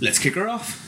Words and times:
let's 0.00 0.18
kick 0.18 0.34
her 0.34 0.48
off. 0.48 0.84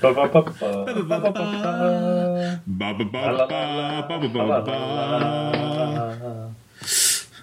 Ba, 0.00 0.14
ba, 0.14 0.28
ba, 0.28 0.40
ba, 0.40 0.52
ba, 0.86 1.02
ba, 1.02 1.18
ba, 1.18 1.30
ba. 1.32 1.44
Ba, 2.66 2.94
ba, 2.94 3.04
ba, 3.04 3.20
ba, 3.34 3.48
ba, 4.08 4.28
ba, 4.28 4.44
ba, 4.46 4.60
ba. 4.62 4.78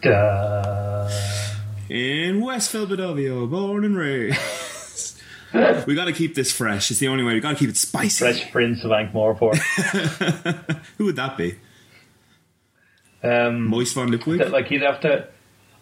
Da. 0.02 1.10
In 1.90 2.42
West 2.42 2.72
Philadelphia, 2.72 3.34
oh, 3.34 3.48
born 3.48 3.84
and 3.84 3.98
raised. 3.98 4.65
We 5.88 5.96
got 5.96 6.06
to 6.06 6.14
keep 6.14 6.36
this 6.36 6.52
fresh. 6.52 6.92
It's 6.92 7.00
the 7.00 7.08
only 7.08 7.24
way. 7.24 7.34
We 7.34 7.40
got 7.40 7.52
to 7.52 7.56
keep 7.56 7.70
it 7.70 7.78
spicy. 7.78 8.20
Fresh 8.26 8.52
Prince 8.52 8.84
of 8.84 8.92
Ankh-Morpork. 8.92 9.56
Who 10.98 11.06
would 11.06 11.16
that 11.16 11.38
be? 11.38 11.56
Um, 13.24 13.68
Moist 13.68 13.96
Von 13.96 14.12
that, 14.12 14.22
Lipwig? 14.22 14.52
like 14.52 14.70
you'd 14.72 14.84
have 14.84 15.02
to. 15.02 15.28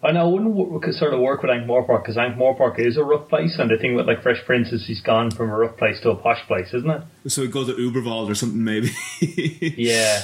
I 0.02 0.12
know 0.12 0.28
it 0.28 0.32
wouldn't 0.32 0.56
w- 0.56 0.92
sort 0.92 1.14
of 1.14 1.20
work 1.20 1.42
with 1.42 1.50
Ankh-Morpork 1.50 2.02
because 2.02 2.18
Ankh-Morpork 2.18 2.78
is 2.78 2.96
a 2.98 3.02
rough 3.04 3.28
place, 3.28 3.56
and 3.58 3.70
the 3.70 3.78
thing 3.78 3.94
with 3.94 4.06
like 4.06 4.22
Fresh 4.22 4.44
Prince 4.44 4.70
is 4.72 4.86
he's 4.86 5.00
gone 5.00 5.30
from 5.30 5.48
a 5.50 5.56
rough 5.56 5.76
place 5.78 5.98
to 6.02 6.10
a 6.10 6.14
posh 6.16 6.46
place, 6.46 6.68
isn't 6.74 6.90
it? 6.90 7.02
So 7.28 7.42
we 7.42 7.48
go 7.48 7.64
to 7.66 7.72
Uberwald 7.72 8.30
or 8.30 8.34
something, 8.34 8.62
maybe. 8.62 8.90
Yeah. 9.76 10.22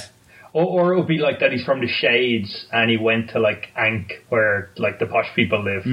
Or, 0.53 0.65
or 0.65 0.93
it 0.93 0.97
would 0.97 1.07
be 1.07 1.17
like 1.19 1.39
that 1.39 1.51
he's 1.53 1.63
from 1.63 1.79
the 1.79 1.87
Shades 1.87 2.65
and 2.73 2.89
he 2.91 2.97
went 2.97 3.29
to 3.31 3.39
like 3.39 3.69
Ankh 3.75 4.11
where 4.29 4.69
like 4.77 4.99
the 4.99 5.05
posh 5.05 5.27
people 5.35 5.63
live. 5.63 5.83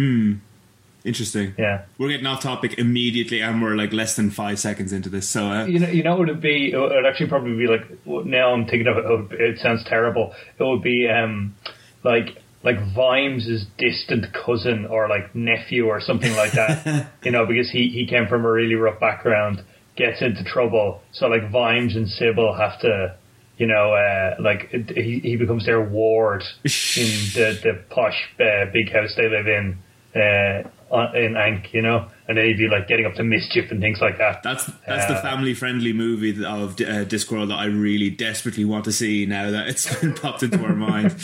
Interesting. 1.04 1.54
Yeah. 1.56 1.84
We're 1.96 2.08
getting 2.08 2.26
off 2.26 2.42
topic 2.42 2.78
immediately, 2.78 3.40
and 3.40 3.62
we're 3.62 3.76
like 3.76 3.92
less 3.92 4.16
than 4.16 4.30
five 4.30 4.58
seconds 4.58 4.92
into 4.92 5.08
this. 5.08 5.28
So, 5.28 5.46
uh, 5.46 5.64
You 5.66 5.78
know, 5.78 5.88
you 5.88 6.02
know 6.02 6.16
what 6.16 6.28
it'd 6.28 6.40
be? 6.40 6.72
It 6.72 6.76
would 6.76 7.06
actually 7.06 7.28
probably 7.28 7.56
be 7.56 7.66
like. 7.66 8.06
Now 8.26 8.52
I'm 8.52 8.66
thinking 8.66 8.88
of 8.88 8.98
it. 8.98 9.04
It, 9.04 9.10
would, 9.10 9.32
it 9.40 9.58
sounds 9.58 9.84
terrible. 9.84 10.34
It 10.58 10.64
would 10.64 10.82
be 10.82 11.08
um, 11.08 11.54
like 12.04 12.38
like 12.64 12.76
Vimes' 12.94 13.66
distant 13.78 14.26
cousin 14.32 14.86
or 14.86 15.08
like 15.08 15.34
nephew 15.34 15.86
or 15.86 16.00
something 16.00 16.34
like 16.34 16.52
that. 16.52 17.12
you 17.22 17.30
know, 17.30 17.46
because 17.46 17.70
he 17.70 17.88
he 17.88 18.06
came 18.06 18.26
from 18.26 18.44
a 18.44 18.50
really 18.50 18.74
rough 18.74 18.98
background, 18.98 19.62
gets 19.96 20.20
into 20.20 20.42
trouble. 20.44 21.00
So 21.12 21.28
like 21.28 21.50
Vimes 21.50 21.96
and 21.96 22.08
Sybil 22.08 22.54
have 22.54 22.80
to. 22.80 23.16
You 23.56 23.66
know, 23.66 23.92
uh, 23.92 24.36
like 24.40 24.70
he, 24.70 25.18
he 25.18 25.34
becomes 25.34 25.66
their 25.66 25.82
ward 25.82 26.44
in 26.64 27.10
the 27.34 27.58
the 27.60 27.82
posh 27.90 28.14
uh, 28.38 28.70
big 28.72 28.92
house 28.92 29.14
they 29.16 29.28
live 29.28 29.48
in 29.48 29.78
uh, 30.14 30.68
on- 30.90 31.16
in 31.16 31.36
Ankh. 31.36 31.72
You 31.74 31.82
know, 31.82 32.06
and 32.26 32.36
then 32.38 32.44
he'd 32.46 32.58
be 32.58 32.68
like 32.68 32.88
getting 32.88 33.06
up 33.06 33.14
to 33.14 33.24
mischief 33.24 33.70
and 33.70 33.80
things 33.80 34.00
like 34.00 34.18
that. 34.18 34.42
That's 34.42 34.64
that's 34.86 35.06
the 35.06 35.14
Uh, 35.14 35.22
family 35.22 35.54
friendly 35.54 35.92
movie 35.92 36.30
of 36.44 36.72
uh, 36.80 37.04
Discworld 37.04 37.48
that 37.48 37.58
I 37.58 37.66
really 37.66 38.10
desperately 38.10 38.64
want 38.64 38.84
to 38.86 38.92
see 38.92 39.26
now 39.26 39.50
that 39.50 39.68
it's 39.68 39.94
been 40.00 40.14
popped 40.14 40.42
into 40.42 40.62
our 40.64 40.74
mind. 40.74 41.14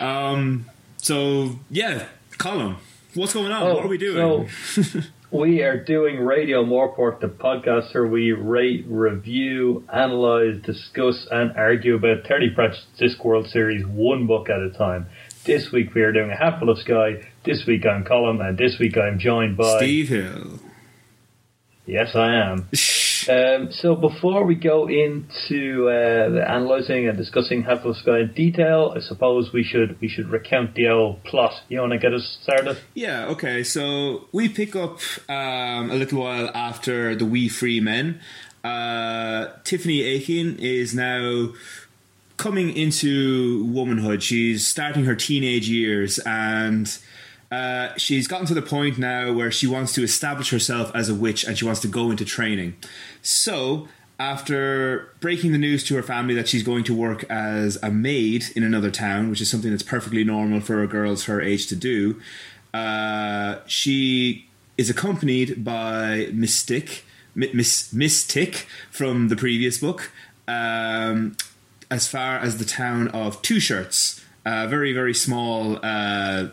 Um, 0.00 0.66
so 0.98 1.58
yeah, 1.70 2.06
Colin, 2.38 2.76
what's 3.14 3.32
going 3.32 3.52
on? 3.52 3.74
what 3.74 3.84
are 3.84 3.88
we 3.88 3.98
doing? 3.98 4.48
So 4.48 5.00
we 5.30 5.62
are 5.62 5.76
doing 5.82 6.18
Radio 6.18 6.64
Moreport, 6.64 7.20
the 7.20 7.28
podcast 7.28 7.94
where 7.94 8.06
we 8.06 8.32
rate, 8.32 8.84
review, 8.88 9.84
analyze, 9.92 10.60
discuss, 10.62 11.26
and 11.30 11.52
argue 11.56 11.94
about 11.96 12.24
Terry 12.24 12.50
Pratchett's 12.54 12.84
Discworld 12.98 13.48
series 13.50 13.86
one 13.86 14.26
book 14.26 14.48
at 14.50 14.60
a 14.60 14.70
time. 14.70 15.06
This 15.44 15.70
week 15.70 15.94
we 15.94 16.02
are 16.02 16.12
doing 16.12 16.30
a 16.30 16.36
Hatful 16.36 16.70
of 16.70 16.78
Sky. 16.78 17.24
This 17.46 17.64
week 17.64 17.86
I'm 17.86 18.04
Colin, 18.04 18.40
and 18.40 18.58
this 18.58 18.76
week 18.80 18.98
I'm 18.98 19.20
joined 19.20 19.56
by. 19.56 19.78
Steve 19.78 20.08
Hill. 20.08 20.58
Yes, 21.86 22.16
I 22.16 22.34
am. 22.34 22.68
Um, 23.28 23.70
so 23.70 23.94
before 23.94 24.44
we 24.44 24.56
go 24.56 24.88
into 24.88 25.88
uh, 25.88 26.28
the 26.30 26.44
analysing 26.44 27.06
and 27.06 27.16
discussing 27.16 27.62
Hatful 27.62 27.92
of 27.92 27.98
Sky 27.98 28.22
in 28.22 28.32
detail, 28.32 28.92
I 28.96 28.98
suppose 28.98 29.52
we 29.52 29.62
should 29.62 30.00
we 30.00 30.08
should 30.08 30.28
recount 30.28 30.74
the 30.74 30.88
old 30.88 31.22
plot. 31.22 31.52
You 31.68 31.78
want 31.78 31.92
to 31.92 31.98
get 31.98 32.12
us 32.12 32.38
started? 32.42 32.78
Yeah, 32.94 33.26
okay. 33.26 33.62
So 33.62 34.26
we 34.32 34.48
pick 34.48 34.74
up 34.74 34.98
um, 35.28 35.92
a 35.92 35.94
little 35.94 36.22
while 36.22 36.50
after 36.52 37.14
the 37.14 37.24
Wee 37.24 37.48
Free 37.48 37.78
Men. 37.78 38.20
Uh, 38.64 39.52
Tiffany 39.62 40.02
Aching 40.02 40.58
is 40.58 40.96
now 40.96 41.52
coming 42.38 42.76
into 42.76 43.64
womanhood. 43.66 44.24
She's 44.24 44.66
starting 44.66 45.04
her 45.04 45.14
teenage 45.14 45.68
years 45.68 46.18
and 46.26 46.98
uh, 47.56 47.96
she's 47.96 48.26
gotten 48.28 48.46
to 48.46 48.52
the 48.52 48.60
point 48.60 48.98
now 48.98 49.32
where 49.32 49.50
she 49.50 49.66
wants 49.66 49.94
to 49.94 50.02
establish 50.02 50.50
herself 50.50 50.94
as 50.94 51.08
a 51.08 51.14
witch 51.14 51.42
and 51.42 51.56
she 51.56 51.64
wants 51.64 51.80
to 51.80 51.88
go 51.88 52.10
into 52.10 52.24
training. 52.24 52.76
So, 53.22 53.88
after 54.20 55.14
breaking 55.20 55.52
the 55.52 55.58
news 55.58 55.82
to 55.84 55.94
her 55.94 56.02
family 56.02 56.34
that 56.34 56.48
she's 56.48 56.62
going 56.62 56.84
to 56.84 56.94
work 56.94 57.24
as 57.30 57.78
a 57.82 57.90
maid 57.90 58.44
in 58.54 58.62
another 58.62 58.90
town, 58.90 59.30
which 59.30 59.40
is 59.40 59.50
something 59.50 59.70
that's 59.70 59.82
perfectly 59.82 60.22
normal 60.22 60.60
for 60.60 60.86
girls 60.86 61.24
her 61.24 61.40
age 61.40 61.66
to 61.68 61.76
do, 61.76 62.20
uh, 62.74 63.60
she 63.66 64.46
is 64.76 64.90
accompanied 64.90 65.64
by 65.64 66.28
Miss 66.34 66.62
Tick, 66.62 67.04
Mi- 67.34 67.52
Miss 67.54 67.90
Mystic 67.90 68.66
from 68.90 69.28
the 69.28 69.36
previous 69.36 69.78
book, 69.78 70.12
um, 70.46 71.38
as 71.90 72.06
far 72.06 72.38
as 72.38 72.58
the 72.58 72.66
town 72.66 73.08
of 73.08 73.40
Two 73.40 73.60
Shirts, 73.60 74.22
a 74.44 74.68
very 74.68 74.92
very 74.92 75.14
small 75.14 75.78
uh, 75.82 76.48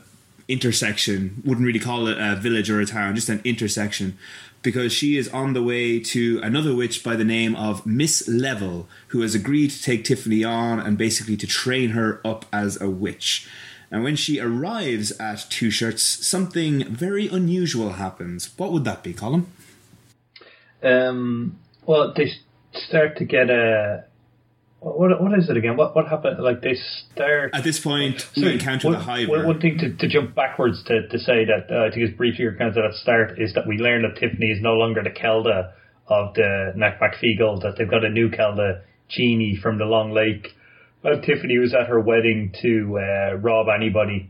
intersection. 0.47 1.41
Wouldn't 1.45 1.65
really 1.65 1.79
call 1.79 2.07
it 2.07 2.17
a 2.19 2.35
village 2.35 2.69
or 2.69 2.79
a 2.79 2.85
town, 2.85 3.15
just 3.15 3.29
an 3.29 3.41
intersection, 3.43 4.17
because 4.61 4.91
she 4.93 5.17
is 5.17 5.27
on 5.29 5.53
the 5.53 5.63
way 5.63 5.99
to 5.99 6.39
another 6.43 6.75
witch 6.75 7.03
by 7.03 7.15
the 7.15 7.23
name 7.23 7.55
of 7.55 7.85
Miss 7.85 8.27
Level, 8.27 8.87
who 9.07 9.21
has 9.21 9.35
agreed 9.35 9.71
to 9.71 9.81
take 9.81 10.03
Tiffany 10.03 10.43
on 10.43 10.79
and 10.79 10.97
basically 10.97 11.37
to 11.37 11.47
train 11.47 11.91
her 11.91 12.21
up 12.25 12.45
as 12.51 12.79
a 12.81 12.89
witch. 12.89 13.47
And 13.91 14.03
when 14.03 14.15
she 14.15 14.39
arrives 14.39 15.11
at 15.19 15.45
Two 15.49 15.69
Shirts, 15.69 16.01
something 16.01 16.83
very 16.85 17.27
unusual 17.27 17.93
happens. 17.93 18.49
What 18.57 18.71
would 18.71 18.85
that 18.85 19.03
be, 19.03 19.13
Colin? 19.13 19.45
Um, 20.81 21.59
well, 21.85 22.11
they 22.11 22.31
start 22.73 23.17
to 23.17 23.25
get 23.25 23.49
a. 23.49 24.05
What 24.83 25.21
what 25.21 25.39
is 25.39 25.49
it 25.49 25.55
again? 25.55 25.77
What 25.77 25.95
what 25.95 26.07
happened? 26.09 26.43
Like 26.43 26.61
they 26.61 26.75
start. 26.75 27.51
At 27.53 27.63
this 27.63 27.79
point, 27.79 28.27
we 28.35 28.51
encounter 28.51 28.89
one, 28.89 28.97
the 28.97 29.03
Hiver. 29.03 29.29
One, 29.29 29.47
one 29.47 29.61
thing 29.61 29.77
to, 29.77 29.95
to 29.95 30.07
jump 30.09 30.35
backwards 30.35 30.83
to, 30.83 31.07
to 31.07 31.19
say 31.19 31.45
that 31.45 31.73
uh, 31.73 31.87
I 31.87 31.89
think 31.89 32.09
it's 32.09 32.17
briefly 32.17 32.45
recounted 32.45 32.83
at 32.83 32.91
the 32.91 32.97
start 32.97 33.39
is 33.39 33.53
that 33.53 33.65
we 33.65 33.77
learn 33.77 34.01
that 34.01 34.19
Tiffany 34.19 34.47
is 34.47 34.61
no 34.61 34.73
longer 34.73 35.01
the 35.01 35.09
Kelda 35.09 35.73
of 36.07 36.33
the 36.33 36.73
Nac 36.75 36.99
Mac 36.99 37.15
Feegle, 37.15 37.61
that 37.61 37.75
they've 37.77 37.89
got 37.89 38.03
a 38.03 38.09
new 38.09 38.29
Kelda, 38.29 38.81
Jeannie 39.07 39.57
from 39.61 39.77
the 39.77 39.85
Long 39.85 40.11
Lake. 40.11 40.49
Well, 41.01 41.21
Tiffany 41.21 41.57
was 41.59 41.73
at 41.73 41.87
her 41.87 42.01
wedding 42.01 42.53
to 42.61 42.99
uh, 42.99 43.35
Rob 43.35 43.67
Anybody, 43.73 44.29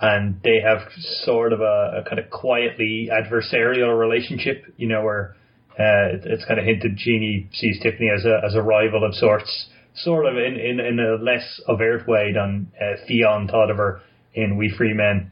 and 0.00 0.38
they 0.44 0.60
have 0.60 0.80
sort 1.24 1.54
of 1.54 1.60
a, 1.62 2.02
a 2.02 2.04
kind 2.06 2.18
of 2.18 2.28
quietly 2.28 3.08
adversarial 3.10 3.98
relationship, 3.98 4.64
you 4.76 4.88
know, 4.88 5.02
where 5.02 5.36
uh, 5.78 6.14
it- 6.14 6.26
it's 6.26 6.44
kind 6.44 6.58
of 6.60 6.66
hinted 6.66 6.96
Jeannie 6.96 7.48
sees 7.52 7.78
Tiffany 7.80 8.10
as 8.10 8.24
a 8.24 8.40
as 8.44 8.54
a 8.54 8.62
rival 8.62 9.04
of 9.04 9.14
sorts, 9.14 9.68
sort 9.94 10.26
of 10.26 10.36
in, 10.36 10.58
in, 10.58 10.80
in 10.80 10.98
a 11.00 11.14
less 11.22 11.60
overt 11.68 12.06
way 12.06 12.32
than 12.32 12.70
uh, 12.80 12.96
Theon 13.06 13.48
thought 13.48 13.70
of 13.70 13.76
her 13.78 14.00
in 14.34 14.56
Wee 14.56 14.70
Free 14.76 14.92
Men. 14.94 15.30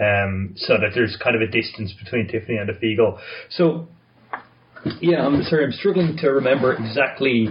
Um, 0.00 0.54
so 0.56 0.74
that 0.78 0.90
there's 0.94 1.16
kind 1.22 1.34
of 1.34 1.42
a 1.42 1.46
distance 1.50 1.92
between 1.92 2.28
Tiffany 2.28 2.56
and 2.58 2.68
the 2.68 2.72
Feegle. 2.74 3.18
So, 3.50 3.88
yeah, 5.00 5.24
I'm 5.26 5.42
sorry, 5.42 5.64
I'm 5.64 5.72
struggling 5.72 6.16
to 6.18 6.28
remember 6.30 6.72
exactly. 6.72 7.48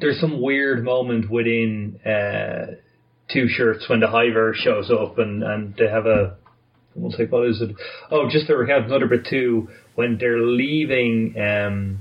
There's 0.00 0.20
some 0.20 0.40
weird 0.42 0.84
moment 0.84 1.30
within 1.30 1.98
uh, 2.04 2.74
Two 3.32 3.48
Shirts 3.48 3.88
when 3.88 4.00
the 4.00 4.06
Hiver 4.08 4.52
shows 4.54 4.90
up 4.90 5.18
and, 5.18 5.42
and 5.42 5.74
they 5.76 5.88
have 5.88 6.06
a 6.06 6.36
we'll 6.94 7.10
take 7.12 7.32
what 7.32 7.46
is 7.48 7.60
it? 7.62 7.74
Oh, 8.10 8.28
just 8.30 8.46
to 8.48 8.56
recount 8.56 8.86
another 8.86 9.06
bit 9.08 9.26
too. 9.28 9.68
When 9.94 10.18
they're 10.18 10.40
leaving 10.40 11.34
um, 11.38 12.00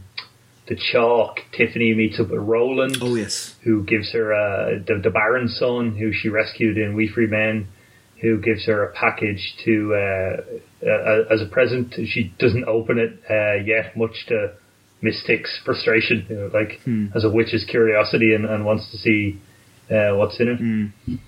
the 0.67 0.75
chalk, 0.75 1.41
Tiffany 1.55 1.93
meets 1.93 2.19
up 2.19 2.29
with 2.29 2.39
Roland, 2.39 2.97
oh 3.01 3.15
yes. 3.15 3.55
who 3.63 3.83
gives 3.83 4.11
her 4.13 4.33
uh, 4.33 4.79
the 4.85 4.99
the 5.03 5.09
Baron's 5.09 5.57
son, 5.57 5.95
who 5.95 6.11
she 6.11 6.29
rescued 6.29 6.77
in 6.77 6.95
Wee 6.95 7.07
Free 7.07 7.27
Men, 7.27 7.67
who 8.21 8.39
gives 8.39 8.65
her 8.65 8.83
a 8.83 8.93
package 8.93 9.55
to 9.65 9.93
uh, 9.93 10.87
uh, 10.87 11.33
as 11.33 11.41
a 11.41 11.45
present. 11.51 11.93
She 11.93 12.33
doesn't 12.39 12.65
open 12.65 12.97
it 12.97 13.19
uh, 13.29 13.63
yet, 13.63 13.95
much 13.95 14.25
to 14.27 14.53
Miss 15.01 15.21
Tick's 15.27 15.59
frustration, 15.65 16.25
you 16.29 16.35
know, 16.35 16.49
like 16.53 16.79
as 17.15 17.25
a 17.25 17.29
witch's 17.29 17.65
curiosity 17.65 18.33
and, 18.33 18.45
and 18.45 18.65
wants 18.65 18.89
to 18.91 18.97
see 18.97 19.39
uh, 19.91 20.15
what's 20.15 20.39
in 20.39 20.47
it. 20.47 21.19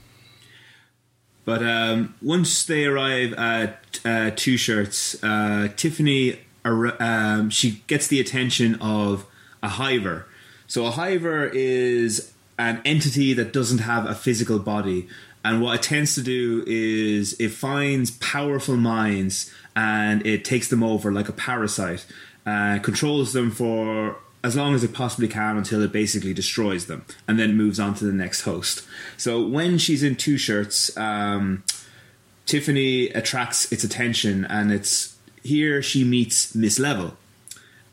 But 1.43 1.61
um, 1.61 2.15
once 2.21 2.65
they 2.65 2.85
arrive 2.85 3.33
at 3.33 3.99
uh, 4.03 4.31
Two 4.35 4.57
Shirts, 4.57 5.21
uh, 5.21 5.67
Tiffany 5.75 6.39
um, 6.65 7.49
she 7.49 7.83
gets 7.87 8.07
the 8.07 8.19
attention 8.19 8.75
of 8.81 9.25
a 9.61 9.69
hiver. 9.69 10.25
So 10.67 10.85
a 10.85 10.91
hiver 10.91 11.49
is 11.53 12.33
an 12.57 12.81
entity 12.83 13.33
that 13.33 13.53
doesn't 13.53 13.79
have 13.79 14.05
a 14.05 14.15
physical 14.15 14.59
body, 14.59 15.07
and 15.43 15.61
what 15.61 15.75
it 15.75 15.83
tends 15.83 16.15
to 16.15 16.21
do 16.21 16.63
is 16.65 17.33
it 17.39 17.49
finds 17.49 18.11
powerful 18.11 18.77
minds 18.77 19.53
and 19.75 20.25
it 20.25 20.43
takes 20.43 20.67
them 20.69 20.81
over 20.81 21.11
like 21.11 21.29
a 21.29 21.33
parasite. 21.33 22.05
uh, 22.45 22.79
controls 22.79 23.33
them 23.33 23.51
for 23.51 24.17
as 24.43 24.55
long 24.55 24.75
as 24.75 24.83
it 24.83 24.93
possibly 24.93 25.27
can 25.27 25.57
until 25.57 25.81
it 25.81 25.91
basically 25.91 26.33
destroys 26.33 26.85
them, 26.85 27.03
and 27.27 27.39
then 27.39 27.57
moves 27.57 27.79
on 27.79 27.95
to 27.95 28.05
the 28.05 28.13
next 28.13 28.41
host. 28.41 28.85
So 29.17 29.45
when 29.45 29.79
she's 29.79 30.03
in 30.03 30.15
two 30.15 30.37
shirts, 30.37 30.95
um, 30.97 31.63
Tiffany 32.45 33.09
attracts 33.09 33.71
its 33.71 33.83
attention, 33.83 34.45
and 34.45 34.71
it's 34.71 35.14
here 35.45 35.81
she 35.81 36.03
meets 36.03 36.55
Miss 36.55 36.79
Level 36.79 37.15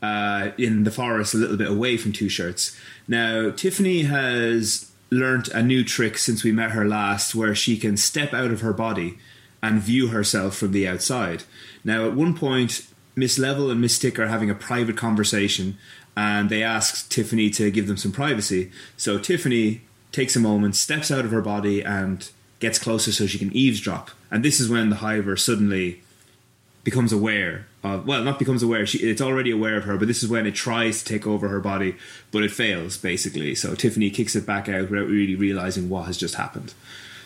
uh, 0.01 0.51
in 0.57 0.83
the 0.83 0.91
forest, 0.91 1.33
a 1.33 1.37
little 1.37 1.57
bit 1.57 1.69
away 1.69 1.97
from 1.97 2.11
Two 2.11 2.29
Shirts. 2.29 2.77
Now 3.07 3.51
Tiffany 3.51 4.03
has 4.03 4.91
learnt 5.13 5.47
a 5.49 5.61
new 5.61 5.83
trick 5.83 6.17
since 6.17 6.43
we 6.43 6.51
met 6.51 6.71
her 6.71 6.85
last, 6.85 7.35
where 7.35 7.55
she 7.55 7.77
can 7.77 7.95
step 7.95 8.33
out 8.33 8.51
of 8.51 8.61
her 8.61 8.73
body 8.73 9.17
and 9.61 9.81
view 9.81 10.07
herself 10.07 10.57
from 10.57 10.71
the 10.71 10.87
outside. 10.87 11.43
Now, 11.83 12.05
at 12.05 12.15
one 12.15 12.35
point, 12.35 12.87
Miss 13.15 13.39
Level 13.39 13.71
and 13.71 13.79
Miss 13.79 13.97
Tick 13.99 14.19
are 14.19 14.27
having 14.27 14.49
a 14.49 14.55
private 14.55 14.97
conversation, 14.97 15.77
and 16.17 16.49
they 16.49 16.63
ask 16.63 17.09
Tiffany 17.09 17.49
to 17.51 17.71
give 17.71 17.87
them 17.87 17.97
some 17.97 18.11
privacy. 18.11 18.71
So 18.97 19.17
Tiffany 19.19 19.81
takes 20.11 20.35
a 20.35 20.39
moment, 20.39 20.75
steps 20.75 21.11
out 21.11 21.25
of 21.25 21.31
her 21.31 21.41
body, 21.41 21.83
and 21.83 22.29
gets 22.59 22.79
closer 22.79 23.11
so 23.11 23.27
she 23.27 23.39
can 23.39 23.55
eavesdrop. 23.55 24.11
And 24.31 24.43
this 24.43 24.59
is 24.59 24.69
when 24.69 24.89
the 24.89 24.97
Hiver 24.97 25.37
suddenly 25.37 26.02
becomes 26.83 27.13
aware 27.13 27.65
of 27.83 28.05
well 28.05 28.23
not 28.23 28.37
becomes 28.37 28.61
aware 28.61 28.85
she 28.85 28.97
it's 28.99 29.21
already 29.21 29.51
aware 29.51 29.77
of 29.77 29.85
her 29.85 29.97
but 29.97 30.07
this 30.07 30.21
is 30.21 30.29
when 30.29 30.45
it 30.45 30.53
tries 30.53 31.01
to 31.01 31.05
take 31.05 31.25
over 31.25 31.47
her 31.47 31.59
body 31.59 31.95
but 32.31 32.43
it 32.43 32.51
fails 32.51 32.97
basically 32.97 33.55
so 33.55 33.73
tiffany 33.73 34.09
kicks 34.09 34.35
it 34.35 34.45
back 34.45 34.67
out 34.67 34.89
without 34.89 35.07
really 35.07 35.35
realizing 35.35 35.89
what 35.89 36.05
has 36.05 36.17
just 36.17 36.35
happened 36.35 36.73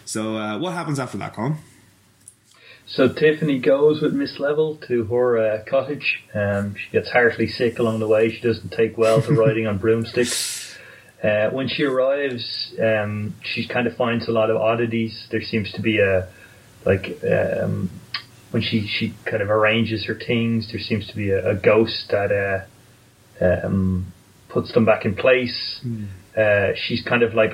so 0.06 0.38
uh, 0.38 0.58
what 0.58 0.74
happens 0.74 1.00
after 1.00 1.18
that 1.18 1.34
Colin? 1.34 1.58
So 2.90 3.10
Tiffany 3.10 3.60
goes 3.60 4.02
with 4.02 4.14
Miss 4.14 4.40
Level 4.40 4.78
to 4.88 5.04
her 5.04 5.38
uh, 5.38 5.64
cottage. 5.66 6.24
Um, 6.34 6.76
she 6.76 6.90
gets 6.92 7.10
heartily 7.10 7.48
sick 7.48 7.80
along 7.80 8.00
the 8.00 8.08
way. 8.08 8.32
She 8.32 8.40
doesn't 8.40 8.72
take 8.72 8.98
well 8.98 9.22
to 9.22 9.34
riding 9.34 9.68
on 9.68 9.78
broomsticks. 9.78 10.78
Uh, 11.22 11.50
when 11.50 11.68
she 11.68 11.84
arrives, 11.84 12.74
um, 12.82 13.36
she 13.44 13.68
kind 13.68 13.88
of 13.88 13.98
finds 13.98 14.30
a 14.30 14.32
lot 14.32 14.50
of 14.50 14.56
oddities. 14.56 15.28
There 15.30 15.42
seems 15.42 15.74
to 15.74 15.82
be 15.82 16.00
a 16.00 16.30
like 16.86 17.22
um, 17.30 17.90
when 18.52 18.62
she, 18.62 18.88
she 18.88 19.14
kind 19.26 19.42
of 19.42 19.50
arranges 19.50 20.06
her 20.06 20.16
things, 20.16 20.70
there 20.72 20.80
seems 20.80 21.08
to 21.08 21.16
be 21.16 21.32
a, 21.32 21.52
a 21.52 21.56
ghost 21.56 22.08
that 22.12 22.32
uh, 22.32 23.66
um, 23.66 24.14
puts 24.50 24.74
them 24.74 24.86
back 24.86 25.06
in 25.06 25.16
place. 25.16 25.82
Mm. 25.86 26.08
Uh, 26.36 26.76
she's 26.76 27.04
kind 27.04 27.24
of 27.24 27.34
like 27.34 27.52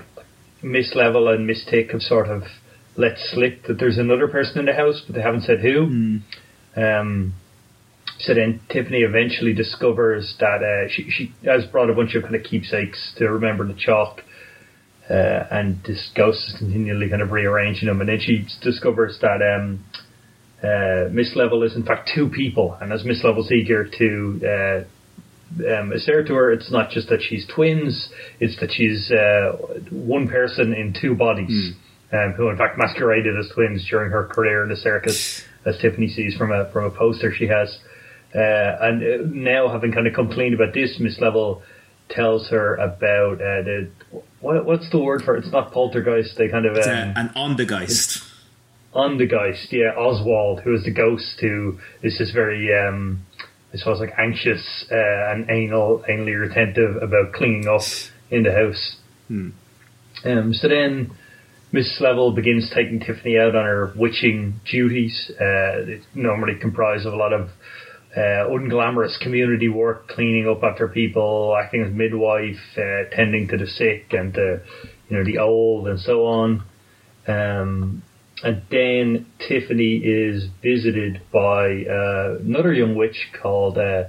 Miss 0.62 0.94
Level 0.96 1.28
and 1.30 1.48
Miss 1.48 1.66
Tick 1.66 1.92
have 1.92 2.02
sort 2.02 2.28
of 2.28 2.44
let 2.96 3.18
slip 3.18 3.66
that 3.68 3.80
there's 3.80 3.98
another 3.98 4.28
person 4.28 4.60
in 4.60 4.66
the 4.66 4.74
house, 4.74 5.02
but 5.06 5.16
they 5.16 5.22
haven't 5.22 5.44
said 5.44 5.60
who. 5.60 5.88
Mm. 5.88 6.22
Um, 6.76 7.34
so 8.20 8.34
then 8.34 8.62
Tiffany 8.70 9.00
eventually 9.00 9.54
discovers 9.54 10.36
that 10.40 10.62
uh, 10.64 10.90
she, 10.90 11.10
she 11.10 11.34
has 11.46 11.66
brought 11.66 11.90
a 11.90 11.94
bunch 11.94 12.16
of 12.16 12.24
kind 12.24 12.36
of 12.36 12.44
keepsakes 12.44 13.14
to 13.18 13.30
remember 13.30 13.68
the 13.68 13.74
chalk. 13.74 14.22
Uh, 15.10 15.46
and 15.52 15.84
this 15.84 16.12
ghost 16.16 16.40
is 16.48 16.56
continually 16.58 17.10
kind 17.10 17.22
of 17.22 17.32
rearranging 17.32 17.90
them, 17.90 18.00
and 18.00 18.08
then 18.08 18.20
she 18.22 18.48
discovers 18.62 19.20
that 19.22 19.42
um, 19.42 19.84
uh, 20.64 21.10
Miss 21.12 21.36
Level 21.36 21.64
is 21.64 21.76
in 21.76 21.84
fact 21.84 22.10
two 22.16 22.30
people, 22.30 22.78
and 22.80 22.94
as 22.94 23.04
Miss 23.04 23.24
Level's 23.24 23.52
eager 23.52 23.86
to 23.86 24.42
uh, 24.48 25.78
um, 25.78 25.92
assert 25.92 26.28
to 26.28 26.34
her, 26.36 26.52
it's 26.52 26.72
not 26.72 26.90
just 26.90 27.10
that 27.10 27.22
she's 27.22 27.46
twins; 27.48 28.10
it's 28.40 28.58
that 28.62 28.72
she's 28.72 29.12
uh, 29.12 29.58
one 29.92 30.28
person 30.28 30.74
in 30.74 30.96
two 31.00 31.16
bodies, 31.16 31.74
mm. 32.14 32.28
um, 32.28 32.34
who 32.34 32.50
in 32.50 32.58
fact 32.58 32.78
masqueraded 32.78 33.38
as 33.38 33.50
twins 33.54 33.86
during 33.90 34.10
her 34.12 34.26
career 34.28 34.64
in 34.64 34.70
the 34.70 34.78
circus, 34.78 35.44
as 35.66 35.78
Tiffany 35.80 36.08
sees 36.08 36.36
from 36.38 36.52
a 36.52 36.72
from 36.72 36.86
a 36.86 36.92
poster 36.92 37.34
she 37.34 37.48
has. 37.48 37.78
Uh, 38.34 38.40
and 38.40 39.04
uh, 39.04 39.18
now, 39.26 39.68
having 39.68 39.92
kind 39.92 40.08
of 40.08 40.14
complained 40.14 40.56
about 40.56 40.74
this, 40.74 40.98
Miss 41.00 41.20
Level 41.20 41.62
tells 42.10 42.50
her 42.50 42.76
about 42.76 43.34
uh, 43.34 43.64
the 43.64 43.90
what, 44.40 44.66
what's 44.66 44.90
the 44.92 45.00
word 45.00 45.24
for 45.24 45.36
it? 45.36 45.44
It's 45.44 45.52
not 45.52 45.74
poltergeist. 45.74 46.38
They 46.38 46.48
kind 46.48 46.66
of 46.66 46.78
um, 46.78 47.14
an 47.18 47.30
ondageist 47.36 48.33
on 48.94 49.18
the 49.18 49.28
ghost, 49.28 49.68
yeah, 49.72 49.92
Oswald, 49.98 50.62
who 50.62 50.74
is 50.76 50.84
the 50.84 50.92
ghost 50.94 51.40
who 51.42 51.80
is 52.02 52.18
just 52.18 52.34
very, 52.34 52.70
um, 52.76 53.26
I 53.74 53.78
suppose, 53.78 54.00
like 54.00 54.14
anxious 54.18 54.86
uh, 54.92 55.32
and 55.32 55.50
anal, 55.50 56.04
anally 56.10 56.40
retentive 56.40 57.02
about 57.02 57.34
cleaning 57.34 57.68
up 57.68 57.82
in 58.30 58.44
the 58.44 58.52
house. 58.52 58.98
Hmm. 59.28 59.50
Um, 60.26 60.54
so 60.54 60.68
then 60.68 61.12
Miss 61.72 62.00
Level 62.00 62.32
begins 62.32 62.72
taking 62.74 63.00
Tiffany 63.00 63.38
out 63.38 63.56
on 63.56 63.66
her 63.66 63.94
witching 63.96 64.62
duties. 64.72 65.32
Uh, 65.40 65.98
normally 66.14 66.56
comprise 66.60 67.06
of 67.06 67.14
a 67.14 67.18
lot 67.18 67.34
of 67.34 67.50
uh, 68.16 68.48
unglamorous 68.48 69.20
community 69.20 69.70
work, 69.70 70.08
cleaning 70.08 70.48
up 70.48 70.64
after 70.64 70.88
people, 70.88 71.58
acting 71.60 71.84
as 71.84 71.92
midwife, 71.92 72.78
uh, 72.78 73.10
tending 73.12 73.48
to 73.48 73.58
the 73.58 73.66
sick 73.66 74.06
and 74.12 74.34
the, 74.34 74.62
you 75.10 75.18
know, 75.18 75.24
the 75.24 75.40
old 75.40 75.88
and 75.88 76.00
so 76.00 76.26
on. 76.26 76.64
Um, 77.28 78.04
and 78.44 78.62
then 78.70 79.26
Tiffany 79.48 79.98
is 79.98 80.48
visited 80.62 81.22
by 81.32 81.86
uh, 81.86 82.38
another 82.42 82.74
young 82.74 82.96
witch 82.96 83.30
called 83.34 83.78
uh, 83.78 84.06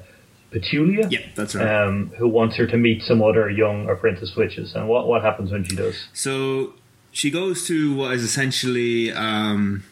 Petulia. 0.52 1.10
Yeah, 1.10 1.20
that's 1.34 1.54
right. 1.54 1.66
Um, 1.66 2.12
who 2.18 2.28
wants 2.28 2.56
her 2.56 2.66
to 2.66 2.76
meet 2.76 3.02
some 3.02 3.22
other 3.22 3.48
young 3.50 3.88
apprentice 3.88 4.34
witches. 4.36 4.74
And 4.74 4.88
what, 4.88 5.06
what 5.06 5.22
happens 5.22 5.50
when 5.50 5.64
she 5.64 5.76
does? 5.76 6.08
So 6.12 6.74
she 7.10 7.30
goes 7.30 7.66
to 7.68 7.94
what 7.94 8.12
is 8.12 8.22
essentially 8.22 9.12
um, 9.12 9.84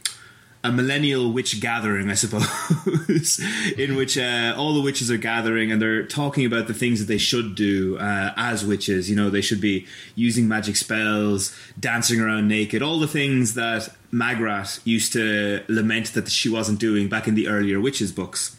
a 0.65 0.71
millennial 0.71 1.33
witch 1.33 1.61
gathering, 1.61 2.09
I 2.09 2.15
suppose, 2.15 3.41
in 3.77 3.97
which 3.97 4.17
uh, 4.17 4.55
all 4.57 4.75
the 4.75 4.81
witches 4.81 5.11
are 5.11 5.17
gathering 5.17 5.73
and 5.73 5.83
they're 5.83 6.07
talking 6.07 6.47
about 6.47 6.69
the 6.69 6.75
things 6.75 7.01
that 7.01 7.07
they 7.07 7.19
should 7.19 7.57
do 7.57 7.99
uh, 7.99 8.33
as 8.37 8.65
witches. 8.65 9.11
You 9.11 9.17
know, 9.17 9.29
they 9.29 9.41
should 9.41 9.61
be 9.61 9.87
using 10.15 10.47
magic 10.47 10.77
spells, 10.77 11.57
dancing 11.79 12.21
around 12.21 12.47
naked, 12.47 12.81
all 12.81 13.01
the 13.01 13.09
things 13.09 13.55
that 13.55 13.89
Magrat 14.13 14.79
used 14.85 15.13
to 15.15 15.65
lament 15.69 16.15
that 16.15 16.31
she 16.31 16.49
wasn't 16.49 16.79
doing 16.79 17.09
back 17.09 17.27
in 17.27 17.35
the 17.35 17.49
earlier 17.49 17.81
witches 17.81 18.13
books. 18.13 18.57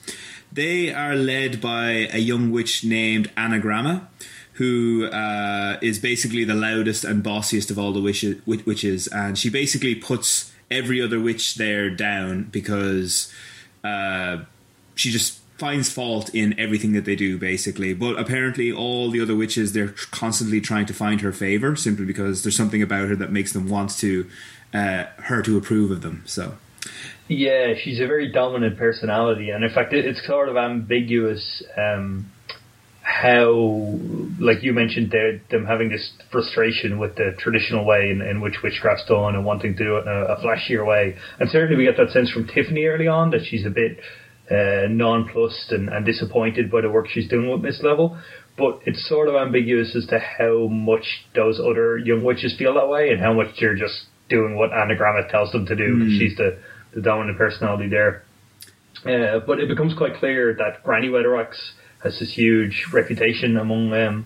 They 0.52 0.94
are 0.94 1.16
led 1.16 1.62
by 1.62 2.10
a 2.12 2.20
young 2.20 2.52
witch 2.52 2.84
named 2.84 3.34
Anagramma 3.36 4.08
who 4.54 5.08
uh, 5.08 5.80
is 5.82 5.98
basically 5.98 6.44
the 6.44 6.54
loudest 6.54 7.04
and 7.04 7.24
bossiest 7.24 7.72
of 7.72 7.80
all 7.80 7.92
the 7.92 8.02
witches, 8.02 9.08
and 9.08 9.36
she 9.36 9.50
basically 9.50 9.96
puts 9.96 10.53
every 10.74 11.02
other 11.02 11.20
witch 11.20 11.56
there 11.56 11.90
down 11.90 12.44
because 12.46 13.32
uh, 13.84 14.38
she 14.96 15.12
just 15.12 15.40
finds 15.58 15.90
fault 15.90 16.34
in 16.34 16.60
everything 16.60 16.94
that 16.94 17.06
they 17.06 17.16
do 17.16 17.38
basically. 17.38 17.94
But 17.94 18.20
apparently 18.20 18.72
all 18.72 19.10
the 19.10 19.22
other 19.22 19.36
witches 19.36 19.74
they're 19.74 19.96
constantly 20.12 20.60
trying 20.60 20.88
to 20.88 20.94
find 20.94 21.22
her 21.22 21.32
favor 21.32 21.76
simply 21.76 22.06
because 22.06 22.44
there's 22.44 22.58
something 22.58 22.82
about 22.82 23.08
her 23.08 23.16
that 23.16 23.32
makes 23.32 23.54
them 23.54 23.70
want 23.70 23.92
to 24.00 24.28
uh, 24.74 25.06
her 25.18 25.42
to 25.44 25.58
approve 25.58 25.92
of 25.92 26.02
them 26.02 26.24
so. 26.26 26.58
Yeah 27.28 27.76
she's 27.76 28.00
a 28.00 28.08
very 28.08 28.32
dominant 28.32 28.78
personality 28.78 29.52
and 29.52 29.64
in 29.64 29.70
fact 29.74 29.94
it's 29.94 30.26
sort 30.26 30.50
of 30.50 30.58
ambiguous 30.58 31.64
um, 31.78 32.30
how, 33.04 34.00
like 34.40 34.64
you 34.64 34.72
mentioned, 34.72 35.14
them 35.52 35.66
having 35.66 35.90
this 35.90 36.14
frustration 36.32 37.00
with 37.00 37.16
the 37.16 37.34
traditional 37.38 37.86
way 37.86 38.10
in, 38.10 38.22
in, 38.22 38.40
which 38.40 38.56
witchcraft's 38.64 39.06
done 39.10 39.36
and 39.36 39.46
wanting 39.46 39.76
to 39.76 39.84
do 39.84 39.98
it 39.98 40.04
in 40.04 40.08
a, 40.08 40.34
a, 40.34 40.38
flashier 40.42 40.88
way. 40.88 41.16
And 41.38 41.50
certainly 41.50 41.76
we 41.76 41.84
get 41.84 41.98
that 41.98 42.12
sense 42.12 42.32
from 42.32 42.48
Tiffany 42.48 42.86
early 42.86 43.08
on 43.08 43.32
that 43.32 43.42
she's 43.44 43.66
a 43.66 43.70
bit 43.70 44.00
uh, 44.50 44.88
nonplussed 44.90 45.72
and, 45.72 45.90
and 45.90 46.06
disappointed 46.06 46.72
by 46.72 46.80
the 46.80 46.90
work 46.90 47.08
she's 47.10 47.28
doing 47.28 47.52
with 47.52 47.62
Miss 47.62 47.84
Level. 47.84 48.18
But 48.58 48.80
it's 48.86 49.08
sort 49.10 49.28
of 49.28 49.36
ambiguous 49.36 49.96
as 49.98 50.06
to 50.08 50.20
how 50.20 50.68
much 50.68 51.26
those 51.36 51.60
other 51.60 51.98
young 51.98 52.24
witches 52.24 52.56
feel 52.58 52.74
that 52.76 52.88
way 52.88 53.10
and 53.10 53.20
how 53.20 53.34
much 53.34 53.48
they're 53.60 53.76
just 53.76 54.06
doing 54.30 54.56
what 54.56 54.72
Anagramma 54.72 55.30
tells 55.30 55.52
them 55.52 55.66
to 55.66 55.76
do. 55.76 55.96
Mm. 55.96 56.20
She's 56.20 56.38
the, 56.38 56.58
the 56.96 57.02
dominant 57.02 57.38
personality 57.38 57.90
there. 57.90 58.24
Uh, 59.06 59.40
but 59.46 59.60
it 59.60 59.68
becomes 59.68 59.94
quite 59.98 60.16
clear 60.16 60.56
that 60.56 60.84
Granny 60.84 61.10
Weatherwax 61.10 61.56
has 62.04 62.20
this 62.20 62.34
huge 62.34 62.88
reputation 62.94 63.58
among 63.58 63.94
um, 63.94 64.26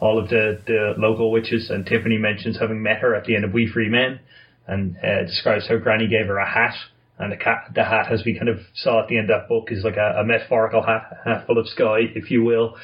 all 0.00 0.18
of 0.18 0.28
the, 0.28 0.60
the 0.66 0.94
local 0.96 1.30
witches. 1.30 1.70
And 1.70 1.84
Tiffany 1.84 2.18
mentions 2.18 2.58
having 2.58 2.82
met 2.82 2.98
her 2.98 3.14
at 3.14 3.24
the 3.24 3.36
end 3.36 3.44
of 3.44 3.52
Wee 3.52 3.70
Free 3.72 3.88
Men 3.88 4.20
and 4.66 4.96
uh, 4.98 5.24
describes 5.24 5.68
how 5.68 5.78
Granny 5.78 6.08
gave 6.08 6.26
her 6.26 6.38
a 6.38 6.48
hat. 6.48 6.74
And 7.18 7.32
the, 7.32 7.36
cat, 7.36 7.72
the 7.74 7.84
hat, 7.84 8.12
as 8.12 8.22
we 8.24 8.38
kind 8.38 8.48
of 8.48 8.58
saw 8.74 9.02
at 9.02 9.08
the 9.08 9.18
end 9.18 9.28
of 9.28 9.40
that 9.40 9.48
book, 9.48 9.72
is 9.72 9.82
like 9.82 9.96
a, 9.96 10.20
a 10.20 10.24
metaphorical 10.24 10.82
hat, 10.82 11.18
hat 11.24 11.46
full 11.46 11.58
of 11.58 11.66
sky, 11.66 11.98
if 12.14 12.30
you 12.30 12.44
will, 12.44 12.76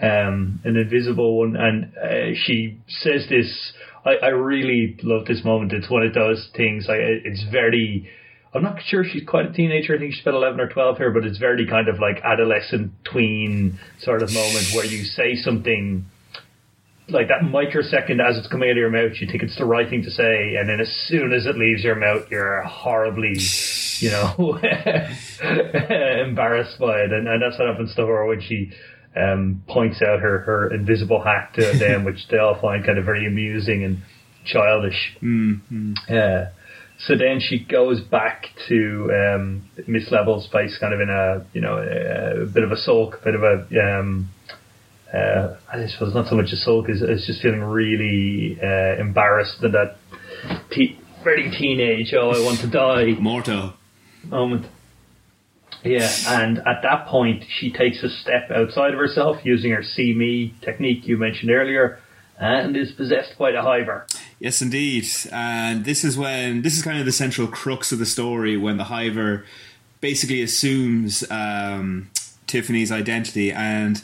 um, 0.00 0.60
an 0.64 0.76
invisible 0.76 1.38
one. 1.38 1.56
And 1.56 1.96
uh, 1.96 2.38
she 2.44 2.78
says 2.86 3.26
this. 3.30 3.72
I, 4.04 4.26
I 4.26 4.28
really 4.28 4.96
love 5.02 5.24
this 5.24 5.42
moment. 5.42 5.72
It's 5.72 5.90
one 5.90 6.02
of 6.02 6.12
those 6.12 6.50
things. 6.54 6.84
Like 6.86 6.98
it's 7.00 7.44
very 7.50 8.10
I'm 8.54 8.62
not 8.62 8.80
sure 8.82 9.04
she's 9.04 9.26
quite 9.26 9.46
a 9.46 9.52
teenager. 9.52 9.94
I 9.94 9.98
think 9.98 10.14
she's 10.14 10.22
about 10.22 10.34
11 10.34 10.60
or 10.60 10.68
12 10.68 10.96
here, 10.96 11.10
but 11.10 11.24
it's 11.24 11.38
very 11.38 11.66
kind 11.66 11.88
of 11.88 12.00
like 12.00 12.22
adolescent 12.24 12.92
tween 13.04 13.78
sort 14.00 14.22
of 14.22 14.32
moment 14.32 14.66
where 14.74 14.86
you 14.86 15.04
say 15.04 15.34
something 15.36 16.06
like 17.10 17.28
that 17.28 17.42
microsecond 17.44 18.20
as 18.20 18.36
it's 18.36 18.48
coming 18.48 18.68
out 18.68 18.72
of 18.72 18.78
your 18.78 18.90
mouth, 18.90 19.12
you 19.20 19.26
think 19.26 19.42
it's 19.42 19.56
the 19.56 19.64
right 19.64 19.88
thing 19.88 20.02
to 20.02 20.10
say, 20.10 20.56
and 20.56 20.68
then 20.68 20.80
as 20.80 20.88
soon 21.08 21.32
as 21.32 21.46
it 21.46 21.56
leaves 21.56 21.82
your 21.82 21.94
mouth, 21.94 22.30
you're 22.30 22.62
horribly, 22.62 23.34
you 23.98 24.10
know, 24.10 24.58
embarrassed 26.26 26.78
by 26.78 27.00
it. 27.00 27.12
And, 27.12 27.26
and 27.28 27.42
that's 27.42 27.58
what 27.58 27.68
happens 27.68 27.94
to 27.94 28.06
her 28.06 28.26
when 28.26 28.40
she 28.40 28.72
um, 29.16 29.62
points 29.68 30.02
out 30.02 30.20
her, 30.20 30.40
her 30.40 30.74
invisible 30.74 31.22
hat 31.22 31.52
to 31.54 31.78
them, 31.78 32.04
which 32.04 32.28
they 32.30 32.38
all 32.38 32.60
find 32.60 32.84
kind 32.84 32.98
of 32.98 33.04
very 33.04 33.26
amusing 33.26 33.84
and 33.84 34.02
childish. 34.44 35.16
Mm-hmm. 35.22 35.94
Uh, 36.08 36.50
so 37.06 37.16
then 37.16 37.38
she 37.40 37.64
goes 37.64 38.00
back 38.00 38.46
to 38.68 39.10
um, 39.14 39.70
Miss 39.86 40.10
Level's 40.10 40.48
face, 40.50 40.76
kind 40.78 40.92
of 40.92 41.00
in 41.00 41.08
a 41.08 41.46
you 41.52 41.60
know 41.60 41.76
a, 41.78 42.42
a 42.42 42.46
bit 42.46 42.64
of 42.64 42.72
a 42.72 42.76
sulk, 42.76 43.18
a 43.20 43.24
bit 43.24 43.34
of 43.34 43.42
a 43.42 43.98
um, 44.00 44.28
uh, 45.12 45.56
I 45.72 45.86
suppose 45.86 46.12
not 46.14 46.28
so 46.28 46.34
much 46.34 46.50
a 46.52 46.56
sulk 46.56 46.88
as, 46.90 47.02
as 47.02 47.24
just 47.24 47.40
feeling 47.40 47.60
really 47.60 48.58
uh, 48.60 49.00
embarrassed 49.00 49.60
that 49.62 49.72
that 49.72 49.96
te- 50.70 50.98
very 51.22 51.50
teenage 51.50 52.12
oh 52.14 52.30
I 52.30 52.44
want 52.44 52.60
to 52.60 52.70
die 52.70 53.14
Morto. 53.20 53.74
moment. 54.24 54.66
Yeah, 55.84 56.10
and 56.26 56.58
at 56.58 56.82
that 56.82 57.06
point 57.06 57.44
she 57.60 57.72
takes 57.72 58.02
a 58.02 58.08
step 58.08 58.50
outside 58.50 58.92
of 58.92 58.98
herself 58.98 59.36
using 59.44 59.70
her 59.70 59.84
see 59.84 60.12
me 60.12 60.54
technique 60.62 61.06
you 61.06 61.16
mentioned 61.16 61.52
earlier, 61.52 62.00
and 62.38 62.76
is 62.76 62.90
possessed 62.90 63.38
by 63.38 63.52
the 63.52 63.62
hiver. 63.62 64.06
Yes, 64.40 64.62
indeed. 64.62 65.06
And 65.32 65.84
this 65.84 66.04
is 66.04 66.16
when 66.16 66.62
this 66.62 66.76
is 66.76 66.82
kind 66.82 66.98
of 66.98 67.06
the 67.06 67.12
central 67.12 67.48
crux 67.48 67.92
of 67.92 67.98
the 67.98 68.06
story 68.06 68.56
when 68.56 68.76
the 68.76 68.84
hiver 68.84 69.44
basically 70.00 70.42
assumes 70.42 71.28
um, 71.30 72.08
Tiffany's 72.46 72.92
identity 72.92 73.50
and 73.50 74.00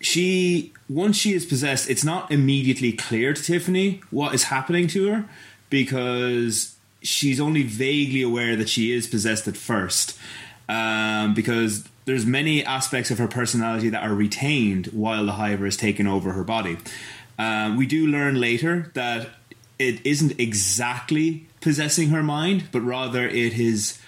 she 0.00 0.72
once 0.88 1.16
she 1.16 1.34
is 1.34 1.44
possessed, 1.44 1.88
it's 1.88 2.04
not 2.04 2.30
immediately 2.32 2.92
clear 2.92 3.32
to 3.32 3.42
Tiffany 3.42 4.00
what 4.10 4.34
is 4.34 4.44
happening 4.44 4.88
to 4.88 5.08
her 5.08 5.24
because 5.68 6.74
she's 7.02 7.40
only 7.40 7.62
vaguely 7.62 8.22
aware 8.22 8.56
that 8.56 8.68
she 8.68 8.92
is 8.92 9.06
possessed 9.06 9.46
at 9.46 9.56
first. 9.56 10.18
Um, 10.68 11.34
because 11.34 11.84
there's 12.04 12.24
many 12.24 12.64
aspects 12.64 13.10
of 13.10 13.18
her 13.18 13.28
personality 13.28 13.88
that 13.88 14.02
are 14.02 14.14
retained 14.14 14.86
while 14.86 15.26
the 15.26 15.32
hiver 15.32 15.66
is 15.66 15.76
taken 15.76 16.06
over 16.06 16.32
her 16.32 16.44
body. 16.44 16.78
Um, 17.38 17.76
we 17.76 17.86
do 17.86 18.06
learn 18.06 18.40
later 18.40 18.90
that 18.94 19.28
it 19.80 20.04
isn't 20.06 20.38
exactly 20.38 21.46
possessing 21.62 22.10
her 22.10 22.22
mind, 22.22 22.68
but 22.70 22.80
rather 22.82 23.26
it 23.26 23.54
has 23.54 23.98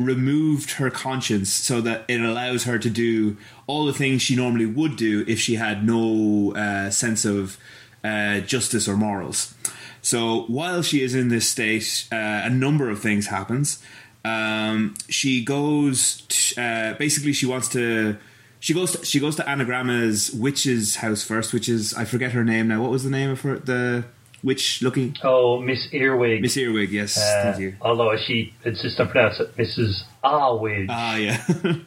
removed 0.00 0.72
her 0.72 0.90
conscience 0.90 1.52
so 1.52 1.80
that 1.82 2.04
it 2.08 2.20
allows 2.20 2.64
her 2.64 2.78
to 2.78 2.90
do 2.90 3.36
all 3.66 3.84
the 3.84 3.92
things 3.92 4.22
she 4.22 4.34
normally 4.34 4.66
would 4.66 4.96
do 4.96 5.24
if 5.28 5.38
she 5.38 5.56
had 5.56 5.86
no 5.86 6.52
uh, 6.54 6.90
sense 6.90 7.24
of 7.24 7.58
uh, 8.02 8.40
justice 8.40 8.88
or 8.88 8.96
morals. 8.96 9.54
So 10.00 10.44
while 10.48 10.82
she 10.82 11.02
is 11.02 11.14
in 11.14 11.28
this 11.28 11.48
state, 11.48 12.08
uh, 12.10 12.16
a 12.44 12.50
number 12.50 12.90
of 12.90 13.00
things 13.00 13.26
happens. 13.26 13.80
Um, 14.24 14.94
she 15.08 15.44
goes. 15.44 16.22
T- 16.28 16.60
uh, 16.60 16.94
basically, 16.94 17.32
she 17.32 17.46
wants 17.46 17.68
to. 17.68 18.16
She 18.60 18.74
goes. 18.74 18.92
To, 18.92 19.04
she 19.04 19.20
goes 19.20 19.36
to 19.36 19.42
Anagramma's 19.42 20.32
witch's 20.32 20.96
house 20.96 21.22
first, 21.22 21.52
which 21.52 21.68
is 21.68 21.94
I 21.94 22.04
forget 22.04 22.32
her 22.32 22.44
name 22.44 22.68
now. 22.68 22.82
What 22.82 22.90
was 22.90 23.04
the 23.04 23.10
name 23.10 23.30
of 23.30 23.40
her? 23.42 23.58
The 23.58 24.04
witch 24.42 24.82
looking 24.82 25.16
Oh, 25.22 25.60
Miss 25.60 25.88
Earwig. 25.92 26.42
Miss 26.42 26.56
Earwig. 26.56 26.90
Yes, 26.90 27.16
Uh, 27.18 27.42
thank 27.44 27.60
you. 27.60 27.74
although 27.80 28.16
she 28.16 28.54
insists 28.64 28.98
on 29.00 29.08
pronouncing 29.08 29.46
it 29.46 29.56
Mrs. 29.56 30.02
Arwig, 30.24 30.86
Ah, 30.88 31.16
yeah. 31.16 31.42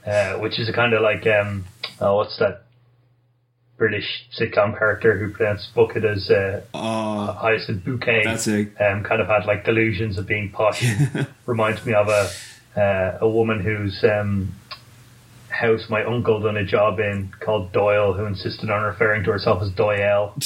uh, 0.36 0.40
which 0.40 0.60
is 0.60 0.70
a 0.70 0.74
kind 0.74 0.94
of 0.94 1.02
like 1.02 1.26
um, 1.28 1.66
oh, 2.02 2.16
what's 2.18 2.38
that 2.40 2.62
British 3.78 4.06
sitcom 4.40 4.78
character 4.78 5.18
who 5.20 5.34
pronounced 5.34 5.74
bucket 5.76 6.06
as 6.06 6.30
uh, 6.30 6.62
oh, 6.74 7.34
Hyacinth 7.34 7.84
Bouquet? 7.84 8.22
that's 8.24 8.48
a 8.48 8.62
um, 8.80 9.04
kind 9.04 9.20
of 9.22 9.28
had 9.28 9.46
like 9.46 9.66
delusions 9.66 10.18
of 10.18 10.26
being 10.28 10.50
posh. 10.52 10.82
Reminds 11.46 11.86
me 11.86 11.94
of 11.94 12.08
a 12.08 12.30
uh, 12.80 13.18
a 13.22 13.28
woman 13.30 13.60
whose 13.60 14.02
um, 14.04 14.54
house 15.50 15.90
my 15.90 16.04
uncle 16.04 16.40
done 16.42 16.58
a 16.58 16.66
job 16.66 17.00
in 17.00 17.32
called 17.40 17.72
Doyle, 17.74 18.14
who 18.14 18.26
insisted 18.26 18.70
on 18.70 18.84
referring 18.84 19.24
to 19.26 19.32
herself 19.32 19.62
as 19.62 19.70
Doyle. 19.72 20.34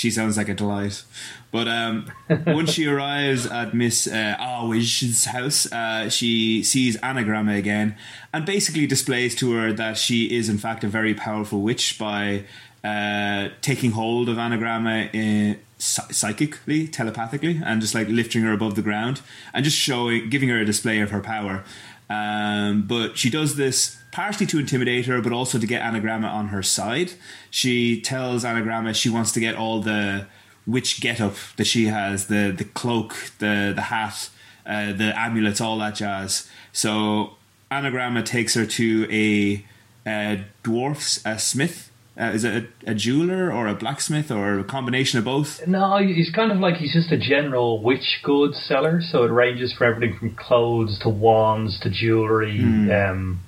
she 0.00 0.10
sounds 0.10 0.38
like 0.38 0.48
a 0.48 0.54
delight. 0.54 1.04
But 1.52 1.68
um, 1.68 2.10
once 2.46 2.72
she 2.72 2.86
arrives 2.86 3.44
at 3.44 3.74
Miss 3.74 4.06
uh, 4.06 4.34
house, 4.38 5.70
uh, 5.70 6.08
she 6.08 6.62
sees 6.62 6.96
Anagramma 6.96 7.58
again 7.58 7.96
and 8.32 8.46
basically 8.46 8.86
displays 8.86 9.34
to 9.36 9.52
her 9.52 9.72
that 9.74 9.98
she 9.98 10.34
is, 10.34 10.48
in 10.48 10.56
fact, 10.56 10.84
a 10.84 10.88
very 10.88 11.12
powerful 11.12 11.60
witch 11.60 11.98
by 11.98 12.44
uh, 12.82 13.50
taking 13.60 13.90
hold 13.90 14.30
of 14.30 14.38
Anagramma 14.38 15.14
in, 15.14 15.60
psychically, 15.76 16.88
telepathically, 16.88 17.60
and 17.62 17.82
just 17.82 17.94
like 17.94 18.08
lifting 18.08 18.40
her 18.40 18.52
above 18.52 18.74
the 18.74 18.82
ground 18.82 19.20
and 19.52 19.64
just 19.64 19.76
showing, 19.76 20.30
giving 20.30 20.48
her 20.48 20.60
a 20.60 20.64
display 20.64 21.00
of 21.00 21.10
her 21.10 21.20
power. 21.20 21.62
Um, 22.08 22.86
but 22.86 23.18
she 23.18 23.28
does 23.28 23.56
this 23.56 23.99
partially 24.12 24.46
to 24.46 24.58
intimidate 24.58 25.06
her, 25.06 25.20
but 25.20 25.32
also 25.32 25.58
to 25.58 25.66
get 25.66 25.82
Anagramma 25.82 26.30
on 26.30 26.48
her 26.48 26.62
side. 26.62 27.12
She 27.50 28.00
tells 28.00 28.44
Anagramma 28.44 28.94
she 28.94 29.08
wants 29.08 29.32
to 29.32 29.40
get 29.40 29.54
all 29.54 29.80
the 29.80 30.26
witch 30.66 31.00
getup 31.00 31.34
that 31.56 31.66
she 31.66 31.86
has 31.86 32.26
the 32.26 32.54
the 32.56 32.64
cloak, 32.64 33.14
the 33.38 33.72
the 33.74 33.82
hat, 33.82 34.30
uh, 34.66 34.92
the 34.92 35.18
amulets, 35.18 35.60
all 35.60 35.78
that 35.78 35.94
jazz. 35.94 36.48
So 36.72 37.36
Anagramma 37.70 38.24
takes 38.24 38.54
her 38.54 38.66
to 38.66 39.06
a, 39.10 39.64
a 40.08 40.44
dwarf's 40.64 41.24
a 41.24 41.38
smith. 41.38 41.90
Uh, 42.20 42.32
is 42.34 42.44
it 42.44 42.64
a, 42.86 42.90
a 42.90 42.94
jeweler 42.94 43.50
or 43.52 43.66
a 43.66 43.74
blacksmith 43.74 44.30
or 44.30 44.58
a 44.58 44.64
combination 44.64 45.18
of 45.18 45.24
both? 45.24 45.66
No, 45.66 45.96
he's 45.98 46.30
kind 46.30 46.52
of 46.52 46.58
like 46.58 46.76
he's 46.76 46.92
just 46.92 47.10
a 47.12 47.16
general 47.16 47.82
witch 47.82 48.20
goods 48.22 48.60
seller. 48.66 49.00
So 49.00 49.22
it 49.24 49.28
ranges 49.30 49.72
for 49.72 49.84
everything 49.84 50.18
from 50.18 50.34
clothes 50.34 50.98
to 51.00 51.08
wands 51.08 51.80
to 51.80 51.90
jewelry. 51.90 52.60
Um, 52.92 53.40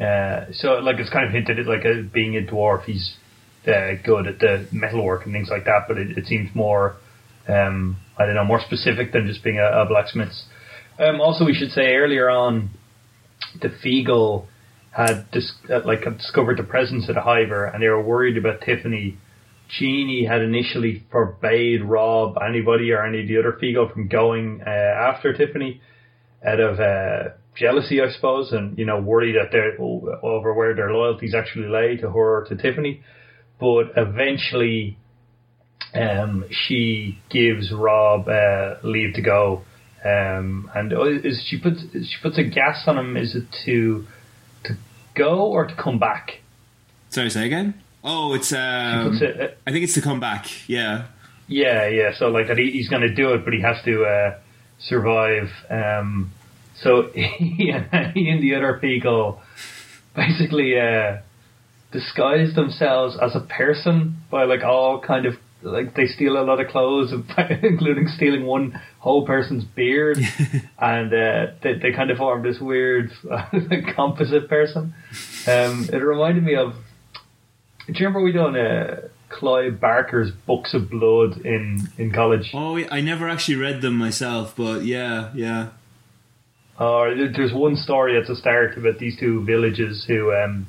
uh, 0.00 0.46
so 0.52 0.74
like 0.74 0.96
it's 0.98 1.10
kind 1.10 1.26
of 1.26 1.32
hinted 1.32 1.58
at 1.58 1.66
like 1.66 1.84
a, 1.84 2.02
being 2.02 2.36
a 2.36 2.40
dwarf, 2.40 2.84
he's 2.84 3.14
uh, 3.66 3.94
good 4.04 4.26
at 4.26 4.38
the 4.38 4.66
metalwork 4.72 5.24
and 5.24 5.34
things 5.34 5.48
like 5.50 5.64
that. 5.64 5.84
But 5.88 5.98
it, 5.98 6.18
it 6.18 6.26
seems 6.26 6.54
more, 6.54 6.96
um, 7.48 7.98
I 8.18 8.26
don't 8.26 8.34
know, 8.34 8.44
more 8.44 8.60
specific 8.60 9.12
than 9.12 9.26
just 9.26 9.44
being 9.44 9.58
a, 9.58 9.82
a 9.82 9.86
blacksmith. 9.86 10.32
Um, 10.98 11.20
also, 11.20 11.44
we 11.44 11.54
should 11.54 11.70
say 11.70 11.94
earlier 11.94 12.30
on, 12.30 12.70
the 13.60 13.68
Feegle 13.68 14.46
had 14.92 15.30
dis- 15.30 15.52
uh, 15.70 15.80
like 15.84 16.04
had 16.04 16.18
discovered 16.18 16.58
the 16.58 16.64
presence 16.64 17.08
of 17.08 17.14
the 17.14 17.22
Hiver, 17.22 17.64
and 17.64 17.82
they 17.82 17.88
were 17.88 18.02
worried 18.02 18.36
about 18.36 18.60
Tiffany. 18.60 19.18
Jeannie 19.78 20.26
had 20.26 20.42
initially 20.42 21.02
forbade 21.10 21.82
Rob, 21.82 22.36
anybody, 22.46 22.92
or 22.92 23.06
any 23.06 23.22
of 23.22 23.28
the 23.28 23.38
other 23.38 23.58
Feegle 23.62 23.90
from 23.90 24.08
going 24.08 24.60
uh, 24.66 24.70
after 24.70 25.32
Tiffany 25.32 25.80
out 26.46 26.60
of 26.60 26.78
uh, 26.78 27.30
jealousy, 27.54 28.00
I 28.00 28.10
suppose, 28.10 28.52
and 28.52 28.78
you 28.78 28.84
know 28.84 29.00
worry 29.00 29.32
that 29.32 29.50
they're 29.52 29.80
over 29.80 30.54
where 30.54 30.74
their 30.74 30.92
loyalties 30.92 31.34
actually 31.34 31.68
lay 31.68 31.96
to 31.96 32.10
her 32.10 32.38
or 32.38 32.44
to 32.48 32.56
Tiffany. 32.56 33.02
But 33.60 33.92
eventually, 33.96 34.96
um, 35.94 36.44
she 36.50 37.18
gives 37.30 37.72
Rob 37.72 38.28
uh, 38.28 38.76
leave 38.82 39.14
to 39.14 39.22
go, 39.22 39.62
um, 40.04 40.70
and 40.74 40.92
oh, 40.92 41.06
is 41.06 41.44
she 41.46 41.58
puts 41.58 41.82
she 41.92 42.16
puts 42.22 42.38
a 42.38 42.44
gas 42.44 42.84
on 42.86 42.98
him? 42.98 43.16
Is 43.16 43.34
it 43.34 43.44
to 43.66 44.06
to 44.64 44.76
go 45.14 45.46
or 45.46 45.66
to 45.66 45.74
come 45.74 45.98
back? 45.98 46.40
Sorry, 47.10 47.30
say 47.30 47.46
again. 47.46 47.74
Oh, 48.04 48.34
it's. 48.34 48.52
Um, 48.52 49.20
I 49.66 49.70
think 49.70 49.84
it's 49.84 49.94
to 49.94 50.02
come 50.02 50.18
back. 50.18 50.46
Yeah. 50.68 51.06
Yeah, 51.46 51.86
yeah. 51.88 52.12
So 52.16 52.28
like 52.28 52.48
that, 52.48 52.56
he, 52.58 52.70
he's 52.70 52.88
going 52.88 53.02
to 53.02 53.14
do 53.14 53.34
it, 53.34 53.44
but 53.44 53.52
he 53.52 53.60
has 53.60 53.76
to 53.84 54.04
uh, 54.04 54.38
survive. 54.78 55.50
Um, 55.68 56.32
so 56.82 57.10
he, 57.14 57.70
and- 57.70 58.12
he 58.14 58.28
and 58.28 58.42
the 58.42 58.54
other 58.54 58.78
people 58.78 59.40
basically 60.14 60.78
uh, 60.78 61.18
disguise 61.92 62.54
themselves 62.54 63.16
as 63.20 63.34
a 63.34 63.40
person 63.40 64.16
by 64.30 64.44
like 64.44 64.62
all 64.62 65.00
kind 65.00 65.26
of 65.26 65.34
like 65.64 65.94
they 65.94 66.06
steal 66.06 66.36
a 66.36 66.42
lot 66.42 66.60
of 66.60 66.68
clothes, 66.68 67.12
including 67.62 68.08
stealing 68.08 68.44
one 68.44 68.80
whole 68.98 69.24
person's 69.24 69.62
beard, 69.64 70.18
and 70.80 71.14
uh, 71.14 71.52
they 71.62 71.74
they 71.74 71.92
kind 71.92 72.10
of 72.10 72.18
form 72.18 72.42
this 72.42 72.58
weird 72.60 73.10
composite 73.94 74.48
person. 74.48 74.92
Um, 75.46 75.88
it 75.92 76.02
reminded 76.02 76.42
me 76.44 76.56
of. 76.56 76.74
Do 77.86 77.92
you 77.94 78.06
remember 78.06 78.22
we 78.22 78.32
done 78.32 78.56
uh, 78.56 79.08
Clive 79.28 79.80
Barker's 79.80 80.30
Books 80.46 80.74
of 80.74 80.90
Blood 80.90 81.38
in 81.44 81.88
in 81.96 82.12
college? 82.12 82.50
Oh, 82.54 82.76
I 82.90 83.00
never 83.00 83.28
actually 83.28 83.56
read 83.56 83.82
them 83.82 83.96
myself, 83.96 84.54
but 84.56 84.84
yeah, 84.84 85.30
yeah. 85.34 85.68
There's 87.36 87.52
one 87.52 87.76
story 87.76 88.18
at 88.18 88.26
the 88.26 88.36
start 88.36 88.76
about 88.76 88.98
these 88.98 89.18
two 89.18 89.44
villages 89.44 90.04
who 90.06 90.32
um, 90.32 90.66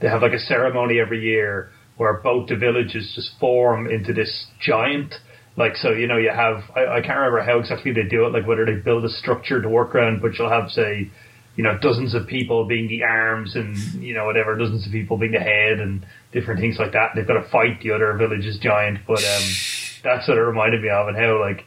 they 0.00 0.08
have 0.08 0.22
like 0.22 0.32
a 0.32 0.38
ceremony 0.38 1.00
every 1.00 1.20
year 1.20 1.70
where 1.96 2.14
both 2.14 2.48
the 2.48 2.56
villages 2.56 3.12
just 3.14 3.32
form 3.40 3.90
into 3.90 4.12
this 4.12 4.46
giant. 4.60 5.14
Like 5.56 5.76
so, 5.76 5.90
you 5.90 6.06
know, 6.06 6.16
you 6.16 6.30
have 6.30 6.62
I, 6.76 6.98
I 6.98 7.00
can't 7.00 7.18
remember 7.18 7.42
how 7.42 7.58
exactly 7.58 7.92
they 7.92 8.04
do 8.08 8.26
it, 8.26 8.32
like 8.32 8.46
whether 8.46 8.64
they 8.64 8.76
build 8.76 9.04
a 9.04 9.08
structure 9.08 9.60
to 9.60 9.68
work 9.68 9.94
around, 9.94 10.22
but 10.22 10.38
you'll 10.38 10.48
have 10.48 10.70
say, 10.70 11.10
you 11.56 11.64
know, 11.64 11.76
dozens 11.82 12.14
of 12.14 12.28
people 12.28 12.66
being 12.68 12.86
the 12.86 13.02
arms 13.02 13.56
and 13.56 13.76
you 14.00 14.14
know 14.14 14.26
whatever, 14.26 14.56
dozens 14.56 14.86
of 14.86 14.92
people 14.92 15.18
being 15.18 15.32
the 15.32 15.40
head 15.40 15.80
and 15.80 16.06
different 16.32 16.60
things 16.60 16.76
like 16.78 16.92
that. 16.92 17.10
They've 17.16 17.26
got 17.26 17.42
to 17.42 17.50
fight 17.50 17.80
the 17.82 17.90
other 17.90 18.16
village's 18.16 18.58
giant, 18.60 19.00
but 19.06 19.18
um, 19.18 19.42
that's 20.04 20.28
what 20.28 20.38
it 20.38 20.42
reminded 20.42 20.82
me 20.82 20.90
of, 20.90 21.08
and 21.08 21.16
how 21.16 21.40
like 21.40 21.64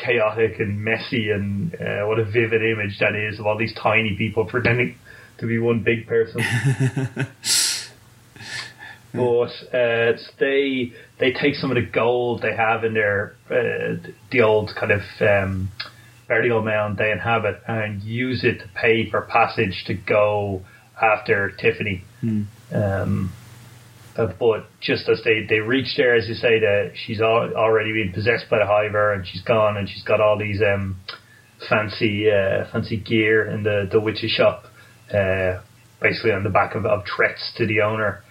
chaotic 0.00 0.58
and 0.58 0.80
messy 0.82 1.30
and 1.30 1.74
uh, 1.74 2.06
what 2.06 2.18
a 2.18 2.24
vivid 2.24 2.62
image 2.62 2.98
that 2.98 3.14
is 3.14 3.38
of 3.38 3.46
all 3.46 3.56
these 3.56 3.74
tiny 3.74 4.16
people 4.16 4.44
pretending 4.44 4.96
to 5.38 5.46
be 5.46 5.58
one 5.58 5.82
big 5.82 6.06
person. 6.06 6.42
but 9.12 9.52
uh, 9.74 10.12
they 10.38 10.92
they 11.18 11.32
take 11.32 11.54
some 11.54 11.70
of 11.70 11.74
the 11.76 11.86
gold 11.92 12.42
they 12.42 12.54
have 12.54 12.84
in 12.84 12.94
their 12.94 13.34
uh, 13.50 13.96
the 14.30 14.42
old 14.42 14.72
kind 14.74 14.92
of 14.92 15.02
um, 15.20 15.70
burial 16.28 16.62
mound 16.62 16.96
they 16.96 17.10
inhabit 17.10 17.60
and 17.66 18.02
use 18.02 18.44
it 18.44 18.60
to 18.60 18.68
pay 18.74 19.10
for 19.10 19.22
passage 19.22 19.84
to 19.86 19.94
go 19.94 20.62
after 21.00 21.50
Tiffany. 21.50 22.04
Um, 22.72 23.32
uh, 23.32 23.39
but 24.26 24.66
just 24.80 25.08
as 25.08 25.22
they, 25.24 25.44
they 25.48 25.60
reach 25.60 25.96
there, 25.96 26.14
as 26.16 26.28
you 26.28 26.34
say, 26.34 26.58
that 26.60 26.92
she's 26.94 27.20
al- 27.20 27.54
already 27.54 27.92
been 27.92 28.12
possessed 28.12 28.48
by 28.50 28.58
the 28.58 28.64
Hiver 28.64 29.12
and 29.14 29.26
she's 29.26 29.42
gone 29.42 29.76
and 29.76 29.88
she's 29.88 30.02
got 30.02 30.20
all 30.20 30.38
these 30.38 30.60
um, 30.62 30.96
fancy 31.68 32.30
uh, 32.30 32.66
fancy 32.72 32.96
gear 32.96 33.46
in 33.46 33.62
the, 33.62 33.88
the 33.90 34.00
witch's 34.00 34.30
shop, 34.30 34.66
uh, 35.12 35.60
basically 36.00 36.32
on 36.32 36.42
the 36.44 36.50
back 36.50 36.74
of, 36.74 36.86
of 36.86 37.04
threats 37.06 37.52
to 37.56 37.66
the 37.66 37.82
owner. 37.82 38.22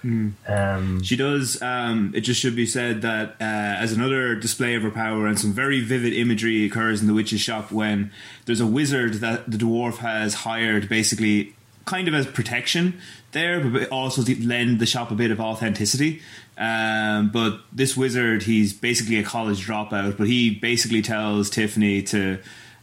Um, 0.48 1.03
She 1.03 1.15
does. 1.15 1.62
Um, 1.62 2.13
it 2.15 2.22
just 2.22 2.41
should 2.41 2.55
be 2.55 2.65
said 2.65 3.01
that 3.03 3.31
uh, 3.39 3.43
as 3.84 3.91
another 3.93 4.36
display 4.36 4.75
of 4.75 4.81
her 4.84 4.91
power, 4.91 5.27
and 5.27 5.39
some 5.39 5.53
very 5.53 5.79
vivid 5.81 6.13
imagery 6.13 6.65
occurs 6.65 7.01
in 7.01 7.08
the 7.08 7.13
witch's 7.13 7.41
shop 7.41 7.72
when 7.72 8.12
there's 8.46 8.62
a 8.62 8.67
wizard 8.67 9.15
that 9.15 9.50
the 9.50 9.58
dwarf 9.58 9.98
has 9.98 10.34
hired, 10.34 10.89
basically 10.89 11.55
kind 11.86 12.08
of 12.08 12.13
as 12.13 12.27
protection 12.27 13.00
there, 13.32 13.64
but 13.64 13.90
also 13.90 14.24
lend 14.40 14.80
the 14.80 14.86
shop 14.86 15.12
a 15.12 15.16
bit 15.16 15.32
of 15.32 15.40
authenticity. 15.40 16.22
Um, 16.58 17.30
but 17.32 17.62
this 17.72 17.96
wizard, 17.96 18.44
he's 18.44 18.74
basically 18.74 19.18
a 19.18 19.24
college 19.24 19.66
dropout, 19.66 20.18
but 20.18 20.28
he 20.28 20.52
basically 20.52 21.02
tells 21.02 21.50
Tiffany 21.50 22.04
to 22.04 22.40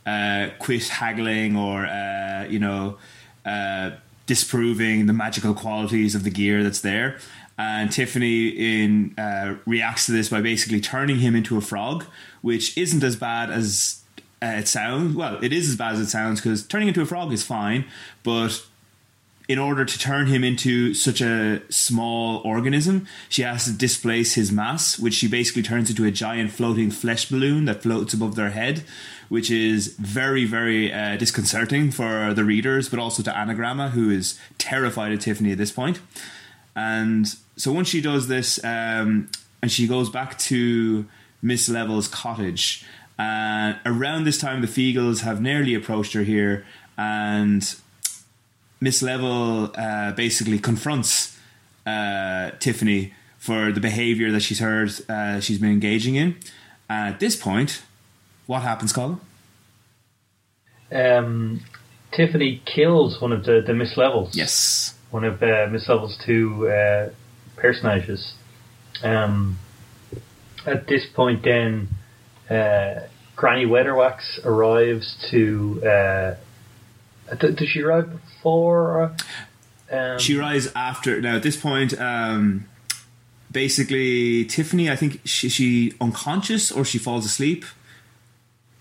uh, 0.06 0.48
quit 0.58 0.88
haggling 0.88 1.56
or 1.56 1.86
uh, 1.86 2.46
you 2.48 2.58
know. 2.58 2.98
Uh, 3.44 3.92
disproving 4.26 5.06
the 5.06 5.12
magical 5.12 5.54
qualities 5.54 6.14
of 6.14 6.24
the 6.24 6.30
gear 6.30 6.62
that's 6.62 6.80
there. 6.80 7.18
And 7.58 7.90
Tiffany 7.90 8.48
in 8.48 9.14
uh, 9.16 9.54
reacts 9.64 10.06
to 10.06 10.12
this 10.12 10.28
by 10.28 10.42
basically 10.42 10.80
turning 10.80 11.20
him 11.20 11.34
into 11.34 11.56
a 11.56 11.60
frog, 11.60 12.04
which 12.42 12.76
isn't 12.76 13.02
as 13.02 13.16
bad 13.16 13.50
as 13.50 14.02
uh, 14.42 14.56
it 14.58 14.68
sounds. 14.68 15.16
Well, 15.16 15.42
it 15.42 15.52
is 15.52 15.70
as 15.70 15.76
bad 15.76 15.94
as 15.94 16.00
it 16.00 16.08
sounds 16.08 16.40
because 16.40 16.66
turning 16.66 16.88
into 16.88 17.00
a 17.00 17.06
frog 17.06 17.32
is 17.32 17.42
fine, 17.42 17.86
but 18.22 18.62
in 19.48 19.58
order 19.58 19.84
to 19.84 19.98
turn 19.98 20.26
him 20.26 20.42
into 20.42 20.92
such 20.92 21.20
a 21.20 21.62
small 21.70 22.38
organism, 22.38 23.06
she 23.28 23.42
has 23.42 23.64
to 23.64 23.72
displace 23.72 24.34
his 24.34 24.50
mass, 24.50 24.98
which 24.98 25.14
she 25.14 25.28
basically 25.28 25.62
turns 25.62 25.88
into 25.88 26.04
a 26.04 26.10
giant 26.10 26.50
floating 26.50 26.90
flesh 26.90 27.28
balloon 27.28 27.64
that 27.66 27.82
floats 27.82 28.12
above 28.12 28.34
their 28.34 28.50
head, 28.50 28.82
which 29.28 29.50
is 29.50 29.94
very, 29.98 30.44
very 30.44 30.92
uh, 30.92 31.16
disconcerting 31.16 31.92
for 31.92 32.34
the 32.34 32.44
readers, 32.44 32.88
but 32.88 32.98
also 32.98 33.22
to 33.22 33.30
Anagramma, 33.30 33.90
who 33.90 34.10
is 34.10 34.38
terrified 34.58 35.12
of 35.12 35.20
Tiffany 35.20 35.52
at 35.52 35.58
this 35.58 35.70
point. 35.70 36.00
And 36.74 37.26
so 37.56 37.72
once 37.72 37.88
she 37.88 38.00
does 38.00 38.26
this, 38.26 38.62
um, 38.64 39.30
and 39.62 39.70
she 39.70 39.86
goes 39.86 40.10
back 40.10 40.38
to 40.40 41.06
Miss 41.40 41.68
Level's 41.68 42.08
cottage, 42.08 42.84
and 43.18 43.78
around 43.86 44.24
this 44.24 44.38
time, 44.38 44.60
the 44.60 44.66
Feegles 44.66 45.20
have 45.20 45.40
nearly 45.40 45.74
approached 45.74 46.12
her 46.12 46.22
here, 46.22 46.66
and 46.98 47.76
Miss 48.80 49.02
Level 49.02 49.72
uh, 49.76 50.12
basically 50.12 50.58
confronts 50.58 51.36
uh, 51.86 52.50
Tiffany 52.58 53.12
for 53.38 53.72
the 53.72 53.80
behavior 53.80 54.30
that 54.32 54.40
she's 54.40 54.58
heard 54.60 54.90
uh, 55.08 55.40
she's 55.40 55.58
been 55.58 55.70
engaging 55.70 56.16
in. 56.16 56.36
And 56.88 57.14
at 57.14 57.20
this 57.20 57.36
point, 57.36 57.82
what 58.46 58.62
happens, 58.62 58.92
Colin? 58.92 59.20
um, 60.92 61.62
Tiffany 62.12 62.62
kills 62.64 63.20
one 63.20 63.32
of 63.32 63.44
the, 63.44 63.62
the 63.66 63.74
Miss 63.74 63.96
Levels. 63.96 64.36
Yes. 64.36 64.94
one 65.10 65.24
of 65.24 65.42
uh, 65.42 65.66
Miss 65.70 65.88
Level's 65.88 66.16
two 66.24 66.68
uh, 66.68 67.10
personages. 67.56 68.34
Um, 69.02 69.58
at 70.64 70.86
this 70.86 71.04
point, 71.14 71.42
then 71.44 71.88
uh, 72.48 73.06
Granny 73.34 73.66
Weatherwax 73.66 74.44
arrives 74.44 75.16
to. 75.30 75.82
Uh, 75.84 76.34
th- 77.36 77.56
does 77.56 77.68
she 77.68 77.82
arrive 77.82 78.10
before? 78.50 79.12
Um, 79.90 80.18
She 80.18 80.38
arrives 80.38 80.70
after. 80.74 81.20
Now, 81.20 81.36
at 81.36 81.42
this 81.42 81.56
point, 81.56 81.98
um, 82.00 82.66
basically, 83.50 84.44
Tiffany, 84.44 84.90
I 84.90 84.96
think 84.96 85.20
she, 85.24 85.48
she 85.48 85.92
unconscious 86.00 86.70
or 86.72 86.84
she 86.84 86.98
falls 86.98 87.24
asleep 87.24 87.64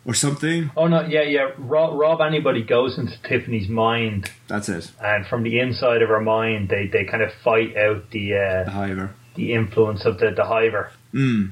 or 0.06 0.14
something. 0.14 0.70
oh 0.78 0.88
no! 0.88 1.02
Yeah, 1.02 1.24
yeah. 1.24 1.50
Rob, 1.58 2.00
Rob 2.00 2.22
anybody 2.22 2.62
goes 2.64 2.98
into 2.98 3.20
Tiffany's 3.24 3.68
mind, 3.70 4.30
That's 4.48 4.70
it. 4.70 4.92
and 5.04 5.26
from 5.26 5.42
the 5.44 5.60
inside 5.60 6.02
of 6.04 6.10
her 6.10 6.22
mind, 6.22 6.70
they, 6.70 6.88
they 6.88 7.06
kind 7.06 7.24
of 7.24 7.32
fight 7.44 7.76
out 7.76 8.12
the 8.12 8.30
The 8.30 8.66
uh, 8.68 8.70
Hiver. 8.70 9.10
the 9.36 9.54
influence 9.54 10.06
of 10.06 10.20
the 10.20 10.30
the 10.32 10.44
Hiver. 10.46 10.92
Mm. 11.14 11.52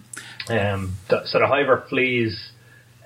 Um, 0.49 0.93
so 1.26 1.39
the 1.39 1.47
Hiver 1.47 1.88
flees. 1.89 2.52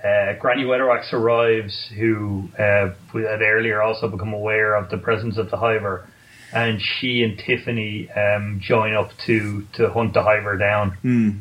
Uh, 0.08 0.39
Granny 0.39 0.63
Weatherwax 0.63 1.12
arrives, 1.12 1.76
who 1.98 2.50
uh, 2.58 2.86
we 3.13 3.24
had 3.24 3.41
earlier 3.41 3.82
also 3.82 4.08
become 4.08 4.34
aware 4.34 4.72
of 4.80 4.89
the 4.89 4.98
presence 4.98 5.38
of 5.38 5.50
the 5.52 5.58
Hiver, 5.58 6.08
and 6.54 6.80
she 6.82 7.24
and 7.24 7.38
Tiffany 7.38 8.10
um, 8.15 8.62
join 8.62 8.93
up 9.02 9.10
to, 9.26 9.38
to 9.78 9.89
hunt 9.89 10.13
the 10.13 10.24
Hiver 10.30 10.58
down. 10.58 10.98
Mm. 11.04 11.32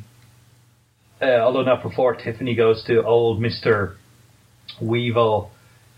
Uh, 1.22 1.40
although 1.44 1.62
not 1.62 1.82
before 1.82 2.16
Tiffany 2.16 2.54
goes 2.54 2.84
to 2.88 3.04
old 3.04 3.40
Mister 3.40 3.96
Weevil, 4.80 5.50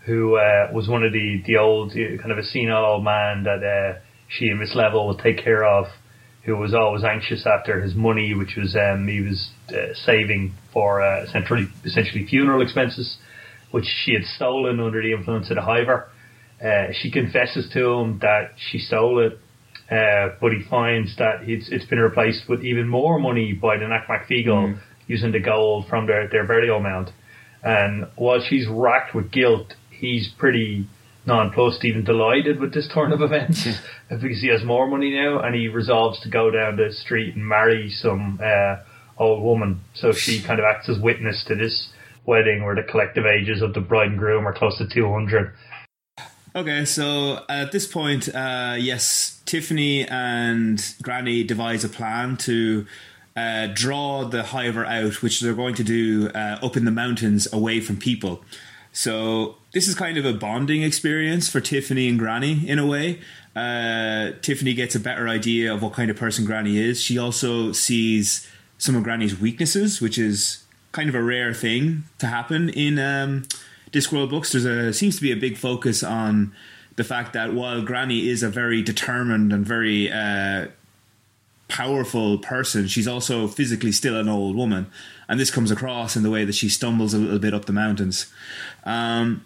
who 0.05 0.35
uh, 0.37 0.69
was 0.71 0.87
one 0.87 1.03
of 1.03 1.11
the 1.11 1.41
the 1.45 1.57
old 1.57 1.91
uh, 1.91 2.21
kind 2.21 2.31
of 2.31 2.37
a 2.37 2.43
senile 2.43 2.85
old 2.85 3.03
man 3.03 3.43
that 3.43 3.61
uh, 3.63 3.99
she 4.27 4.47
and 4.49 4.59
Miss 4.59 4.75
Level 4.75 5.07
would 5.07 5.19
take 5.19 5.43
care 5.43 5.65
of, 5.65 5.85
who 6.45 6.55
was 6.55 6.73
always 6.73 7.03
anxious 7.03 7.45
after 7.45 7.81
his 7.81 7.95
money, 7.95 8.33
which 8.33 8.55
was 8.55 8.75
um, 8.75 9.07
he 9.07 9.21
was 9.21 9.49
saving 10.05 10.53
for 10.73 11.01
uh, 11.01 11.23
essentially 11.23 11.67
essentially 11.85 12.25
funeral 12.25 12.61
expenses, 12.61 13.17
which 13.71 13.85
she 13.85 14.13
had 14.13 14.23
stolen 14.23 14.79
under 14.79 15.01
the 15.01 15.13
influence 15.13 15.49
of 15.49 15.55
the 15.55 15.61
Hiver. 15.61 16.09
Uh, 16.63 16.91
she 16.91 17.09
confesses 17.09 17.69
to 17.71 17.91
him 17.93 18.19
that 18.19 18.51
she 18.57 18.79
stole 18.79 19.19
it, 19.19 19.39
uh, 19.89 20.35
but 20.41 20.51
he 20.51 20.61
finds 20.69 21.15
that 21.17 21.47
it's, 21.47 21.69
it's 21.69 21.85
been 21.85 21.99
replaced 21.99 22.49
with 22.49 22.63
even 22.63 22.87
more 22.87 23.17
money 23.17 23.53
by 23.53 23.77
the 23.77 23.87
Nac 23.87 24.07
Mac 24.09 24.27
Feegle 24.27 24.77
using 25.07 25.31
the 25.31 25.39
gold 25.39 25.87
from 25.87 26.05
their, 26.05 26.27
their 26.27 26.45
burial 26.45 26.79
mound. 26.79 27.11
And 27.63 28.07
while 28.15 28.41
she's 28.41 28.67
racked 28.67 29.15
with 29.15 29.31
guilt, 29.31 29.73
he's 29.89 30.29
pretty 30.37 30.87
nonplussed, 31.25 31.83
even 31.85 32.03
delighted 32.03 32.59
with 32.59 32.73
this 32.73 32.87
turn 32.93 33.11
of 33.11 33.21
events 33.21 33.67
because 34.09 34.41
he 34.41 34.49
has 34.49 34.63
more 34.63 34.87
money 34.87 35.11
now 35.11 35.39
and 35.39 35.55
he 35.55 35.67
resolves 35.67 36.19
to 36.21 36.29
go 36.29 36.51
down 36.51 36.77
the 36.77 36.93
street 36.93 37.35
and 37.35 37.47
marry 37.47 37.89
some 37.89 38.39
uh, 38.43 38.77
old 39.19 39.43
woman. 39.43 39.81
So 39.93 40.11
she 40.11 40.41
kind 40.41 40.59
of 40.59 40.65
acts 40.65 40.89
as 40.89 40.97
witness 40.99 41.43
to 41.47 41.55
this 41.55 41.89
wedding 42.25 42.63
where 42.63 42.75
the 42.75 42.83
collective 42.83 43.25
ages 43.25 43.61
of 43.61 43.73
the 43.73 43.81
bride 43.81 44.09
and 44.09 44.17
groom 44.17 44.47
are 44.47 44.53
close 44.53 44.77
to 44.77 44.87
200. 44.87 45.51
Okay, 46.55 46.83
so 46.85 47.43
at 47.47 47.71
this 47.71 47.85
point, 47.85 48.33
uh, 48.33 48.75
yes, 48.77 49.41
Tiffany 49.45 50.07
and 50.07 50.83
Granny 51.01 51.43
devise 51.43 51.83
a 51.83 51.89
plan 51.89 52.37
to 52.37 52.87
uh, 53.35 53.67
draw 53.73 54.25
the 54.25 54.43
Hiver 54.43 54.85
out, 54.85 55.21
which 55.21 55.41
they're 55.41 55.53
going 55.53 55.75
to 55.75 55.83
do 55.83 56.29
uh, 56.29 56.57
up 56.61 56.75
in 56.75 56.85
the 56.85 56.91
mountains 56.91 57.51
away 57.53 57.79
from 57.79 57.97
people. 57.97 58.43
So 58.91 59.57
this 59.73 59.87
is 59.87 59.93
kind 59.93 60.17
of 60.17 60.25
a 60.25 60.33
bonding 60.33 60.81
experience 60.81 61.47
for 61.47 61.61
Tiffany 61.61 62.09
and 62.09 62.17
Granny 62.17 62.67
in 62.67 62.79
a 62.79 62.85
way. 62.85 63.19
Uh, 63.55 64.31
Tiffany 64.41 64.73
gets 64.73 64.95
a 64.95 64.99
better 64.99 65.27
idea 65.27 65.73
of 65.73 65.81
what 65.81 65.93
kind 65.93 66.09
of 66.09 66.17
person 66.17 66.45
Granny 66.45 66.77
is. 66.77 66.99
She 66.99 67.17
also 67.17 67.71
sees 67.71 68.49
some 68.79 68.95
of 68.95 69.03
Granny's 69.03 69.39
weaknesses, 69.39 70.01
which 70.01 70.17
is 70.17 70.63
kind 70.91 71.07
of 71.07 71.13
a 71.13 71.21
rare 71.21 71.53
thing 71.53 72.05
to 72.17 72.25
happen 72.25 72.69
in 72.69 72.97
um, 72.97 73.43
Discworld 73.91 74.31
books. 74.31 74.51
There's 74.51 74.65
a 74.65 74.91
seems 74.93 75.17
to 75.17 75.21
be 75.21 75.31
a 75.31 75.35
big 75.35 75.57
focus 75.57 76.01
on 76.01 76.53
the 76.95 77.03
fact 77.03 77.33
that 77.33 77.53
while 77.53 77.81
Granny 77.81 78.27
is 78.27 78.41
a 78.41 78.49
very 78.49 78.81
determined 78.81 79.53
and 79.53 79.65
very 79.65 80.11
uh, 80.11 80.67
powerful 81.67 82.37
person, 82.39 82.87
she's 82.87 83.07
also 83.07 83.47
physically 83.47 83.91
still 83.91 84.17
an 84.17 84.27
old 84.27 84.55
woman, 84.55 84.87
and 85.27 85.39
this 85.39 85.51
comes 85.51 85.71
across 85.71 86.15
in 86.15 86.23
the 86.23 86.29
way 86.29 86.45
that 86.45 86.55
she 86.55 86.69
stumbles 86.69 87.13
a 87.13 87.17
little 87.17 87.39
bit 87.39 87.53
up 87.53 87.65
the 87.65 87.73
mountains. 87.73 88.31
Um, 88.85 89.45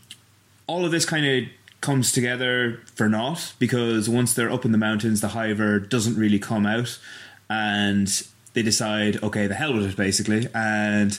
all 0.67 0.86
of 0.86 0.91
this 0.91 1.06
kind 1.06 1.26
of 1.26 1.50
comes 1.82 2.12
together 2.12 2.80
for 2.96 3.10
naught 3.10 3.54
because 3.60 4.08
once 4.08 4.34
they're 4.34 4.52
up 4.52 4.63
in 4.63 4.72
the 4.72 4.78
mountains, 4.78 5.19
the 5.19 5.30
Hiver 5.30 5.80
doesn't 5.80 6.15
really 6.15 6.39
come 6.39 6.65
out, 6.65 7.00
and 7.50 8.24
they 8.54 8.62
decide, 8.62 9.22
okay, 9.24 9.48
the 9.48 9.56
hell 9.56 9.74
with 9.74 9.86
it, 9.86 9.98
basically, 9.98 10.48
and. 10.54 11.18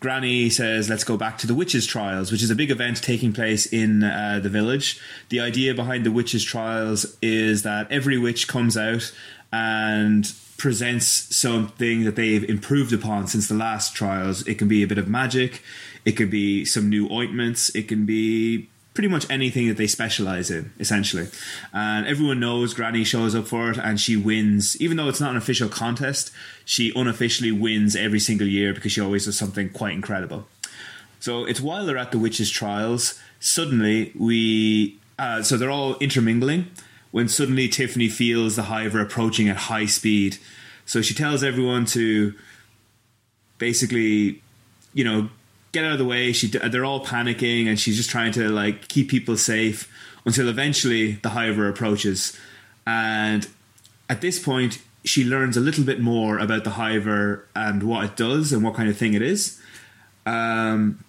Granny 0.00 0.48
says, 0.48 0.88
"Let's 0.88 1.04
go 1.04 1.18
back 1.18 1.36
to 1.38 1.46
the 1.46 1.52
witches' 1.54 1.86
trials, 1.86 2.32
which 2.32 2.42
is 2.42 2.50
a 2.50 2.54
big 2.54 2.70
event 2.70 3.02
taking 3.02 3.34
place 3.34 3.66
in 3.66 4.02
uh, 4.02 4.40
the 4.42 4.48
village. 4.48 4.98
The 5.28 5.40
idea 5.40 5.74
behind 5.74 6.06
the 6.06 6.10
witches' 6.10 6.42
trials 6.42 7.18
is 7.20 7.64
that 7.64 7.92
every 7.92 8.16
witch 8.16 8.48
comes 8.48 8.78
out 8.78 9.12
and 9.52 10.32
presents 10.56 11.06
something 11.34 12.04
that 12.04 12.16
they've 12.16 12.44
improved 12.44 12.92
upon 12.92 13.26
since 13.26 13.48
the 13.48 13.54
last 13.54 13.94
trials. 13.94 14.46
It 14.46 14.56
can 14.56 14.68
be 14.68 14.82
a 14.82 14.86
bit 14.86 14.98
of 14.98 15.08
magic, 15.08 15.62
it 16.04 16.12
could 16.12 16.30
be 16.30 16.64
some 16.64 16.88
new 16.88 17.10
ointments, 17.10 17.74
it 17.74 17.88
can 17.88 18.06
be 18.06 18.68
pretty 18.94 19.08
much 19.08 19.28
anything 19.30 19.68
that 19.68 19.76
they 19.76 19.86
specialize 19.86 20.50
in, 20.50 20.72
essentially. 20.78 21.28
And 21.72 22.06
everyone 22.06 22.40
knows 22.40 22.74
Granny 22.74 23.04
shows 23.04 23.34
up 23.34 23.46
for 23.46 23.70
it 23.70 23.78
and 23.78 24.00
she 24.00 24.16
wins, 24.16 24.80
even 24.80 24.96
though 24.96 25.08
it's 25.08 25.20
not 25.20 25.30
an 25.30 25.36
official 25.36 25.68
contest, 25.68 26.32
she 26.64 26.92
unofficially 26.94 27.52
wins 27.52 27.94
every 27.94 28.20
single 28.20 28.46
year 28.46 28.74
because 28.74 28.92
she 28.92 29.00
always 29.00 29.26
does 29.26 29.38
something 29.38 29.70
quite 29.70 29.94
incredible. 29.94 30.46
So 31.20 31.44
it's 31.44 31.60
while 31.60 31.86
they're 31.86 31.98
at 31.98 32.12
the 32.12 32.18
witches' 32.18 32.50
trials, 32.50 33.20
suddenly 33.38 34.12
we. 34.18 34.96
Uh, 35.18 35.42
so 35.42 35.58
they're 35.58 35.70
all 35.70 35.96
intermingling 35.96 36.70
when 37.10 37.28
suddenly 37.28 37.68
Tiffany 37.68 38.08
feels 38.08 38.56
the 38.56 38.64
hiver 38.64 39.00
approaching 39.00 39.48
at 39.48 39.56
high 39.56 39.84
speed. 39.84 40.38
So 40.86 41.02
she 41.02 41.12
tells 41.12 41.44
everyone 41.44 41.84
to 41.86 42.34
basically, 43.58 44.40
you 44.94 45.04
know, 45.04 45.28
get 45.72 45.84
out 45.84 45.92
of 45.92 45.98
the 45.98 46.04
way. 46.04 46.32
She 46.32 46.48
they're 46.48 46.84
all 46.84 47.04
panicking, 47.04 47.66
and 47.66 47.78
she's 47.78 47.96
just 47.96 48.10
trying 48.10 48.32
to 48.32 48.48
like 48.48 48.88
keep 48.88 49.08
people 49.08 49.36
safe 49.36 49.90
until 50.24 50.48
eventually 50.48 51.12
the 51.12 51.30
hiver 51.30 51.68
approaches, 51.68 52.38
and 52.86 53.48
at 54.08 54.20
this 54.20 54.38
point 54.38 54.82
she 55.04 55.24
learns 55.24 55.56
a 55.56 55.60
little 55.60 55.84
bit 55.84 56.00
more 56.00 56.38
about 56.38 56.64
the 56.64 56.70
hiver 56.70 57.46
and 57.54 57.82
what 57.82 58.04
it 58.04 58.16
does 58.16 58.52
and 58.52 58.62
what 58.62 58.74
kind 58.74 58.88
of 58.88 58.96
thing 58.96 59.14
it 59.14 59.22
is. 59.22 59.60
Um, 60.26 61.02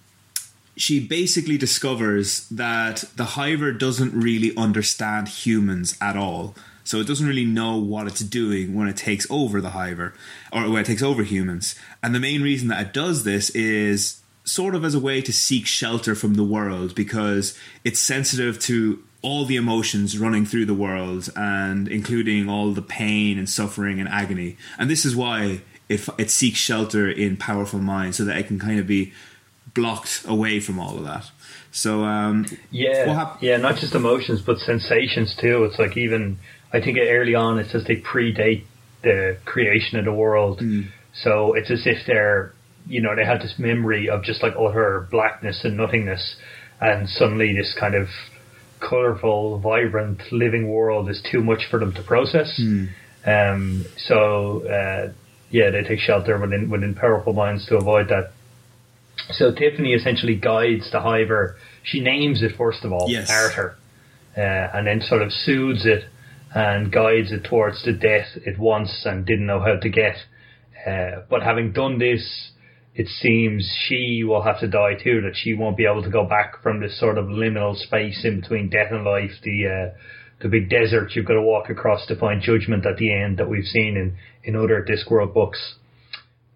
she 0.78 1.06
basically 1.06 1.58
discovers 1.58 2.48
that 2.50 3.04
the 3.16 3.26
hiver 3.26 3.72
doesn't 3.72 4.14
really 4.14 4.56
understand 4.56 5.28
humans 5.28 5.98
at 6.00 6.16
all. 6.16 6.56
So 6.84 7.00
it 7.00 7.08
doesn't 7.08 7.28
really 7.28 7.46
know 7.46 7.78
what 7.78 8.08
it's 8.08 8.22
doing 8.22 8.74
when 8.74 8.88
it 8.88 8.98
takes 8.98 9.28
over 9.30 9.62
the 9.62 9.72
hiver 9.72 10.14
or 10.52 10.70
when 10.70 10.82
it 10.82 10.86
takes 10.86 11.04
over 11.04 11.24
humans. 11.24 11.76
And 12.02 12.16
the 12.16 12.20
main 12.20 12.42
reason 12.42 12.70
that 12.70 12.82
it 12.88 12.94
does 12.94 13.24
this 13.24 13.50
is 13.52 14.21
sort 14.52 14.76
of 14.76 14.84
as 14.84 14.94
a 14.94 15.00
way 15.00 15.22
to 15.22 15.32
seek 15.32 15.66
shelter 15.66 16.14
from 16.14 16.34
the 16.34 16.44
world 16.44 16.94
because 16.94 17.58
it's 17.86 18.02
sensitive 18.02 18.60
to 18.60 19.02
all 19.22 19.46
the 19.46 19.56
emotions 19.56 20.18
running 20.18 20.46
through 20.46 20.66
the 20.66 20.74
world 20.74 21.30
and 21.38 21.88
including 21.88 22.50
all 22.50 22.72
the 22.72 22.82
pain 22.82 23.38
and 23.38 23.50
suffering 23.50 24.00
and 24.00 24.10
agony. 24.10 24.58
And 24.78 24.90
this 24.90 25.06
is 25.06 25.16
why 25.16 25.62
it, 25.88 26.06
it 26.18 26.30
seeks 26.30 26.58
shelter 26.58 27.10
in 27.10 27.38
powerful 27.38 27.80
minds 27.80 28.18
so 28.18 28.26
that 28.26 28.38
it 28.38 28.48
can 28.48 28.60
kind 28.60 28.78
of 28.78 28.86
be 28.86 29.14
blocked 29.74 30.26
away 30.28 30.60
from 30.60 30.80
all 30.80 30.98
of 30.98 31.06
that. 31.06 31.32
So 31.72 32.04
um, 32.04 32.46
yeah, 32.72 33.38
yeah, 33.40 33.56
not 33.56 33.78
just 33.78 33.96
emotions 33.96 34.42
but 34.42 34.58
sensations 34.58 35.34
too. 35.40 35.64
It's 35.64 35.80
like 35.80 35.96
even 35.96 36.40
I 36.74 36.82
think 36.82 36.98
early 37.00 37.36
on 37.36 37.58
it 37.58 37.70
says 37.70 37.86
they 37.86 37.96
predate 37.96 38.64
the 39.02 39.38
creation 39.46 39.98
of 39.98 40.04
the 40.04 40.12
world, 40.12 40.60
mm. 40.60 40.90
so 41.14 41.54
it's 41.54 41.72
as 41.72 41.88
if 41.88 42.06
they're 42.06 42.54
you 42.88 43.02
know, 43.02 43.16
they 43.16 43.26
had 43.26 43.42
this 43.42 43.56
memory 43.58 44.10
of 44.10 44.24
just 44.24 44.44
like 44.44 44.54
utter 44.60 45.08
blackness 45.12 45.62
and 45.64 45.78
nothingness, 45.78 46.36
and 46.80 47.08
suddenly 47.10 47.54
this 47.54 47.76
kind 47.80 47.96
of 47.96 48.08
colorful, 48.80 49.60
vibrant, 49.60 50.22
living 50.32 50.68
world 50.68 51.10
is 51.10 51.22
too 51.32 51.42
much 51.42 51.68
for 51.70 51.80
them 51.80 51.94
to 51.94 52.04
process. 52.04 52.60
Mm. 52.62 52.90
Um, 53.26 53.86
so 53.98 54.68
uh, 54.68 55.14
yeah, 55.52 55.70
they 55.70 55.84
take 55.84 56.00
shelter 56.00 56.40
within 56.40 56.70
within 56.70 56.96
powerful 56.96 57.34
minds 57.34 57.66
to 57.68 57.78
avoid 57.78 58.10
that. 58.10 58.32
So 59.32 59.54
Tiffany 59.54 59.94
essentially 59.94 60.36
guides 60.36 60.92
the 60.92 61.02
hiver. 61.02 61.58
She 61.84 62.00
names 62.00 62.42
it 62.42 62.56
first 62.58 62.84
of 62.84 62.92
all, 62.92 63.08
yes. 63.10 63.30
Arthur, 63.30 63.76
uh, 64.36 64.42
and 64.42 64.88
then 64.88 65.02
sort 65.02 65.22
of 65.22 65.32
soothes 65.32 65.86
it 65.86 66.06
and 66.54 66.92
guides 66.92 67.32
it 67.32 67.44
towards 67.44 67.84
the 67.86 67.94
death 67.94 68.28
it 68.36 68.58
wants 68.60 69.06
and 69.06 69.26
didn't 69.26 69.46
know 69.46 69.60
how 69.60 69.78
to 69.78 69.90
get. 69.90 70.16
Uh, 70.86 71.22
but 71.30 71.44
having 71.44 71.72
done 71.72 72.00
this, 72.00 72.52
it 73.02 73.08
seems 73.08 73.68
she 73.88 74.24
will 74.24 74.44
have 74.44 74.60
to 74.60 74.68
die 74.68 74.94
too. 75.04 75.22
That 75.22 75.36
she 75.36 75.56
won't 75.56 75.76
be 75.76 75.86
able 75.86 76.04
to 76.04 76.10
go 76.10 76.24
back 76.24 76.62
from 76.62 76.80
this 76.80 77.00
sort 77.00 77.18
of 77.18 77.26
liminal 77.26 77.76
space 77.76 78.22
in 78.24 78.42
between 78.42 78.70
death 78.70 78.92
and 78.92 79.04
life. 79.04 79.32
The 79.44 79.58
uh, 79.66 79.98
the 80.44 80.50
big 80.50 80.70
desert 80.70 81.16
you've 81.16 81.26
got 81.26 81.34
to 81.34 81.42
walk 81.42 81.72
across 81.72 82.06
to 82.08 82.16
find 82.16 82.44
judgment 82.44 82.86
at 82.86 82.98
the 82.98 83.12
end 83.12 83.40
that 83.40 83.50
we've 83.50 83.66
seen 83.66 83.98
in 83.98 84.18
in 84.44 84.56
other 84.56 84.86
Discworld 84.88 85.34
books. 85.34 85.76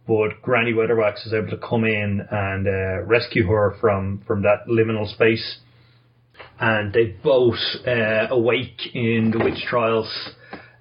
But 0.08 0.40
Granny 0.44 0.72
Weatherwax 0.72 1.26
is 1.26 1.34
able 1.34 1.50
to 1.50 1.58
come 1.58 1.84
in 1.84 2.22
and 2.30 2.68
uh, 2.68 3.02
rescue 3.08 3.48
her 3.48 3.76
from 3.82 4.22
from 4.28 4.44
that 4.44 4.68
liminal 4.70 5.12
space, 5.12 5.58
and 6.60 6.94
they 6.94 7.16
both 7.24 7.58
uh, 7.88 8.28
awake 8.30 8.94
in 8.94 9.32
the 9.32 9.44
witch 9.44 9.64
trials 9.68 10.12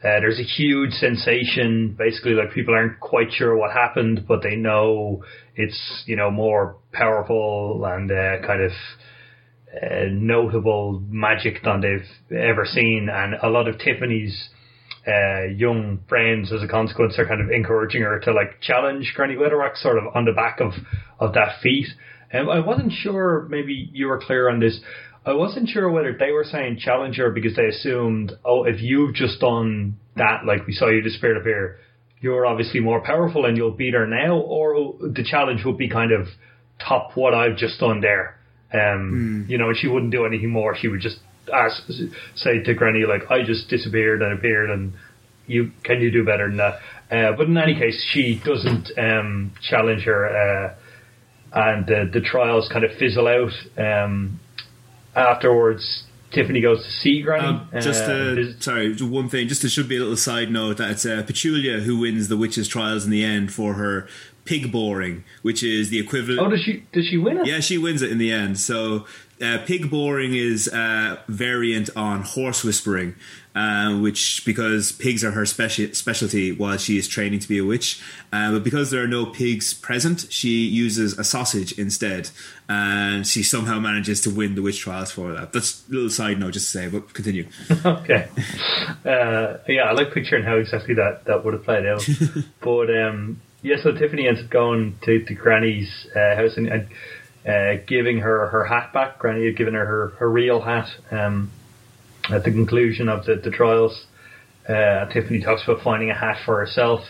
uh, 0.05 0.21
there's 0.21 0.39
a 0.39 0.43
huge 0.43 0.93
sensation. 0.93 1.97
Basically, 1.99 2.33
like 2.33 2.53
people 2.53 2.75
aren't 2.75 3.01
quite 3.01 3.33
sure 3.33 3.57
what 3.57 3.73
happened, 3.73 4.27
but 4.29 4.43
they 4.43 4.55
know 4.55 5.25
it's 5.55 6.05
you 6.07 6.15
know 6.15 6.31
more 6.31 6.77
powerful 6.93 7.83
and 7.87 8.11
uh, 8.11 8.47
kind 8.47 8.63
of 8.63 8.73
uh, 9.83 10.05
notable 10.11 11.03
magic 11.09 11.63
than 11.65 11.81
they've 11.81 12.39
ever 12.39 12.67
seen. 12.67 13.09
And 13.11 13.35
a 13.43 13.49
lot 13.49 13.67
of 13.67 13.79
Tiffany's 13.79 14.51
uh, 15.07 15.45
young 15.57 16.01
friends, 16.07 16.53
as 16.53 16.63
a 16.63 16.69
consequence, 16.69 17.19
are 17.19 17.27
kind 17.27 17.41
of 17.41 17.51
encouraging 17.51 18.03
her 18.03 18.21
to 18.21 18.33
like 18.33 18.61
challenge 18.61 19.11
Granny 19.17 19.37
Weatherwax, 19.37 19.79
sort 19.79 19.97
of 19.97 20.05
on 20.15 20.27
the 20.27 20.33
back 20.33 20.61
of 20.61 20.73
of 21.19 21.33
that 21.33 21.61
feat. 21.63 21.89
Um, 22.33 22.51
I 22.51 22.61
wasn't 22.61 22.93
sure. 22.93 23.47
Maybe 23.49 23.89
you 23.93 24.09
were 24.09 24.21
clear 24.21 24.51
on 24.51 24.61
this. 24.61 24.81
I 25.27 25.33
wasn't 25.33 25.69
sure 25.69 25.91
whether 25.91 26.17
they 26.19 26.33
were 26.33 26.45
saying 26.45 26.79
challenger 26.79 27.31
because 27.31 27.57
they 27.57 27.67
assumed, 27.67 28.33
oh, 28.45 28.65
if 28.65 28.83
you've 28.83 29.15
just 29.15 29.41
done 29.41 29.97
that, 30.17 30.45
like 30.47 30.67
we 30.67 30.75
saw 30.75 30.89
you 30.89 31.09
Spirit 31.09 31.39
of 31.39 31.45
Fear, 31.45 31.79
you're 32.21 32.47
obviously 32.47 32.81
more 32.81 33.01
powerful 33.01 33.47
and 33.47 33.57
you'll 33.57 33.71
beat 33.71 33.95
her 33.95 34.07
now, 34.07 34.39
or 34.39 34.95
the 35.01 35.25
challenge 35.25 35.65
would 35.65 35.79
be 35.79 35.89
kind 35.89 36.13
of 36.13 36.27
top 36.79 37.17
what 37.17 37.35
I've 37.35 37.57
just 37.57 37.81
done 37.81 38.01
there. 38.01 38.39
Um, 38.73 39.45
mm. 39.47 39.51
You 39.51 39.59
know, 39.59 39.73
she 39.75 39.89
wouldn't 39.89 40.13
do 40.13 40.27
anything 40.27 40.51
more. 40.51 40.77
She 40.77 40.89
would 40.89 41.01
just 41.01 41.19
ask, 41.53 41.83
say 42.35 42.63
to 42.63 42.75
Granny, 42.75 43.05
like, 43.07 43.31
I 43.31 43.45
just 43.45 43.69
disappeared 43.69 44.23
and 44.23 44.39
appeared, 44.39 44.71
and 44.71 44.95
you 45.47 45.73
can 45.83 46.01
you 46.01 46.11
do 46.11 46.25
better 46.25 46.49
than 46.49 46.57
that? 46.57 46.75
Uh, 47.11 47.37
but 47.37 47.47
in 47.47 47.57
any 47.57 47.79
case, 47.79 48.03
she 48.13 48.41
doesn't 48.45 48.91
um, 48.99 49.53
challenge 49.63 50.05
her, 50.05 50.27
uh, 50.27 50.75
and 51.53 51.87
the, 51.87 52.11
the 52.13 52.21
trials 52.21 52.69
kind 52.73 52.85
of 52.85 52.97
fizzle 52.99 53.29
out. 53.29 53.53
Um, 53.79 54.41
afterwards, 55.15 56.05
Tiffany 56.33 56.61
goes 56.61 56.85
to 56.85 56.91
see 56.91 57.23
Granny. 57.23 57.47
Um, 57.47 57.69
just 57.81 58.05
uh, 58.05 58.59
sorry, 58.61 58.95
one 58.97 59.29
thing. 59.29 59.49
Just 59.49 59.63
there 59.63 59.71
should 59.71 59.89
be 59.89 59.97
a 59.97 60.01
little 60.01 60.17
side 60.17 60.51
note 60.51 60.79
that 60.79 60.91
it's 60.91 61.07
uh, 61.07 61.23
Petulia 61.27 61.83
who 61.83 61.99
wins 61.99 62.29
the 62.29 62.37
witches' 62.37 62.69
trials 62.69 63.05
in 63.05 63.11
the 63.11 63.25
end 63.25 63.53
for 63.53 63.75
her 63.75 64.07
pig 64.45 64.71
boring, 64.71 65.25
which 65.43 65.63
is 65.63 65.91
the 65.91 65.99
equivalent. 65.99 66.41
Oh, 66.41 66.51
does 66.51 66.63
she? 66.63 66.85
Does 66.93 67.07
she 67.07 67.17
win 67.17 67.39
it? 67.39 67.47
Yeah, 67.47 67.61
she 67.61 67.79
wins 67.79 68.03
it 68.03 68.11
in 68.11 68.19
the 68.19 68.33
end. 68.33 68.59
So 68.59 69.07
uh, 69.41 69.59
pig 69.65 69.91
boring 69.91 70.35
is 70.35 70.69
a 70.69 71.23
variant 71.29 71.91
on 71.97 72.23
horse 72.23 72.65
whispering, 72.65 73.15
uh, 73.55 73.97
which 73.99 74.45
because 74.45 74.93
pigs 74.93 75.23
are 75.23 75.31
her 75.31 75.43
speci- 75.43 75.95
specialty 75.95 76.51
while 76.53 76.77
she 76.77 76.99
is 76.99 77.07
training 77.07 77.39
to 77.39 77.49
be 77.49 77.59
a 77.59 77.65
witch. 77.65 78.03
Uh, 78.33 78.53
but 78.53 78.65
because 78.65 78.91
there 78.91 79.03
are 79.03 79.09
no 79.09 79.27
pigs 79.27 79.73
present, 79.73 80.27
she 80.31 80.67
uses 80.67 81.17
a 81.19 81.25
sausage 81.25 81.73
instead, 81.79 82.31
and 82.69 83.27
she 83.27 83.43
somehow 83.43 83.79
manages 83.79 84.21
to 84.21 84.31
win 84.31 84.55
the 84.55 84.63
witch 84.63 84.81
trials 84.81 85.13
for 85.13 85.33
that. 85.33 85.53
That's 85.53 85.87
a 85.89 85.93
little 85.93 86.11
side 86.11 86.41
note 86.41 86.55
just 86.55 86.73
to 86.73 86.79
say, 86.79 86.89
but 86.89 87.15
continue. 87.15 87.47
okay. 87.85 88.29
Uh, 89.05 89.59
yeah, 89.69 89.85
I 89.85 89.93
like 89.93 90.13
picturing 90.13 90.45
how 90.45 90.57
exactly 90.57 90.95
that, 90.95 91.25
that 91.27 91.45
would 91.45 91.55
have 91.55 91.65
played 91.65 91.87
out. 91.87 92.07
but 92.61 92.91
um, 92.91 93.41
yeah, 93.63 93.77
so 93.83 93.93
Tiffany 93.93 94.27
ends 94.27 94.41
up 94.41 94.51
going 94.51 94.99
to, 95.03 95.25
to 95.25 95.35
Granny's 95.35 96.07
uh, 96.15 96.35
house 96.35 96.57
and, 96.57 96.67
and 96.67 96.89
uh, 97.47 97.83
giving 97.87 98.19
her 98.19 98.49
her 98.49 98.65
hat 98.65 98.93
back. 98.93 99.19
Granny 99.19 99.47
had 99.47 99.57
given 99.57 99.75
her 99.75 99.85
her, 99.85 100.09
her 100.19 100.31
real 100.31 100.61
hat 100.61 100.89
um, 101.11 101.51
at 102.31 102.45
the 102.45 102.51
conclusion 102.51 103.09
of 103.09 103.25
the, 103.27 103.37
the 103.37 103.51
trials. 103.51 104.07
Uh, 104.69 105.07
Tiffany 105.13 105.43
talks 105.43 105.63
about 105.65 105.83
finding 105.83 106.11
a 106.11 106.15
hat 106.15 106.39
for 106.45 106.59
herself. 106.59 107.01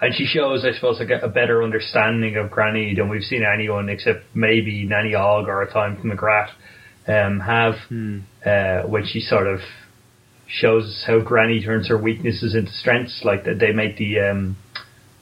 And 0.00 0.14
she 0.14 0.26
shows, 0.26 0.64
I 0.64 0.72
suppose, 0.72 0.98
like 0.98 1.10
a, 1.10 1.26
a 1.26 1.28
better 1.28 1.62
understanding 1.62 2.36
of 2.36 2.50
Granny 2.50 2.94
than 2.94 3.08
we've 3.08 3.22
seen 3.22 3.44
anyone 3.44 3.88
except 3.88 4.24
maybe 4.34 4.84
Nanny 4.84 5.14
Ogg 5.14 5.46
or 5.46 5.62
a 5.62 5.72
time 5.72 5.96
from 5.96 6.08
Magrat 6.08 6.50
um, 7.06 7.40
have, 7.40 7.74
hmm. 7.88 8.20
uh, 8.44 8.82
when 8.82 9.06
she 9.06 9.20
sort 9.20 9.46
of 9.46 9.60
shows 10.48 11.04
how 11.06 11.20
Granny 11.20 11.62
turns 11.62 11.88
her 11.88 11.96
weaknesses 11.96 12.54
into 12.54 12.72
strengths. 12.72 13.22
Like 13.24 13.44
that, 13.44 13.58
they 13.58 13.72
make 13.72 13.96
the 13.96 14.20
um, 14.20 14.56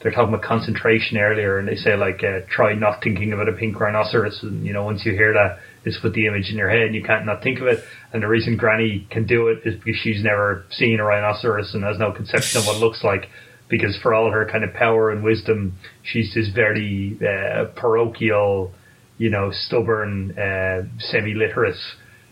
they're 0.01 0.11
talking 0.11 0.33
about 0.33 0.45
concentration 0.45 1.17
earlier, 1.17 1.57
and 1.57 1.67
they 1.67 1.75
say 1.75 1.95
like 1.95 2.23
uh, 2.23 2.41
try 2.49 2.73
not 2.73 3.03
thinking 3.03 3.33
about 3.33 3.47
a 3.47 3.53
pink 3.53 3.79
rhinoceros. 3.79 4.39
And 4.43 4.65
you 4.65 4.73
know, 4.73 4.83
once 4.83 5.05
you 5.05 5.13
hear 5.13 5.33
that, 5.33 5.59
it's 5.85 5.99
put 5.99 6.13
the 6.13 6.27
image 6.27 6.49
in 6.49 6.57
your 6.57 6.69
head, 6.69 6.87
and 6.87 6.95
you 6.95 7.03
can't 7.03 7.25
not 7.25 7.41
think 7.43 7.59
of 7.59 7.67
it. 7.67 7.83
And 8.13 8.23
the 8.23 8.27
reason 8.27 8.57
Granny 8.57 9.07
can 9.09 9.25
do 9.25 9.47
it 9.47 9.59
is 9.65 9.75
because 9.75 9.99
she's 10.01 10.23
never 10.23 10.65
seen 10.69 10.99
a 10.99 11.03
rhinoceros 11.03 11.73
and 11.73 11.83
has 11.83 11.97
no 11.97 12.11
conception 12.11 12.59
of 12.59 12.67
what 12.67 12.77
it 12.77 12.79
looks 12.79 13.03
like. 13.03 13.29
Because 13.69 13.97
for 14.01 14.13
all 14.13 14.29
her 14.31 14.45
kind 14.51 14.65
of 14.65 14.73
power 14.73 15.11
and 15.11 15.23
wisdom, 15.23 15.77
she's 16.03 16.33
this 16.33 16.49
very 16.49 17.17
uh, 17.21 17.65
parochial, 17.75 18.73
you 19.17 19.29
know, 19.29 19.49
stubborn, 19.51 20.37
uh, 20.37 20.83
semi-literate, 20.99 21.77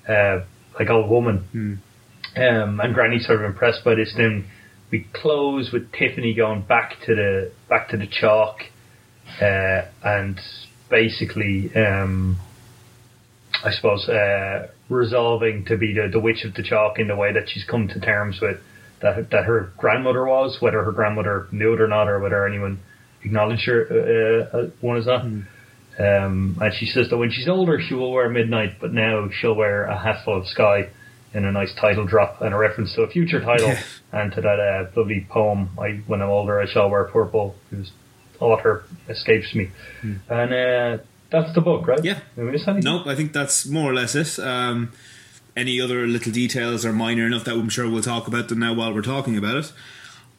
uh, 0.07 0.41
like 0.77 0.89
old 0.89 1.09
woman. 1.09 1.37
Hmm. 1.51 1.73
Um, 2.35 2.79
and 2.81 2.93
Granny's 2.93 3.25
sort 3.25 3.39
of 3.39 3.45
impressed 3.45 3.85
by 3.85 3.95
this. 3.95 4.13
Then 4.17 4.45
we 4.91 5.07
close 5.13 5.71
with 5.71 5.91
Tiffany 5.93 6.33
going 6.33 6.61
back 6.61 6.95
to 7.05 7.15
the 7.15 7.51
back 7.69 7.89
to 7.89 7.97
the 7.97 8.07
chalk, 8.07 8.59
uh, 9.41 9.81
and 10.03 10.39
basically, 10.89 11.73
um, 11.75 12.37
I 13.63 13.71
suppose 13.71 14.07
uh, 14.09 14.67
resolving 14.89 15.65
to 15.65 15.77
be 15.77 15.93
the, 15.93 16.09
the 16.11 16.19
witch 16.19 16.43
of 16.43 16.53
the 16.55 16.63
chalk 16.63 16.99
in 16.99 17.07
the 17.07 17.15
way 17.15 17.31
that 17.33 17.49
she's 17.49 17.63
come 17.63 17.87
to 17.87 17.99
terms 17.99 18.39
with 18.41 18.59
that 19.01 19.29
that 19.31 19.45
her 19.45 19.71
grandmother 19.77 20.25
was, 20.25 20.57
whether 20.59 20.83
her 20.83 20.91
grandmother 20.91 21.47
knew 21.51 21.73
it 21.73 21.81
or 21.81 21.87
not, 21.87 22.09
or 22.09 22.19
whether 22.19 22.45
anyone 22.45 22.79
acknowledged 23.23 23.65
her 23.65 24.49
uh, 24.53 24.57
uh, 24.57 24.69
one 24.81 24.97
as 24.97 25.05
that. 25.05 25.21
Mm. 25.21 25.45
Um, 25.99 26.57
and 26.61 26.73
she 26.73 26.85
says 26.85 27.09
that 27.09 27.17
when 27.17 27.29
she's 27.29 27.47
older, 27.47 27.79
she 27.79 27.93
will 27.93 28.11
wear 28.11 28.29
midnight, 28.29 28.77
but 28.79 28.93
now 28.93 29.27
she'll 29.31 29.55
wear 29.55 29.83
a 29.83 29.97
hatful 29.97 30.37
of 30.37 30.47
sky 30.47 30.89
in 31.33 31.45
a 31.45 31.51
nice 31.51 31.73
title 31.79 32.05
drop 32.05 32.41
and 32.41 32.53
a 32.53 32.57
reference 32.57 32.93
to 32.95 33.03
a 33.03 33.09
future 33.09 33.41
title 33.41 33.73
and 34.11 34.31
to 34.31 34.41
that 34.41 34.59
uh, 34.59 34.99
lovely 34.99 35.27
poem. 35.29 35.69
I, 35.77 36.01
when 36.07 36.21
I'm 36.21 36.29
older, 36.29 36.59
I 36.59 36.65
shall 36.65 36.89
wear 36.89 37.03
purple, 37.05 37.55
whose 37.69 37.91
author 38.39 38.85
escapes 39.09 39.53
me. 39.53 39.69
Mm. 40.01 40.19
And 40.29 40.53
uh, 40.53 41.03
that's 41.29 41.53
the 41.53 41.61
book, 41.61 41.87
right? 41.87 42.03
Yeah. 42.03 42.19
Nope, 42.83 43.07
I 43.07 43.15
think 43.15 43.33
that's 43.33 43.65
more 43.65 43.91
or 43.91 43.93
less 43.93 44.15
it. 44.15 44.39
Um, 44.39 44.91
any 45.55 45.81
other 45.81 46.07
little 46.07 46.31
details 46.31 46.85
are 46.85 46.93
minor 46.93 47.25
enough 47.25 47.43
that 47.45 47.53
I'm 47.53 47.69
sure 47.69 47.89
we'll 47.89 48.01
talk 48.01 48.27
about 48.27 48.47
them 48.49 48.59
now 48.59 48.73
while 48.73 48.93
we're 48.93 49.01
talking 49.01 49.37
about 49.37 49.57
it. 49.57 49.73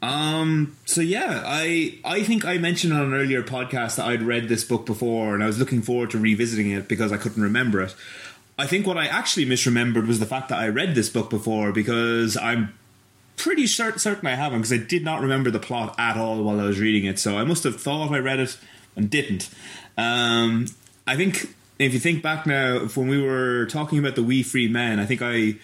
Um, 0.03 0.77
so 0.87 1.03
yeah, 1.03 1.43
I 1.45 1.99
I 2.05 2.23
think 2.23 2.45
I 2.45 2.57
mentioned 2.57 2.93
on 2.93 3.03
an 3.03 3.15
earlier 3.15 3.43
podcast 3.43 3.97
that 3.97 4.07
I'd 4.07 4.23
read 4.23 4.49
this 4.49 4.65
book 4.65 4.87
before 4.87 5.35
and 5.35 5.43
I 5.43 5.47
was 5.47 5.59
looking 5.59 5.83
forward 5.83 6.11
to 6.11 6.19
revisiting 6.19 6.71
it 6.71 6.89
because 6.89 7.13
I 7.13 7.19
couldn't 7.19 7.43
remember 7.43 7.83
it. 7.83 7.95
I 8.59 8.67
think 8.67 8.87
what 8.87 8.97
I 8.97 9.07
actually 9.07 9.47
misremembered 9.47 10.07
was 10.07 10.19
the 10.19 10.27
fact 10.27 10.49
that 10.49 10.59
I 10.59 10.69
read 10.69 10.95
this 10.95 11.09
book 11.09 11.29
before 11.29 11.73
because 11.73 12.37
I'm 12.37 12.75
pretty 13.37 13.67
certain 13.67 14.27
I 14.27 14.35
haven't 14.35 14.61
because 14.61 14.73
I 14.73 14.79
did 14.79 15.05
not 15.05 15.21
remember 15.23 15.51
the 15.51 15.59
plot 15.59 15.95
at 15.99 16.17
all 16.17 16.43
while 16.43 16.61
I 16.61 16.65
was 16.65 16.79
reading 16.79 17.05
it. 17.05 17.19
So 17.19 17.39
I 17.39 17.45
must 17.45 17.65
have 17.65 17.81
thought 17.81 18.11
I 18.11 18.19
read 18.19 18.39
it 18.39 18.59
and 18.97 19.11
didn't. 19.11 19.51
Um, 19.97 20.67
I 21.11 21.17
think 21.17 21.53
if 21.81 21.93
you 21.93 21.99
think 21.99 22.23
back 22.23 22.47
now, 22.47 22.87
when 22.95 23.09
we 23.09 23.21
were 23.21 23.67
talking 23.67 23.99
about 23.99 24.15
the 24.15 24.23
Wee 24.23 24.45
Free 24.45 24.69
Men, 24.69 25.01
I 25.01 25.07
think 25.07 25.21
I 25.21 25.57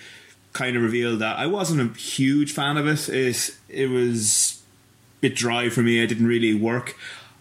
kind 0.53 0.77
of 0.77 0.83
revealed 0.83 1.21
that 1.21 1.39
I 1.39 1.47
wasn't 1.47 1.81
a 1.81 1.97
huge 1.97 2.51
fan 2.53 2.77
of 2.77 2.89
it. 2.89 3.09
It 3.09 3.57
it 3.69 3.89
was 3.89 4.61
a 4.61 5.21
bit 5.21 5.37
dry 5.37 5.69
for 5.69 5.83
me. 5.83 6.01
It 6.01 6.09
didn't 6.09 6.27
really 6.27 6.53
work. 6.53 6.97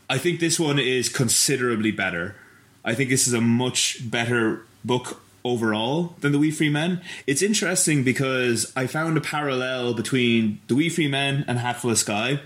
I 0.08 0.20
think 0.20 0.40
this 0.40 0.60
one 0.60 0.78
is 0.78 1.10
considerably 1.10 1.90
better. 1.90 2.36
I 2.84 2.94
think 2.94 3.10
this 3.10 3.28
is 3.28 3.34
a 3.34 3.42
much 3.42 4.08
better 4.08 4.62
book 4.84 5.24
overall 5.44 6.14
than 6.20 6.32
the 6.32 6.38
Wee 6.38 6.52
Free 6.52 6.70
Men. 6.70 7.02
It's 7.26 7.42
interesting 7.42 8.04
because 8.04 8.72
I 8.76 8.86
found 8.86 9.18
a 9.18 9.22
parallel 9.22 9.96
between 9.96 10.60
the 10.68 10.76
Wee 10.76 10.90
Free 10.90 11.08
Men 11.08 11.44
and 11.48 11.58
Hatful 11.58 11.96
Sky 11.96 12.40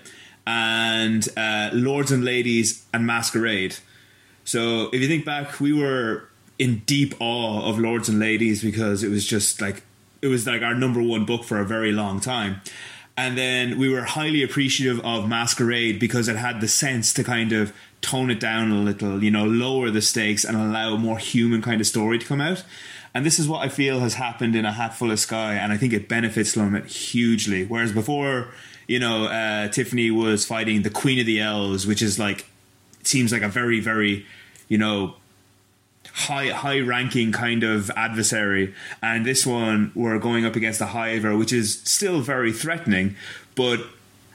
and 0.48 1.28
uh, 1.36 1.72
Lords 1.74 2.14
and 2.14 2.24
Ladies 2.24 2.86
and 2.94 3.06
Masquerade. 3.06 3.76
So 4.50 4.90
if 4.92 5.00
you 5.00 5.08
think 5.08 5.26
back, 5.26 5.60
we 5.60 5.74
were 5.74 6.28
in 6.58 6.80
deep 6.88 7.14
awe 7.20 7.70
of 7.70 7.78
Lords 7.78 8.10
and 8.10 8.18
Ladies 8.18 8.64
because 8.64 9.04
it 9.04 9.10
was 9.10 9.24
just 9.24 9.62
like 9.62 9.84
it 10.24 10.28
was 10.28 10.48
like 10.48 10.64
our 10.64 10.74
number 10.74 11.04
one 11.04 11.24
book 11.24 11.44
for 11.44 11.60
a 11.60 11.66
very 11.66 11.92
long 11.92 12.20
time. 12.20 12.62
And 13.16 13.38
then 13.38 13.78
we 13.78 13.94
were 13.94 14.02
highly 14.02 14.42
appreciative 14.42 15.06
of 15.06 15.30
Masquerade 15.30 16.00
because 16.00 16.28
it 16.28 16.36
had 16.36 16.62
the 16.62 16.68
sense 16.68 17.14
to 17.14 17.24
kind 17.24 17.54
of 17.54 17.74
tone 18.02 18.32
it 18.32 18.40
down 18.40 18.72
a 18.72 18.80
little, 18.82 19.24
you 19.24 19.30
know, 19.30 19.46
lower 19.46 19.92
the 19.92 20.02
stakes 20.02 20.44
and 20.44 20.58
allow 20.58 20.96
a 20.96 20.98
more 20.98 21.20
human 21.20 21.62
kind 21.62 21.80
of 21.80 21.86
story 21.86 22.18
to 22.18 22.26
come 22.26 22.42
out. 22.42 22.64
And 23.14 23.28
this 23.28 23.38
is 23.38 23.48
what 23.48 23.64
I 23.64 23.70
feel 23.70 24.00
has 24.00 24.16
happened 24.16 24.56
in 24.56 24.66
A 24.66 24.72
Hatful 24.72 25.12
of 25.12 25.20
Sky, 25.20 25.54
and 25.54 25.72
I 25.72 25.78
think 25.78 25.94
it 25.94 26.10
benefits 26.10 26.56
Slummit 26.56 26.88
hugely. 26.88 27.66
Whereas 27.66 27.92
before, 27.92 28.48
you 28.88 28.98
know, 28.98 29.26
uh, 29.26 29.68
Tiffany 29.68 30.10
was 30.10 30.44
fighting 30.44 30.82
the 30.82 30.90
Queen 30.90 31.20
of 31.20 31.28
the 31.28 31.40
Elves, 31.40 31.86
which 31.86 32.02
is 32.02 32.18
like, 32.18 32.48
seems 33.04 33.32
like 33.32 33.44
a 33.44 33.48
very, 33.48 33.80
very 33.80 34.26
you 34.70 34.78
know, 34.78 35.16
high 36.14 36.48
high 36.48 36.80
ranking 36.80 37.32
kind 37.32 37.64
of 37.64 37.90
adversary 37.92 38.74
and 39.02 39.26
this 39.26 39.46
one 39.46 39.92
we're 39.96 40.20
going 40.20 40.46
up 40.46 40.56
against 40.56 40.82
a 40.82 40.88
hiver 40.88 41.38
which 41.38 41.54
is 41.54 41.82
still 41.84 42.22
very 42.22 42.52
threatening 42.52 43.16
but 43.56 43.80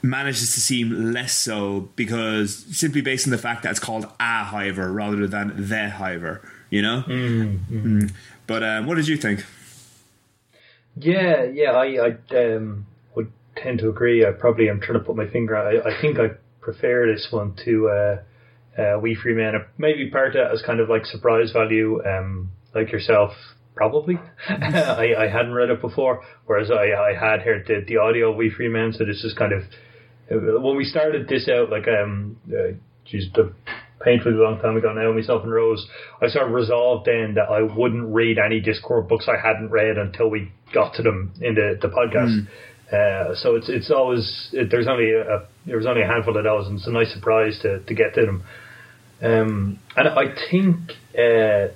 manages 0.01 0.53
to 0.53 0.59
seem 0.59 1.11
less 1.11 1.33
so 1.33 1.89
because 1.95 2.65
simply 2.71 3.01
based 3.01 3.27
on 3.27 3.31
the 3.31 3.37
fact 3.37 3.63
that 3.63 3.71
it's 3.71 3.79
called 3.79 4.05
a 4.19 4.43
hiver 4.43 4.91
rather 4.91 5.27
than 5.27 5.53
the 5.67 5.89
hiver 5.89 6.41
you 6.69 6.81
know 6.81 7.03
mm-hmm. 7.07 7.99
mm. 7.99 8.11
but 8.47 8.63
um, 8.63 8.85
what 8.85 8.95
did 8.95 9.07
you 9.07 9.17
think 9.17 9.43
yeah 10.97 11.43
yeah 11.43 11.71
i, 11.71 12.15
I 12.31 12.55
um, 12.55 12.85
would 13.15 13.31
tend 13.55 13.79
to 13.79 13.89
agree 13.89 14.25
i 14.25 14.31
probably 14.31 14.69
am 14.69 14.79
trying 14.79 14.99
to 14.99 15.05
put 15.05 15.15
my 15.15 15.27
finger 15.27 15.57
I, 15.57 15.89
I 15.91 16.01
think 16.01 16.19
i 16.19 16.29
prefer 16.61 17.11
this 17.13 17.27
one 17.31 17.55
to 17.65 17.89
uh, 17.89 18.17
uh, 18.77 18.99
Wee 18.99 19.15
Free 19.15 19.33
Men. 19.33 19.53
Maybe 19.77 20.09
part 20.09 20.35
of 20.35 20.51
as 20.51 20.61
kind 20.61 20.79
of 20.79 20.89
like 20.89 21.05
surprise 21.05 21.51
value, 21.51 22.01
um, 22.05 22.51
like 22.73 22.91
yourself, 22.91 23.31
probably. 23.75 24.19
I, 24.49 25.13
I 25.17 25.27
hadn't 25.27 25.53
read 25.53 25.69
it 25.69 25.81
before, 25.81 26.21
whereas 26.45 26.71
I, 26.71 26.91
I 26.93 27.13
had 27.13 27.41
heard 27.41 27.65
the, 27.67 27.83
the 27.87 27.97
audio 27.97 28.31
of 28.31 28.37
Wee 28.37 28.51
Free 28.55 28.69
Men, 28.69 28.93
so 28.93 29.05
this 29.05 29.23
is 29.23 29.33
kind 29.33 29.53
of 29.53 29.63
when 30.29 30.75
we 30.75 30.85
started 30.85 31.27
this 31.27 31.47
out, 31.49 31.69
like 31.69 31.87
um, 31.87 32.37
uh, 32.49 32.73
geez, 33.05 33.27
the 33.35 33.53
painfully 34.03 34.35
long 34.35 34.59
time 34.59 34.75
ago 34.75 34.91
now, 34.93 35.11
myself 35.13 35.43
and 35.43 35.51
Rose, 35.51 35.87
I 36.21 36.27
sort 36.27 36.47
of 36.47 36.53
resolved 36.53 37.05
then 37.05 37.35
that 37.35 37.49
I 37.49 37.61
wouldn't 37.61 38.13
read 38.13 38.37
any 38.39 38.61
Discworld 38.61 39.07
books 39.07 39.27
I 39.27 39.37
hadn't 39.37 39.69
read 39.69 39.97
until 39.97 40.29
we 40.29 40.51
got 40.73 40.95
to 40.95 41.03
them 41.03 41.33
in 41.41 41.55
the 41.55 41.77
the 41.81 41.89
podcast. 41.89 42.41
Mm. 42.41 42.47
Uh, 42.91 43.35
so 43.35 43.55
it's 43.55 43.69
it's 43.69 43.91
always 43.91 44.49
it, 44.53 44.69
there's 44.69 44.87
only 44.87 45.11
a, 45.11 45.21
a, 45.21 45.47
there 45.65 45.77
was 45.77 45.85
only 45.85 46.01
a 46.01 46.07
handful 46.07 46.37
of 46.37 46.43
those, 46.43 46.67
and 46.67 46.77
it's 46.77 46.87
a 46.87 46.91
nice 46.91 47.13
surprise 47.13 47.59
to 47.61 47.79
to 47.79 47.93
get 47.93 48.13
to 48.15 48.25
them. 48.25 48.43
Um, 49.25 49.79
and 49.95 50.07
I 50.07 50.35
think 50.51 50.91
uh, 51.17 51.73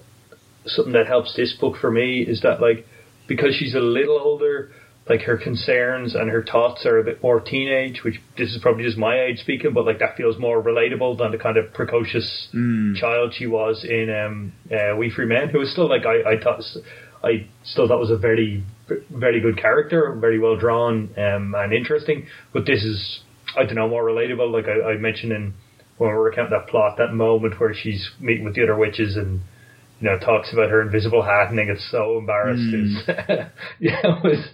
something 0.65 0.93
that 0.93 1.07
helps 1.07 1.35
this 1.35 1.53
book 1.59 1.77
for 1.79 1.91
me 1.91 2.21
is 2.21 2.41
that 2.41 2.61
like 2.61 2.85
because 3.27 3.55
she's 3.57 3.75
a 3.75 3.79
little 3.79 4.19
older, 4.19 4.71
like 5.07 5.21
her 5.21 5.37
concerns 5.37 6.15
and 6.15 6.29
her 6.29 6.43
thoughts 6.43 6.85
are 6.85 6.99
a 6.99 7.03
bit 7.03 7.23
more 7.23 7.39
teenage, 7.39 8.03
which 8.03 8.19
this 8.37 8.49
is 8.49 8.59
probably 8.61 8.83
just 8.83 8.97
my 8.97 9.19
age 9.19 9.39
speaking, 9.39 9.73
but 9.73 9.85
like 9.85 9.99
that 9.99 10.15
feels 10.15 10.37
more 10.37 10.61
relatable 10.61 11.17
than 11.17 11.31
the 11.31 11.37
kind 11.37 11.57
of 11.57 11.73
precocious 11.73 12.49
mm. 12.53 12.95
child 12.95 13.33
she 13.35 13.47
was 13.47 13.83
in 13.83 14.09
um, 14.09 14.53
uh, 14.71 14.95
Wee 14.95 15.11
Free 15.15 15.25
Men, 15.25 15.49
who 15.49 15.59
was 15.59 15.71
still 15.71 15.89
like 15.89 16.05
I, 16.05 16.33
I 16.33 16.43
thought 16.43 16.61
I 17.23 17.47
still 17.63 17.87
thought 17.87 17.99
was 17.99 18.11
a 18.11 18.17
very 18.17 18.63
very 19.09 19.39
good 19.39 19.57
character, 19.57 20.15
very 20.19 20.39
well 20.39 20.55
drawn 20.57 21.09
um, 21.17 21.55
and 21.57 21.73
interesting. 21.73 22.27
But 22.53 22.65
this 22.65 22.83
is 22.83 23.21
I 23.57 23.63
don't 23.63 23.75
know 23.75 23.89
more 23.89 24.03
relatable. 24.03 24.51
Like 24.51 24.65
I, 24.67 24.91
I 24.91 24.97
mentioned 24.97 25.31
in 25.31 25.53
when 25.99 26.09
we're 26.09 26.23
recounting 26.23 26.57
that 26.57 26.67
plot, 26.67 26.97
that 26.97 27.13
moment 27.13 27.59
where 27.59 27.73
she's 27.73 28.09
meeting 28.19 28.45
with 28.45 28.55
the 28.55 28.63
other 28.63 28.75
witches 28.75 29.17
and 29.17 29.41
you 30.01 30.09
know, 30.09 30.17
talks 30.17 30.53
about 30.53 30.69
her 30.69 30.81
invisible 30.81 31.21
hat 31.21 31.51
and 31.51 31.67
gets 31.67 31.89
so 31.91 32.17
embarrassed. 32.17 32.61
Mm. 32.61 33.49
yeah, 33.79 33.99
it 34.03 34.23
was 34.23 34.45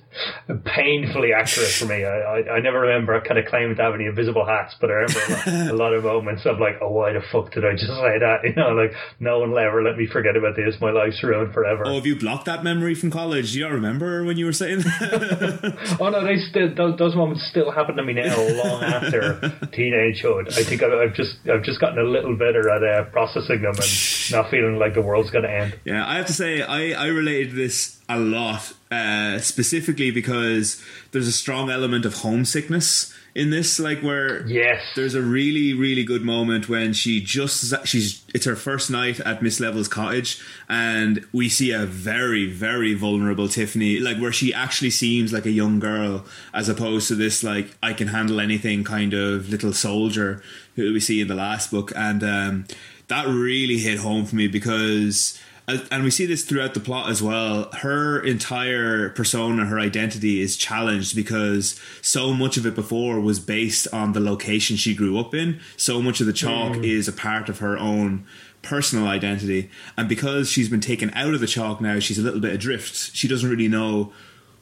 painfully 0.66 1.34
accurate 1.34 1.70
for 1.78 1.86
me. 1.86 2.04
I, 2.04 2.18
I, 2.18 2.56
I, 2.56 2.60
never 2.62 2.80
remember 2.82 3.20
kind 3.22 3.38
of 3.38 3.46
claiming 3.46 3.76
to 3.76 3.84
have 3.84 3.94
any 3.94 4.06
invisible 4.06 4.46
hats, 4.46 4.76
but 4.80 4.90
I 4.90 5.06
remember 5.06 5.72
a 5.72 5.78
lot 5.78 5.94
of 5.94 6.04
moments 6.04 6.46
of 6.46 6.60
like, 6.60 6.76
oh, 6.82 6.90
why 6.90 7.14
the 7.14 7.22
fuck 7.32 7.52
did 7.52 7.66
I 7.66 7.74
just 7.74 7.88
say 8.02 8.18
that? 8.20 8.40
You 8.44 8.56
know, 8.56 8.70
like, 8.70 8.94
no 9.20 9.40
one 9.40 9.52
will 9.52 9.60
ever 9.60 9.84
let 9.84 9.98
me 9.98 10.08
forget 10.08 10.36
about 10.36 10.56
this. 10.56 10.76
My 10.82 10.92
life's 10.92 11.22
ruined 11.24 11.54
forever. 11.54 11.84
Oh, 11.86 11.96
have 11.96 12.06
you 12.06 12.18
blocked 12.18 12.46
that 12.46 12.64
memory 12.64 12.96
from 12.96 13.12
college? 13.12 13.52
Do 13.52 13.60
you 13.60 13.66
not 13.66 13.74
remember 13.74 14.24
when 14.24 14.38
you 14.38 14.46
were 14.46 14.54
saying 14.54 14.80
that? 14.80 15.98
oh, 16.00 16.10
no, 16.10 16.26
they 16.26 16.38
still, 16.38 16.74
those, 16.74 16.98
those 16.98 17.16
moments 17.16 17.46
still 17.52 17.70
happen 17.72 17.96
to 17.98 18.04
me 18.04 18.14
now, 18.14 18.36
long 18.64 18.84
after 18.84 19.36
teenagehood. 19.76 20.58
I 20.58 20.64
think 20.64 20.82
I've, 20.82 20.94
I've, 20.94 21.14
just, 21.14 21.36
I've 21.52 21.64
just 21.64 21.80
gotten 21.80 22.00
a 22.00 22.10
little 22.10 22.36
better 22.36 22.70
at 22.70 22.82
uh, 22.82 23.10
processing 23.12 23.62
them 23.62 23.76
and 23.76 24.32
not 24.32 24.50
feeling 24.50 24.78
like 24.80 24.94
the 24.96 25.02
world's 25.02 25.30
going 25.42 25.46
to 25.46 25.52
end. 25.52 25.80
Yeah, 25.86 26.08
I 26.08 26.16
have 26.18 26.28
to 26.28 26.34
say, 26.34 26.62
I, 26.62 26.92
I 26.92 27.08
related 27.08 27.56
this 27.56 28.00
a 28.08 28.20
lot, 28.20 28.74
uh, 28.92 29.40
specifically 29.40 30.12
because 30.12 30.82
there's 31.12 31.28
a 31.28 31.32
strong 31.32 31.70
element 31.70 32.06
of 32.06 32.16
homesickness 32.16 33.14
in 33.36 33.50
this 33.50 33.80
like 33.80 34.00
where 34.00 34.48
yes 34.48 34.82
there's 34.96 35.14
a 35.14 35.22
really 35.22 35.74
really 35.74 36.06
good 36.06 36.24
moment 36.24 36.70
when 36.70 36.94
she 36.94 37.20
just 37.20 37.74
she's 37.86 38.24
it's 38.34 38.46
her 38.46 38.56
first 38.56 38.90
night 38.90 39.20
at 39.20 39.42
miss 39.42 39.60
level's 39.60 39.90
cottage 39.90 40.42
and 40.70 41.26
we 41.34 41.50
see 41.50 41.72
a 41.72 41.86
very 41.86 42.50
very 42.50 42.94
vulnerable 42.94 43.50
tiffany 43.50 44.00
like 44.00 44.18
where 44.18 44.32
she 44.32 44.54
actually 44.54 44.90
seems 44.90 45.34
like 45.34 45.46
a 45.46 45.52
young 45.52 45.80
girl 45.80 46.26
as 46.54 46.70
opposed 46.70 47.10
to 47.10 47.16
this 47.16 47.44
like 47.44 47.76
i 47.84 47.92
can 47.92 48.08
handle 48.08 48.40
anything 48.40 48.86
kind 48.86 49.14
of 49.14 49.50
little 49.50 49.74
soldier 49.74 50.42
who 50.78 50.94
we 50.94 51.00
see 51.02 51.20
in 51.20 51.28
the 51.28 51.36
last 51.36 51.70
book 51.70 51.92
and 51.94 52.24
um 52.24 52.66
that 53.08 53.28
really 53.28 53.78
hit 53.78 54.00
home 54.00 54.26
for 54.26 54.36
me 54.36 54.48
because 54.48 55.40
and 55.68 56.04
we 56.04 56.12
see 56.12 56.26
this 56.28 56.44
throughout 56.44 56.76
the 56.76 56.80
plot 56.80 57.10
as 57.10 57.24
well 57.24 57.72
her 57.80 58.20
entire 58.20 59.10
persona 59.10 59.66
her 59.66 59.80
identity 59.80 60.40
is 60.40 60.56
challenged 60.58 61.16
because 61.16 61.80
so 62.02 62.34
much 62.34 62.58
of 62.58 62.66
it 62.66 62.76
before 62.76 63.20
was 63.20 63.40
based 63.40 63.88
on 63.92 64.14
the 64.14 64.20
location 64.20 64.76
she 64.76 64.94
grew 64.94 65.18
up 65.18 65.34
in. 65.34 65.60
So 65.76 66.02
much 66.02 66.22
of 66.22 66.28
the 66.28 66.34
chalk 66.34 66.74
mm. 66.74 66.84
is 66.84 67.08
a 67.08 67.14
part 67.14 67.50
of 67.50 67.60
her 67.60 67.78
own 67.78 68.26
personal 68.62 69.08
identity. 69.08 69.70
And 69.98 70.10
because 70.10 70.50
she's 70.50 70.70
been 70.70 70.82
taken 70.82 71.12
out 71.14 71.34
of 71.34 71.40
the 71.40 71.48
chalk 71.48 71.82
now 71.82 72.00
she's 72.00 72.20
a 72.20 72.24
little 72.24 72.40
bit 72.40 72.54
adrift. 72.54 73.16
She 73.16 73.28
doesn't 73.28 73.50
really 73.50 73.68
know 73.68 74.14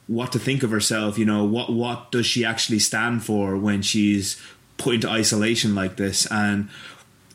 what 0.06 0.32
to 0.32 0.38
think 0.38 0.62
of 0.62 0.70
herself 0.70 1.16
you 1.16 1.24
know 1.24 1.42
what 1.44 1.72
what 1.72 2.12
does 2.12 2.26
she 2.26 2.44
actually 2.44 2.78
stand 2.78 3.24
for 3.24 3.56
when 3.56 3.80
she's 3.80 4.38
put 4.76 4.94
into 4.96 5.08
isolation 5.08 5.74
like 5.74 5.96
this? 5.96 6.26
And 6.30 6.68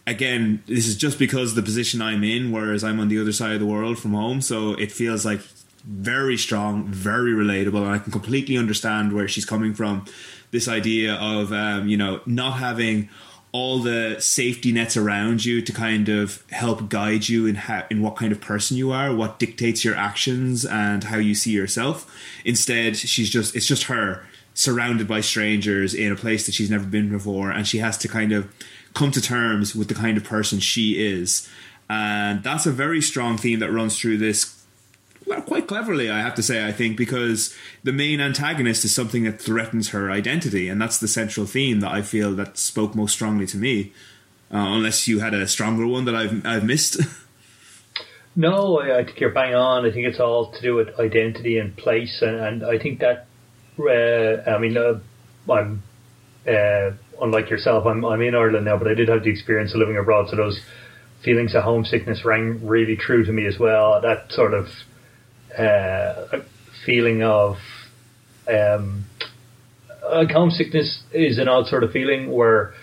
again, 0.09 0.63
this 0.65 0.87
is 0.87 0.97
just 0.97 1.19
because 1.19 1.55
the 1.55 1.61
position 1.61 2.01
I'm 2.01 2.23
in, 2.23 2.51
whereas 2.51 2.83
I'm 2.83 2.99
on 2.99 3.07
the 3.07 3.19
other 3.19 3.31
side 3.31 3.53
of 3.53 3.59
the 3.59 3.65
world 3.65 3.99
from 3.99 4.13
home, 4.13 4.41
so 4.41 4.73
it 4.73 4.91
feels 4.91 5.25
like 5.25 5.41
very 5.85 6.37
strong, 6.37 6.87
very 6.87 7.31
relatable, 7.31 7.81
and 7.81 7.91
I 7.91 7.99
can 7.99 8.11
completely 8.11 8.57
understand 8.57 9.13
where 9.13 9.27
she's 9.27 9.45
coming 9.45 9.73
from. 9.73 10.05
This 10.51 10.67
idea 10.67 11.13
of 11.15 11.53
um, 11.53 11.87
you 11.87 11.97
know 11.97 12.21
not 12.25 12.53
having 12.53 13.09
all 13.51 13.79
the 13.79 14.15
safety 14.19 14.71
nets 14.71 14.95
around 14.95 15.43
you 15.43 15.61
to 15.61 15.71
kind 15.71 16.07
of 16.07 16.43
help 16.51 16.87
guide 16.87 17.27
you 17.27 17.47
in 17.47 17.55
how, 17.55 17.83
in 17.89 17.99
what 17.99 18.15
kind 18.15 18.31
of 18.31 18.39
person 18.39 18.77
you 18.77 18.91
are, 18.91 19.13
what 19.13 19.39
dictates 19.39 19.83
your 19.83 19.95
actions 19.95 20.65
and 20.65 21.05
how 21.05 21.17
you 21.17 21.33
see 21.33 21.51
yourself. 21.51 22.15
Instead, 22.45 22.95
she's 22.95 23.29
just 23.29 23.55
it's 23.55 23.65
just 23.65 23.83
her 23.83 24.25
surrounded 24.53 25.07
by 25.07 25.21
strangers 25.21 25.93
in 25.93 26.11
a 26.11 26.15
place 26.15 26.45
that 26.45 26.53
she's 26.53 26.69
never 26.69 26.83
been 26.83 27.09
before 27.09 27.49
and 27.49 27.65
she 27.65 27.77
has 27.77 27.97
to 27.97 28.09
kind 28.09 28.33
of 28.33 28.51
come 28.99 29.11
to 29.11 29.21
terms 29.21 29.73
with 29.73 29.87
the 29.87 29.95
kind 29.95 30.17
of 30.17 30.23
person 30.23 30.59
she 30.59 31.03
is. 31.03 31.49
And 31.89 32.43
that's 32.43 32.65
a 32.65 32.71
very 32.71 33.01
strong 33.01 33.37
theme 33.37 33.59
that 33.59 33.71
runs 33.71 33.97
through 33.97 34.17
this 34.17 34.59
well, 35.25 35.41
quite 35.41 35.67
cleverly, 35.67 36.09
I 36.09 36.19
have 36.21 36.33
to 36.35 36.43
say, 36.43 36.65
I 36.65 36.71
think, 36.71 36.97
because 36.97 37.55
the 37.83 37.91
main 37.91 38.19
antagonist 38.19 38.83
is 38.83 38.95
something 38.95 39.25
that 39.25 39.39
threatens 39.39 39.89
her 39.89 40.09
identity, 40.09 40.67
and 40.67 40.81
that's 40.81 40.97
the 40.97 41.07
central 41.07 41.45
theme 41.45 41.81
that 41.81 41.91
I 41.91 42.01
feel 42.01 42.33
that 42.35 42.57
spoke 42.57 42.95
most 42.95 43.13
strongly 43.13 43.45
to 43.47 43.57
me. 43.57 43.93
Uh, 44.51 44.73
unless 44.73 45.07
you 45.07 45.19
had 45.19 45.35
a 45.35 45.47
stronger 45.47 45.85
one 45.85 46.05
that 46.05 46.15
I've 46.15 46.43
I've 46.43 46.63
missed. 46.63 46.99
no, 48.35 48.79
I, 48.79 48.99
I, 48.99 49.03
think 49.03 49.19
you're 49.19 49.29
bang 49.29 49.53
on. 49.53 49.85
I 49.85 49.91
think 49.91 50.07
it's 50.07 50.19
all 50.19 50.51
to 50.51 50.61
do 50.61 50.73
with 50.73 50.99
identity 50.99 51.59
and 51.59 51.77
place, 51.77 52.23
and, 52.23 52.35
and 52.35 52.63
I 52.63 52.79
think 52.79 52.99
that. 52.99 53.27
Uh, 53.77 54.49
I 54.49 54.57
mean, 54.57 54.75
uh, 54.75 54.99
I'm 55.47 55.83
uh, 56.47 56.91
unlike 57.21 57.49
yourself. 57.49 57.85
I'm 57.85 58.05
I'm 58.05 58.21
in 58.21 58.35
Ireland 58.35 58.65
now, 58.65 58.77
but 58.77 58.87
I 58.87 58.93
did 58.93 59.09
have 59.09 59.23
the 59.23 59.29
experience 59.29 59.73
of 59.73 59.79
living 59.79 59.97
abroad, 59.97 60.29
so 60.29 60.35
those 60.35 60.59
feelings 61.23 61.53
of 61.55 61.63
homesickness 61.63 62.23
rang 62.23 62.65
really 62.65 62.95
true 62.95 63.25
to 63.25 63.31
me 63.31 63.45
as 63.45 63.57
well. 63.59 64.01
That 64.01 64.31
sort 64.31 64.53
of 64.53 64.67
uh, 65.57 66.39
feeling 66.85 67.23
of 67.23 67.55
um, 68.47 69.05
like 70.11 70.31
homesickness 70.31 71.03
is 71.13 71.37
an 71.37 71.47
odd 71.47 71.67
sort 71.67 71.83
of 71.83 71.91
feeling 71.91 72.31
where 72.31 72.73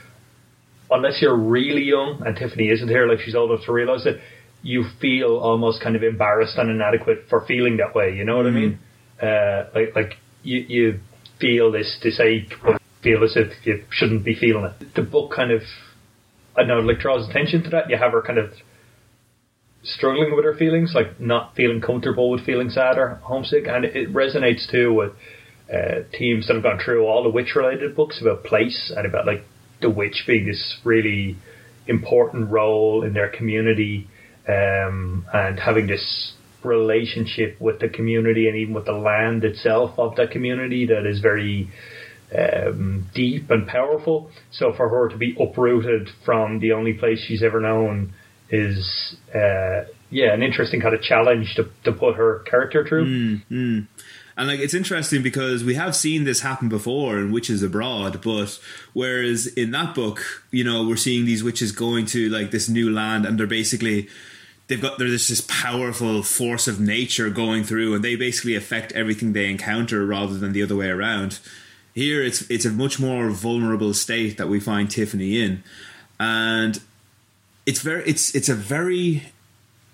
unless 0.90 1.20
you're 1.20 1.36
really 1.36 1.82
young 1.82 2.22
and 2.24 2.36
Tiffany 2.36 2.68
isn't 2.68 2.88
here, 2.88 3.06
like 3.06 3.20
she's 3.20 3.34
old 3.34 3.50
enough 3.50 3.64
to 3.66 3.72
realise 3.72 4.06
it, 4.06 4.20
you 4.62 4.84
feel 5.00 5.36
almost 5.36 5.82
kind 5.82 5.96
of 5.96 6.02
embarrassed 6.02 6.56
and 6.56 6.70
inadequate 6.70 7.24
for 7.28 7.44
feeling 7.46 7.78
that 7.78 7.94
way. 7.94 8.14
You 8.14 8.24
know 8.24 8.36
what 8.36 8.46
mm-hmm. 8.46 8.56
I 8.56 8.60
mean? 8.60 8.78
Uh, 9.20 9.70
like 9.74 9.96
like 9.96 10.18
you 10.42 10.60
you 10.68 11.00
feel 11.40 11.72
this 11.72 11.98
this 12.02 12.20
ache, 12.20 12.52
feel 13.06 13.22
as 13.22 13.36
if 13.36 13.64
you 13.64 13.84
shouldn't 13.90 14.24
be 14.24 14.34
feeling 14.34 14.64
it. 14.64 14.94
The 14.96 15.02
book 15.02 15.30
kind 15.30 15.52
of 15.52 15.62
I 16.56 16.64
know 16.64 16.80
like 16.80 16.98
draws 16.98 17.28
attention 17.28 17.62
to 17.64 17.70
that. 17.70 17.88
You 17.88 17.96
have 17.96 18.12
her 18.12 18.22
kind 18.22 18.38
of 18.38 18.50
struggling 19.84 20.34
with 20.34 20.44
her 20.44 20.56
feelings, 20.56 20.92
like 20.92 21.20
not 21.20 21.54
feeling 21.54 21.80
comfortable 21.80 22.30
with 22.30 22.44
feeling 22.44 22.70
sad 22.70 22.98
or 22.98 23.20
homesick, 23.22 23.68
and 23.68 23.84
it 23.84 24.12
resonates 24.12 24.68
too 24.68 24.92
with 24.92 25.12
uh, 25.72 26.02
teams 26.12 26.48
that 26.48 26.54
have 26.54 26.64
gone 26.64 26.80
through 26.84 27.06
all 27.06 27.22
the 27.22 27.30
witch 27.30 27.54
related 27.54 27.94
books 27.94 28.20
about 28.20 28.42
place 28.42 28.92
and 28.96 29.06
about 29.06 29.26
like 29.26 29.44
the 29.80 29.90
witch 29.90 30.24
being 30.26 30.46
this 30.46 30.78
really 30.82 31.36
important 31.86 32.50
role 32.50 33.04
in 33.04 33.12
their 33.12 33.28
community 33.28 34.08
um, 34.48 35.24
and 35.32 35.60
having 35.60 35.86
this 35.86 36.32
relationship 36.64 37.60
with 37.60 37.78
the 37.78 37.88
community 37.88 38.48
and 38.48 38.56
even 38.56 38.74
with 38.74 38.86
the 38.86 38.92
land 38.92 39.44
itself 39.44 39.96
of 39.98 40.16
that 40.16 40.32
community 40.32 40.86
that 40.86 41.06
is 41.06 41.20
very 41.20 41.68
um, 42.34 43.06
deep 43.14 43.50
and 43.50 43.66
powerful. 43.66 44.30
So 44.50 44.72
for 44.72 44.88
her 44.88 45.08
to 45.08 45.16
be 45.16 45.36
uprooted 45.38 46.10
from 46.24 46.60
the 46.60 46.72
only 46.72 46.94
place 46.94 47.20
she's 47.20 47.42
ever 47.42 47.60
known 47.60 48.12
is 48.48 49.16
uh, 49.34 49.84
yeah 50.10 50.32
an 50.32 50.42
interesting 50.42 50.80
kind 50.80 50.94
of 50.94 51.02
challenge 51.02 51.56
to, 51.56 51.68
to 51.84 51.92
put 51.92 52.16
her 52.16 52.40
character 52.40 52.86
through. 52.86 53.06
Mm, 53.06 53.42
mm. 53.50 53.86
And 54.36 54.48
like 54.48 54.60
it's 54.60 54.74
interesting 54.74 55.22
because 55.22 55.64
we 55.64 55.74
have 55.74 55.96
seen 55.96 56.24
this 56.24 56.40
happen 56.40 56.68
before 56.68 57.18
in 57.18 57.32
Witches 57.32 57.62
Abroad, 57.62 58.20
but 58.22 58.58
whereas 58.92 59.46
in 59.46 59.70
that 59.70 59.94
book, 59.94 60.22
you 60.50 60.62
know, 60.62 60.86
we're 60.86 60.96
seeing 60.96 61.24
these 61.24 61.42
witches 61.42 61.72
going 61.72 62.04
to 62.06 62.28
like 62.28 62.50
this 62.50 62.68
new 62.68 62.90
land 62.90 63.24
and 63.24 63.38
they're 63.38 63.46
basically 63.46 64.08
they've 64.66 64.82
got 64.82 64.98
there's 64.98 65.28
this 65.28 65.40
powerful 65.48 66.22
force 66.22 66.68
of 66.68 66.78
nature 66.80 67.30
going 67.30 67.64
through 67.64 67.94
and 67.94 68.04
they 68.04 68.14
basically 68.14 68.54
affect 68.54 68.92
everything 68.92 69.32
they 69.32 69.48
encounter 69.48 70.04
rather 70.04 70.34
than 70.34 70.52
the 70.52 70.62
other 70.62 70.76
way 70.76 70.88
around. 70.88 71.38
Here 71.96 72.22
it's 72.22 72.42
it's 72.50 72.66
a 72.66 72.70
much 72.70 73.00
more 73.00 73.30
vulnerable 73.30 73.94
state 73.94 74.36
that 74.36 74.48
we 74.48 74.60
find 74.60 74.90
Tiffany 74.90 75.40
in. 75.40 75.62
And 76.20 76.78
it's 77.64 77.80
very 77.80 78.04
it's 78.04 78.34
it's 78.34 78.50
a 78.50 78.54
very 78.54 79.32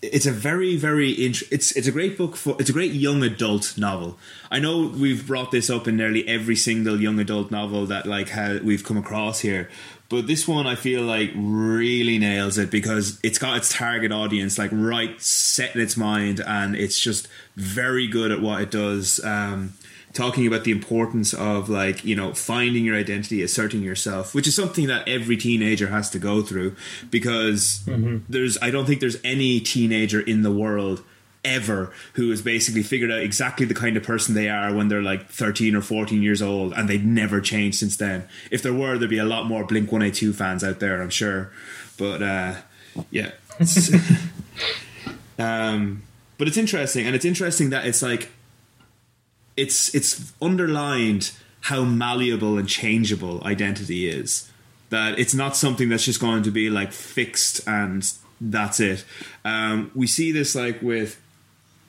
it's 0.03 0.27
a 0.27 0.33
very 0.33 0.77
very 0.77 1.12
int- 1.12 1.45
it's 1.53 1.71
it's 1.77 1.87
a 1.87 1.93
great 1.93 2.19
book 2.19 2.35
for 2.35 2.57
it's 2.59 2.69
a 2.69 2.73
great 2.73 2.91
young 2.91 3.23
adult 3.23 3.79
novel. 3.79 4.19
I 4.51 4.59
know 4.59 4.88
we've 4.88 5.25
brought 5.25 5.53
this 5.53 5.71
up 5.71 5.87
in 5.87 5.97
nearly 5.97 6.27
every 6.27 6.57
single 6.57 7.01
young 7.01 7.21
adult 7.21 7.53
novel 7.53 7.87
that 7.87 8.05
like 8.05 8.31
ha- 8.31 8.59
we've 8.65 8.83
come 8.83 8.97
across 8.97 9.38
here, 9.38 9.71
but 10.09 10.27
this 10.27 10.49
one 10.49 10.67
I 10.67 10.75
feel 10.75 11.03
like 11.03 11.31
really 11.37 12.19
nails 12.19 12.59
it 12.59 12.69
because 12.69 13.21
it's 13.23 13.38
got 13.38 13.57
its 13.59 13.73
target 13.73 14.11
audience 14.11 14.59
like 14.59 14.71
right 14.73 15.23
set 15.23 15.77
in 15.77 15.81
its 15.81 15.97
mind 15.97 16.41
and 16.45 16.75
it's 16.75 16.99
just 16.99 17.29
very 17.55 18.09
good 18.09 18.33
at 18.33 18.41
what 18.41 18.61
it 18.61 18.73
does. 18.73 19.25
Um, 19.25 19.75
talking 20.12 20.46
about 20.46 20.64
the 20.64 20.70
importance 20.70 21.33
of 21.33 21.68
like 21.68 22.05
you 22.05 22.14
know 22.14 22.35
finding 22.35 22.85
your 22.85 22.96
identity 22.96 23.42
asserting 23.42 23.83
yourself 23.83 24.35
which 24.35 24.46
is 24.46 24.55
something 24.55 24.87
that 24.87 25.07
every 25.09 25.37
teenager 25.37 25.88
has 25.88 26.11
to 26.11 26.18
go 26.18 26.42
through 26.42 26.75
because 27.11 27.83
mm-hmm. 27.87 28.18
there's 28.29 28.59
i 28.62 28.70
don't 28.70 28.87
think 28.87 29.01
there's 29.01 29.16
any 29.25 29.59
teenager 29.59 30.20
in 30.20 30.42
the 30.42 30.53
world 30.53 31.03
ever 31.44 31.92
who 32.14 32.31
has 32.31 32.42
basically 32.42 32.83
figured 32.83 33.11
out 33.11 33.20
exactly 33.20 33.66
the 33.66 33.75
kind 33.75 33.96
of 33.96 34.03
person 34.03 34.35
they 34.35 34.48
are 34.48 34.75
when 34.75 34.88
they're 34.88 35.03
like 35.03 35.29
13 35.29 35.75
or 35.75 35.81
14 35.81 36.22
years 36.22 36.40
old 36.40 36.72
and 36.72 36.88
they've 36.88 37.05
never 37.05 37.40
changed 37.40 37.79
since 37.79 37.96
then. 37.96 38.29
If 38.51 38.62
there 38.62 38.72
were 38.72 38.96
there'd 38.98 39.11
be 39.11 39.18
a 39.18 39.25
lot 39.25 39.46
more 39.46 39.64
blink 39.64 39.90
182 39.90 40.33
fans 40.33 40.62
out 40.62 40.81
there 40.81 41.03
i'm 41.03 41.11
sure. 41.11 41.51
But 41.98 42.22
uh 42.22 42.55
yeah. 43.11 43.33
Um 45.38 46.03
but 46.38 46.46
it's 46.46 46.57
interesting 46.57 47.07
and 47.07 47.14
it's 47.14 47.25
interesting 47.25 47.70
that 47.70 47.87
it's 47.87 48.03
like 48.03 48.31
it's 49.57 49.95
it's 49.95 50.33
underlined 50.41 51.33
how 51.62 51.85
malleable 51.85 52.59
and 52.59 52.69
changeable 52.69 53.43
identity 53.45 54.09
is. 54.09 54.51
That 54.91 55.19
it's 55.19 55.35
not 55.35 55.57
something 55.57 55.88
that's 55.88 56.05
just 56.05 56.21
going 56.21 56.43
to 56.43 56.51
be 56.51 56.69
like 56.69 56.93
fixed 56.93 57.67
and 57.67 58.11
that's 58.41 58.81
it. 58.81 59.05
Um, 59.45 59.91
we 59.95 60.07
see 60.07 60.33
this 60.33 60.55
like 60.55 60.83
with 60.83 61.21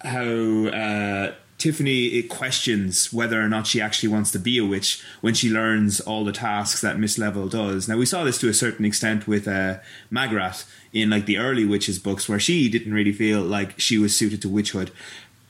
how 0.02 0.68
uh, 0.68 1.34
Tiffany 1.58 2.08
it 2.08 2.30
questions 2.30 3.12
whether 3.12 3.42
or 3.42 3.50
not 3.50 3.68
she 3.68 3.82
actually 3.82 4.10
wants 4.10 4.32
to 4.32 4.40
be 4.40 4.58
a 4.58 4.66
witch 4.66 5.04
when 5.22 5.34
she 5.34 5.50
learns 5.50 6.00
all 6.02 6.24
the 6.24 6.32
tasks 6.32 6.82
that 6.82 7.00
Miss 7.00 7.18
Level 7.18 7.48
does. 7.48 7.88
Now 7.88 7.98
we 7.98 8.06
saw 8.06 8.24
this 8.24 8.38
to 8.40 8.50
a 8.50 8.54
certain 8.54 8.86
extent 8.86 9.28
with 9.28 9.48
uh, 9.48 9.78
Magrat 10.10 10.66
in 10.92 11.10
like 11.10 11.26
the 11.26 11.38
early 11.38 11.66
witches 11.66 12.00
books, 12.00 12.30
where 12.30 12.40
she 12.40 12.70
didn't 12.70 12.94
really 12.94 13.14
feel 13.14 13.42
like 13.42 13.80
she 13.80 13.98
was 13.98 14.16
suited 14.16 14.42
to 14.44 14.50
witchhood, 14.50 14.90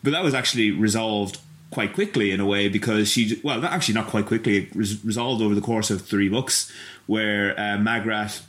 but 0.01 0.11
that 0.11 0.23
was 0.23 0.33
actually 0.33 0.71
resolved 0.71 1.39
quite 1.73 1.93
quickly 1.93 2.31
in 2.31 2.39
a 2.39 2.45
way 2.45 2.69
because 2.69 3.09
she 3.09 3.39
well 3.43 3.65
actually 3.65 3.95
not 3.95 4.07
quite 4.07 4.25
quickly 4.25 4.57
it 4.57 4.75
res- 4.75 5.03
resolved 5.03 5.41
over 5.41 5.55
the 5.55 5.61
course 5.61 5.89
of 5.89 6.01
three 6.03 6.29
books 6.29 6.71
where 7.07 7.59
uh, 7.59 7.77
Magrat 7.77 8.41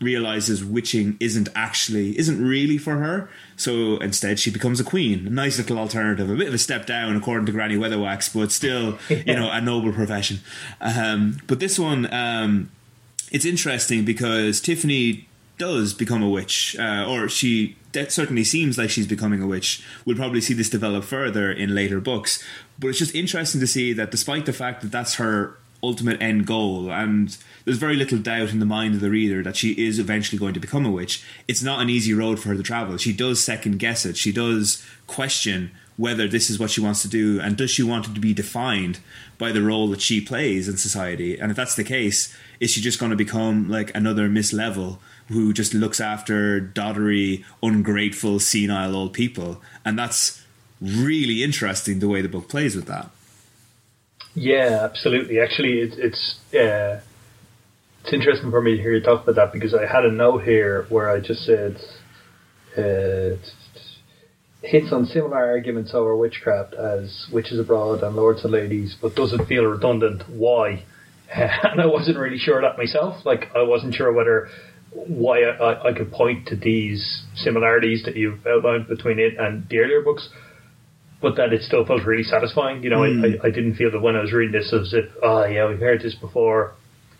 realizes 0.00 0.64
witching 0.64 1.16
isn't 1.20 1.48
actually 1.54 2.18
isn't 2.18 2.44
really 2.44 2.76
for 2.76 2.96
her. 2.96 3.30
So 3.56 3.98
instead 3.98 4.40
she 4.40 4.50
becomes 4.50 4.80
a 4.80 4.84
queen 4.84 5.26
a 5.28 5.30
nice 5.30 5.58
little 5.58 5.78
alternative 5.78 6.28
a 6.28 6.34
bit 6.34 6.48
of 6.48 6.54
a 6.54 6.58
step 6.58 6.86
down 6.86 7.16
according 7.16 7.46
to 7.46 7.52
granny 7.52 7.76
weatherwax 7.76 8.34
but 8.34 8.50
still 8.50 8.98
you 9.08 9.34
know 9.36 9.50
a 9.50 9.60
noble 9.60 9.92
profession. 9.92 10.40
Um, 10.80 11.38
but 11.46 11.60
this 11.60 11.78
one 11.78 12.12
um, 12.12 12.70
it's 13.30 13.44
interesting 13.44 14.04
because 14.04 14.60
tiffany 14.60 15.28
does 15.58 15.94
become 15.94 16.22
a 16.22 16.28
witch, 16.28 16.76
uh, 16.78 17.06
or 17.08 17.28
she 17.28 17.76
that 17.92 18.10
certainly 18.10 18.44
seems 18.44 18.78
like 18.78 18.90
she's 18.90 19.06
becoming 19.06 19.42
a 19.42 19.46
witch. 19.46 19.84
We'll 20.04 20.16
probably 20.16 20.40
see 20.40 20.54
this 20.54 20.70
develop 20.70 21.04
further 21.04 21.52
in 21.52 21.74
later 21.74 22.00
books. 22.00 22.42
But 22.78 22.88
it's 22.88 22.98
just 22.98 23.14
interesting 23.14 23.60
to 23.60 23.66
see 23.66 23.92
that 23.92 24.10
despite 24.10 24.46
the 24.46 24.52
fact 24.52 24.80
that 24.80 24.90
that's 24.90 25.16
her 25.16 25.58
ultimate 25.82 26.22
end 26.22 26.46
goal, 26.46 26.90
and 26.90 27.36
there's 27.64 27.78
very 27.78 27.96
little 27.96 28.18
doubt 28.18 28.50
in 28.50 28.60
the 28.60 28.66
mind 28.66 28.94
of 28.94 29.00
the 29.00 29.10
reader 29.10 29.42
that 29.42 29.56
she 29.56 29.72
is 29.72 29.98
eventually 29.98 30.38
going 30.38 30.54
to 30.54 30.60
become 30.60 30.86
a 30.86 30.90
witch, 30.90 31.24
it's 31.46 31.62
not 31.62 31.80
an 31.80 31.90
easy 31.90 32.14
road 32.14 32.38
for 32.38 32.48
her 32.50 32.56
to 32.56 32.62
travel. 32.62 32.96
She 32.96 33.12
does 33.12 33.42
second 33.42 33.78
guess 33.78 34.06
it. 34.06 34.16
She 34.16 34.32
does 34.32 34.84
question 35.06 35.70
whether 35.96 36.26
this 36.26 36.48
is 36.48 36.58
what 36.58 36.70
she 36.70 36.80
wants 36.80 37.02
to 37.02 37.08
do 37.08 37.38
and 37.40 37.56
does 37.56 37.70
she 37.70 37.82
want 37.82 38.08
it 38.08 38.14
to 38.14 38.20
be 38.20 38.32
defined 38.32 38.98
by 39.38 39.52
the 39.52 39.62
role 39.62 39.88
that 39.88 40.00
she 40.00 40.20
plays 40.20 40.66
in 40.66 40.76
society 40.76 41.38
and 41.38 41.50
if 41.50 41.56
that's 41.56 41.74
the 41.76 41.84
case 41.84 42.34
is 42.60 42.70
she 42.70 42.80
just 42.80 42.98
going 42.98 43.10
to 43.10 43.16
become 43.16 43.68
like 43.68 43.94
another 43.94 44.28
miss 44.28 44.52
level 44.52 45.00
who 45.28 45.52
just 45.52 45.74
looks 45.74 46.00
after 46.00 46.60
doddery, 46.60 47.44
ungrateful, 47.62 48.40
senile 48.40 48.94
old 48.94 49.12
people. 49.12 49.62
And 49.84 49.98
that's 49.98 50.42
really 50.80 51.42
interesting 51.42 51.98
the 52.00 52.08
way 52.08 52.22
the 52.22 52.28
book 52.28 52.48
plays 52.48 52.74
with 52.74 52.86
that. 52.86 53.10
Yeah, 54.34 54.80
absolutely. 54.82 55.40
Actually, 55.40 55.80
it, 55.80 55.94
it's 55.98 56.38
uh, 56.54 57.00
it's 58.02 58.12
interesting 58.12 58.50
for 58.50 58.60
me 58.60 58.76
to 58.76 58.82
hear 58.82 58.92
you 58.92 59.02
talk 59.02 59.22
about 59.22 59.36
that 59.36 59.52
because 59.52 59.74
I 59.74 59.86
had 59.86 60.04
a 60.04 60.10
note 60.10 60.42
here 60.42 60.86
where 60.88 61.10
I 61.10 61.20
just 61.20 61.44
said 61.44 61.76
uh, 62.76 63.36
hits 64.62 64.92
on 64.92 65.06
similar 65.06 65.36
arguments 65.36 65.92
over 65.92 66.16
witchcraft 66.16 66.74
as 66.74 67.26
Witches 67.32 67.58
Abroad 67.58 68.02
and 68.02 68.16
Lords 68.16 68.42
and 68.44 68.52
Ladies, 68.52 68.96
but 69.00 69.14
doesn't 69.14 69.46
feel 69.46 69.64
redundant. 69.64 70.28
Why? 70.28 70.84
and 71.34 71.80
I 71.80 71.86
wasn't 71.86 72.18
really 72.18 72.38
sure 72.38 72.60
that 72.60 72.78
myself. 72.78 73.24
Like, 73.26 73.50
I 73.54 73.62
wasn't 73.62 73.94
sure 73.94 74.12
whether 74.12 74.48
why 74.94 75.42
I, 75.42 75.90
I 75.90 75.92
could 75.92 76.12
point 76.12 76.46
to 76.48 76.56
these 76.56 77.24
similarities 77.34 78.02
that 78.04 78.16
you've 78.16 78.46
outlined 78.46 78.88
between 78.88 79.18
it 79.18 79.38
and 79.38 79.68
the 79.68 79.78
earlier 79.78 80.02
books, 80.02 80.28
but 81.20 81.36
that 81.36 81.52
it 81.52 81.62
still 81.62 81.84
felt 81.86 82.04
really 82.04 82.24
satisfying. 82.24 82.82
You 82.82 82.90
know, 82.90 83.00
mm. 83.00 83.40
I, 83.42 83.48
I 83.48 83.50
didn't 83.50 83.76
feel 83.76 83.90
that 83.90 84.00
when 84.00 84.16
I 84.16 84.20
was 84.20 84.32
reading 84.32 84.52
this 84.52 84.72
as 84.72 84.92
if, 84.92 85.06
oh 85.22 85.44
yeah, 85.44 85.68
we've 85.68 85.78
heard 85.78 86.02
this 86.02 86.14
before. 86.14 86.74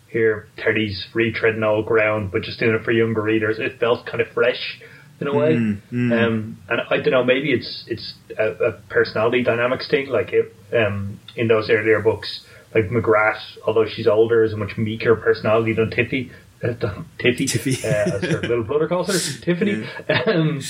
Here, 0.09 0.47
Terry's 0.59 1.07
retreading 1.15 1.67
old 1.67 1.87
ground, 1.87 2.33
but 2.33 2.43
just 2.43 2.61
doing 2.61 2.75
it 2.75 2.85
for 2.85 2.93
younger 2.93 3.23
readers. 3.23 3.59
It 3.59 3.81
felt 3.81 4.05
kind 4.05 4.21
of 4.21 4.29
fresh 4.35 4.79
in 5.23 5.27
a 5.27 5.35
way. 5.35 5.55
Mm, 5.55 5.81
mm. 5.91 6.13
Um, 6.13 6.59
and 6.69 6.81
I 6.91 6.99
don't 6.99 7.13
know, 7.13 7.25
maybe 7.25 7.51
it's 7.51 7.85
it's 7.89 8.13
a, 8.39 8.49
a 8.51 8.73
personality 8.91 9.43
dynamics 9.43 9.89
thing. 9.89 10.09
Like 10.09 10.35
it, 10.35 10.55
um, 10.77 11.19
in 11.35 11.49
those 11.49 11.71
earlier 11.71 12.01
books, 12.03 12.45
like 12.75 12.91
Magrat, 12.91 13.39
although 13.67 13.87
she's 13.87 14.07
older, 14.07 14.45
is 14.45 14.53
a 14.53 14.57
much 14.59 14.77
meeker 14.77 15.17
personality 15.17 15.73
than 15.73 15.91
Tiffy. 15.91 16.31
Uh, 16.63 17.03
Tiffy, 17.19 17.47
Tiffy. 17.47 17.85
Uh, 17.85 18.17
as 18.17 18.23
her 18.23 18.41
little 18.41 18.65
brother 18.65 18.87
calls 18.87 19.09
her, 19.09 19.45
Tiffany. 19.45 19.85
Yeah. 20.09 20.23
Um, 20.27 20.61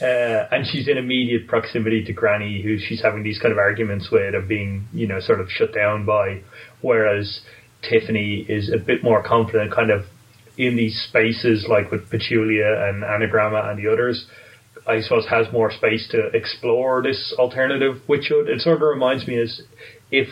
uh, 0.00 0.48
and 0.50 0.66
she's 0.66 0.88
in 0.88 0.98
immediate 0.98 1.48
proximity 1.48 2.04
to 2.04 2.12
Granny, 2.12 2.62
who 2.62 2.78
she's 2.78 3.02
having 3.02 3.22
these 3.22 3.38
kind 3.38 3.52
of 3.52 3.58
arguments 3.58 4.10
with, 4.10 4.34
of 4.34 4.48
being, 4.48 4.88
you 4.92 5.06
know, 5.06 5.20
sort 5.20 5.40
of 5.40 5.50
shut 5.50 5.74
down 5.74 6.04
by. 6.04 6.42
Whereas 6.80 7.40
Tiffany 7.88 8.46
is 8.48 8.72
a 8.72 8.78
bit 8.78 9.02
more 9.02 9.22
confident, 9.22 9.72
kind 9.72 9.90
of 9.90 10.06
in 10.56 10.76
these 10.76 11.06
spaces, 11.08 11.66
like 11.68 11.90
with 11.90 12.10
Petulia 12.10 12.88
and 12.88 13.02
Annagramma 13.02 13.70
and 13.70 13.78
the 13.84 13.90
others, 13.90 14.26
I 14.86 15.00
suppose 15.00 15.26
has 15.28 15.46
more 15.52 15.70
space 15.70 16.08
to 16.10 16.26
explore 16.34 17.02
this 17.02 17.34
alternative 17.38 18.02
witchhood. 18.08 18.48
It 18.48 18.60
sort 18.60 18.76
of 18.76 18.82
reminds 18.82 19.26
me 19.26 19.38
as 19.40 19.62
if 20.10 20.28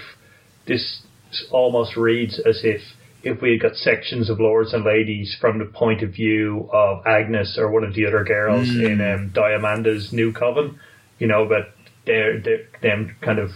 this 0.67 1.03
almost 1.51 1.97
reads 1.97 2.39
as 2.41 2.61
if 2.65 2.81
if 3.23 3.41
we 3.43 3.53
had 3.53 3.61
got 3.61 3.77
sections 3.77 4.31
of 4.31 4.41
lords 4.41 4.73
and 4.73 4.85
ladies 4.85 5.37
from 5.41 5.59
the 5.59 5.67
point 5.67 6.03
of 6.03 6.11
view 6.11 6.69
of 6.73 7.07
Agnes 7.07 7.57
or 7.59 7.71
one 7.71 7.85
of 7.85 7.95
the 7.95 8.07
other 8.07 8.25
girls 8.25 8.69
mm. 8.69 8.85
in 8.85 9.01
um, 9.01 9.31
Diamanda's 9.35 10.13
New 10.13 10.33
Coven, 10.33 10.79
you 11.19 11.27
know, 11.27 11.47
but 11.47 11.75
they're, 12.07 12.41
they're 12.41 12.67
them 12.83 13.15
kind 13.21 13.39
of 13.39 13.51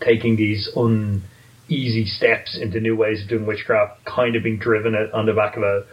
taking 0.00 0.36
these 0.36 0.68
uneasy 0.76 2.06
steps 2.06 2.58
into 2.60 2.80
new 2.80 2.96
ways 2.96 3.22
of 3.22 3.28
doing 3.28 3.46
witchcraft, 3.46 4.04
kind 4.04 4.36
of 4.36 4.42
being 4.42 4.58
driven 4.58 4.94
on 4.94 5.26
the 5.26 5.32
back 5.32 5.56
of 5.56 5.62
a, 5.62 5.84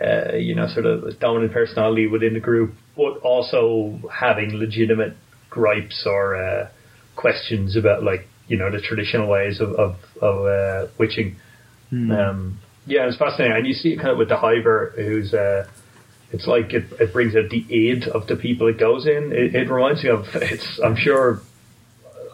uh, 0.00 0.36
you 0.36 0.54
know, 0.54 0.68
sort 0.68 0.86
of 0.86 1.18
dominant 1.18 1.52
personality 1.52 2.06
within 2.06 2.34
the 2.34 2.40
group, 2.40 2.74
but 2.96 3.18
also 3.18 3.98
having 4.12 4.54
legitimate 4.54 5.16
gripes 5.48 6.04
or 6.06 6.36
uh, 6.36 6.68
questions 7.16 7.76
about, 7.76 8.04
like, 8.04 8.26
you 8.46 8.56
know, 8.56 8.70
the 8.70 8.80
traditional 8.80 9.28
ways 9.28 9.60
of 9.60 9.70
of, 9.70 9.96
of 10.20 10.46
uh, 10.46 10.90
witching. 10.98 11.36
Hmm. 11.90 12.10
Um, 12.10 12.60
yeah, 12.86 13.06
it's 13.06 13.16
fascinating, 13.16 13.56
and 13.56 13.66
you 13.66 13.74
see 13.74 13.90
it 13.90 13.96
kind 13.96 14.10
of 14.10 14.18
with 14.18 14.28
the 14.28 14.36
Hiver, 14.36 14.92
who's. 14.96 15.34
Uh, 15.34 15.68
it's 16.32 16.46
like 16.46 16.72
it, 16.72 16.84
it 17.00 17.12
brings 17.12 17.34
out 17.34 17.50
the 17.50 17.66
aid 17.70 18.04
of 18.04 18.28
the 18.28 18.36
people 18.36 18.68
it 18.68 18.78
goes 18.78 19.06
in. 19.06 19.32
It, 19.32 19.54
it 19.54 19.68
reminds 19.68 20.02
me 20.04 20.10
of 20.10 20.26
it's. 20.34 20.80
I'm 20.82 20.96
sure, 20.96 21.42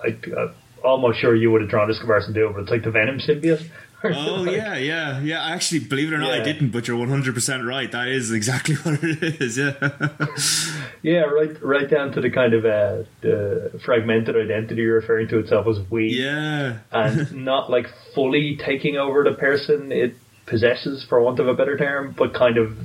I, 0.04 0.16
uh, 0.30 0.52
almost 0.84 1.20
sure 1.20 1.34
you 1.34 1.50
would 1.50 1.62
have 1.62 1.70
drawn 1.70 1.88
this 1.88 1.98
comparison 1.98 2.34
too, 2.34 2.50
but 2.54 2.62
it's 2.62 2.70
like 2.70 2.84
the 2.84 2.90
Venom 2.90 3.18
symbiote. 3.18 3.68
Oh 4.14 4.42
like, 4.42 4.56
yeah, 4.56 4.76
yeah, 4.76 5.20
yeah. 5.20 5.46
Actually, 5.46 5.80
believe 5.80 6.12
it 6.12 6.14
or 6.14 6.18
not, 6.18 6.34
yeah. 6.34 6.40
I 6.40 6.44
didn't, 6.44 6.70
but 6.70 6.86
you're 6.86 6.96
100 6.96 7.34
percent 7.34 7.64
right. 7.64 7.90
That 7.90 8.08
is 8.08 8.32
exactly 8.32 8.74
what 8.82 9.02
it 9.02 9.40
is. 9.40 9.58
Yeah. 9.58 9.72
yeah, 11.02 11.20
right, 11.20 11.62
right 11.62 11.88
down 11.88 12.12
to 12.12 12.20
the 12.20 12.30
kind 12.30 12.54
of 12.54 12.64
uh, 12.64 13.08
the 13.20 13.80
fragmented 13.84 14.36
identity 14.36 14.84
referring 14.84 15.28
to 15.28 15.38
itself 15.38 15.66
as 15.66 15.78
we. 15.90 16.08
Yeah, 16.08 16.78
and 16.92 17.44
not 17.44 17.70
like 17.70 17.86
fully 18.14 18.58
taking 18.64 18.96
over 18.96 19.24
the 19.24 19.34
person 19.34 19.92
it 19.92 20.14
possesses, 20.46 21.04
for 21.08 21.20
want 21.20 21.40
of 21.40 21.48
a 21.48 21.54
better 21.54 21.76
term, 21.76 22.14
but 22.16 22.34
kind 22.34 22.58
of 22.58 22.76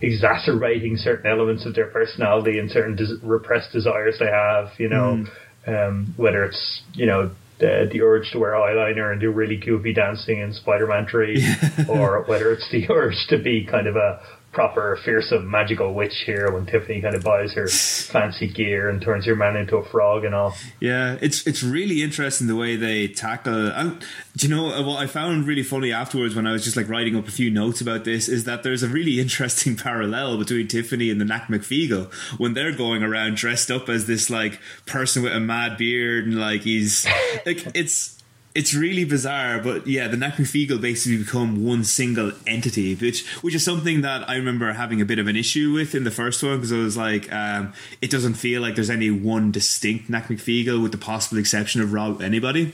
exacerbating 0.00 0.96
certain 0.96 1.30
elements 1.30 1.66
of 1.66 1.74
their 1.74 1.88
personality 1.88 2.58
and 2.58 2.70
certain 2.70 2.96
des- 2.96 3.18
repressed 3.22 3.72
desires 3.72 4.16
they 4.18 4.26
have. 4.26 4.70
You 4.78 4.88
know. 4.88 5.24
Mm. 5.24 5.30
Um, 5.66 6.14
whether 6.16 6.42
it's 6.44 6.80
you 6.94 7.04
know 7.04 7.30
the, 7.60 7.88
the 7.92 8.02
urge 8.02 8.30
to 8.32 8.38
wear 8.38 8.52
eyeliner 8.52 9.12
and 9.12 9.20
do 9.20 9.30
really 9.30 9.56
goofy 9.56 9.92
dancing 9.92 10.40
in 10.40 10.52
Spider-Man 10.52 11.06
3, 11.10 11.56
or 11.88 12.24
whether 12.24 12.52
it's 12.52 12.68
the 12.70 12.90
urge 12.90 13.26
to 13.28 13.38
be 13.38 13.66
kind 13.70 13.86
of 13.86 13.96
a 13.96 14.20
proper 14.52 14.98
fearsome 15.04 15.48
magical 15.48 15.94
witch 15.94 16.22
here 16.26 16.50
when 16.52 16.66
Tiffany 16.66 17.00
kind 17.00 17.14
of 17.14 17.22
buys 17.22 17.52
her 17.52 17.68
fancy 18.12 18.48
gear 18.48 18.88
and 18.88 19.00
turns 19.00 19.26
your 19.26 19.36
man 19.36 19.56
into 19.56 19.76
a 19.76 19.84
frog 19.84 20.24
and 20.24 20.34
all. 20.34 20.54
Yeah, 20.80 21.18
it's 21.20 21.46
it's 21.46 21.62
really 21.62 22.02
interesting 22.02 22.46
the 22.46 22.56
way 22.56 22.76
they 22.76 23.08
tackle. 23.08 23.68
And 23.68 24.04
do 24.36 24.48
you 24.48 24.54
know 24.54 24.72
uh, 24.72 24.82
what 24.82 24.98
I 24.98 25.06
found 25.06 25.46
really 25.46 25.62
funny 25.62 25.92
afterwards 25.92 26.34
when 26.34 26.46
I 26.46 26.52
was 26.52 26.64
just 26.64 26.76
like 26.76 26.88
writing 26.88 27.16
up 27.16 27.28
a 27.28 27.32
few 27.32 27.50
notes 27.50 27.80
about 27.80 28.04
this 28.04 28.28
is 28.28 28.44
that 28.44 28.62
there's 28.62 28.82
a 28.82 28.88
really 28.88 29.20
interesting 29.20 29.76
parallel 29.76 30.38
between 30.38 30.66
Tiffany 30.68 31.10
and 31.10 31.20
the 31.20 31.24
Nac 31.24 31.48
Mac 31.48 31.60
Feegle 31.60 32.12
when 32.38 32.54
they're 32.54 32.72
going 32.76 33.02
around 33.02 33.36
dressed 33.36 33.70
up 33.70 33.88
as 33.88 34.06
this 34.06 34.30
like 34.30 34.60
person 34.86 35.22
with 35.22 35.32
a 35.32 35.40
mad 35.40 35.76
beard 35.76 36.26
and 36.26 36.40
like 36.40 36.62
he's 36.62 37.06
like 37.46 37.66
it's 37.74 38.19
it's 38.54 38.74
really 38.74 39.04
bizarre, 39.04 39.60
but 39.60 39.86
yeah, 39.86 40.08
the 40.08 40.16
Mac 40.16 40.34
Feegle 40.34 40.80
basically 40.80 41.18
become 41.18 41.64
one 41.64 41.84
single 41.84 42.32
entity, 42.46 42.96
which 42.96 43.26
which 43.42 43.54
is 43.54 43.64
something 43.64 44.00
that 44.00 44.28
I 44.28 44.36
remember 44.36 44.72
having 44.72 45.00
a 45.00 45.04
bit 45.04 45.20
of 45.20 45.28
an 45.28 45.36
issue 45.36 45.72
with 45.72 45.94
in 45.94 46.02
the 46.02 46.10
first 46.10 46.42
one 46.42 46.56
because 46.56 46.72
I 46.72 46.78
was 46.78 46.96
like, 46.96 47.32
um, 47.32 47.72
it 48.02 48.10
doesn't 48.10 48.34
feel 48.34 48.60
like 48.60 48.74
there's 48.74 48.90
any 48.90 49.10
one 49.10 49.52
distinct 49.52 50.08
Mac 50.08 50.26
Feegle 50.28 50.82
with 50.82 50.90
the 50.90 50.98
possible 50.98 51.38
exception 51.38 51.80
of 51.80 51.92
Rob 51.92 52.20
Anybody. 52.20 52.72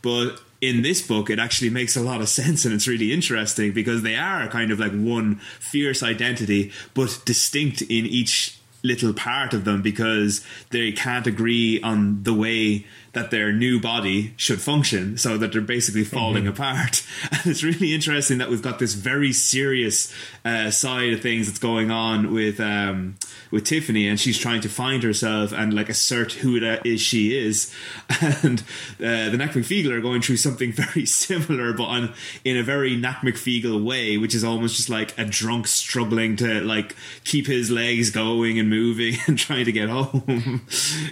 But 0.00 0.40
in 0.60 0.82
this 0.82 1.04
book, 1.04 1.28
it 1.28 1.40
actually 1.40 1.70
makes 1.70 1.96
a 1.96 2.02
lot 2.02 2.20
of 2.20 2.28
sense 2.40 2.64
and 2.64 2.72
it's 2.72 2.86
really 2.86 3.12
interesting 3.12 3.72
because 3.72 4.02
they 4.02 4.14
are 4.14 4.46
kind 4.48 4.70
of 4.70 4.78
like 4.78 4.92
one 4.92 5.36
fierce 5.58 6.04
identity, 6.04 6.70
but 6.94 7.20
distinct 7.24 7.82
in 7.82 8.06
each 8.06 8.60
little 8.86 9.12
part 9.12 9.52
of 9.52 9.64
them 9.64 9.82
because 9.82 10.44
they 10.70 10.92
can't 10.92 11.26
agree 11.26 11.80
on 11.82 12.22
the 12.22 12.32
way 12.32 12.86
that 13.16 13.30
their 13.30 13.50
new 13.50 13.80
body 13.80 14.34
should 14.36 14.60
function 14.60 15.16
so 15.16 15.38
that 15.38 15.50
they're 15.50 15.62
basically 15.62 16.04
falling 16.04 16.44
mm-hmm. 16.44 16.52
apart. 16.52 17.02
And 17.32 17.46
it's 17.46 17.64
really 17.64 17.94
interesting 17.94 18.38
that 18.38 18.50
we've 18.50 18.62
got 18.62 18.78
this 18.78 18.92
very 18.92 19.32
serious 19.32 20.12
uh, 20.44 20.70
side 20.70 21.14
of 21.14 21.22
things 21.22 21.46
that's 21.46 21.58
going 21.58 21.90
on 21.90 22.32
with 22.32 22.60
um, 22.60 23.16
with 23.50 23.64
Tiffany, 23.64 24.06
and 24.06 24.18
she's 24.18 24.38
trying 24.38 24.60
to 24.60 24.68
find 24.68 25.02
herself 25.02 25.52
and 25.52 25.72
like 25.72 25.88
assert 25.88 26.32
who 26.32 26.56
it 26.56 26.84
is 26.84 27.00
she 27.00 27.36
is. 27.36 27.74
And 28.42 28.60
uh, 29.00 29.30
the 29.30 29.36
Nac 29.36 29.54
Mac 29.54 29.64
Feegle 29.64 29.90
are 29.92 30.00
going 30.00 30.20
through 30.20 30.36
something 30.36 30.72
very 30.84 31.06
similar, 31.06 31.72
but 31.72 31.84
on 31.84 32.14
in 32.44 32.56
a 32.56 32.62
very 32.62 32.96
Nac 32.96 33.24
Mac 33.24 33.34
Feegle 33.34 33.82
way, 33.82 34.18
which 34.18 34.34
is 34.34 34.44
almost 34.44 34.76
just 34.76 34.88
like 34.88 35.16
a 35.18 35.24
drunk 35.24 35.66
struggling 35.66 36.36
to 36.36 36.60
like 36.60 36.94
keep 37.24 37.46
his 37.46 37.70
legs 37.70 38.10
going 38.10 38.58
and 38.58 38.68
moving 38.68 39.14
and 39.26 39.38
trying 39.38 39.64
to 39.64 39.72
get 39.72 39.88
home. 39.88 40.66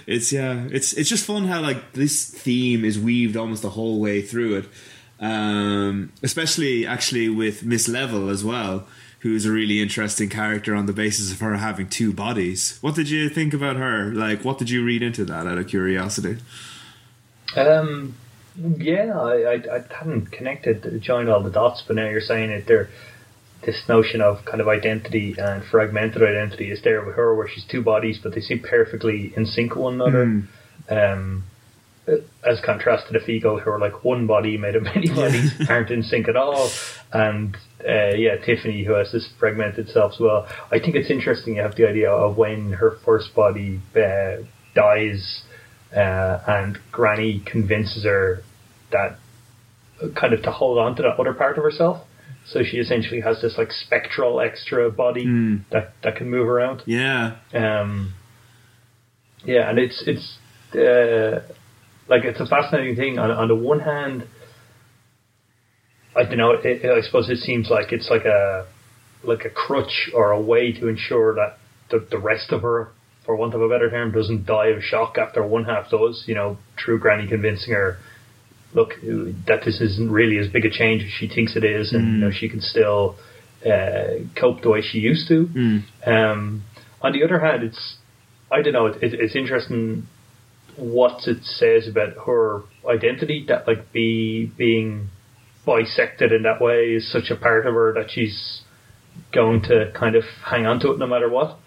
it's 0.07 0.31
yeah, 0.31 0.67
it's 0.71 0.93
it's 0.93 1.09
just 1.09 1.25
fun 1.25 1.45
how 1.45 1.61
like 1.61 1.94
this 1.95 2.29
theme 2.29 2.85
is 2.85 2.99
weaved 2.99 3.35
almost 3.35 3.61
the 3.61 3.71
whole 3.71 3.99
way 3.99 4.21
through 4.21 4.57
it. 4.57 4.65
Um, 5.19 6.11
especially 6.21 6.85
actually 6.85 7.29
with 7.29 7.63
Miss 7.63 7.87
Level 7.87 8.29
as 8.29 8.43
well, 8.43 8.85
who's 9.21 9.45
a 9.45 9.51
really 9.51 9.81
interesting 9.81 10.29
character 10.29 10.75
on 10.75 10.85
the 10.85 10.93
basis 10.93 11.31
of 11.31 11.39
her 11.39 11.55
having 11.57 11.87
two 11.87 12.13
bodies. 12.13 12.77
What 12.81 12.95
did 12.95 13.09
you 13.09 13.29
think 13.29 13.53
about 13.53 13.77
her? 13.77 14.13
Like, 14.13 14.43
what 14.43 14.57
did 14.57 14.69
you 14.69 14.83
read 14.83 15.01
into 15.01 15.25
that 15.25 15.47
out 15.47 15.57
of 15.57 15.67
curiosity? 15.67 16.37
Um, 17.55 18.15
yeah, 18.57 19.17
I, 19.17 19.53
I, 19.53 19.77
I 19.77 19.83
hadn't 19.89 20.31
connected, 20.31 21.01
joined 21.01 21.29
all 21.29 21.41
the 21.41 21.49
dots, 21.49 21.83
but 21.87 21.95
now 21.95 22.09
you're 22.09 22.21
saying 22.21 22.51
it. 22.51 22.67
There, 22.67 22.89
this 23.65 23.81
notion 23.89 24.21
of 24.21 24.45
kind 24.45 24.61
of 24.61 24.67
identity 24.67 25.35
and 25.37 25.63
fragmented 25.63 26.21
identity 26.21 26.71
is 26.71 26.81
there 26.83 27.03
with 27.03 27.15
her, 27.15 27.33
where 27.33 27.47
she's 27.47 27.65
two 27.65 27.81
bodies, 27.81 28.19
but 28.21 28.35
they 28.35 28.41
seem 28.41 28.59
perfectly 28.59 29.33
in 29.35 29.45
sync 29.45 29.75
with 29.75 29.83
one 29.83 29.93
another. 29.95 30.25
Mm. 30.25 30.47
Um, 30.89 31.43
as 32.43 32.61
contrast 32.61 33.07
to 33.07 33.13
the 33.13 33.19
Feegle, 33.19 33.61
who 33.61 33.69
are 33.71 33.79
like 33.79 34.03
one 34.03 34.27
body 34.27 34.57
made 34.57 34.75
of 34.75 34.83
many 34.83 35.09
bodies, 35.09 35.53
aren't 35.69 35.89
in 35.89 36.03
sync 36.03 36.27
at 36.27 36.35
all. 36.35 36.69
And 37.11 37.55
uh, 37.87 38.15
yeah, 38.15 38.37
Tiffany, 38.37 38.83
who 38.83 38.93
has 38.93 39.11
this 39.11 39.27
fragmented 39.39 39.89
self 39.89 40.13
as 40.13 40.19
well. 40.19 40.47
I 40.71 40.79
think 40.79 40.95
it's 40.95 41.09
interesting. 41.09 41.55
You 41.55 41.61
have 41.61 41.75
the 41.75 41.87
idea 41.87 42.11
of 42.11 42.37
when 42.37 42.73
her 42.73 42.97
first 43.03 43.33
body 43.35 43.79
uh, 43.95 44.43
dies, 44.75 45.43
uh, 45.95 46.39
and 46.47 46.77
Granny 46.91 47.41
convinces 47.45 48.03
her 48.03 48.43
that 48.91 49.17
kind 50.15 50.33
of 50.33 50.43
to 50.43 50.51
hold 50.51 50.77
on 50.77 50.95
to 50.97 51.03
that 51.03 51.19
other 51.19 51.33
part 51.33 51.57
of 51.57 51.63
herself. 51.63 52.05
So 52.45 52.61
she 52.63 52.77
essentially 52.77 53.21
has 53.21 53.41
this 53.41 53.57
like 53.57 53.71
spectral 53.71 54.39
extra 54.39 54.91
body 54.91 55.25
mm. 55.25 55.63
that 55.71 55.93
that 56.03 56.15
can 56.17 56.29
move 56.29 56.47
around. 56.47 56.83
Yeah. 56.85 57.37
Um. 57.53 58.13
Yeah, 59.43 59.69
and 59.69 59.79
it's 59.79 60.03
it's. 60.05 60.37
Uh, 60.75 61.41
like 62.07 62.23
it's 62.23 62.39
a 62.39 62.45
fascinating 62.45 62.95
thing. 62.95 63.19
On, 63.19 63.31
on 63.31 63.47
the 63.47 63.55
one 63.55 63.79
hand, 63.79 64.27
I 66.15 66.23
don't 66.23 66.37
know. 66.37 66.51
It, 66.51 66.85
I 66.85 67.01
suppose 67.01 67.29
it 67.29 67.39
seems 67.39 67.69
like 67.69 67.91
it's 67.91 68.09
like 68.09 68.25
a 68.25 68.67
like 69.23 69.45
a 69.45 69.49
crutch 69.49 70.09
or 70.13 70.31
a 70.31 70.41
way 70.41 70.71
to 70.71 70.87
ensure 70.87 71.35
that 71.35 71.57
the, 71.89 72.05
the 72.09 72.19
rest 72.19 72.51
of 72.51 72.61
her 72.61 72.91
for 73.25 73.35
want 73.35 73.53
of 73.55 73.61
a 73.61 73.67
better 73.67 73.89
term, 73.89 74.11
doesn't 74.11 74.45
die 74.45 74.67
of 74.67 74.83
shock 74.83 75.17
after 75.17 75.45
one 75.45 75.65
half 75.65 75.89
does. 75.89 76.23
You 76.27 76.35
know, 76.35 76.57
true 76.77 76.99
granny 76.99 77.27
convincing 77.27 77.73
her, 77.73 77.97
look, 78.73 78.91
that 79.47 79.61
this 79.65 79.81
isn't 79.81 80.11
really 80.11 80.37
as 80.37 80.47
big 80.47 80.65
a 80.65 80.69
change 80.69 81.03
as 81.03 81.09
she 81.11 81.27
thinks 81.27 81.55
it 81.55 81.63
is, 81.63 81.91
and 81.91 82.03
you 82.13 82.19
know 82.19 82.31
she 82.31 82.47
can 82.47 82.61
still 82.61 83.15
uh, 83.65 84.19
cope 84.39 84.61
the 84.61 84.69
way 84.69 84.81
she 84.81 84.99
used 84.99 85.27
to. 85.27 85.49
Um, 86.05 86.63
on 87.01 87.13
the 87.13 87.23
other 87.23 87.39
hand, 87.39 87.63
it's 87.63 87.97
I 88.51 88.61
don't 88.61 88.73
know. 88.73 88.85
It, 88.87 89.01
it, 89.01 89.13
it's 89.15 89.35
interesting 89.35 90.07
what 90.77 91.27
it 91.27 91.43
says 91.43 91.87
about 91.87 92.15
her 92.25 92.63
identity 92.89 93.45
that 93.47 93.67
like 93.67 93.91
be 93.91 94.45
being 94.57 95.09
bisected 95.65 96.31
in 96.31 96.43
that 96.43 96.61
way 96.61 96.93
is 96.93 97.11
such 97.11 97.29
a 97.31 97.35
part 97.35 97.65
of 97.65 97.73
her 97.73 97.93
that 97.93 98.11
she's 98.11 98.61
going 99.33 99.61
to 99.63 99.91
kind 99.93 100.15
of 100.15 100.23
hang 100.43 100.65
on 100.65 100.79
to 100.79 100.91
it 100.91 100.99
no 100.99 101.07
matter 101.07 101.29
what. 101.29 101.57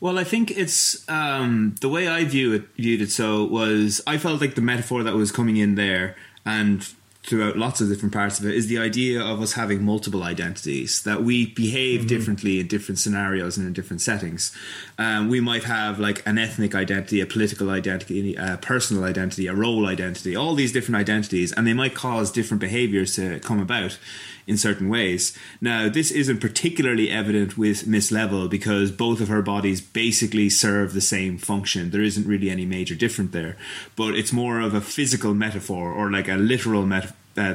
Well, 0.00 0.18
I 0.18 0.24
think 0.24 0.50
it's 0.50 1.08
um, 1.08 1.76
the 1.80 1.88
way 1.88 2.08
I 2.08 2.24
view 2.24 2.52
it. 2.52 2.64
Viewed 2.76 3.00
it 3.00 3.10
so 3.10 3.44
was 3.44 4.02
I 4.06 4.18
felt 4.18 4.40
like 4.40 4.54
the 4.54 4.60
metaphor 4.60 5.02
that 5.02 5.14
was 5.14 5.32
coming 5.32 5.56
in 5.56 5.76
there, 5.76 6.16
and 6.44 6.86
throughout 7.24 7.56
lots 7.56 7.80
of 7.80 7.88
different 7.88 8.12
parts 8.12 8.38
of 8.38 8.46
it, 8.46 8.54
is 8.54 8.66
the 8.66 8.78
idea 8.78 9.22
of 9.22 9.40
us 9.40 9.54
having 9.54 9.82
multiple 9.82 10.22
identities 10.22 11.02
that 11.02 11.22
we 11.22 11.46
behave 11.46 12.00
mm-hmm. 12.00 12.08
differently 12.08 12.60
in 12.60 12.66
different 12.66 12.98
scenarios 12.98 13.56
and 13.56 13.66
in 13.66 13.72
different 13.72 14.02
settings. 14.02 14.54
Um, 14.98 15.28
we 15.28 15.40
might 15.40 15.64
have 15.64 15.98
like 15.98 16.26
an 16.26 16.38
ethnic 16.38 16.74
identity, 16.74 17.20
a 17.20 17.26
political 17.26 17.70
identity, 17.70 18.34
a 18.34 18.58
personal 18.60 19.04
identity, 19.04 19.46
a 19.46 19.54
role 19.54 19.86
identity, 19.86 20.36
all 20.36 20.54
these 20.54 20.72
different 20.72 20.96
identities, 20.96 21.52
and 21.52 21.66
they 21.66 21.74
might 21.74 21.94
cause 21.94 22.30
different 22.30 22.60
behaviors 22.60 23.14
to 23.14 23.40
come 23.40 23.60
about 23.60 23.98
in 24.46 24.56
certain 24.56 24.88
ways. 24.88 25.36
Now, 25.60 25.88
this 25.88 26.10
isn't 26.10 26.40
particularly 26.40 27.10
evident 27.10 27.56
with 27.56 27.86
Miss 27.86 28.12
Level 28.12 28.48
because 28.48 28.90
both 28.90 29.20
of 29.20 29.28
her 29.28 29.42
bodies 29.42 29.80
basically 29.80 30.50
serve 30.50 30.92
the 30.92 31.00
same 31.00 31.38
function. 31.38 31.90
There 31.90 32.02
isn't 32.02 32.26
really 32.26 32.50
any 32.50 32.66
major 32.66 32.94
difference 32.94 33.32
there, 33.32 33.56
but 33.96 34.14
it's 34.14 34.32
more 34.32 34.60
of 34.60 34.74
a 34.74 34.80
physical 34.80 35.34
metaphor 35.34 35.92
or 35.92 36.10
like 36.10 36.28
a 36.28 36.36
literal 36.36 36.86
metaphor. 36.86 37.16
Uh, 37.36 37.54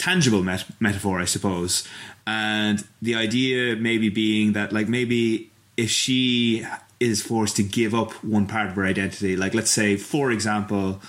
tangible 0.00 0.42
met- 0.42 0.64
metaphor, 0.80 1.20
I 1.20 1.26
suppose. 1.26 1.86
And 2.26 2.82
the 3.00 3.14
idea 3.14 3.76
maybe 3.76 4.08
being 4.08 4.54
that, 4.54 4.72
like, 4.72 4.88
maybe 4.88 5.50
if 5.76 5.90
she 5.90 6.66
is 6.98 7.22
forced 7.22 7.56
to 7.56 7.62
give 7.62 7.94
up 7.94 8.12
one 8.24 8.46
part 8.46 8.68
of 8.68 8.74
her 8.76 8.86
identity, 8.86 9.36
like, 9.36 9.54
let's 9.54 9.70
say, 9.70 9.96
for 9.96 10.32
example, 10.32 11.00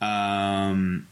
um, 0.00 1.06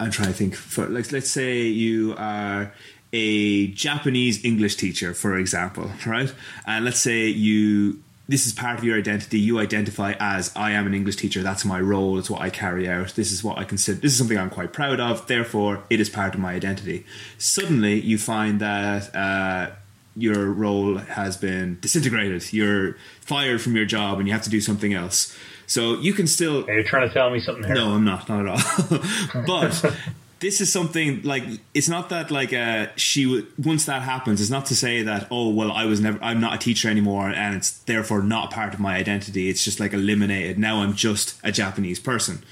I'm 0.00 0.10
trying 0.10 0.28
to 0.28 0.34
think. 0.34 0.54
For 0.54 0.86
like, 0.86 1.12
let's 1.12 1.30
say 1.30 1.62
you 1.62 2.14
are 2.16 2.72
a 3.12 3.68
Japanese 3.68 4.44
English 4.44 4.76
teacher, 4.76 5.14
for 5.14 5.36
example, 5.36 5.90
right? 6.06 6.32
And 6.66 6.84
let's 6.84 7.00
say 7.00 7.26
you 7.28 8.02
this 8.28 8.46
is 8.46 8.52
part 8.52 8.78
of 8.78 8.84
your 8.84 8.96
identity. 8.96 9.40
You 9.40 9.58
identify 9.58 10.14
as 10.20 10.52
I 10.54 10.70
am 10.70 10.86
an 10.86 10.94
English 10.94 11.16
teacher. 11.16 11.42
That's 11.42 11.64
my 11.64 11.80
role. 11.80 12.16
It's 12.16 12.30
what 12.30 12.40
I 12.40 12.48
carry 12.48 12.88
out. 12.88 13.16
This 13.16 13.32
is 13.32 13.42
what 13.42 13.58
I 13.58 13.64
consider. 13.64 14.00
This 14.00 14.12
is 14.12 14.18
something 14.18 14.38
I'm 14.38 14.50
quite 14.50 14.72
proud 14.72 15.00
of. 15.00 15.26
Therefore, 15.26 15.82
it 15.90 15.98
is 15.98 16.08
part 16.08 16.34
of 16.34 16.40
my 16.40 16.52
identity. 16.52 17.04
Suddenly, 17.38 18.00
you 18.00 18.18
find 18.18 18.60
that. 18.60 19.14
Uh, 19.14 19.70
your 20.16 20.46
role 20.46 20.98
has 20.98 21.36
been 21.36 21.78
disintegrated. 21.80 22.52
You're 22.52 22.96
fired 23.20 23.62
from 23.62 23.76
your 23.76 23.84
job 23.84 24.18
and 24.18 24.26
you 24.26 24.34
have 24.34 24.42
to 24.42 24.50
do 24.50 24.60
something 24.60 24.92
else. 24.92 25.36
So 25.70 26.00
you 26.00 26.12
can 26.14 26.26
still. 26.26 26.68
Are 26.68 26.78
you 26.78 26.82
trying 26.82 27.06
to 27.06 27.14
tell 27.14 27.30
me 27.30 27.38
something 27.38 27.62
here? 27.62 27.76
No, 27.76 27.92
I'm 27.92 28.04
not. 28.04 28.28
Not 28.28 28.44
at 28.44 28.48
all. 28.48 29.42
but 29.46 29.96
this 30.40 30.60
is 30.60 30.72
something 30.72 31.22
like 31.22 31.44
it's 31.74 31.88
not 31.88 32.08
that 32.08 32.32
like 32.32 32.52
uh, 32.52 32.88
she 32.96 33.22
w- 33.22 33.46
once 33.56 33.84
that 33.84 34.02
happens. 34.02 34.40
It's 34.40 34.50
not 34.50 34.66
to 34.66 34.74
say 34.74 35.04
that 35.04 35.28
oh 35.30 35.50
well 35.50 35.70
I 35.70 35.84
was 35.84 36.00
never 36.00 36.18
I'm 36.24 36.40
not 36.40 36.54
a 36.54 36.58
teacher 36.58 36.88
anymore 36.90 37.28
and 37.28 37.54
it's 37.54 37.70
therefore 37.70 38.20
not 38.20 38.50
part 38.50 38.74
of 38.74 38.80
my 38.80 38.96
identity. 38.96 39.48
It's 39.48 39.62
just 39.62 39.78
like 39.78 39.92
eliminated. 39.92 40.58
Now 40.58 40.82
I'm 40.82 40.94
just 40.94 41.38
a 41.44 41.52
Japanese 41.52 42.00
person. 42.00 42.42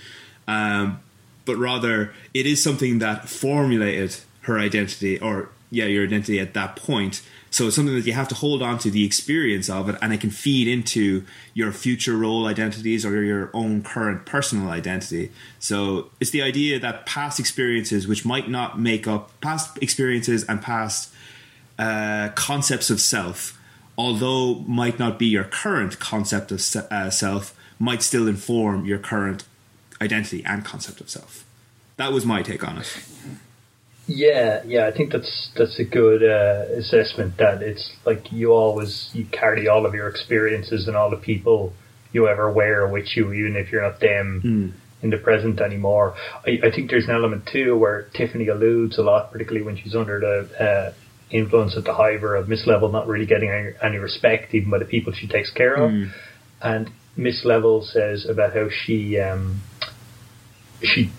Um, 0.46 1.00
but 1.44 1.56
rather 1.56 2.14
it 2.32 2.46
is 2.46 2.62
something 2.62 3.00
that 3.00 3.28
formulated 3.28 4.14
her 4.42 4.60
identity 4.60 5.18
or 5.18 5.48
yeah 5.72 5.86
your 5.86 6.04
identity 6.04 6.38
at 6.38 6.54
that 6.54 6.76
point 6.76 7.20
so 7.51 7.66
it's 7.66 7.76
something 7.76 7.94
that 7.94 8.07
you 8.07 8.12
have 8.12 8.28
to 8.28 8.34
hold 8.34 8.62
on 8.62 8.78
to 8.78 8.90
the 8.90 9.05
experience 9.05 9.68
of 9.70 9.88
it, 9.88 9.96
and 10.03 10.12
it 10.12 10.20
can 10.20 10.30
feed 10.30 10.68
into 10.68 11.24
your 11.55 11.72
future 11.72 12.16
role 12.16 12.46
identities 12.46 13.07
or 13.07 13.22
your 13.22 13.51
own 13.55 13.82
current 13.82 14.26
personal 14.26 14.70
identity. 14.70 15.30
So 15.59 16.11
it's 16.20 16.30
the 16.30 16.42
idea 16.42 16.78
that 16.78 17.07
past 17.07 17.40
experiences, 17.40 18.07
which 18.07 18.24
might 18.24 18.49
not 18.49 18.78
make 18.78 19.07
up 19.07 19.38
past 19.40 19.78
experiences 19.82 20.44
and 20.44 20.61
past 20.61 21.12
uh, 21.78 22.30
concepts 22.34 22.90
of 22.90 23.01
self, 23.01 23.59
although 23.96 24.57
might 24.66 24.99
not 24.99 25.18
be 25.18 25.26
your 25.26 25.44
current 25.44 25.99
concept 25.99 26.53
of 26.53 26.61
se- 26.61 26.86
uh, 26.90 27.11
self, 27.11 27.55
might 27.78 28.03
still 28.03 28.28
inform 28.28 28.84
your 28.84 28.99
current 28.99 29.44
identity 30.01 30.44
and 30.44 30.64
concept 30.64 31.01
of 31.01 31.09
self. 31.09 31.44
That 31.96 32.12
was 32.12 32.24
my 32.24 32.42
take 32.42 32.66
on 32.66 32.78
it. 32.78 33.05
Yeah, 34.09 34.62
yeah, 34.64 34.86
I 34.86 34.96
think 34.96 35.12
that's 35.12 35.50
that's 35.54 35.78
a 35.78 35.84
good 35.84 36.22
uh, 36.22 36.78
assessment. 36.78 37.36
That 37.36 37.62
it's 37.62 37.92
like 38.06 38.32
you 38.32 38.52
always 38.52 39.11
you 39.12 39.26
carry 39.26 39.68
all 39.68 39.84
of 39.84 39.92
your 39.92 40.09
experiences 40.09 40.88
and 40.88 40.96
all 40.96 41.11
the 41.11 41.18
people 41.18 41.74
you 42.12 42.26
ever 42.26 42.50
were 42.50 42.90
with 42.90 43.14
you, 43.14 43.30
even 43.34 43.54
if 43.54 43.70
you're 43.70 43.82
not 43.82 44.00
them 44.00 44.40
mm. 44.42 45.04
in 45.04 45.11
the 45.11 45.18
present 45.18 45.61
anymore. 45.61 46.16
I, 46.46 46.59
I, 46.64 46.70
think 46.70 46.88
there's 46.88 47.04
an 47.04 47.11
element 47.11 47.50
too 47.52 47.76
where 47.76 48.09
Tiffany 48.14 48.48
alludes 48.48 48.96
a 48.96 49.02
lot, 49.02 49.30
particularly 49.30 49.66
when 49.66 49.76
she's 49.76 49.94
under 49.94 50.18
the 50.18 50.64
uh, 50.64 50.92
influence 51.30 51.76
of 51.76 51.84
the 51.84 51.92
hiver 51.92 52.34
of 52.34 52.48
Miss 52.48 52.66
Level 52.66 52.90
not 52.90 53.06
really 53.09 53.26
getting 53.26 53.50
any, 53.50 53.72
any, 53.82 53.98
respect 53.98 54.54
even 54.54 54.70
by 54.70 54.78
the 54.78 54.86
people 54.86 55.12
she 55.12 55.28
takes 55.28 55.50
care 55.50 55.74
of, 55.74 55.90
mm. 55.90 56.11
and 56.62 56.90
Miss 57.14 57.44
Level 57.44 57.82
says 57.82 58.24
about 58.24 58.54
how 58.54 58.70
she 58.70 59.18
um, 59.18 59.61
she 60.82 61.11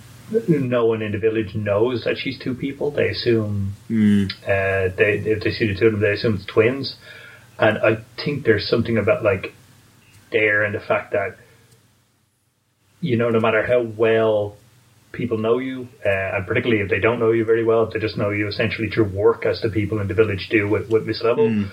no 0.48 0.86
one 0.86 1.02
in 1.02 1.12
the 1.12 1.18
village 1.18 1.56
knows 1.56 2.04
that 2.06 2.18
she's 2.18 2.38
two 2.40 2.54
people. 2.54 2.92
They 2.92 3.10
assume 3.10 3.74
mm. 3.90 4.32
uh, 4.44 4.96
they 4.96 5.22
if 5.26 5.44
they 5.44 5.52
see 5.52 5.68
the 5.68 5.80
two 5.80 5.88
of 5.88 5.92
them, 5.94 6.02
they 6.02 6.14
assume 6.14 6.36
it's 6.36 6.46
twins. 6.46 6.96
And 7.58 7.78
I 7.78 8.04
think 8.24 8.46
there's 8.46 8.68
something 8.68 8.98
about 8.98 9.24
like 9.24 9.54
there 10.32 10.64
and 10.64 10.74
the 10.74 10.80
fact 10.80 11.14
that 11.14 11.38
you 13.02 13.18
know, 13.18 13.30
no 13.30 13.40
matter 13.40 13.66
how 13.66 13.82
well 13.82 14.58
people 15.12 15.38
know 15.38 15.58
you, 15.58 15.88
uh, 16.06 16.38
and 16.38 16.46
particularly 16.46 16.82
if 16.82 16.90
they 16.90 17.00
don't 17.00 17.20
know 17.20 17.32
you 17.32 17.46
very 17.46 17.64
well, 17.64 17.84
if 17.84 17.94
they 17.94 18.00
just 18.00 18.18
know 18.18 18.30
you 18.30 18.48
essentially 18.48 18.90
through 18.90 19.10
work, 19.16 19.46
as 19.46 19.62
the 19.62 19.70
people 19.70 20.00
in 20.00 20.08
the 20.08 20.14
village 20.14 20.48
do 20.52 20.68
with, 20.68 20.90
with 20.90 21.06
Miss 21.06 21.22
Level, 21.24 21.48
mm. 21.48 21.66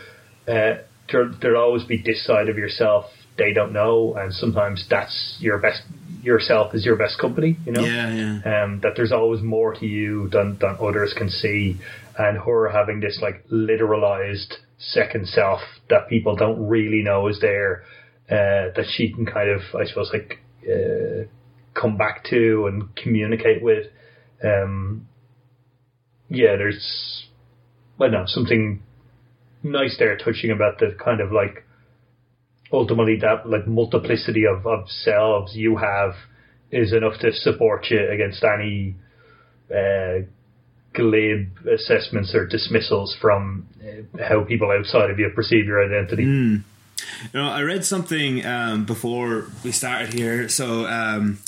uh, 0.49 0.83
there, 1.11 1.31
there'll 1.41 1.63
always 1.63 1.85
be 1.85 2.01
this 2.01 2.25
side 2.25 2.49
of 2.49 2.57
yourself 2.57 3.07
they 3.37 3.53
don't 3.53 3.73
know, 3.73 4.15
and 4.15 4.33
sometimes 4.33 4.87
that's 4.89 5.37
your 5.41 5.59
best 5.59 5.83
yourself 6.27 6.75
is 6.75 6.85
your 6.85 6.97
best 6.97 7.19
company, 7.19 7.57
you 7.65 7.73
know? 7.73 7.83
Yeah, 7.85 8.13
yeah. 8.13 8.65
Um, 8.65 8.81
that 8.83 8.93
there's 8.97 9.13
always 9.13 9.43
more 9.43 9.75
to 9.75 9.87
you 9.87 10.29
than, 10.31 10.59
than 10.59 10.77
others 10.81 11.15
can 11.17 11.31
see. 11.31 11.77
And 12.19 12.37
her 12.39 12.69
having 12.71 13.01
this 13.01 13.21
like 13.23 13.47
literalized 13.49 14.55
second 14.79 15.29
self 15.29 15.61
that 15.89 16.09
people 16.09 16.37
don't 16.37 16.67
really 16.69 17.03
know 17.03 17.29
is 17.29 17.41
there, 17.41 17.85
uh, 18.29 18.75
that 18.75 18.87
she 18.95 19.13
can 19.13 19.25
kind 19.25 19.51
of, 19.51 19.61
I 19.81 19.87
suppose, 19.87 20.11
like, 20.13 20.41
uh, 20.69 21.25
come 21.75 21.97
back 21.97 22.25
to 22.31 22.67
and 22.67 22.95
communicate 22.97 23.63
with. 23.63 23.87
Um, 24.43 25.09
yeah, 26.29 26.57
there's, 26.57 27.27
I 28.01 28.05
don't 28.05 28.13
know, 28.13 28.25
something 28.27 28.83
nice 29.63 29.97
there 29.99 30.17
touching 30.17 30.51
about 30.51 30.79
the 30.79 30.97
kind 31.03 31.21
of 31.21 31.33
like 31.33 31.66
ultimately 32.73 33.17
that 33.21 33.49
like 33.49 33.67
multiplicity 33.67 34.45
of, 34.47 34.67
of 34.67 34.89
selves 34.91 35.55
you 35.55 35.77
have 35.77 36.15
is 36.71 36.93
enough 36.93 37.19
to 37.21 37.33
support 37.33 37.87
you 37.91 38.09
against 38.11 38.43
any 38.45 38.95
uh, 39.71 40.25
glib 40.93 41.49
assessments 41.69 42.35
or 42.35 42.47
dismissals 42.47 43.17
from 43.21 43.69
uh, 43.83 44.25
how 44.29 44.45
people 44.45 44.71
outside 44.71 45.11
of 45.11 45.19
you 45.19 45.31
perceive 45.35 45.67
your 45.67 45.85
identity. 45.85 46.25
Mm. 46.25 46.63
You 47.33 47.41
know, 47.41 47.49
I 47.49 47.61
read 47.61 47.85
something 47.85 48.45
um, 48.45 48.85
before 48.85 49.47
we 49.63 49.71
started 49.71 50.15
here. 50.15 50.49
So 50.49 50.87
um, 50.87 51.39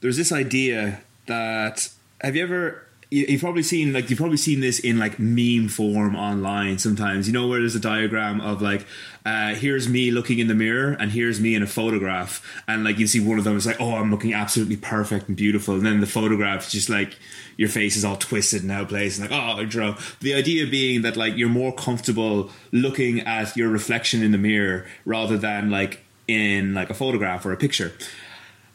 there's 0.00 0.16
this 0.16 0.32
idea 0.32 1.00
that 1.26 1.88
have 2.20 2.34
you 2.34 2.42
ever 2.42 2.83
you've 3.14 3.40
probably 3.40 3.62
seen 3.62 3.92
like 3.92 4.10
you've 4.10 4.18
probably 4.18 4.36
seen 4.36 4.60
this 4.60 4.80
in 4.80 4.98
like 4.98 5.18
meme 5.18 5.68
form 5.68 6.16
online 6.16 6.78
sometimes. 6.78 7.28
You 7.28 7.32
know 7.32 7.46
where 7.46 7.60
there's 7.60 7.76
a 7.76 7.80
diagram 7.80 8.40
of 8.40 8.60
like 8.60 8.86
uh, 9.24 9.54
here's 9.54 9.88
me 9.88 10.10
looking 10.10 10.40
in 10.40 10.48
the 10.48 10.54
mirror 10.54 10.96
and 10.98 11.12
here's 11.12 11.40
me 11.40 11.54
in 11.54 11.62
a 11.62 11.66
photograph. 11.66 12.44
And 12.66 12.82
like 12.82 12.98
you 12.98 13.06
see 13.06 13.20
one 13.20 13.38
of 13.38 13.44
them 13.44 13.56
is 13.56 13.66
like 13.66 13.80
oh 13.80 13.94
i'm 13.94 14.10
looking 14.10 14.34
absolutely 14.34 14.76
perfect 14.76 15.28
and 15.28 15.36
beautiful. 15.36 15.74
And 15.74 15.86
then 15.86 16.00
the 16.00 16.06
photograph 16.06 16.66
is 16.66 16.72
just 16.72 16.90
like 16.90 17.16
your 17.56 17.68
face 17.68 17.96
is 17.96 18.04
all 18.04 18.16
twisted 18.16 18.62
and 18.62 18.72
out 18.72 18.82
of 18.82 18.88
place 18.88 19.18
and 19.18 19.30
like 19.30 19.38
oh 19.38 19.60
I 19.60 19.64
draw 19.64 19.96
the 20.20 20.34
idea 20.34 20.66
being 20.66 21.02
that 21.02 21.16
like 21.16 21.36
you're 21.36 21.48
more 21.48 21.72
comfortable 21.72 22.50
looking 22.72 23.20
at 23.20 23.56
your 23.56 23.68
reflection 23.68 24.22
in 24.22 24.32
the 24.32 24.38
mirror 24.38 24.86
rather 25.04 25.38
than 25.38 25.70
like 25.70 26.00
in 26.26 26.74
like 26.74 26.90
a 26.90 26.94
photograph 26.94 27.46
or 27.46 27.52
a 27.52 27.56
picture. 27.56 27.92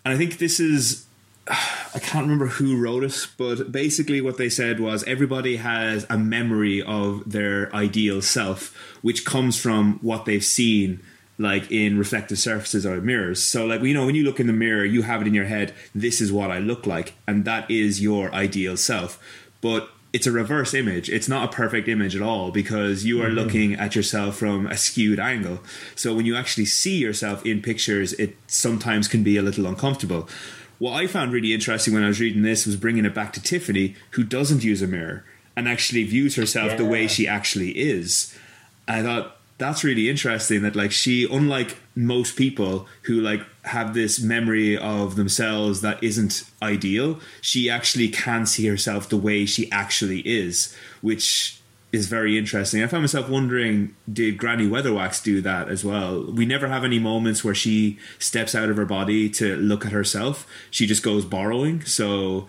And 0.05 0.13
i 0.13 0.17
think 0.17 0.37
this 0.37 0.61
is 0.61 1.05
I 1.95 1.99
can't 1.99 2.23
remember 2.23 2.47
who 2.47 2.79
wrote 2.81 3.03
it, 3.03 3.27
but 3.37 3.71
basically 3.71 4.21
what 4.21 4.37
they 4.37 4.49
said 4.49 4.79
was 4.79 5.03
everybody 5.05 5.57
has 5.57 6.05
a 6.09 6.17
memory 6.17 6.81
of 6.81 7.29
their 7.29 7.73
ideal 7.75 8.21
self, 8.21 8.75
which 9.01 9.25
comes 9.25 9.59
from 9.59 9.99
what 10.01 10.25
they've 10.25 10.45
seen 10.45 11.01
like 11.39 11.71
in 11.71 11.97
reflective 11.97 12.37
surfaces 12.37 12.85
or 12.85 12.99
mirrors. 13.01 13.41
So 13.41 13.65
like 13.65 13.81
you 13.81 13.93
know 13.93 14.05
when 14.05 14.15
you 14.15 14.23
look 14.23 14.39
in 14.39 14.47
the 14.47 14.53
mirror, 14.53 14.85
you 14.85 15.01
have 15.03 15.21
it 15.21 15.27
in 15.27 15.33
your 15.33 15.45
head, 15.45 15.73
this 15.95 16.21
is 16.21 16.31
what 16.31 16.51
I 16.51 16.59
look 16.59 16.85
like 16.85 17.13
and 17.27 17.45
that 17.45 17.69
is 17.71 18.01
your 18.01 18.31
ideal 18.33 18.77
self. 18.77 19.19
But 19.61 19.89
it's 20.11 20.27
a 20.27 20.31
reverse 20.31 20.73
image. 20.73 21.09
It's 21.09 21.29
not 21.29 21.49
a 21.49 21.55
perfect 21.55 21.87
image 21.87 22.15
at 22.15 22.21
all 22.21 22.51
because 22.51 23.05
you 23.05 23.21
are 23.21 23.27
mm-hmm. 23.27 23.35
looking 23.35 23.73
at 23.75 23.95
yourself 23.95 24.37
from 24.37 24.65
a 24.67 24.75
skewed 24.75 25.19
angle. 25.19 25.59
So 25.95 26.15
when 26.15 26.25
you 26.25 26.35
actually 26.35 26.65
see 26.65 26.97
yourself 26.97 27.45
in 27.45 27.61
pictures, 27.61 28.13
it 28.13 28.35
sometimes 28.47 29.07
can 29.07 29.23
be 29.23 29.37
a 29.37 29.41
little 29.41 29.67
uncomfortable. 29.67 30.27
What 30.79 30.93
I 30.93 31.07
found 31.07 31.33
really 31.33 31.53
interesting 31.53 31.93
when 31.93 32.03
I 32.03 32.07
was 32.07 32.19
reading 32.19 32.41
this 32.41 32.65
was 32.65 32.77
bringing 32.77 33.05
it 33.05 33.13
back 33.13 33.33
to 33.33 33.41
Tiffany, 33.41 33.95
who 34.11 34.23
doesn't 34.23 34.63
use 34.63 34.81
a 34.81 34.87
mirror 34.87 35.25
and 35.55 35.67
actually 35.67 36.03
views 36.05 36.35
herself 36.35 36.71
yeah. 36.71 36.77
the 36.77 36.85
way 36.85 37.05
she 37.05 37.27
actually 37.27 37.77
is. 37.77 38.35
I 38.87 39.03
thought 39.03 39.35
that's 39.59 39.83
really 39.83 40.09
interesting 40.09 40.61
that 40.63 40.75
like 40.75 40.91
she 40.91 41.27
unlike 41.29 41.77
most 41.93 42.37
people 42.37 42.87
who 43.03 43.19
like 43.19 43.41
have 43.63 43.93
this 43.93 44.19
memory 44.19 44.77
of 44.77 45.15
themselves 45.15 45.81
that 45.81 46.01
isn't 46.01 46.45
ideal 46.61 47.19
she 47.41 47.69
actually 47.69 48.07
can 48.07 48.45
see 48.45 48.65
herself 48.65 49.09
the 49.09 49.17
way 49.17 49.45
she 49.45 49.69
actually 49.69 50.21
is 50.21 50.75
which 51.01 51.58
is 51.91 52.07
very 52.07 52.37
interesting 52.37 52.83
i 52.83 52.87
found 52.87 53.03
myself 53.03 53.27
wondering 53.29 53.95
did 54.11 54.37
granny 54.37 54.67
weatherwax 54.67 55.23
do 55.23 55.41
that 55.41 55.69
as 55.69 55.83
well 55.83 56.23
we 56.31 56.45
never 56.45 56.67
have 56.67 56.83
any 56.83 56.99
moments 56.99 57.43
where 57.43 57.55
she 57.55 57.97
steps 58.19 58.53
out 58.53 58.69
of 58.69 58.77
her 58.77 58.85
body 58.85 59.29
to 59.29 59.55
look 59.57 59.85
at 59.85 59.91
herself 59.91 60.45
she 60.69 60.85
just 60.85 61.03
goes 61.03 61.25
borrowing 61.25 61.83
so 61.83 62.47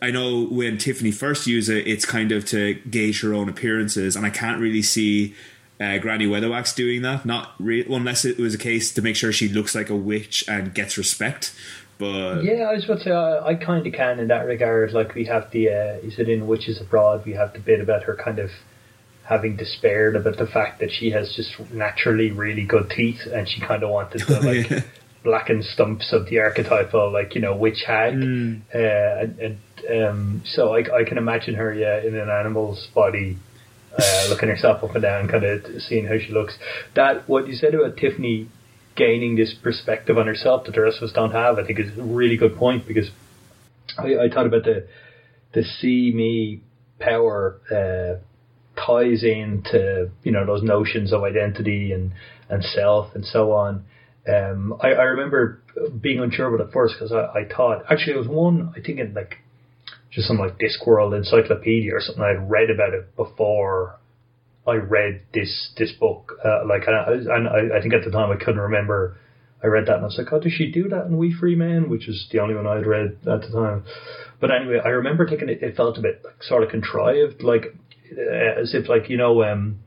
I 0.00 0.10
know 0.10 0.44
when 0.44 0.78
Tiffany 0.78 1.10
first 1.10 1.46
used 1.46 1.68
it, 1.68 1.86
it's 1.86 2.04
kind 2.04 2.32
of 2.32 2.44
to 2.46 2.74
gauge 2.74 3.20
her 3.22 3.34
own 3.34 3.48
appearances, 3.48 4.16
and 4.16 4.24
I 4.24 4.30
can't 4.30 4.60
really 4.60 4.82
see 4.82 5.34
uh, 5.80 5.98
Granny 5.98 6.26
Weatherwax 6.26 6.74
doing 6.74 7.02
that. 7.02 7.24
Not 7.24 7.54
re- 7.58 7.86
unless 7.88 8.24
it 8.24 8.38
was 8.38 8.54
a 8.54 8.58
case 8.58 8.92
to 8.94 9.02
make 9.02 9.16
sure 9.16 9.32
she 9.32 9.48
looks 9.48 9.74
like 9.74 9.90
a 9.90 9.96
witch 9.96 10.44
and 10.48 10.74
gets 10.74 10.98
respect. 10.98 11.54
But 11.98 12.44
yeah, 12.44 12.68
I 12.70 12.74
was 12.74 12.84
about 12.84 12.98
to 12.98 13.04
say 13.04 13.10
I, 13.10 13.48
I 13.48 13.54
kind 13.54 13.86
of 13.86 13.92
can 13.92 14.20
in 14.20 14.28
that 14.28 14.46
regard. 14.46 14.92
Like 14.92 15.14
we 15.14 15.24
have 15.26 15.50
the 15.50 15.68
uh, 15.68 16.00
you 16.04 16.10
said 16.10 16.28
in 16.28 16.46
Witches 16.46 16.80
Abroad, 16.80 17.24
we 17.26 17.32
have 17.32 17.52
the 17.52 17.58
bit 17.58 17.80
about 17.80 18.04
her 18.04 18.16
kind 18.16 18.38
of 18.38 18.50
having 19.24 19.56
despaired 19.56 20.16
about 20.16 20.38
the 20.38 20.46
fact 20.46 20.80
that 20.80 20.90
she 20.90 21.10
has 21.10 21.34
just 21.36 21.58
naturally 21.72 22.30
really 22.30 22.64
good 22.64 22.90
teeth, 22.90 23.26
and 23.26 23.48
she 23.48 23.60
kind 23.60 23.82
of 23.82 23.90
wanted 23.90 24.20
to 24.20 24.40
like. 24.40 24.70
yeah. 24.70 24.80
blackened 25.24 25.64
stumps 25.64 26.12
of 26.12 26.26
the 26.26 26.38
archetypal, 26.38 27.12
like 27.12 27.34
you 27.34 27.40
know, 27.40 27.54
witch 27.54 27.82
hag, 27.84 28.14
mm. 28.14 28.60
uh, 28.72 29.24
and, 29.24 29.38
and 29.40 29.58
um, 30.08 30.42
so 30.46 30.74
I, 30.74 31.00
I 31.00 31.04
can 31.04 31.18
imagine 31.18 31.54
her, 31.56 31.74
yeah, 31.74 32.00
in 32.00 32.14
an 32.14 32.30
animal's 32.30 32.86
body, 32.94 33.36
uh, 33.98 34.26
looking 34.30 34.48
herself 34.48 34.82
up 34.84 34.94
and 34.94 35.02
down, 35.02 35.28
kind 35.28 35.44
of 35.44 35.82
seeing 35.82 36.06
how 36.06 36.18
she 36.18 36.32
looks. 36.32 36.56
That 36.94 37.28
what 37.28 37.48
you 37.48 37.56
said 37.56 37.74
about 37.74 37.96
Tiffany 37.96 38.48
gaining 38.98 39.36
this 39.36 39.54
perspective 39.62 40.18
on 40.18 40.26
herself 40.26 40.64
that 40.66 40.74
the 40.74 40.80
rest 40.82 40.98
of 40.98 41.04
us 41.04 41.12
don't 41.14 41.30
have, 41.30 41.58
I 41.58 41.64
think 41.64 41.78
is 41.78 41.96
a 41.96 42.02
really 42.02 42.36
good 42.36 42.56
point 42.56 42.86
because 42.86 43.10
I, 43.96 44.24
I 44.24 44.28
thought 44.28 44.46
about 44.46 44.64
the 44.64 44.86
the 45.54 45.62
see 45.62 46.10
me 46.14 46.60
power 46.98 47.60
uh, 47.70 48.20
ties 48.84 49.22
into 49.22 50.10
you 50.22 50.32
know 50.32 50.44
those 50.44 50.62
notions 50.62 51.12
of 51.12 51.22
identity 51.22 51.92
and 51.92 52.12
and 52.48 52.62
self 52.62 53.14
and 53.14 53.24
so 53.24 53.52
on. 53.52 53.84
Um, 54.28 54.74
I, 54.80 54.88
I 54.88 55.04
remember 55.04 55.62
being 56.00 56.20
unsure 56.20 56.52
about 56.52 56.66
it 56.66 56.72
first 56.72 56.94
because 56.98 57.12
I, 57.12 57.40
I 57.40 57.48
thought 57.48 57.84
actually 57.90 58.14
it 58.14 58.18
was 58.18 58.28
one 58.28 58.74
I 58.76 58.80
think 58.80 58.98
in 58.98 59.14
like 59.14 59.36
just 60.10 60.26
some 60.26 60.38
like 60.38 60.58
Discworld 60.58 61.16
encyclopedia 61.16 61.94
or 61.94 62.00
something. 62.00 62.22
I'd 62.22 62.50
read 62.50 62.70
about 62.70 62.94
it 62.94 63.14
before 63.16 63.98
I 64.68 64.76
read 64.76 65.22
this 65.32 65.72
this 65.76 65.92
book. 65.92 66.34
Uh, 66.44 66.66
like, 66.66 66.82
and, 66.86 66.96
I, 66.96 67.36
and 67.36 67.48
I, 67.48 67.78
I, 67.78 67.80
think 67.80 67.94
at 67.94 68.04
the 68.04 68.10
time 68.10 68.30
I 68.30 68.36
couldn't 68.36 68.60
remember. 68.60 69.16
I 69.62 69.66
read 69.66 69.86
that 69.86 69.96
and 69.96 70.02
I 70.02 70.06
was 70.06 70.16
like, 70.16 70.32
oh, 70.32 70.38
does 70.38 70.52
she 70.52 70.70
do 70.70 70.88
that 70.90 71.06
in 71.06 71.16
Wee 71.16 71.34
Free 71.34 71.56
Men? 71.56 71.90
Which 71.90 72.08
is 72.08 72.28
the 72.30 72.38
only 72.38 72.54
one 72.54 72.66
I'd 72.66 72.86
read 72.86 73.18
at 73.26 73.40
the 73.40 73.48
time. 73.52 73.84
But 74.40 74.52
anyway, 74.52 74.80
I 74.84 74.90
remember 74.90 75.28
thinking 75.28 75.48
it, 75.48 75.62
it 75.62 75.74
felt 75.74 75.98
a 75.98 76.00
bit 76.00 76.22
like, 76.24 76.42
sort 76.44 76.62
of 76.62 76.68
contrived, 76.68 77.42
like 77.42 77.74
uh, 78.16 78.60
as 78.60 78.74
if 78.74 78.88
like 78.88 79.08
you 79.10 79.16
know. 79.16 79.42
um 79.42 79.80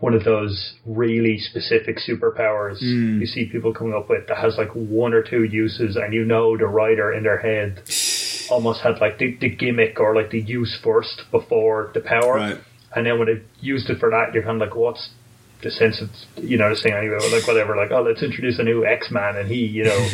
one 0.00 0.14
of 0.14 0.22
those 0.22 0.74
really 0.86 1.38
specific 1.38 1.98
superpowers 1.98 2.80
mm. 2.80 3.18
you 3.18 3.26
see 3.26 3.48
people 3.50 3.74
coming 3.74 3.94
up 3.94 4.08
with 4.08 4.28
that 4.28 4.38
has 4.38 4.56
like 4.56 4.70
one 4.72 5.12
or 5.12 5.24
two 5.24 5.42
uses 5.42 5.96
and 5.96 6.14
you 6.14 6.24
know 6.24 6.56
the 6.56 6.66
writer 6.66 7.12
in 7.12 7.24
their 7.24 7.38
head 7.38 7.82
almost 8.50 8.80
had 8.80 9.00
like 9.00 9.18
the, 9.18 9.36
the 9.40 9.48
gimmick 9.48 9.98
or 10.00 10.14
like 10.14 10.30
the 10.30 10.40
use 10.40 10.78
first 10.82 11.22
before 11.30 11.90
the 11.94 12.00
power. 12.00 12.34
Right. 12.34 12.58
And 12.94 13.06
then 13.06 13.18
when 13.18 13.26
they 13.26 13.42
used 13.60 13.90
it 13.90 13.98
for 13.98 14.10
that, 14.10 14.32
you're 14.32 14.42
kind 14.42 14.60
of 14.60 14.68
like, 14.68 14.76
what's 14.76 15.10
the 15.62 15.70
sense 15.70 16.00
of, 16.00 16.08
you 16.42 16.56
know, 16.56 16.74
the 16.74 16.80
thing 16.80 16.92
anyway, 16.92 17.18
like 17.32 17.46
whatever, 17.46 17.76
like, 17.76 17.90
oh, 17.90 18.02
let's 18.02 18.22
introduce 18.22 18.58
a 18.58 18.62
new 18.62 18.84
X 18.84 19.10
Man 19.10 19.36
and 19.36 19.48
he, 19.48 19.66
you 19.66 19.84
know, 19.84 20.08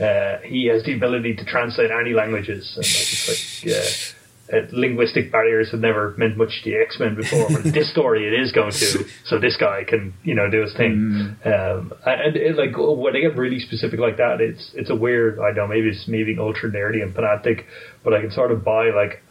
uh, 0.04 0.38
he 0.44 0.66
has 0.66 0.82
the 0.84 0.94
ability 0.94 1.34
to 1.36 1.44
translate 1.44 1.90
any 1.90 2.14
languages. 2.14 2.72
And 2.76 2.84
like, 2.84 3.12
it's 3.12 3.28
like, 3.28 3.64
yeah 3.64 4.16
uh, 4.52 4.66
linguistic 4.72 5.30
barriers 5.30 5.70
have 5.70 5.80
never 5.80 6.14
meant 6.16 6.36
much 6.36 6.62
to 6.62 6.70
the 6.70 6.76
X 6.76 6.98
Men 6.98 7.14
before, 7.14 7.48
but 7.50 7.72
this 7.72 7.90
story 7.92 8.26
it 8.26 8.38
is 8.40 8.52
going 8.52 8.72
to. 8.72 9.04
So 9.24 9.38
this 9.38 9.56
guy 9.56 9.84
can, 9.84 10.14
you 10.24 10.34
know, 10.34 10.50
do 10.50 10.62
his 10.62 10.74
thing. 10.74 11.36
Mm. 11.44 11.46
Um, 11.46 11.92
and 12.04 12.36
it, 12.36 12.56
like 12.56 12.76
when 12.76 13.12
they 13.12 13.20
get 13.20 13.36
really 13.36 13.60
specific 13.60 14.00
like 14.00 14.16
that, 14.16 14.40
it's 14.40 14.72
it's 14.74 14.90
a 14.90 14.94
weird. 14.94 15.38
I 15.38 15.52
don't 15.54 15.56
know, 15.56 15.66
maybe 15.68 15.88
it's 15.88 16.08
maybe 16.08 16.36
ultra 16.38 16.70
nerdy 16.70 17.02
and 17.02 17.14
pedantic, 17.14 17.66
but 18.02 18.12
I 18.12 18.20
can 18.20 18.30
sort 18.30 18.50
of 18.50 18.64
buy 18.64 18.90
like, 18.90 19.22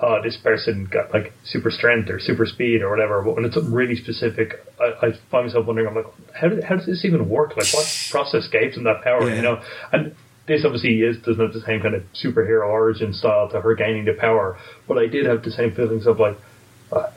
oh, 0.00 0.20
this 0.22 0.36
person 0.36 0.88
got 0.90 1.12
like 1.12 1.32
super 1.44 1.70
strength 1.70 2.10
or 2.10 2.20
super 2.20 2.46
speed 2.46 2.82
or 2.82 2.90
whatever. 2.90 3.22
But 3.22 3.36
when 3.36 3.44
it's 3.44 3.56
really 3.56 3.96
specific, 3.96 4.54
I, 4.78 5.06
I 5.06 5.10
find 5.30 5.46
myself 5.46 5.66
wondering, 5.66 5.88
I'm 5.88 5.94
like, 5.94 6.06
how 6.34 6.48
did, 6.48 6.64
how 6.64 6.76
does 6.76 6.86
this 6.86 7.04
even 7.04 7.28
work? 7.28 7.56
Like, 7.56 7.72
what 7.72 8.08
process 8.10 8.48
gave 8.48 8.74
them 8.74 8.84
that 8.84 9.02
power? 9.02 9.28
Yeah. 9.28 9.36
You 9.36 9.42
know, 9.42 9.62
and 9.92 10.14
this 10.46 10.64
obviously 10.64 11.00
is 11.00 11.16
doesn't 11.18 11.40
have 11.40 11.52
the 11.52 11.62
same 11.66 11.80
kind 11.80 11.94
of 11.94 12.02
superhero 12.12 12.68
origin 12.68 13.12
style 13.12 13.48
to 13.50 13.60
her 13.60 13.74
gaining 13.74 14.04
the 14.04 14.12
power, 14.12 14.58
but 14.86 14.98
I 14.98 15.06
did 15.06 15.26
have 15.26 15.42
the 15.42 15.50
same 15.50 15.74
feelings 15.74 16.06
of 16.06 16.20
like, 16.20 16.36
uh, 16.92 17.10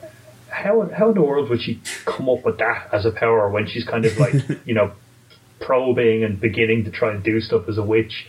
how 0.48 0.90
how 0.96 1.10
in 1.10 1.16
the 1.16 1.22
world 1.22 1.50
would 1.50 1.62
she 1.62 1.82
come 2.06 2.28
up 2.28 2.44
with 2.44 2.58
that 2.58 2.90
as 2.92 3.06
a 3.06 3.12
power 3.12 3.50
when 3.50 3.68
she's 3.68 3.86
kind 3.86 4.06
of 4.06 4.18
like 4.18 4.34
you 4.66 4.74
know 4.74 4.92
probing 5.62 6.24
and 6.24 6.40
beginning 6.40 6.86
to 6.86 6.92
try 6.92 7.12
and 7.12 7.24
do 7.24 7.40
stuff 7.40 7.68
as 7.68 7.78
a 7.78 7.84
witch. 7.84 8.26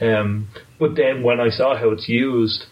Um, 0.00 0.48
but 0.78 0.94
then 0.96 1.22
when 1.22 1.40
I 1.40 1.48
saw 1.48 1.76
how 1.76 1.90
it's 1.90 2.08
used, 2.08 2.66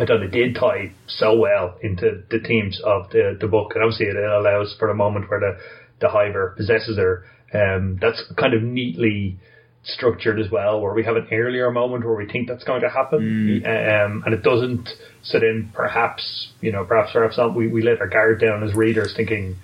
I 0.00 0.06
thought 0.06 0.22
it 0.22 0.30
did 0.30 0.54
tie 0.54 0.92
so 1.06 1.38
well 1.38 1.76
into 1.82 2.22
the 2.30 2.38
themes 2.38 2.80
of 2.82 3.10
the, 3.10 3.36
the 3.38 3.46
book, 3.46 3.72
and 3.74 3.84
obviously 3.84 4.06
it 4.06 4.16
allows 4.16 4.74
for 4.78 4.88
a 4.88 4.94
moment 4.94 5.28
where 5.28 5.40
the 5.40 5.58
the 6.00 6.08
Hiver 6.08 6.54
possesses 6.56 6.96
her. 6.96 7.24
Um, 7.52 7.98
that's 8.00 8.22
kind 8.38 8.54
of 8.54 8.62
neatly 8.62 9.38
structured 9.82 10.40
as 10.40 10.50
well, 10.50 10.80
where 10.80 10.94
we 10.94 11.04
have 11.04 11.16
an 11.16 11.28
earlier 11.32 11.70
moment 11.70 12.04
where 12.04 12.16
we 12.16 12.26
think 12.26 12.48
that's 12.48 12.64
going 12.64 12.80
to 12.80 12.88
happen, 12.88 13.62
mm. 13.62 14.06
um, 14.06 14.22
and 14.24 14.34
it 14.34 14.42
doesn't. 14.42 14.88
So 15.22 15.38
then 15.38 15.70
perhaps, 15.74 16.48
you 16.62 16.72
know, 16.72 16.84
perhaps 16.84 17.10
perhaps 17.12 17.36
not. 17.36 17.54
We, 17.54 17.68
we 17.68 17.82
let 17.82 18.00
our 18.00 18.08
guard 18.08 18.40
down 18.40 18.62
as 18.62 18.74
readers, 18.74 19.12
thinking, 19.14 19.56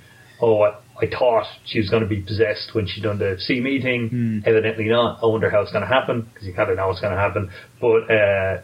oh, 0.43 0.61
I, 0.61 0.79
I 1.01 1.07
thought 1.09 1.47
she 1.65 1.79
was 1.79 1.89
going 1.89 2.03
to 2.03 2.09
be 2.09 2.21
possessed 2.21 2.75
when 2.75 2.87
she 2.87 3.01
done 3.01 3.19
the 3.19 3.37
see 3.39 3.61
me 3.61 3.81
thing. 3.81 4.43
Mm. 4.45 4.47
Evidently 4.47 4.85
not. 4.85 5.21
I 5.23 5.27
wonder 5.27 5.49
how 5.49 5.63
it's 5.63 5.73
going 5.73 5.87
to 5.87 5.89
happen 5.89 6.29
because 6.31 6.47
you 6.47 6.53
kind 6.53 6.71
of 6.71 6.77
know 6.77 6.89
what's 6.89 7.01
going 7.01 7.15
to 7.15 7.21
happen, 7.21 7.51
but. 7.81 8.11
Uh, 8.11 8.61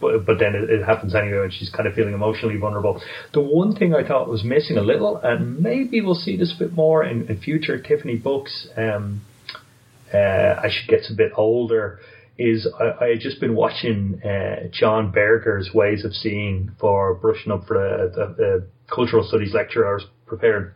but, 0.00 0.26
but 0.26 0.38
then 0.38 0.54
it, 0.54 0.70
it, 0.70 0.84
happens 0.84 1.14
anyway 1.14 1.44
and 1.44 1.52
she's 1.52 1.70
kind 1.70 1.88
of 1.88 1.94
feeling 1.94 2.14
emotionally 2.14 2.56
vulnerable. 2.56 3.00
The 3.32 3.40
one 3.40 3.74
thing 3.74 3.94
I 3.94 4.06
thought 4.06 4.28
was 4.28 4.44
missing 4.44 4.76
a 4.76 4.82
little, 4.82 5.16
and 5.16 5.60
maybe 5.60 6.00
we'll 6.00 6.14
see 6.14 6.36
this 6.36 6.54
a 6.54 6.58
bit 6.58 6.72
more 6.72 7.04
in, 7.04 7.28
in 7.28 7.40
future 7.40 7.80
Tiffany 7.80 8.16
books, 8.16 8.68
um, 8.76 9.22
uh, 10.12 10.16
as 10.64 10.72
she 10.72 10.86
gets 10.86 11.10
a 11.10 11.14
bit 11.14 11.32
older, 11.36 12.00
is 12.38 12.68
I, 12.78 13.04
I 13.04 13.08
had 13.10 13.20
just 13.20 13.40
been 13.40 13.54
watching 13.54 14.20
uh, 14.22 14.68
John 14.72 15.10
Berger's 15.10 15.70
Ways 15.74 16.04
of 16.04 16.14
Seeing 16.14 16.70
for 16.78 17.14
brushing 17.14 17.52
up 17.52 17.66
for 17.66 17.76
the, 17.76 18.12
the, 18.14 18.34
the 18.34 18.66
cultural 18.94 19.26
studies 19.26 19.52
lecture 19.54 19.88
I 19.88 19.94
was 19.94 20.06
prepared. 20.26 20.74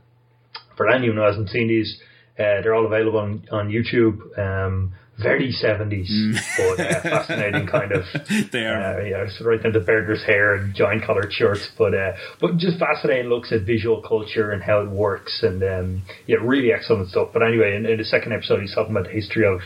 For 0.76 0.88
anyone 0.88 1.16
who 1.16 1.22
hasn't 1.22 1.50
seen 1.50 1.68
these, 1.68 2.00
uh, 2.38 2.62
they're 2.62 2.74
all 2.74 2.86
available 2.86 3.18
on, 3.18 3.44
on 3.52 3.68
YouTube. 3.68 4.38
Um, 4.38 4.94
very 5.18 5.52
70s, 5.52 6.10
mm. 6.10 6.38
but 6.56 6.80
uh, 6.80 7.00
fascinating 7.02 7.66
kind 7.66 7.92
of. 7.92 8.04
they 8.50 8.66
are. 8.66 9.00
Uh, 9.00 9.04
yeah, 9.04 9.28
so 9.28 9.44
right 9.44 9.62
down 9.62 9.72
to 9.72 9.80
Berger's 9.80 10.24
hair 10.24 10.54
and 10.54 10.74
giant 10.74 11.04
collared 11.04 11.32
shirts, 11.32 11.70
but 11.78 11.94
uh, 11.94 12.12
but 12.40 12.56
just 12.56 12.78
fascinating 12.78 13.28
looks 13.28 13.52
at 13.52 13.62
visual 13.62 14.02
culture 14.02 14.50
and 14.50 14.62
how 14.62 14.80
it 14.80 14.90
works, 14.90 15.42
and 15.42 15.62
um, 15.62 16.02
yeah, 16.26 16.36
really 16.40 16.72
excellent 16.72 17.10
stuff. 17.10 17.28
But 17.32 17.42
anyway, 17.42 17.76
in, 17.76 17.86
in 17.86 17.98
the 17.98 18.04
second 18.04 18.32
episode, 18.32 18.60
he's 18.60 18.74
talking 18.74 18.92
about 18.92 19.04
the 19.04 19.12
history 19.12 19.46
of 19.46 19.60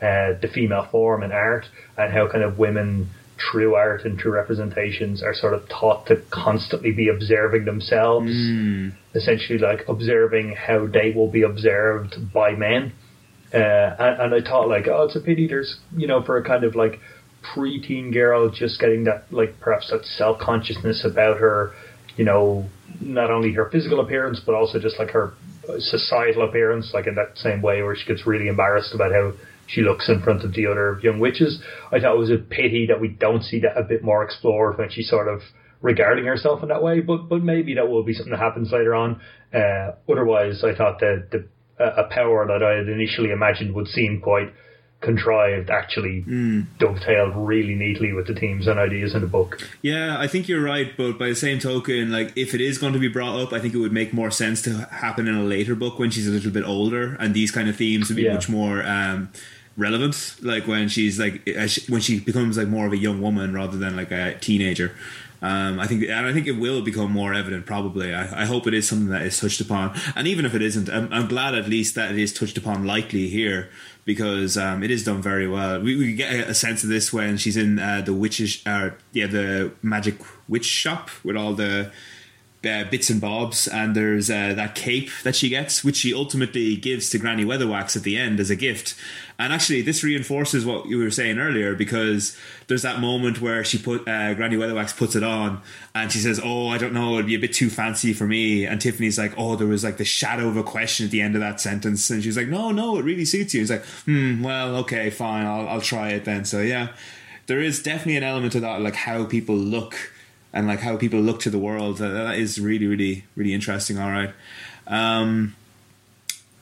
uh, 0.00 0.38
the 0.40 0.50
female 0.52 0.86
form 0.90 1.22
in 1.22 1.32
art 1.32 1.66
and 1.96 2.12
how 2.12 2.28
kind 2.28 2.44
of 2.44 2.58
women 2.58 3.08
true 3.36 3.74
art 3.74 4.04
and 4.04 4.18
true 4.18 4.32
representations 4.32 5.22
are 5.22 5.34
sort 5.34 5.54
of 5.54 5.68
taught 5.68 6.06
to 6.06 6.16
constantly 6.30 6.92
be 6.92 7.08
observing 7.08 7.64
themselves, 7.64 8.30
mm. 8.30 8.92
essentially 9.14 9.58
like 9.58 9.88
observing 9.88 10.54
how 10.54 10.86
they 10.86 11.10
will 11.10 11.30
be 11.30 11.42
observed 11.42 12.32
by 12.32 12.52
men. 12.52 12.92
Uh, 13.54 13.94
and, 14.00 14.20
and, 14.20 14.34
I 14.34 14.40
thought 14.40 14.68
like, 14.68 14.88
oh, 14.88 15.04
it's 15.04 15.14
a 15.14 15.20
pity 15.20 15.46
there's, 15.46 15.78
you 15.96 16.08
know, 16.08 16.24
for 16.24 16.36
a 16.36 16.44
kind 16.44 16.64
of 16.64 16.74
like 16.74 16.98
preteen 17.54 18.12
girl 18.12 18.50
just 18.50 18.80
getting 18.80 19.04
that, 19.04 19.32
like 19.32 19.60
perhaps 19.60 19.90
that 19.90 20.04
self 20.04 20.40
consciousness 20.40 21.04
about 21.04 21.38
her, 21.38 21.72
you 22.16 22.24
know, 22.24 22.68
not 23.00 23.30
only 23.30 23.52
her 23.52 23.70
physical 23.70 24.00
appearance, 24.00 24.40
but 24.44 24.56
also 24.56 24.80
just 24.80 24.98
like 24.98 25.10
her 25.10 25.34
societal 25.78 26.48
appearance, 26.48 26.90
like 26.92 27.06
in 27.06 27.14
that 27.14 27.36
same 27.36 27.62
way 27.62 27.82
where 27.82 27.94
she 27.94 28.06
gets 28.06 28.26
really 28.26 28.48
embarrassed 28.48 28.92
about 28.92 29.12
how 29.12 29.32
she 29.66 29.82
looks 29.82 30.08
in 30.08 30.20
front 30.20 30.44
of 30.44 30.52
the 30.54 30.66
other 30.66 30.98
young 31.02 31.18
witches. 31.18 31.62
I 31.92 32.00
thought 32.00 32.16
it 32.16 32.18
was 32.18 32.30
a 32.30 32.38
pity 32.38 32.86
that 32.88 33.00
we 33.00 33.08
don't 33.08 33.42
see 33.42 33.60
that 33.60 33.78
a 33.78 33.82
bit 33.82 34.02
more 34.02 34.24
explored 34.24 34.78
when 34.78 34.90
she's 34.90 35.08
sort 35.08 35.28
of 35.28 35.40
regarding 35.80 36.24
herself 36.24 36.62
in 36.62 36.70
that 36.70 36.82
way. 36.82 37.00
But 37.00 37.28
but 37.28 37.42
maybe 37.42 37.74
that 37.74 37.88
will 37.88 38.02
be 38.02 38.14
something 38.14 38.32
that 38.32 38.40
happens 38.40 38.72
later 38.72 38.94
on. 38.94 39.20
Uh, 39.52 39.92
otherwise, 40.10 40.64
I 40.64 40.74
thought 40.74 41.00
that 41.00 41.28
the 41.30 41.46
a 41.78 42.04
power 42.04 42.46
that 42.46 42.62
I 42.62 42.76
had 42.76 42.88
initially 42.88 43.30
imagined 43.30 43.74
would 43.74 43.88
seem 43.88 44.20
quite 44.20 44.52
contrived 45.04 45.70
actually 45.70 46.24
mm. 46.26 46.66
dovetailed 46.78 47.34
really 47.36 47.74
neatly 47.74 48.12
with 48.12 48.26
the 48.26 48.34
themes 48.34 48.66
and 48.66 48.78
ideas 48.78 49.14
in 49.14 49.20
the 49.20 49.26
book. 49.26 49.60
Yeah, 49.82 50.18
I 50.18 50.26
think 50.26 50.48
you're 50.48 50.62
right, 50.62 50.96
but 50.96 51.18
by 51.18 51.28
the 51.28 51.36
same 51.36 51.58
token, 51.58 52.10
like 52.10 52.36
if 52.36 52.54
it 52.54 52.60
is 52.60 52.78
going 52.78 52.94
to 52.94 52.98
be 52.98 53.08
brought 53.08 53.38
up, 53.38 53.52
I 53.52 53.60
think 53.60 53.74
it 53.74 53.78
would 53.78 53.92
make 53.92 54.12
more 54.12 54.30
sense 54.30 54.62
to 54.62 54.88
happen 54.90 55.28
in 55.28 55.34
a 55.34 55.42
later 55.42 55.74
book 55.74 55.98
when 55.98 56.10
she's 56.10 56.26
a 56.26 56.30
little 56.30 56.50
bit 56.50 56.64
older, 56.64 57.16
and 57.20 57.34
these 57.34 57.50
kind 57.50 57.68
of 57.68 57.76
themes 57.76 58.08
would 58.08 58.16
be 58.16 58.22
yeah. 58.22 58.34
much 58.34 58.48
more. 58.48 58.82
Um, 58.84 59.30
relevant 59.76 60.36
like 60.40 60.68
when 60.68 60.88
she's 60.88 61.18
like 61.18 61.44
when 61.88 62.00
she 62.00 62.20
becomes 62.20 62.56
like 62.56 62.68
more 62.68 62.86
of 62.86 62.92
a 62.92 62.96
young 62.96 63.20
woman 63.20 63.52
rather 63.52 63.76
than 63.76 63.96
like 63.96 64.12
a 64.12 64.38
teenager 64.38 64.94
um, 65.42 65.78
I 65.78 65.86
think, 65.86 66.04
and 66.04 66.26
I 66.26 66.32
think 66.32 66.46
it 66.46 66.58
will 66.58 66.82
become 66.82 67.10
more 67.10 67.34
evident. 67.34 67.66
Probably, 67.66 68.14
I, 68.14 68.42
I, 68.42 68.44
hope 68.46 68.66
it 68.66 68.74
is 68.74 68.88
something 68.88 69.08
that 69.08 69.22
is 69.22 69.38
touched 69.38 69.60
upon. 69.60 69.94
And 70.16 70.26
even 70.26 70.46
if 70.46 70.54
it 70.54 70.62
isn't, 70.62 70.88
I'm, 70.88 71.12
I'm 71.12 71.28
glad 71.28 71.54
at 71.54 71.68
least 71.68 71.94
that 71.96 72.12
it 72.12 72.18
is 72.18 72.32
touched 72.32 72.56
upon 72.56 72.86
lightly 72.86 73.28
here 73.28 73.68
because 74.04 74.56
um, 74.56 74.82
it 74.82 74.90
is 74.90 75.04
done 75.04 75.20
very 75.20 75.46
well. 75.46 75.80
We, 75.80 75.96
we 75.96 76.14
get 76.14 76.48
a 76.48 76.54
sense 76.54 76.82
of 76.82 76.88
this 76.88 77.12
when 77.12 77.36
she's 77.36 77.56
in 77.56 77.78
uh, 77.78 78.02
the 78.02 78.14
witches, 78.14 78.62
uh, 78.66 78.90
yeah, 79.12 79.26
the 79.26 79.72
magic 79.82 80.16
witch 80.48 80.66
shop 80.66 81.10
with 81.22 81.36
all 81.36 81.54
the 81.54 81.90
uh, 82.64 82.84
bits 82.90 83.10
and 83.10 83.20
bobs, 83.20 83.68
and 83.68 83.94
there's 83.94 84.30
uh, 84.30 84.54
that 84.54 84.74
cape 84.74 85.10
that 85.22 85.36
she 85.36 85.48
gets, 85.48 85.84
which 85.84 85.96
she 85.96 86.14
ultimately 86.14 86.76
gives 86.76 87.10
to 87.10 87.18
Granny 87.18 87.44
Weatherwax 87.44 87.96
at 87.96 88.02
the 88.02 88.16
end 88.16 88.40
as 88.40 88.50
a 88.50 88.56
gift. 88.56 88.94
And 89.38 89.52
actually, 89.52 89.82
this 89.82 90.04
reinforces 90.04 90.64
what 90.64 90.86
you 90.86 90.98
were 90.98 91.10
saying 91.10 91.38
earlier 91.38 91.74
because 91.74 92.36
there's 92.68 92.82
that 92.82 93.00
moment 93.00 93.40
where 93.40 93.64
she 93.64 93.78
put 93.78 94.06
uh, 94.06 94.34
Granny 94.34 94.56
Weatherwax 94.56 94.96
puts 94.96 95.16
it 95.16 95.22
on, 95.22 95.60
and 95.94 96.12
she 96.12 96.18
says, 96.18 96.40
"Oh, 96.42 96.68
I 96.68 96.78
don't 96.78 96.92
know, 96.92 97.14
it'd 97.14 97.26
be 97.26 97.34
a 97.34 97.40
bit 97.40 97.52
too 97.52 97.68
fancy 97.70 98.12
for 98.12 98.26
me." 98.26 98.64
And 98.64 98.80
Tiffany's 98.80 99.18
like, 99.18 99.34
"Oh, 99.36 99.56
there 99.56 99.66
was 99.66 99.82
like 99.82 99.96
the 99.96 100.04
shadow 100.04 100.48
of 100.48 100.56
a 100.56 100.62
question 100.62 101.06
at 101.06 101.10
the 101.10 101.20
end 101.20 101.34
of 101.34 101.40
that 101.40 101.60
sentence," 101.60 102.08
and 102.10 102.22
she's 102.22 102.36
like, 102.36 102.48
"No, 102.48 102.70
no, 102.70 102.96
it 102.96 103.02
really 103.02 103.24
suits 103.24 103.54
you." 103.54 103.60
He's 103.60 103.70
like, 103.70 103.84
"Hmm, 104.04 104.42
well, 104.42 104.76
okay, 104.76 105.10
fine, 105.10 105.46
I'll 105.46 105.68
I'll 105.68 105.80
try 105.80 106.10
it 106.10 106.24
then." 106.24 106.44
So 106.44 106.60
yeah, 106.60 106.88
there 107.46 107.60
is 107.60 107.82
definitely 107.82 108.16
an 108.16 108.22
element 108.22 108.52
to 108.52 108.60
that, 108.60 108.80
like 108.80 108.94
how 108.94 109.24
people 109.24 109.56
look 109.56 110.12
and 110.54 110.68
like 110.68 110.80
how 110.80 110.96
people 110.96 111.20
look 111.20 111.40
to 111.40 111.50
the 111.50 111.58
world. 111.58 112.00
Uh, 112.00 112.08
that 112.08 112.38
is 112.38 112.58
really, 112.58 112.86
really, 112.86 113.24
really 113.36 113.52
interesting. 113.52 113.98
All 113.98 114.10
right. 114.10 114.32
Um, 114.86 115.56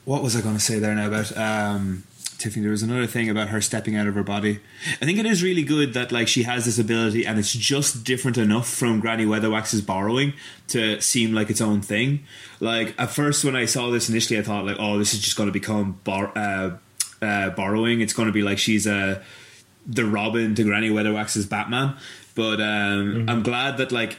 what 0.05 0.23
was 0.23 0.35
I 0.35 0.41
going 0.41 0.57
to 0.57 0.61
say 0.61 0.79
there 0.79 0.95
now 0.95 1.07
about 1.07 1.37
um, 1.37 2.05
Tiffany? 2.39 2.63
There 2.63 2.71
was 2.73 2.83
another 2.83 3.07
thing 3.07 3.29
about 3.29 3.49
her 3.49 3.61
stepping 3.61 3.95
out 3.95 4.07
of 4.07 4.15
her 4.15 4.23
body. 4.23 4.61
I 5.01 5.05
think 5.05 5.19
it 5.19 5.27
is 5.27 5.43
really 5.43 5.63
good 5.63 5.93
that 5.93 6.11
like 6.11 6.27
she 6.27 6.45
has 6.45 6.65
this 6.65 6.79
ability, 6.79 7.27
and 7.27 7.39
it's 7.39 7.53
just 7.53 8.03
different 8.03 8.39
enough 8.39 8.67
from 8.67 8.99
Granny 8.99 9.27
Weatherwax's 9.27 9.83
borrowing 9.83 10.33
to 10.69 10.99
seem 11.03 11.35
like 11.35 11.51
its 11.51 11.61
own 11.61 11.83
thing. 11.83 12.25
Like 12.61 12.95
at 12.99 13.11
first, 13.11 13.45
when 13.45 13.55
I 13.55 13.67
saw 13.67 13.91
this 13.91 14.09
initially, 14.09 14.41
I 14.41 14.43
thought 14.43 14.65
like, 14.65 14.79
oh, 14.81 14.99
this 14.99 15.13
is 15.13 15.21
just 15.21 15.37
going 15.37 15.49
to 15.49 15.53
become 15.53 16.01
bar- 16.03 16.33
uh, 16.35 16.71
uh, 17.21 17.51
borrowing. 17.51 18.01
It's 18.01 18.15
going 18.15 18.27
to 18.27 18.33
be 18.33 18.43
like 18.43 18.59
she's 18.59 18.87
a 18.87 19.23
the 19.87 20.05
Robin 20.05 20.55
to 20.55 20.65
Granny 20.65 20.91
Weatherwax's 20.91 21.47
Batman. 21.47 21.97
But 22.35 22.61
um, 22.61 23.15
mm-hmm. 23.15 23.31
I'm 23.31 23.43
glad 23.43 23.77
that 23.79 23.93
like 23.93 24.19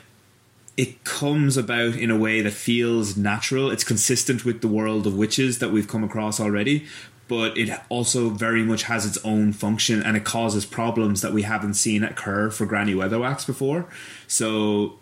it 0.76 1.04
comes 1.04 1.56
about 1.58 1.96
in 1.96 2.10
a 2.10 2.18
way 2.18 2.42
that 2.42 2.54
feels 2.54 3.16
natural. 3.16 3.70
It's 3.70 3.84
consistent 3.84 4.44
with 4.44 4.62
the 4.62 4.68
world 4.68 5.06
of 5.06 5.16
witches 5.16 5.60
that 5.60 5.70
we've 5.70 5.88
come 5.88 6.04
across 6.04 6.40
already, 6.40 6.88
but 7.28 7.58
it 7.58 7.70
also 7.90 8.30
very 8.30 8.64
much 8.64 8.84
has 8.84 9.06
its 9.06 9.24
own 9.24 9.54
function 9.54 10.02
and 10.02 10.18
it 10.18 10.24
causes 10.24 10.66
problems 10.66 11.22
that 11.22 11.32
we 11.32 11.44
haven't 11.44 11.76
seen 11.76 12.04
occur 12.04 12.50
for 12.50 12.66
Granny 12.66 12.94
Weatherwax 12.94 13.46
before. 13.46 13.86
So 14.28 14.98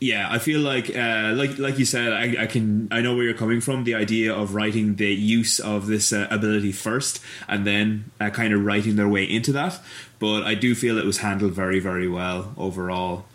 yeah, 0.00 0.28
I 0.30 0.38
feel 0.38 0.60
like, 0.60 0.94
uh, 0.94 1.32
like, 1.34 1.58
like 1.58 1.78
you 1.78 1.84
said, 1.84 2.12
I, 2.12 2.42
I, 2.42 2.46
can, 2.46 2.88
I 2.90 3.00
know 3.00 3.14
where 3.14 3.24
you're 3.24 3.34
coming 3.34 3.60
from. 3.60 3.84
The 3.84 3.94
idea 3.94 4.34
of 4.34 4.54
writing 4.54 4.96
the 4.96 5.14
use 5.14 5.60
of 5.60 5.86
this 5.86 6.12
uh, 6.12 6.26
ability 6.30 6.72
first, 6.72 7.22
and 7.48 7.66
then 7.66 8.10
uh, 8.20 8.30
kind 8.30 8.52
of 8.52 8.64
writing 8.64 8.96
their 8.96 9.08
way 9.08 9.24
into 9.24 9.52
that. 9.52 9.80
But 10.24 10.44
I 10.44 10.54
do 10.54 10.74
feel 10.74 10.96
it 10.96 11.04
was 11.04 11.18
handled 11.18 11.52
very, 11.52 11.80
very 11.80 12.08
well 12.08 12.54
overall. 12.56 13.26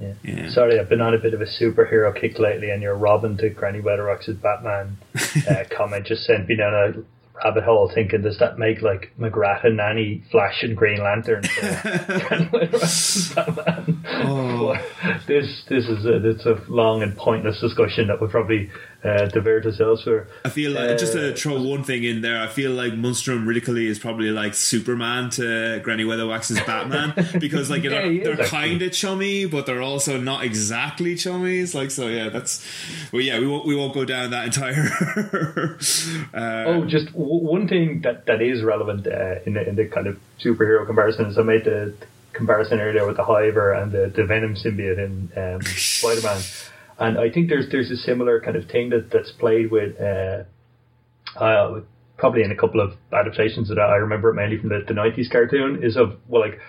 Yeah. 0.00 0.14
yeah. 0.24 0.50
Sorry, 0.50 0.80
I've 0.80 0.88
been 0.88 1.00
on 1.00 1.14
a 1.14 1.18
bit 1.18 1.32
of 1.32 1.40
a 1.40 1.44
superhero 1.44 2.12
kick 2.20 2.40
lately, 2.40 2.70
and 2.70 2.82
your 2.82 2.96
Robin 2.96 3.36
to 3.36 3.50
Granny 3.50 3.80
Weatherwax's 3.80 4.36
Batman 4.36 4.98
uh, 5.48 5.62
comment 5.70 6.04
just 6.04 6.24
sent 6.24 6.48
me 6.48 6.56
down 6.56 6.74
a 6.74 6.92
rabbit 7.44 7.62
hole 7.62 7.88
thinking, 7.94 8.22
does 8.22 8.36
that 8.40 8.58
make 8.58 8.82
like 8.82 9.12
Magrat 9.16 9.64
and 9.64 9.76
Nanny 9.76 10.24
Flash 10.32 10.64
and 10.64 10.76
Green 10.76 10.98
Lantern? 10.98 11.44
oh. 14.24 14.74
this 15.28 15.62
this 15.68 15.86
is 15.86 16.04
a, 16.04 16.30
it's 16.30 16.46
a 16.46 16.60
long 16.68 17.02
and 17.02 17.16
pointless 17.16 17.60
discussion 17.60 18.08
that 18.08 18.20
would 18.20 18.30
probably 18.30 18.70
uh, 19.04 19.28
elsewhere. 19.80 20.28
I 20.44 20.48
feel 20.48 20.72
like, 20.72 20.90
uh, 20.90 20.96
just 20.96 21.12
to 21.14 21.34
throw 21.34 21.60
one 21.60 21.84
thing 21.84 22.04
in 22.04 22.20
there, 22.20 22.40
I 22.40 22.46
feel 22.46 22.72
like 22.72 22.92
Mustrum 22.92 23.44
Ridcully 23.44 23.86
is 23.86 23.98
probably 23.98 24.30
like 24.30 24.54
Superman 24.54 25.30
to 25.30 25.80
Granny 25.82 26.04
Weatherwax's 26.04 26.60
Batman 26.60 27.14
because 27.40 27.68
like 27.70 27.82
you 27.82 27.90
know, 27.90 28.04
yeah, 28.04 28.24
they're 28.24 28.46
kind 28.46 28.80
of 28.80 28.92
chummy, 28.92 29.46
but 29.46 29.66
they're 29.66 29.82
also 29.82 30.20
not 30.20 30.44
exactly 30.44 31.14
chummies. 31.14 31.74
Like 31.74 31.90
so, 31.90 32.06
yeah, 32.06 32.28
that's 32.28 32.64
well, 33.12 33.22
yeah, 33.22 33.38
we 33.38 33.46
won't 33.46 33.66
we 33.66 33.74
won't 33.74 33.94
go 33.94 34.04
down 34.04 34.30
that 34.30 34.46
entire. 34.46 35.78
uh, 36.34 36.70
oh, 36.70 36.84
just 36.84 37.06
w- 37.06 37.44
one 37.44 37.66
thing 37.66 38.02
that 38.02 38.26
that 38.26 38.40
is 38.40 38.62
relevant 38.62 39.06
uh, 39.06 39.40
in 39.46 39.54
the 39.54 39.68
in 39.68 39.76
the 39.76 39.86
kind 39.86 40.06
of 40.06 40.18
superhero 40.40 40.86
comparisons. 40.86 41.38
I 41.38 41.42
made 41.42 41.64
the 41.64 41.94
comparison 42.32 42.80
earlier 42.80 43.06
with 43.06 43.16
the 43.16 43.24
Hiver 43.24 43.72
and 43.72 43.92
the, 43.92 44.06
the 44.08 44.24
Venom 44.24 44.54
symbiote 44.54 44.98
in 44.98 45.30
um, 45.36 45.62
Spider 45.76 46.22
Man. 46.22 46.40
And 47.02 47.18
I 47.18 47.30
think 47.30 47.48
there's 47.48 47.68
there's 47.70 47.90
a 47.90 47.96
similar 47.96 48.40
kind 48.40 48.56
of 48.56 48.70
thing 48.70 48.90
that, 48.90 49.10
that's 49.12 49.32
played 49.32 49.72
with 49.72 50.00
uh, 50.00 50.44
uh, 51.36 51.80
probably 52.16 52.42
in 52.44 52.52
a 52.52 52.56
couple 52.56 52.80
of 52.80 52.92
adaptations 53.12 53.68
that 53.70 53.80
I 53.80 53.96
remember 53.96 54.32
mainly 54.32 54.58
from 54.58 54.68
the, 54.68 54.84
the 54.86 54.94
90s 54.94 55.28
cartoon 55.30 55.82
is 55.82 55.96
of 55.96 56.12
well 56.28 56.42
like 56.42 56.60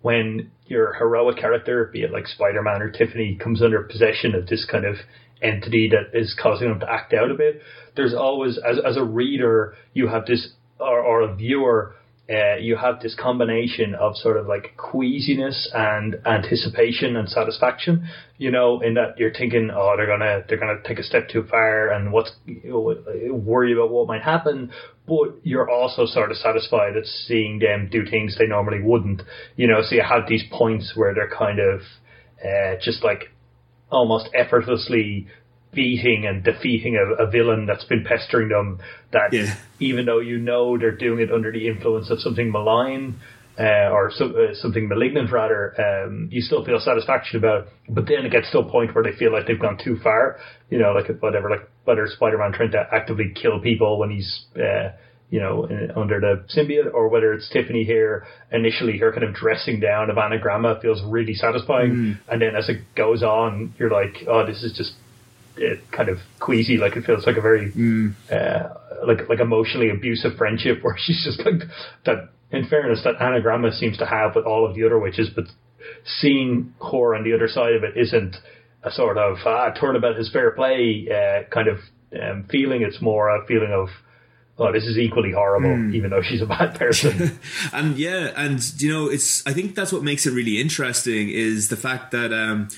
when 0.00 0.50
your 0.66 0.94
heroic 0.94 1.36
character, 1.36 1.90
be 1.92 2.02
it 2.02 2.10
like 2.10 2.26
Spider 2.26 2.62
Man 2.62 2.80
or 2.80 2.90
Tiffany, 2.90 3.36
comes 3.36 3.62
under 3.62 3.82
possession 3.82 4.34
of 4.34 4.46
this 4.46 4.66
kind 4.68 4.86
of 4.86 4.96
entity 5.42 5.90
that 5.90 6.18
is 6.18 6.34
causing 6.40 6.68
them 6.68 6.80
to 6.80 6.90
act 6.90 7.12
out 7.12 7.30
a 7.30 7.34
bit, 7.34 7.60
there's 7.94 8.14
always 8.14 8.58
as 8.58 8.78
as 8.84 8.96
a 8.96 9.04
reader 9.04 9.74
you 9.92 10.08
have 10.08 10.24
this 10.24 10.54
or, 10.80 11.00
or 11.00 11.20
a 11.20 11.34
viewer 11.34 11.94
uh, 12.30 12.56
you 12.56 12.76
have 12.76 13.00
this 13.00 13.16
combination 13.20 13.94
of 13.96 14.16
sort 14.16 14.36
of 14.36 14.46
like 14.46 14.76
queasiness 14.76 15.68
and 15.74 16.16
anticipation 16.24 17.16
and 17.16 17.28
satisfaction. 17.28 18.08
You 18.38 18.52
know, 18.52 18.80
in 18.80 18.94
that 18.94 19.18
you're 19.18 19.32
thinking, 19.32 19.70
oh, 19.74 19.94
they're 19.96 20.06
gonna 20.06 20.42
they're 20.48 20.58
gonna 20.58 20.80
take 20.86 21.00
a 21.00 21.02
step 21.02 21.28
too 21.28 21.44
far, 21.50 21.90
and 21.90 22.12
what's 22.12 22.30
you 22.46 22.60
know, 22.64 23.34
worry 23.34 23.72
about 23.72 23.90
what 23.90 24.06
might 24.06 24.22
happen. 24.22 24.70
But 25.06 25.40
you're 25.42 25.68
also 25.68 26.06
sort 26.06 26.30
of 26.30 26.36
satisfied 26.36 26.96
at 26.96 27.06
seeing 27.06 27.58
them 27.58 27.88
do 27.90 28.06
things 28.06 28.36
they 28.38 28.46
normally 28.46 28.80
wouldn't. 28.80 29.22
You 29.56 29.66
know, 29.66 29.82
so 29.82 29.96
you 29.96 30.02
have 30.02 30.28
these 30.28 30.44
points 30.50 30.92
where 30.94 31.12
they're 31.14 31.28
kind 31.36 31.58
of 31.58 31.80
uh, 32.42 32.76
just 32.80 33.02
like 33.02 33.32
almost 33.90 34.28
effortlessly 34.32 35.26
beating 35.72 36.26
and 36.26 36.44
defeating 36.44 36.96
a, 36.96 37.24
a, 37.24 37.30
villain 37.30 37.66
that's 37.66 37.84
been 37.84 38.04
pestering 38.04 38.48
them. 38.48 38.78
That 39.12 39.32
yeah. 39.32 39.54
even 39.80 40.06
though 40.06 40.20
you 40.20 40.38
know 40.38 40.78
they're 40.78 40.96
doing 40.96 41.20
it 41.20 41.32
under 41.32 41.50
the 41.50 41.66
influence 41.68 42.10
of 42.10 42.20
something 42.20 42.50
malign 42.50 43.18
uh, 43.58 43.90
or 43.90 44.10
so, 44.10 44.30
uh, 44.30 44.54
something 44.54 44.88
malignant, 44.88 45.30
rather, 45.30 45.74
um, 45.80 46.28
you 46.30 46.40
still 46.40 46.64
feel 46.64 46.80
satisfaction 46.80 47.38
about. 47.38 47.66
It. 47.66 47.68
But 47.90 48.06
then 48.06 48.24
it 48.24 48.32
gets 48.32 48.50
to 48.52 48.60
a 48.60 48.70
point 48.70 48.94
where 48.94 49.04
they 49.04 49.16
feel 49.16 49.32
like 49.32 49.46
they've 49.46 49.60
gone 49.60 49.78
too 49.82 49.98
far. 50.02 50.38
You 50.70 50.78
know, 50.78 50.92
like 50.92 51.08
whatever, 51.20 51.50
like 51.50 51.68
whether 51.84 52.06
Spider-Man 52.06 52.52
trying 52.52 52.72
to 52.72 52.86
actively 52.92 53.32
kill 53.34 53.60
people 53.60 53.98
when 53.98 54.10
he's. 54.10 54.44
Uh, 54.56 54.92
you 55.30 55.40
know, 55.40 55.64
in, 55.64 55.90
under 55.96 56.20
the 56.20 56.44
symbiote, 56.54 56.92
or 56.92 57.08
whether 57.08 57.32
it's 57.32 57.48
Tiffany 57.48 57.84
here, 57.84 58.26
initially 58.52 58.98
her 58.98 59.12
kind 59.12 59.24
of 59.24 59.34
dressing 59.34 59.80
down 59.80 60.10
of 60.10 60.16
Annagramma 60.16 60.82
feels 60.82 61.02
really 61.06 61.32
satisfying, 61.32 61.90
mm. 61.90 62.18
and 62.28 62.42
then 62.42 62.54
as 62.54 62.68
it 62.68 62.82
goes 62.94 63.22
on, 63.22 63.74
you're 63.78 63.90
like, 63.90 64.24
oh, 64.28 64.44
this 64.44 64.62
is 64.62 64.76
just 64.76 64.92
kind 65.90 66.08
of 66.08 66.18
queasy, 66.40 66.76
like 66.76 66.96
it 66.96 67.04
feels 67.04 67.26
like 67.26 67.36
a 67.36 67.40
very 67.40 67.72
mm. 67.72 68.14
uh, 68.30 68.68
like 69.06 69.28
like 69.28 69.40
emotionally 69.40 69.90
abusive 69.90 70.36
friendship 70.36 70.78
where 70.82 70.96
she's 70.98 71.24
just 71.24 71.44
like 71.44 71.68
that. 72.04 72.30
In 72.50 72.68
fairness, 72.68 73.00
that 73.04 73.16
Annagramma 73.16 73.72
seems 73.72 73.96
to 73.96 74.04
have 74.04 74.34
with 74.34 74.44
all 74.44 74.68
of 74.68 74.74
the 74.76 74.84
other 74.84 74.98
witches, 74.98 75.30
but 75.34 75.44
seeing 76.20 76.74
her 76.82 77.14
on 77.14 77.24
the 77.24 77.32
other 77.32 77.48
side 77.48 77.72
of 77.72 77.82
it 77.82 77.96
isn't 77.96 78.36
a 78.82 78.90
sort 78.90 79.16
of 79.16 79.38
ah, 79.46 79.70
turnabout 79.70 80.16
his 80.16 80.30
fair 80.30 80.50
play 80.50 81.08
uh, 81.08 81.48
kind 81.48 81.68
of 81.68 81.78
um, 82.20 82.44
feeling. 82.50 82.82
It's 82.82 83.00
more 83.00 83.34
a 83.34 83.46
feeling 83.46 83.72
of 83.72 83.88
oh, 84.58 84.72
this 84.72 84.84
is 84.84 84.98
equally 84.98 85.32
horrible, 85.32 85.70
mm. 85.70 85.94
even 85.94 86.10
though 86.10 86.22
she's 86.22 86.42
a 86.42 86.46
bad 86.46 86.74
person. 86.78 87.38
and 87.72 87.96
yeah, 87.96 88.32
and 88.36 88.60
you 88.80 88.92
know, 88.92 89.08
it's 89.08 89.46
I 89.46 89.52
think 89.52 89.74
that's 89.74 89.92
what 89.92 90.02
makes 90.02 90.26
it 90.26 90.32
really 90.32 90.60
interesting 90.60 91.30
is 91.30 91.68
the 91.68 91.76
fact 91.76 92.10
that 92.12 92.32
um, 92.32 92.68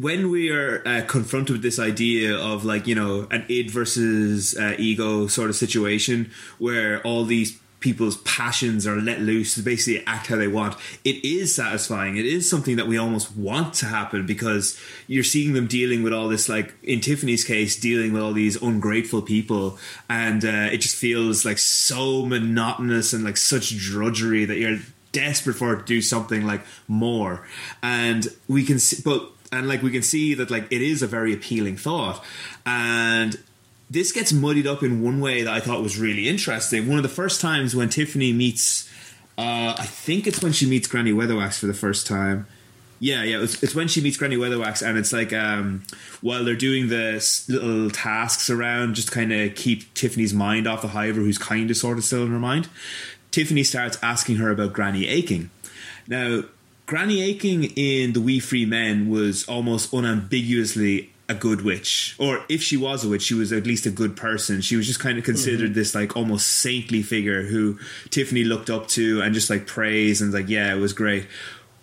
when 0.00 0.30
we 0.30 0.50
are 0.50 0.86
uh, 0.86 1.02
confronted 1.06 1.56
with 1.56 1.62
this 1.62 1.78
idea 1.78 2.34
of 2.34 2.64
like 2.64 2.86
you 2.86 2.94
know 2.94 3.26
an 3.30 3.44
id 3.48 3.70
versus 3.70 4.56
uh, 4.58 4.74
ego 4.78 5.26
sort 5.26 5.50
of 5.50 5.56
situation 5.56 6.30
where 6.58 7.02
all 7.02 7.24
these 7.24 7.60
people's 7.80 8.18
passions 8.18 8.86
are 8.86 8.96
let 8.96 9.20
loose 9.20 9.54
to 9.54 9.62
basically 9.62 10.04
act 10.06 10.28
how 10.28 10.36
they 10.36 10.46
want 10.46 10.76
it 11.02 11.24
is 11.24 11.54
satisfying. 11.54 12.16
It 12.16 12.26
is 12.26 12.48
something 12.48 12.76
that 12.76 12.86
we 12.86 12.98
almost 12.98 13.34
want 13.34 13.74
to 13.74 13.86
happen 13.86 14.26
because 14.26 14.78
you're 15.06 15.24
seeing 15.24 15.54
them 15.54 15.66
dealing 15.66 16.02
with 16.02 16.12
all 16.12 16.28
this 16.28 16.48
like 16.48 16.74
in 16.82 17.00
tiffany's 17.00 17.42
case 17.42 17.80
dealing 17.80 18.12
with 18.12 18.22
all 18.22 18.32
these 18.32 18.60
ungrateful 18.60 19.22
people. 19.22 19.78
And 20.08 20.44
uh, 20.44 20.68
it 20.70 20.78
just 20.78 20.96
feels 20.96 21.44
like 21.44 21.58
so 21.58 22.26
monotonous 22.26 23.14
and 23.14 23.24
like 23.24 23.38
such 23.38 23.76
drudgery 23.78 24.44
that 24.44 24.58
you're 24.58 24.78
desperate 25.12 25.56
for 25.56 25.74
to 25.74 25.82
do 25.82 26.02
something 26.02 26.46
like 26.46 26.62
more. 26.86 27.46
And 27.82 28.28
we 28.46 28.62
can 28.64 28.78
see 28.78 29.00
but 29.02 29.32
and 29.52 29.68
like 29.68 29.82
we 29.82 29.90
can 29.90 30.02
see 30.02 30.34
that 30.34 30.50
like 30.50 30.66
it 30.70 30.82
is 30.82 31.02
a 31.02 31.06
very 31.06 31.32
appealing 31.32 31.76
thought 31.76 32.24
and 32.64 33.38
this 33.90 34.12
gets 34.12 34.32
muddied 34.32 34.68
up 34.68 34.84
in 34.84 35.02
one 35.02 35.20
way 35.20 35.42
that 35.42 35.52
I 35.52 35.58
thought 35.58 35.82
was 35.82 35.98
really 35.98 36.28
interesting. 36.28 36.86
One 36.86 36.96
of 36.96 37.02
the 37.02 37.08
first 37.08 37.40
times 37.40 37.74
when 37.74 37.88
Tiffany 37.88 38.32
meets, 38.32 38.88
uh, 39.36 39.74
I 39.76 39.84
think 39.84 40.28
it's 40.28 40.40
when 40.40 40.52
she 40.52 40.64
meets 40.64 40.86
Granny 40.86 41.12
Weatherwax 41.12 41.58
for 41.58 41.66
the 41.66 41.74
first 41.74 42.06
time. 42.06 42.46
Yeah, 43.00 43.24
yeah, 43.24 43.42
it's, 43.42 43.60
it's 43.62 43.74
when 43.74 43.88
she 43.88 44.00
meets 44.00 44.16
Granny 44.18 44.36
Weatherwax, 44.36 44.86
and 44.86 44.98
it's 44.98 45.12
like 45.12 45.32
um, 45.32 45.82
while 46.20 46.44
they're 46.44 46.54
doing 46.54 46.88
the 46.88 47.14
little 47.48 47.90
tasks 47.90 48.50
around, 48.50 48.94
just 48.94 49.10
kind 49.10 49.32
of 49.32 49.54
keep 49.56 49.92
Tiffany's 49.94 50.34
mind 50.34 50.68
off 50.68 50.82
the 50.82 50.88
Hiver, 50.88 51.14
who's 51.14 51.38
kind 51.38 51.70
of 51.70 51.76
sort 51.76 51.98
of 51.98 52.04
still 52.04 52.22
in 52.24 52.30
her 52.30 52.38
mind. 52.38 52.68
Tiffany 53.30 53.64
starts 53.64 53.98
asking 54.02 54.36
her 54.36 54.50
about 54.50 54.74
Granny 54.74 55.08
Aching. 55.08 55.50
Now, 56.06 56.42
Granny 56.90 57.22
Aching 57.22 57.62
in 57.76 58.14
The 58.14 58.20
Wee 58.20 58.40
Free 58.40 58.66
Men 58.66 59.08
was 59.08 59.46
almost 59.46 59.94
unambiguously 59.94 61.12
a 61.28 61.34
good 61.34 61.60
witch, 61.62 62.16
or 62.18 62.44
if 62.48 62.64
she 62.64 62.76
was 62.76 63.04
a 63.04 63.08
witch, 63.08 63.22
she 63.22 63.34
was 63.34 63.52
at 63.52 63.64
least 63.64 63.86
a 63.86 63.92
good 63.92 64.16
person. 64.16 64.60
She 64.60 64.74
was 64.74 64.88
just 64.88 64.98
kind 64.98 65.16
of 65.16 65.22
considered 65.22 65.66
mm-hmm. 65.66 65.74
this 65.74 65.94
like 65.94 66.16
almost 66.16 66.48
saintly 66.48 67.02
figure 67.02 67.44
who 67.44 67.78
Tiffany 68.10 68.42
looked 68.42 68.70
up 68.70 68.88
to 68.88 69.22
and 69.22 69.32
just 69.32 69.48
like 69.48 69.68
praised 69.68 70.20
and 70.20 70.32
like, 70.32 70.48
yeah, 70.48 70.74
it 70.74 70.78
was 70.78 70.92
great. 70.92 71.28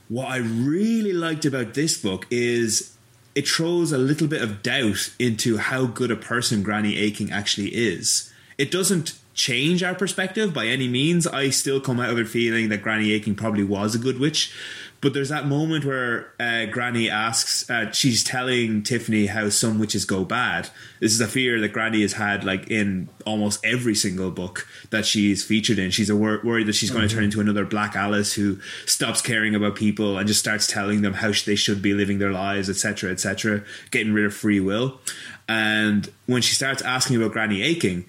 What 0.10 0.28
I 0.28 0.40
really 0.40 1.14
liked 1.14 1.46
about 1.46 1.74
this 1.74 1.98
book 1.98 2.28
is 2.30 2.94
it 3.34 3.48
throws 3.48 3.94
a 3.94 3.98
little 3.98 4.28
bit 4.28 4.42
of 4.42 4.62
doubt 4.62 5.14
into 5.20 5.56
how 5.56 5.86
good 5.86 6.12
a 6.12 6.18
person 6.18 6.64
Granny 6.64 6.98
Aching 6.98 7.32
actually 7.32 7.70
is. 7.70 8.30
It 8.58 8.72
doesn't 8.72 9.18
change 9.38 9.84
our 9.84 9.96
perspective 9.96 10.54
by 10.54 10.66
any 10.66 10.88
means. 10.88 11.28
I 11.28 11.52
still 11.52 11.80
come 11.80 12.00
out 12.00 12.10
of 12.10 12.18
it 12.18 12.28
feeling 12.28 12.70
that 12.70 12.82
Granny 12.82 13.14
Aching 13.14 13.36
probably 13.36 13.64
was 13.64 13.96
a 13.96 14.00
good 14.00 14.20
witch, 14.20 14.52
but 15.00 15.14
there's 15.14 15.30
that 15.30 15.46
moment 15.46 15.86
where 15.86 16.34
uh, 16.40 16.66
Granny 16.66 17.10
asks, 17.10 17.70
uh, 17.70 17.92
she's 17.92 18.24
telling 18.24 18.82
Tiffany 18.82 19.28
how 19.28 19.50
some 19.50 19.78
witches 19.78 20.06
go 20.06 20.26
bad. 20.26 20.70
This 21.00 21.14
is 21.14 21.22
a 21.22 21.28
fear 21.28 21.60
that 21.62 21.74
Granny 21.74 22.02
has 22.02 22.14
had, 22.14 22.44
like 22.44 22.70
in 22.72 23.10
almost 23.26 23.64
every 23.64 23.94
single 23.94 24.32
book 24.32 24.68
that 24.90 25.06
she's 25.06 25.44
featured 25.44 25.78
in. 25.78 25.92
She's 25.92 26.10
a 26.10 26.16
wor- 26.16 26.42
worried 26.44 26.68
that 26.68 26.74
she's 26.74 26.90
mm-hmm. 26.90 27.00
going 27.00 27.10
to 27.10 27.16
turn 27.16 27.24
into 27.24 27.42
another 27.42 27.64
Black 27.64 27.96
Aliss 27.96 28.34
who 28.34 28.60
stops 28.86 29.22
caring 29.22 29.54
about 29.54 29.76
people 29.76 30.18
and 30.18 30.28
just 30.28 30.40
starts 30.40 30.66
telling 30.66 31.04
them 31.04 31.14
how 31.14 31.32
they 31.46 31.56
should 31.56 31.82
be 31.82 31.94
living 31.94 32.18
their 32.18 32.32
lives, 32.32 32.70
etc., 32.70 33.12
etc., 33.12 33.64
getting 33.92 34.14
rid 34.14 34.26
of 34.26 34.34
free 34.34 34.60
will. 34.60 35.00
And 35.48 36.12
when 36.26 36.42
she 36.42 36.56
starts 36.56 36.82
asking 36.82 37.18
about 37.18 37.32
Granny 37.34 37.62
Aching, 37.62 38.06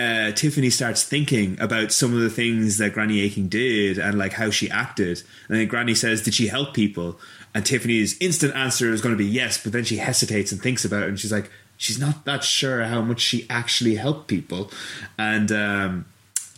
uh, 0.00 0.32
Tiffany 0.32 0.70
starts 0.70 1.04
thinking 1.04 1.60
about 1.60 1.92
some 1.92 2.14
of 2.14 2.20
the 2.20 2.30
things 2.30 2.78
that 2.78 2.92
Granny 2.94 3.20
Aching 3.20 3.48
did 3.48 3.98
and 3.98 4.18
like 4.18 4.32
how 4.32 4.50
she 4.50 4.70
acted. 4.70 5.22
And 5.48 5.58
then 5.58 5.68
Granny 5.68 5.94
says, 5.94 6.22
Did 6.22 6.34
she 6.34 6.48
help 6.48 6.74
people? 6.74 7.18
And 7.54 7.66
Tiffany's 7.66 8.16
instant 8.20 8.54
answer 8.54 8.92
is 8.92 9.00
going 9.00 9.14
to 9.14 9.18
be 9.18 9.26
yes, 9.26 9.62
but 9.62 9.72
then 9.72 9.84
she 9.84 9.96
hesitates 9.98 10.52
and 10.52 10.62
thinks 10.62 10.84
about 10.84 11.02
it 11.02 11.08
and 11.08 11.20
she's 11.20 11.32
like, 11.32 11.50
She's 11.76 11.98
not 11.98 12.24
that 12.24 12.44
sure 12.44 12.84
how 12.84 13.00
much 13.02 13.20
she 13.20 13.46
actually 13.48 13.94
helped 13.96 14.28
people. 14.28 14.70
And 15.18 15.50
um, 15.50 16.04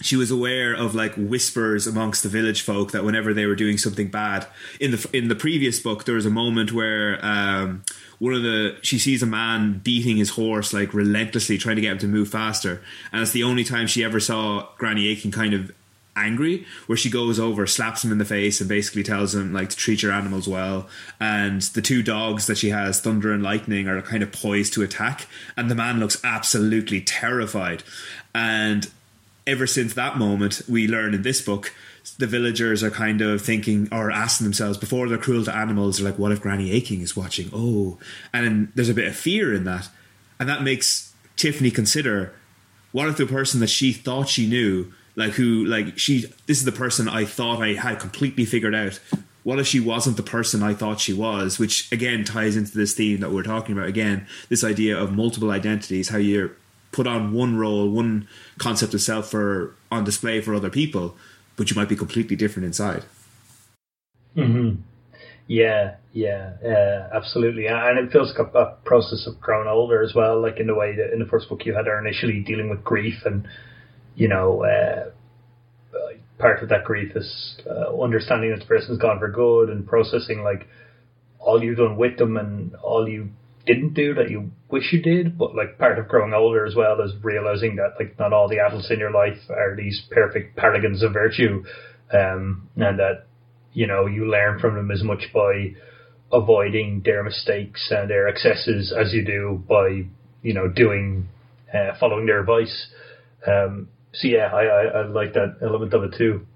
she 0.02 0.16
was 0.16 0.30
aware 0.30 0.74
of 0.74 0.94
like 0.94 1.14
whispers 1.14 1.86
amongst 1.86 2.22
the 2.22 2.28
village 2.28 2.62
folk 2.62 2.90
that 2.92 3.04
whenever 3.04 3.32
they 3.32 3.46
were 3.46 3.54
doing 3.54 3.78
something 3.78 4.08
bad 4.08 4.46
in 4.80 4.90
the 4.90 5.10
in 5.12 5.28
the 5.28 5.34
previous 5.34 5.78
book 5.80 6.04
there 6.04 6.16
was 6.16 6.26
a 6.26 6.30
moment 6.30 6.72
where 6.72 7.24
um, 7.24 7.84
one 8.22 8.34
of 8.34 8.42
the 8.44 8.76
she 8.82 9.00
sees 9.00 9.20
a 9.20 9.26
man 9.26 9.80
beating 9.82 10.16
his 10.16 10.30
horse 10.30 10.72
like 10.72 10.94
relentlessly 10.94 11.58
trying 11.58 11.74
to 11.74 11.82
get 11.82 11.90
him 11.90 11.98
to 11.98 12.06
move 12.06 12.28
faster. 12.28 12.80
And 13.10 13.20
it's 13.20 13.32
the 13.32 13.42
only 13.42 13.64
time 13.64 13.88
she 13.88 14.04
ever 14.04 14.20
saw 14.20 14.68
granny 14.78 15.08
aching 15.08 15.32
kind 15.32 15.52
of 15.52 15.72
angry 16.14 16.64
where 16.86 16.96
she 16.96 17.10
goes 17.10 17.40
over 17.40 17.66
slaps 17.66 18.04
him 18.04 18.12
in 18.12 18.18
the 18.18 18.24
face 18.24 18.60
and 18.60 18.68
basically 18.68 19.02
tells 19.02 19.34
him 19.34 19.52
like 19.52 19.70
to 19.70 19.76
treat 19.76 20.04
your 20.04 20.12
animals 20.12 20.46
well. 20.46 20.88
And 21.18 21.62
the 21.62 21.82
two 21.82 22.00
dogs 22.00 22.46
that 22.46 22.58
she 22.58 22.70
has 22.70 23.00
thunder 23.00 23.32
and 23.32 23.42
lightning 23.42 23.88
are 23.88 24.00
kind 24.02 24.22
of 24.22 24.30
poised 24.30 24.72
to 24.74 24.84
attack. 24.84 25.26
And 25.56 25.68
the 25.68 25.74
man 25.74 25.98
looks 25.98 26.20
absolutely 26.22 27.00
terrified. 27.00 27.82
And 28.32 28.88
ever 29.48 29.66
since 29.66 29.94
that 29.94 30.16
moment 30.16 30.62
we 30.68 30.86
learn 30.86 31.12
in 31.12 31.22
this 31.22 31.40
book 31.40 31.74
the 32.18 32.26
villagers 32.26 32.82
are 32.82 32.90
kind 32.90 33.20
of 33.20 33.42
thinking 33.42 33.88
or 33.92 34.10
asking 34.10 34.44
themselves 34.44 34.78
before 34.78 35.08
they're 35.08 35.18
cruel 35.18 35.44
to 35.44 35.56
animals, 35.56 35.98
they're 35.98 36.10
like, 36.10 36.18
what 36.18 36.32
if 36.32 36.40
Granny 36.40 36.72
Aching 36.72 37.00
is 37.00 37.16
watching? 37.16 37.50
Oh, 37.52 37.98
and 38.32 38.72
there's 38.74 38.88
a 38.88 38.94
bit 38.94 39.08
of 39.08 39.16
fear 39.16 39.54
in 39.54 39.64
that, 39.64 39.88
and 40.38 40.48
that 40.48 40.62
makes 40.62 41.12
Tiffany 41.36 41.70
consider 41.70 42.34
what 42.92 43.08
if 43.08 43.16
the 43.16 43.26
person 43.26 43.60
that 43.60 43.70
she 43.70 43.92
thought 43.92 44.28
she 44.28 44.46
knew, 44.46 44.92
like 45.16 45.32
who, 45.32 45.64
like 45.64 45.98
she, 45.98 46.26
this 46.46 46.58
is 46.58 46.64
the 46.64 46.72
person 46.72 47.08
I 47.08 47.24
thought 47.24 47.62
I 47.62 47.74
had 47.74 47.98
completely 47.98 48.44
figured 48.44 48.74
out. 48.74 49.00
What 49.44 49.58
if 49.58 49.66
she 49.66 49.80
wasn't 49.80 50.16
the 50.16 50.22
person 50.22 50.62
I 50.62 50.74
thought 50.74 51.00
she 51.00 51.12
was? 51.12 51.58
Which 51.58 51.90
again 51.90 52.24
ties 52.24 52.56
into 52.56 52.76
this 52.76 52.94
theme 52.94 53.20
that 53.20 53.32
we're 53.32 53.42
talking 53.42 53.76
about. 53.76 53.88
Again, 53.88 54.26
this 54.48 54.62
idea 54.62 54.96
of 54.96 55.12
multiple 55.12 55.50
identities, 55.50 56.10
how 56.10 56.18
you're 56.18 56.52
put 56.92 57.06
on 57.06 57.32
one 57.32 57.56
role, 57.56 57.88
one 57.88 58.28
concept 58.58 58.94
of 58.94 59.00
self 59.00 59.30
for 59.30 59.74
on 59.90 60.04
display 60.04 60.40
for 60.40 60.54
other 60.54 60.70
people 60.70 61.16
but 61.56 61.70
you 61.70 61.76
might 61.76 61.88
be 61.88 61.96
completely 61.96 62.36
different 62.36 62.66
inside. 62.66 63.04
Hmm. 64.34 64.76
Yeah. 65.46 65.96
Yeah. 66.12 66.52
Uh, 66.64 67.16
absolutely. 67.16 67.66
And 67.66 67.98
it 67.98 68.12
feels 68.12 68.32
like 68.36 68.54
a, 68.54 68.76
process 68.84 69.26
of 69.26 69.40
growing 69.40 69.68
older 69.68 70.02
as 70.02 70.14
well. 70.14 70.40
Like 70.40 70.58
in 70.58 70.66
the 70.66 70.74
way 70.74 70.96
that 70.96 71.12
in 71.12 71.18
the 71.18 71.26
first 71.26 71.48
book 71.48 71.66
you 71.66 71.74
had 71.74 71.86
her 71.86 71.98
initially 71.98 72.40
dealing 72.40 72.70
with 72.70 72.84
grief, 72.84 73.22
and 73.24 73.46
you 74.14 74.28
know, 74.28 74.64
uh, 74.64 75.10
part 76.38 76.62
of 76.62 76.68
that 76.68 76.84
grief 76.84 77.12
is 77.14 77.60
uh, 77.70 77.96
understanding 78.02 78.50
that 78.50 78.60
the 78.60 78.66
person's 78.66 78.98
gone 78.98 79.18
for 79.18 79.30
good 79.30 79.70
and 79.70 79.86
processing 79.86 80.42
like 80.42 80.66
all 81.38 81.62
you've 81.62 81.78
done 81.78 81.96
with 81.96 82.18
them 82.18 82.36
and 82.36 82.74
all 82.76 83.08
you 83.08 83.28
didn't 83.66 83.94
do 83.94 84.14
that 84.14 84.30
you 84.30 84.50
wish 84.70 84.92
you 84.92 85.02
did, 85.02 85.38
but 85.38 85.54
like 85.54 85.78
part 85.78 85.98
of 85.98 86.08
growing 86.08 86.32
older 86.34 86.66
as 86.66 86.74
well 86.74 87.00
is 87.00 87.12
realizing 87.22 87.76
that 87.76 87.94
like 87.98 88.18
not 88.18 88.32
all 88.32 88.48
the 88.48 88.58
adults 88.58 88.90
in 88.90 88.98
your 88.98 89.10
life 89.10 89.38
are 89.50 89.76
these 89.76 90.02
perfect 90.10 90.56
paragons 90.56 91.02
of 91.02 91.12
virtue, 91.12 91.64
um, 92.12 92.68
and 92.76 92.98
that 92.98 93.26
you 93.72 93.86
know 93.86 94.06
you 94.06 94.26
learn 94.26 94.58
from 94.58 94.74
them 94.74 94.90
as 94.90 95.02
much 95.02 95.24
by 95.32 95.74
avoiding 96.32 97.02
their 97.04 97.22
mistakes 97.22 97.88
and 97.90 98.10
their 98.10 98.26
excesses 98.26 98.92
as 98.98 99.12
you 99.12 99.24
do 99.24 99.62
by 99.68 100.02
you 100.42 100.54
know 100.54 100.68
doing 100.68 101.28
uh, 101.72 101.92
following 102.00 102.26
their 102.26 102.40
advice. 102.40 102.88
Um, 103.46 103.88
so 104.12 104.28
yeah, 104.28 104.50
I, 104.52 104.62
I, 104.62 104.82
I 104.84 105.06
like 105.06 105.34
that 105.34 105.58
element 105.62 105.94
of 105.94 106.02
it 106.04 106.14
too. 106.18 106.46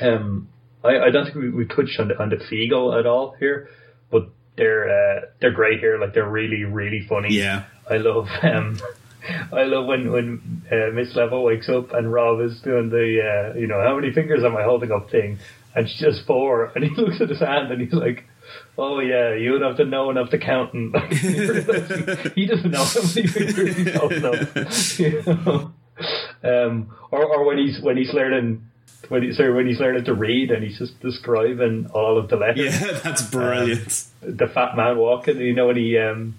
Um, 0.00 0.48
I, 0.84 0.98
I 0.98 1.10
don't 1.10 1.24
think 1.24 1.36
we, 1.36 1.50
we 1.50 1.64
touched 1.66 1.98
on 1.98 2.08
the 2.08 2.20
on 2.20 2.30
the 2.30 2.36
Feegle 2.36 2.98
at 2.98 3.06
all 3.06 3.34
here, 3.38 3.68
but 4.10 4.30
they're 4.56 4.88
uh, 4.88 5.20
they're 5.40 5.52
great 5.52 5.80
here. 5.80 5.98
Like 5.98 6.14
they're 6.14 6.28
really 6.28 6.64
really 6.64 7.06
funny. 7.08 7.34
Yeah, 7.34 7.64
I 7.88 7.96
love 7.96 8.28
um, 8.42 8.78
I 9.52 9.64
love 9.64 9.86
when 9.86 10.12
when 10.12 10.62
uh, 10.70 10.92
Miss 10.92 11.14
Level 11.14 11.44
wakes 11.44 11.68
up 11.68 11.92
and 11.92 12.12
Rob 12.12 12.40
is 12.40 12.60
doing 12.60 12.90
the 12.90 13.52
uh, 13.54 13.58
you 13.58 13.66
know 13.66 13.80
how 13.82 13.94
many 13.96 14.12
fingers 14.12 14.44
am 14.44 14.56
I 14.56 14.64
holding 14.64 14.92
up 14.92 15.10
thing, 15.10 15.38
and 15.74 15.88
she's 15.88 16.00
just 16.00 16.26
four, 16.26 16.66
and 16.74 16.84
he 16.84 16.90
looks 16.94 17.20
at 17.20 17.28
his 17.28 17.40
hand 17.40 17.72
and 17.72 17.80
he's 17.80 17.92
like. 17.92 18.24
Oh 18.76 19.00
yeah, 19.00 19.34
you 19.34 19.52
would 19.52 19.62
have 19.62 19.76
to 19.76 19.84
know 19.84 20.10
enough 20.10 20.30
to 20.30 20.38
count, 20.38 20.74
and 20.74 20.94
he 22.34 22.44
doesn't 22.44 22.70
know 22.70 22.84
how 22.84 23.00
many 23.00 23.26
fingers 23.26 23.76
he's 23.76 23.94
holding 23.94 24.24
up. 24.24 24.98
You 24.98 25.22
know? 25.22 25.72
um, 26.42 26.94
or 27.10 27.24
or 27.24 27.44
when 27.44 27.58
he's 27.58 27.80
when 27.80 27.96
he's 27.96 28.12
learning 28.12 28.68
when 29.08 29.22
he, 29.22 29.32
sorry, 29.32 29.52
when 29.52 29.66
he's 29.66 29.80
learning 29.80 30.04
to 30.04 30.14
read 30.14 30.50
and 30.50 30.62
he's 30.62 30.78
just 30.78 30.98
describing 31.00 31.88
all 31.94 32.18
of 32.18 32.28
the 32.28 32.36
letters. 32.36 32.80
Yeah, 32.80 33.00
that's 33.04 33.22
brilliant. 33.22 34.04
Um, 34.22 34.36
the 34.36 34.46
fat 34.46 34.76
man 34.76 34.98
walking, 34.98 35.38
you 35.38 35.54
know, 35.54 35.66
when 35.66 35.76
he, 35.76 35.98
um, 35.98 36.36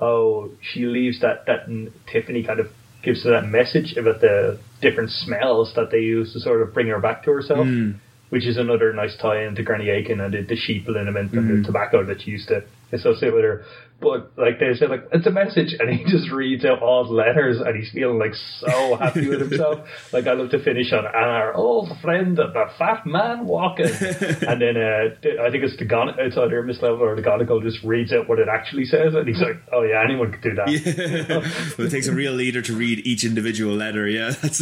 oh, 0.00 0.50
she 0.60 0.86
leaves 0.86 1.20
that, 1.20 1.46
that 1.46 1.66
Tiffany 2.10 2.42
kind 2.42 2.60
of 2.60 2.68
gives 3.02 3.24
her 3.24 3.30
that 3.30 3.46
message 3.46 3.96
about 3.96 4.20
the 4.20 4.58
different 4.80 5.10
smells 5.10 5.72
that 5.76 5.90
they 5.90 5.98
use 5.98 6.32
to 6.32 6.40
sort 6.40 6.62
of 6.62 6.74
bring 6.74 6.88
her 6.88 7.00
back 7.00 7.24
to 7.24 7.30
herself, 7.30 7.66
mm. 7.66 7.98
which 8.30 8.46
is 8.46 8.56
another 8.56 8.92
nice 8.92 9.16
tie 9.20 9.44
into 9.44 9.62
Granny 9.62 9.88
Aching 9.88 10.20
and 10.20 10.34
the, 10.34 10.42
the 10.42 10.56
sheep 10.56 10.86
liniment 10.88 11.32
mm. 11.32 11.38
and 11.38 11.50
the 11.50 11.54
hmm. 11.56 11.62
tobacco 11.62 12.04
that 12.04 12.22
she 12.22 12.32
used 12.32 12.48
to 12.48 12.64
associate 12.92 13.32
with 13.32 13.44
her. 13.44 13.64
But 13.98 14.32
like 14.36 14.60
they 14.60 14.74
say, 14.74 14.86
like 14.86 15.08
it's 15.12 15.26
a 15.26 15.30
message, 15.30 15.74
and 15.78 15.88
he 15.88 16.04
just 16.10 16.30
reads 16.30 16.64
out 16.66 16.82
all 16.82 17.04
the 17.04 17.14
letters, 17.14 17.58
and 17.60 17.74
he's 17.76 17.90
feeling 17.92 18.18
like 18.18 18.34
so 18.60 18.96
happy 18.96 19.28
with 19.28 19.40
himself. 19.40 19.80
Like 20.12 20.26
I 20.26 20.32
love 20.34 20.50
to 20.50 20.62
finish 20.62 20.92
on 20.92 21.04
our 21.04 21.52
old 21.54 21.90
friend, 22.00 22.36
the 22.36 22.52
fat 22.78 23.06
man 23.06 23.46
walking, 23.46 23.86
and 24.48 24.60
then 24.60 24.76
uh, 24.76 25.42
I 25.42 25.50
think 25.50 25.64
it's 25.64 25.76
the 25.78 25.84
Gon- 25.84 26.14
it's 26.18 26.36
either 26.36 26.62
Miss 26.62 26.80
Level 26.80 27.02
or 27.02 27.16
the 27.16 27.22
Gonnagle 27.22 27.62
just 27.62 27.82
reads 27.84 28.12
out 28.12 28.28
what 28.28 28.38
it 28.38 28.48
actually 28.48 28.84
says, 28.84 29.14
and 29.14 29.26
he's 29.26 29.40
like, 29.40 29.56
"Oh 29.72 29.82
yeah, 29.82 30.02
anyone 30.04 30.32
could 30.32 30.42
do 30.42 30.54
that." 30.54 30.68
Yeah. 30.70 31.38
well, 31.76 31.86
it 31.86 31.90
takes 31.90 32.06
a 32.06 32.14
real 32.14 32.32
leader 32.32 32.62
to 32.62 32.76
read 32.76 33.00
each 33.06 33.24
individual 33.24 33.74
letter. 33.74 34.06
Yeah, 34.06 34.30
that's 34.30 34.60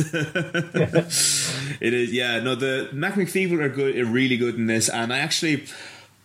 it 1.80 1.94
is. 1.94 2.12
Yeah, 2.12 2.40
no, 2.40 2.54
the 2.54 2.88
Nac 2.92 3.16
Mac 3.16 3.26
Feegle 3.28 3.60
are 3.60 3.68
good, 3.68 3.96
are 3.98 4.04
really 4.06 4.36
good 4.36 4.54
in 4.54 4.66
this, 4.66 4.88
and 4.88 5.12
I 5.12 5.18
actually. 5.18 5.66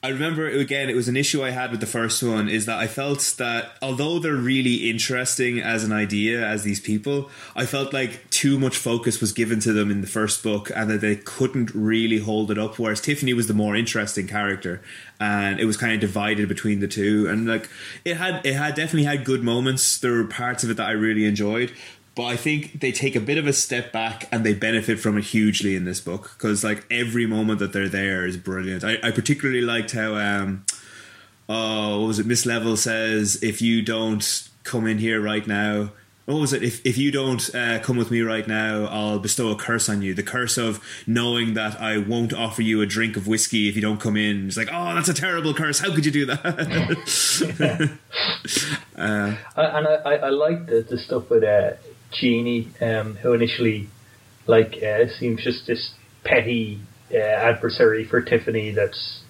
I 0.02 0.10
remember 0.10 0.48
again, 0.48 0.90
it 0.90 0.96
was 0.96 1.10
an 1.10 1.18
issue 1.18 1.44
I 1.44 1.50
had 1.50 1.72
with 1.72 1.82
the 1.82 1.86
first 1.86 2.24
one 2.24 2.48
is 2.48 2.66
that 2.68 2.80
I 2.80 2.88
felt 2.88 3.36
that 3.38 3.74
although 3.82 4.18
they're 4.18 4.34
really 4.34 4.90
interesting 4.90 5.60
as 5.60 5.84
an 5.84 5.92
idea, 5.92 6.48
as 6.48 6.64
these 6.64 6.80
people, 6.80 7.30
I 7.54 7.66
felt 7.66 7.92
like 7.92 8.30
too 8.30 8.58
much 8.58 8.78
focus 8.78 9.20
was 9.20 9.34
given 9.34 9.60
to 9.60 9.74
them 9.74 9.92
in 9.92 10.00
the 10.00 10.08
first 10.08 10.42
book 10.42 10.72
and 10.74 10.90
that 10.90 11.02
they 11.02 11.18
couldn't 11.18 11.76
really 11.76 12.20
hold 12.20 12.50
it 12.50 12.58
up. 12.58 12.80
Whereas 12.80 13.02
Tiffany 13.02 13.34
was 13.34 13.48
the 13.48 13.54
more 13.54 13.76
interesting 13.76 14.26
character 14.26 14.82
and 15.20 15.60
it 15.60 15.66
was 15.66 15.76
kind 15.76 15.94
of 15.94 16.00
divided 16.00 16.48
between 16.48 16.80
the 16.80 16.88
two. 16.88 17.28
And 17.28 17.46
like 17.46 17.70
it 18.06 18.16
had, 18.16 18.46
it 18.46 18.54
had 18.54 18.76
definitely 18.76 19.04
had 19.04 19.26
good 19.26 19.44
moments. 19.44 19.98
There 19.98 20.14
were 20.14 20.24
parts 20.24 20.64
of 20.64 20.70
it 20.70 20.78
that 20.78 20.88
I 20.88 20.92
really 20.92 21.26
enjoyed, 21.26 21.74
but 22.20 22.26
I 22.26 22.36
think 22.36 22.82
they 22.82 22.92
take 22.92 23.16
a 23.16 23.22
bit 23.22 23.38
of 23.38 23.48
a 23.48 23.54
step 23.54 23.94
back 23.94 24.28
and 24.30 24.46
they 24.46 24.54
benefit 24.54 25.00
from 25.00 25.18
it 25.18 25.24
hugely 25.24 25.74
in 25.78 25.86
this 25.86 26.02
book 26.02 26.34
because 26.38 26.66
like 26.66 26.86
every 26.92 27.26
moment 27.26 27.60
that 27.60 27.72
they're 27.72 27.88
there 27.88 28.28
is 28.28 28.36
brilliant. 28.36 28.84
I, 28.84 28.98
I 29.02 29.12
particularly 29.12 29.62
liked 29.62 29.94
how 29.94 30.16
um 30.16 30.66
oh 31.48 32.02
what 32.02 32.08
was 32.08 32.20
it? 32.20 32.26
Miss 32.26 32.46
Level 32.46 32.76
says 32.76 33.42
if 33.42 33.62
you 33.62 33.82
don't 33.82 34.50
come 34.66 34.86
in 34.86 34.98
here 34.98 35.22
right 35.22 35.48
now 35.48 35.94
what 36.26 36.42
was 36.42 36.52
it? 36.52 36.62
If, 36.62 36.86
if 36.86 36.98
you 36.98 37.10
don't 37.10 37.56
uh, 37.56 37.80
come 37.80 37.96
with 37.96 38.12
me 38.12 38.20
right 38.20 38.46
now 38.46 38.88
I'll 38.88 39.20
bestow 39.20 39.48
a 39.52 39.56
curse 39.56 39.88
on 39.88 40.02
you. 40.02 40.14
The 40.14 40.22
curse 40.22 40.58
of 40.58 40.84
knowing 41.08 41.54
that 41.54 41.80
I 41.80 42.00
won't 42.00 42.34
offer 42.34 42.62
you 42.62 42.82
a 42.82 42.86
drink 42.86 43.16
of 43.16 43.28
whiskey 43.28 43.70
if 43.70 43.78
you 43.78 43.82
don't 43.82 44.02
come 44.02 44.18
in. 44.18 44.48
It's 44.48 44.58
like 44.58 44.68
oh 44.74 44.94
that's 44.94 45.08
a 45.08 45.14
terrible 45.14 45.54
curse. 45.54 45.80
How 45.80 45.96
could 45.96 46.06
you 46.06 46.12
do 46.12 46.26
that? 46.26 47.98
Uh, 49.00 49.34
and 49.56 49.88
I, 49.88 49.94
I, 49.94 50.16
I 50.16 50.30
like 50.30 50.66
the, 50.66 50.82
the 50.82 50.98
stuff 50.98 51.30
with 51.30 51.42
uh, 51.42 51.72
Jeannie, 52.12 52.70
um, 52.82 53.16
who 53.16 53.34
initially 53.34 53.90
like 54.48 54.76
uh, 54.84 55.08
seems 55.20 55.44
just 55.44 55.68
this 55.68 55.94
petty 56.24 56.82
uh, 57.14 57.18
adversary 57.18 58.06
for 58.06 58.22
Tiffany. 58.22 58.72
That's 58.72 59.22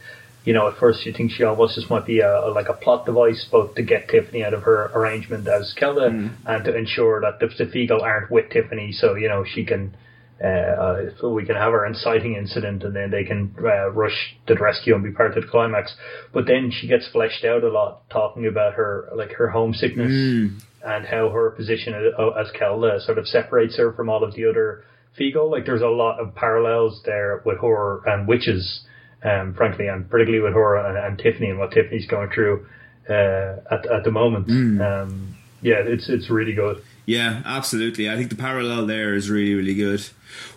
you 0.46 0.54
know 0.54 0.68
at 0.68 0.78
first 0.78 1.06
you 1.06 1.14
think 1.14 1.32
she 1.32 1.44
almost 1.44 1.76
just 1.76 1.90
might 1.90 2.06
be 2.06 2.20
a, 2.20 2.46
a 2.46 2.52
like 2.52 2.70
a 2.70 2.74
plot 2.74 3.06
device, 3.06 3.46
both 3.52 3.76
to 3.76 3.84
get 3.84 4.10
Tiffany 4.10 4.44
out 4.44 4.54
of 4.54 4.64
her 4.64 4.92
arrangement 4.96 5.48
as 5.48 5.74
Kelda 5.78 6.10
mm. 6.10 6.32
and 6.46 6.64
to 6.66 6.76
ensure 6.76 7.22
that 7.22 7.40
the, 7.40 7.48
the 7.48 8.00
aren't 8.02 8.32
with 8.32 8.50
Tiffany, 8.50 8.92
so 8.92 9.16
you 9.16 9.28
know 9.28 9.44
she 9.46 9.66
can. 9.66 9.96
Uh, 10.42 10.48
uh, 10.48 11.02
so 11.20 11.34
we 11.34 11.46
can 11.46 11.58
have 11.58 11.74
our 11.74 11.86
inciting 11.86 12.34
incident, 12.34 12.82
and 12.84 12.96
then 12.96 13.12
they 13.12 13.26
can 13.26 13.54
uh, 13.60 13.90
rush 13.90 14.38
to 14.48 14.54
the 14.54 14.60
rescue 14.62 14.96
and 14.96 15.04
be 15.04 15.12
part 15.12 15.36
of 15.36 15.44
the 15.44 15.50
climax. 15.50 15.94
But 16.32 16.48
then 16.48 16.72
she 16.72 16.88
gets 16.88 17.06
fleshed 17.10 17.44
out 17.44 17.66
a 17.66 17.70
lot, 17.70 18.10
talking 18.10 18.48
about 18.48 18.76
her 18.76 19.10
like 19.14 19.34
her 19.34 19.50
homesickness 19.50 20.10
mm 20.10 20.62
and 20.84 21.06
how 21.06 21.30
her 21.30 21.52
position 21.52 21.94
as 21.94 22.52
Kelda 22.52 23.00
sort 23.02 23.18
of 23.18 23.28
separates 23.28 23.78
her 23.78 23.94
from 23.94 24.10
all 24.10 24.24
of 24.24 24.34
the 24.34 24.46
other 24.46 24.84
Feegle. 25.20 25.52
Like 25.52 25.66
there's 25.66 25.82
a 25.82 25.88
lot 25.88 26.20
of 26.20 26.36
parallels 26.36 27.02
there 27.06 27.42
with 27.46 27.60
her 27.60 28.08
and 28.08 28.28
witches, 28.28 28.82
um, 29.24 29.54
frankly, 29.54 29.88
and 29.88 30.10
particularly 30.10 30.44
with 30.44 30.54
her 30.54 30.76
and, 30.78 30.98
and, 30.98 31.18
Tiffany 31.18 31.50
and 31.50 31.60
what 31.60 31.72
Tiffany's 31.72 32.08
going 32.08 32.30
through 32.30 32.66
uh, 33.10 33.58
at 33.72 33.86
at 33.88 34.04
the 34.04 34.12
moment. 34.12 34.48
Mm. 34.48 35.04
Um, 35.04 35.36
yeah, 35.62 35.78
it's 35.80 36.10
it's 36.10 36.30
really 36.30 36.54
good. 36.54 36.84
Yeah, 37.06 37.42
absolutely. 37.44 38.10
I 38.10 38.16
think 38.16 38.30
the 38.30 38.36
parallel 38.36 38.86
there 38.86 39.14
is 39.16 39.30
really 39.30 39.56
really 39.56 39.76
good. 39.76 40.06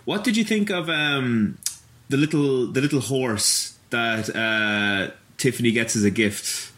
What 0.05 0.23
did 0.23 0.37
you 0.37 0.43
think 0.43 0.69
of 0.69 0.89
um, 0.89 1.57
the 2.09 2.17
little 2.17 2.71
the 2.71 2.81
little 2.81 3.01
horse 3.01 3.77
that 3.89 4.33
uh, 4.35 5.13
Tiffany 5.37 5.71
gets 5.71 5.95
as 5.95 6.03
a 6.03 6.11
gift? 6.11 6.71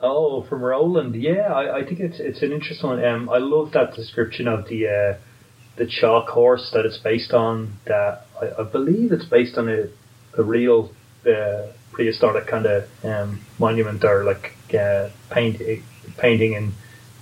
Oh, 0.00 0.42
from 0.48 0.62
Roland. 0.62 1.14
Yeah, 1.16 1.52
I, 1.52 1.78
I 1.78 1.84
think 1.84 2.00
it's 2.00 2.20
it's 2.20 2.42
an 2.42 2.52
interesting 2.52 2.88
one. 2.88 3.04
Um, 3.04 3.28
I 3.28 3.38
love 3.38 3.72
that 3.72 3.94
description 3.94 4.46
of 4.46 4.68
the 4.68 4.86
uh, 4.86 5.18
the 5.76 5.86
chalk 5.86 6.28
horse 6.28 6.70
that 6.72 6.86
it's 6.86 6.98
based 6.98 7.32
on. 7.32 7.74
That 7.86 8.26
I, 8.40 8.62
I 8.62 8.64
believe 8.64 9.10
it's 9.10 9.24
based 9.24 9.58
on 9.58 9.68
a 9.68 9.88
a 10.38 10.42
real 10.44 10.92
uh, 11.26 11.66
prehistoric 11.92 12.46
kind 12.46 12.66
of 12.66 12.84
um, 13.02 13.40
monument 13.58 14.04
or 14.04 14.24
like 14.24 14.52
uh, 14.72 15.08
paint 15.30 15.60
painting 16.16 16.52
in, 16.52 16.72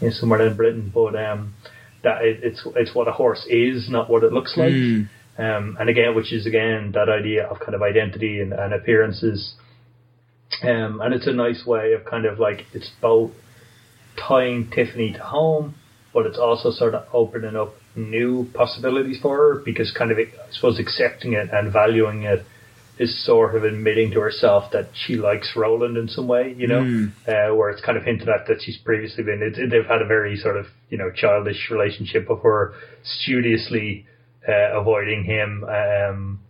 in 0.03 0.12
somewhere 0.12 0.47
in 0.47 0.55
Britain. 0.55 0.91
But 0.95 1.16
um, 1.16 1.55
that 2.03 2.22
it, 2.22 2.41
it's 2.43 2.62
it's 2.77 2.95
what 2.95 3.09
a 3.09 3.12
horse 3.12 3.47
is, 3.49 3.89
not 3.89 4.11
what 4.11 4.22
it 4.22 4.33
looks 4.33 4.55
like. 4.57 4.72
Mm. 4.72 5.09
Um, 5.39 5.77
and 5.81 5.89
again, 5.89 6.14
which 6.14 6.33
is 6.33 6.47
again 6.47 6.93
that 6.93 7.09
idea 7.09 7.47
of 7.47 7.59
kind 7.61 7.74
of 7.74 7.83
identity 7.83 8.41
and, 8.41 8.53
and 8.53 8.74
appearances. 8.74 9.55
Um, 10.62 11.01
and 11.01 11.14
it's 11.14 11.26
a 11.26 11.32
nice 11.32 11.64
way 11.66 11.92
of 11.92 12.05
kind 12.05 12.24
of 12.24 12.38
like 12.38 12.66
it's 12.72 12.90
both 13.01 13.32
tying 14.16 14.70
Tiffany 14.70 15.12
to 15.12 15.18
home, 15.18 15.74
but 16.14 16.26
it's 16.26 16.38
also 16.38 16.70
sort 16.70 16.94
of 16.94 17.07
opening 17.12 17.57
up 17.57 17.74
new 17.94 18.49
possibilities 18.55 19.18
for 19.20 19.36
her 19.36 19.62
because 19.64 19.92
kind 19.92 20.11
of 20.11 20.18
I 20.18 20.30
suppose 20.53 20.78
accepting 20.78 21.32
it 21.32 21.51
and 21.53 21.72
valuing 21.72 22.22
it 22.22 22.44
is 22.99 23.24
sort 23.24 23.55
of 23.55 23.64
admitting 23.64 24.11
to 24.11 24.20
herself 24.20 24.72
that 24.72 24.88
she 24.94 25.16
likes 25.16 25.53
Roland 25.55 25.99
in 25.99 26.09
some 26.09 26.26
way, 26.26 26.55
you 26.57 26.66
know, 26.66 26.80
mm. 26.80 27.12
uh, 27.28 27.55
where 27.55 27.68
it's 27.68 27.82
kind 27.82 27.99
of 27.99 28.05
hinted 28.05 28.28
at 28.28 28.47
that 28.47 28.62
she's 28.62 28.78
previously 28.78 29.22
been. 29.22 29.42
It, 29.42 29.70
they've 29.70 29.84
had 29.84 30.01
a 30.01 30.07
very 30.07 30.36
sort 30.36 30.57
of 30.57 30.66
you 30.88 30.97
know 30.97 31.11
childish 31.14 31.70
relationship 31.70 32.30
of 32.30 32.40
her 32.42 32.74
studiously 33.03 34.07
uh, 34.49 34.80
avoiding 34.80 35.24
him, 35.24 35.64
um, 35.64 36.40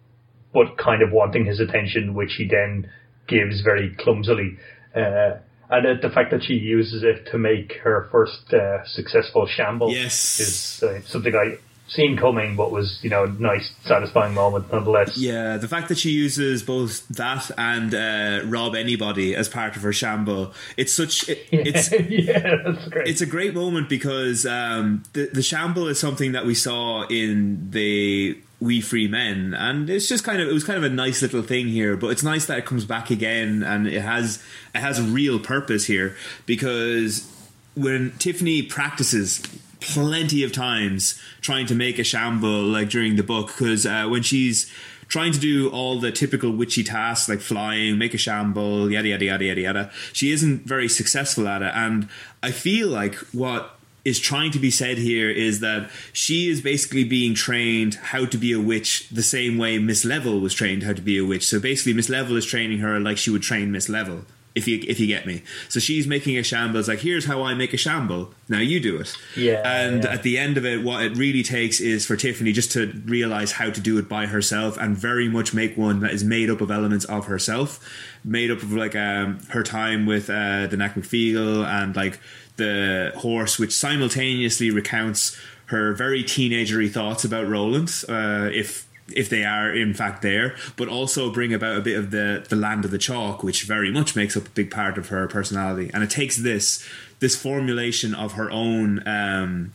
but 0.53 0.79
kind 0.79 1.03
of 1.03 1.11
wanting 1.11 1.47
his 1.47 1.59
attention, 1.59 2.15
which 2.15 2.35
he 2.39 2.47
then 2.47 2.91
gives 3.27 3.61
very 3.61 3.95
clumsily. 3.99 4.59
Uh, 4.95 5.39
and 5.69 6.01
the 6.01 6.11
fact 6.11 6.31
that 6.31 6.45
she 6.45 6.55
uses 6.55 7.03
it 7.03 7.31
to 7.33 7.39
make 7.39 7.75
her 7.83 8.09
first 8.13 8.53
uh, 8.55 8.85
successful 8.87 9.47
shamble 9.47 9.91
yes. 9.91 10.39
is 10.39 10.83
uh, 10.83 11.01
something 11.03 11.35
I 11.35 11.59
seen 11.89 12.17
coming, 12.17 12.57
but 12.57 12.71
was 12.71 12.99
you 13.03 13.11
know 13.11 13.25
a 13.25 13.29
nice, 13.29 13.73
satisfying 13.85 14.35
moment 14.35 14.73
nonetheless. 14.73 15.17
Yeah, 15.17 15.57
the 15.57 15.69
fact 15.69 15.89
that 15.89 15.99
she 15.99 16.11
uses 16.11 16.63
both 16.63 17.07
that 17.09 17.51
and 17.57 17.95
uh, 17.95 18.47
rob 18.47 18.75
anybody 18.75 19.35
as 19.35 19.49
part 19.49 19.77
of 19.77 19.83
her 19.83 19.93
shamble, 19.93 20.53
it's 20.77 20.93
such 20.93 21.29
it, 21.29 21.47
it's 21.53 21.93
yeah, 22.11 22.57
that's 22.65 22.89
great. 22.89 23.09
It's 23.09 23.21
a 23.21 23.27
great 23.27 23.55
moment 23.55 23.89
because 23.89 24.47
um, 24.47 25.05
the 25.13 25.31
the 25.33 25.43
shamble 25.43 25.89
is 25.89 25.99
something 25.99 26.33
that 26.33 26.47
we 26.47 26.55
saw 26.55 27.07
in 27.07 27.71
the 27.71 28.39
Wee 28.61 28.81
Free 28.81 29.09
Men 29.09 29.55
and 29.55 29.91
it's 29.91 30.09
just 30.09 30.25
kind 30.25 30.41
of 30.41 30.49
it 30.49 30.53
was 30.53 30.65
kind 30.65 30.79
of 30.79 30.85
a 30.85 30.95
nice 30.95 31.23
little 31.23 31.43
thing 31.43 31.69
here 31.69 31.97
but 31.97 32.09
it's 32.09 32.23
nice 32.23 32.47
that 32.47 32.59
it 32.59 32.67
comes 32.67 32.85
back 32.85 33.11
again 33.11 33.63
and 33.63 33.87
it 33.87 34.01
has 34.01 34.43
it 34.75 34.79
has 34.79 34.99
a 34.99 35.03
real 35.03 35.39
purpose 35.39 35.87
here 35.87 36.17
because 36.47 37.31
when 37.75 38.13
tiffany 38.19 38.63
practices 38.63 39.43
plenty 39.81 40.43
of 40.43 40.53
times 40.53 41.21
trying 41.41 41.67
to 41.67 41.75
make 41.75 41.99
a 41.99 42.05
shamble 42.05 42.63
like 42.63 42.89
during 42.89 43.17
the 43.17 43.23
book 43.23 43.49
because 43.49 43.85
uh, 43.85 44.07
when 44.09 44.23
she's 44.23 44.73
trying 45.09 45.33
to 45.33 45.39
do 45.39 45.71
all 45.71 46.01
the 46.01 46.11
typical 46.11 46.51
witchy 46.51 46.83
tasks 46.83 47.29
like 47.29 47.41
flying, 47.41 47.99
make 47.99 48.15
a 48.15 48.19
shamble, 48.19 48.91
yada 48.91 49.09
yada 49.09 49.25
yada 49.25 49.45
yada 49.45 49.61
yada. 49.61 49.91
She 50.13 50.33
isn't 50.33 50.63
very 50.63 50.89
successful 50.89 51.47
at 51.49 51.63
it, 51.63 51.73
and 51.75 52.09
I 52.43 52.51
feel 52.51 52.89
like 52.89 53.15
what 53.33 53.76
is 54.07 54.21
trying 54.21 54.53
to 54.53 54.61
be 54.61 54.71
said 54.71 54.99
here 54.99 55.29
is 55.29 55.59
that 55.59 55.91
she 56.13 56.49
is 56.49 56.61
basically 56.61 57.03
being 57.03 57.35
trained 57.35 57.97
how 57.97 58.25
to 58.25 58.39
be 58.39 58.53
a 58.53 58.61
witch 58.61 59.09
the 59.09 59.23
same 59.23 59.59
way 59.59 59.81
Miss 59.81 60.05
Level 60.05 60.39
was 60.39 60.55
trained 60.55 60.85
how 60.85 60.93
to 60.93 61.03
be 61.03 61.19
a 61.19 61.25
witch. 61.25 61.45
So 61.45 61.59
basically, 61.59 61.93
Miss 61.93 62.09
Level 62.09 62.37
is 62.37 62.47
training 62.47 62.79
her 62.79 63.01
like 63.01 63.19
she 63.19 63.31
would 63.31 63.43
train 63.43 63.73
Miss 63.73 63.89
Level. 63.89 64.25
If 64.55 64.67
you 64.67 64.83
if 64.89 64.99
you 64.99 65.07
get 65.07 65.27
me, 65.27 65.43
so 65.69 65.81
she's 65.81 66.07
making 66.07 66.39
a 66.39 66.43
shamble. 66.43 66.79
It's 66.79 66.89
like 66.89 67.01
here's 67.01 67.27
how 67.27 67.43
I 67.43 67.53
make 67.53 67.75
a 67.75 67.77
shamble. 67.77 68.33
Now 68.49 68.61
you 68.61 68.81
do 68.81 68.97
it. 68.99 69.15
Yeah. 69.37 69.61
And 69.65 70.05
yeah. 70.05 70.13
at 70.15 70.23
the 70.23 70.39
end 70.39 70.57
of 70.57 70.65
it, 70.65 70.83
what 70.83 71.03
it 71.03 71.15
really 71.15 71.43
takes 71.43 71.79
is 71.79 72.07
for 72.07 72.17
Tiffany 72.17 72.53
just 72.53 72.73
to 72.73 72.91
realize 73.05 73.53
how 73.53 73.69
to 73.71 73.81
do 73.83 73.99
it 73.99 74.09
by 74.09 74.25
herself 74.25 74.79
and 74.79 74.97
very 74.97 75.29
much 75.29 75.53
make 75.53 75.77
one 75.77 76.01
that 76.01 76.13
is 76.13 76.25
made 76.25 76.49
up 76.49 76.63
of 76.63 76.71
elements 76.71 77.05
of 77.05 77.27
herself, 77.27 77.81
made 78.25 78.51
up 78.51 78.63
of 78.63 78.73
like 78.73 78.97
um, 78.97 79.41
her 79.51 79.63
time 79.63 80.07
with 80.07 80.31
uh, 80.31 80.69
the 80.69 80.77
Nac 80.79 80.97
Mac 80.97 81.05
Feegle 81.05 81.67
and 81.67 81.95
like 81.95 82.19
the 82.57 83.13
horse, 83.17 83.59
which 83.59 83.73
simultaneously 83.73 84.71
recounts 84.71 85.37
her 85.67 85.93
very 85.93 86.23
teenagery 86.23 86.91
thoughts 86.91 87.25
about 87.25 87.49
Roland, 87.49 87.91
uh, 88.09 88.49
if 88.53 88.87
if 89.15 89.29
they 89.29 89.45
are 89.45 89.73
in 89.73 89.95
fact 89.95 90.21
there, 90.23 90.57
but 90.77 90.89
also 90.89 91.33
bring 91.33 91.55
about 91.55 91.77
a 91.77 91.81
bit 91.81 91.97
of 91.97 92.11
the 92.11 92.45
the 92.49 92.57
land 92.57 92.85
of 92.85 92.91
the 92.91 92.99
chalk, 92.99 93.43
which 93.43 93.65
very 93.65 93.91
much 93.91 94.17
makes 94.17 94.37
up 94.37 94.47
a 94.47 94.51
big 94.51 94.71
part 94.71 94.99
of 94.99 95.09
her 95.09 95.27
personality. 95.29 95.91
And 95.93 96.03
it 96.03 96.11
takes 96.11 96.37
this 96.37 96.87
this 97.21 97.41
formulation 97.41 98.15
of 98.15 98.33
her 98.33 98.51
own 98.51 99.07
um, 99.07 99.73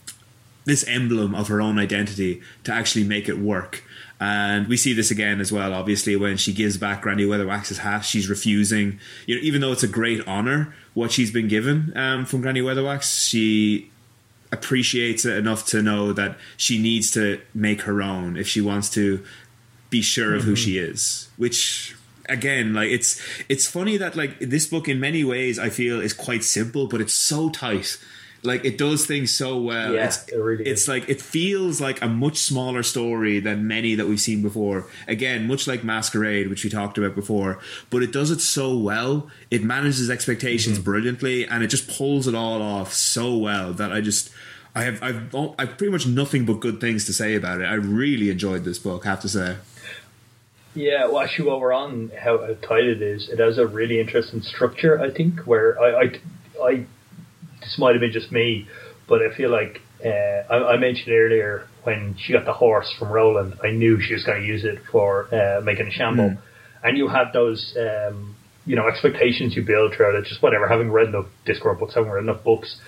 this 0.66 0.86
emblem 0.88 1.34
of 1.34 1.48
her 1.48 1.62
own 1.62 1.80
identity 1.80 2.42
to 2.64 2.74
actually 2.74 3.04
make 3.04 3.28
it 3.28 3.38
work. 3.38 3.84
And 4.20 4.68
we 4.68 4.78
see 4.78 4.94
this 4.94 5.10
again 5.10 5.42
as 5.42 5.52
well, 5.52 5.74
obviously, 5.74 6.16
when 6.16 6.38
she 6.38 6.54
gives 6.54 6.78
back 6.78 7.02
Granny 7.02 7.24
Weatherwax's 7.26 7.80
hat, 7.80 8.02
she's 8.02 8.30
refusing, 8.30 9.00
you 9.26 9.36
know, 9.36 9.42
even 9.42 9.62
though 9.62 9.72
it's 9.72 9.82
a 9.82 9.88
great 9.88 10.26
honor 10.28 10.76
what 10.94 11.12
she's 11.12 11.32
been 11.32 11.48
given 11.48 11.94
um, 11.96 12.26
from 12.26 12.42
Granny 12.42 12.62
Weatherwax, 12.62 13.28
she 13.28 13.90
appreciates 14.52 15.24
it 15.24 15.38
enough 15.38 15.66
to 15.68 15.82
know 15.82 16.12
that 16.12 16.38
she 16.58 16.78
needs 16.78 17.12
to 17.12 17.42
make 17.54 17.84
her 17.84 18.02
own 18.02 18.36
if 18.36 18.48
she 18.48 18.60
wants 18.60 18.90
to 18.90 19.24
be 19.90 20.02
sure 20.02 20.34
of 20.34 20.42
mm-hmm. 20.42 20.50
who 20.50 20.56
she 20.56 20.78
is, 20.78 21.30
which 21.38 21.96
again 22.30 22.74
like 22.74 22.90
it's 22.90 23.22
it's 23.50 23.68
funny 23.68 23.98
that 23.98 24.16
like 24.16 24.40
this 24.40 24.68
book 24.68 24.88
in 24.88 25.00
many 25.00 25.24
ways 25.24 25.58
i 25.58 25.70
feel 25.70 26.00
is 26.00 26.14
quite 26.14 26.44
simple 26.44 26.88
but 26.88 27.02
it's 27.02 27.14
so 27.14 27.50
tight 27.50 27.98
like 28.44 28.66
it 28.66 28.78
does 28.78 29.06
things 29.06 29.32
so 29.32 29.58
well. 29.60 29.94
Yeah, 29.94 30.06
it's, 30.06 30.28
it 30.28 30.38
really 30.38 30.66
it's 30.66 30.88
like 30.88 31.08
it 31.10 31.22
feels 31.22 31.80
like 31.80 32.02
a 32.02 32.08
much 32.08 32.38
smaller 32.38 32.84
story 32.84 33.40
than 33.40 33.68
many 33.68 33.96
that 33.96 34.08
we've 34.08 34.20
seen 34.20 34.42
before. 34.42 34.88
Again, 35.08 35.48
much 35.48 35.68
like 35.68 35.84
Masquerade, 35.84 36.50
which 36.50 36.64
we 36.64 36.70
talked 36.70 36.98
about 36.98 37.16
before, 37.16 37.60
but 37.90 38.02
it 38.02 38.12
does 38.12 38.32
it 38.32 38.42
so 38.42 38.76
well. 38.78 39.30
It 39.50 39.64
manages 39.64 40.10
expectations 40.10 40.78
mm-hmm. 40.78 40.86
brilliantly, 40.86 41.48
and 41.48 41.64
it 41.64 41.68
just 41.68 41.88
pulls 41.88 42.28
it 42.28 42.36
all 42.36 42.62
off 42.62 42.94
so 42.94 43.36
well 43.36 43.74
that 43.74 43.92
I 43.92 44.02
just. 44.02 44.32
I 44.74 44.84
have 44.84 45.04
I've 45.04 45.36
I've 45.60 45.78
pretty 45.78 45.92
much 45.92 46.08
nothing 46.08 46.46
but 46.46 46.62
good 46.62 46.80
things 46.80 47.06
to 47.08 47.14
say 47.14 47.36
about 47.36 47.60
it. 47.60 47.66
I 47.66 47.74
really 47.74 48.30
enjoyed 48.30 48.64
this 48.64 48.80
book, 48.80 49.06
I 49.06 49.10
have 49.10 49.22
to 49.22 49.28
say. 49.28 49.58
Yeah, 50.74 51.08
well, 51.08 51.20
actually, 51.20 51.50
while 51.50 51.60
we're 51.60 51.74
on 51.74 52.10
how, 52.18 52.38
how 52.38 52.54
tight 52.62 52.86
it 52.86 53.02
is, 53.02 53.28
it 53.28 53.40
has 53.40 53.58
a 53.58 53.68
really 53.68 54.00
interesting 54.00 54.42
structure. 54.42 55.02
I 55.02 55.10
think 55.10 55.42
where 55.42 55.78
I 55.78 56.04
I, 56.04 56.20
I 56.64 56.86
this 57.72 57.80
might 57.80 57.94
have 57.94 58.02
been 58.02 58.12
just 58.12 58.32
me, 58.32 58.68
but 59.08 59.22
I 59.22 59.36
feel 59.36 59.50
like 59.50 59.82
uh, 60.04 60.10
I, 60.10 60.74
I, 60.74 60.78
mentioned 60.78 61.14
earlier 61.14 61.68
when 61.84 62.16
she 62.20 62.34
got 62.34 62.46
the 62.46 62.54
horse 62.54 62.92
from 62.98 63.10
Roland, 63.10 63.56
I 63.64 63.72
knew 63.72 64.02
she 64.02 64.14
was 64.14 64.24
going 64.24 64.42
to 64.42 64.48
use 64.48 64.64
it 64.66 64.80
for 64.92 65.34
uh, 65.34 65.62
making 65.62 65.88
a 65.88 65.92
shamble, 65.92 66.32
mm. 66.32 66.42
and 66.84 66.98
you 66.98 67.08
had 67.08 67.32
those. 67.34 67.76
Um, 67.78 68.36
you 68.64 68.76
know, 68.76 68.88
expectations 68.88 69.56
you 69.56 69.66
build 69.66 69.92
throughout 69.98 70.14
it, 70.14 70.24
just 70.26 70.44
whatever, 70.44 70.68
having 70.68 70.92
read 70.92 71.08
enough 71.08 71.26
Discworld 71.48 71.80
books, 71.80 71.96
having 71.96 72.12
read 72.12 72.22
enough 72.22 72.44
books, 72.44 72.80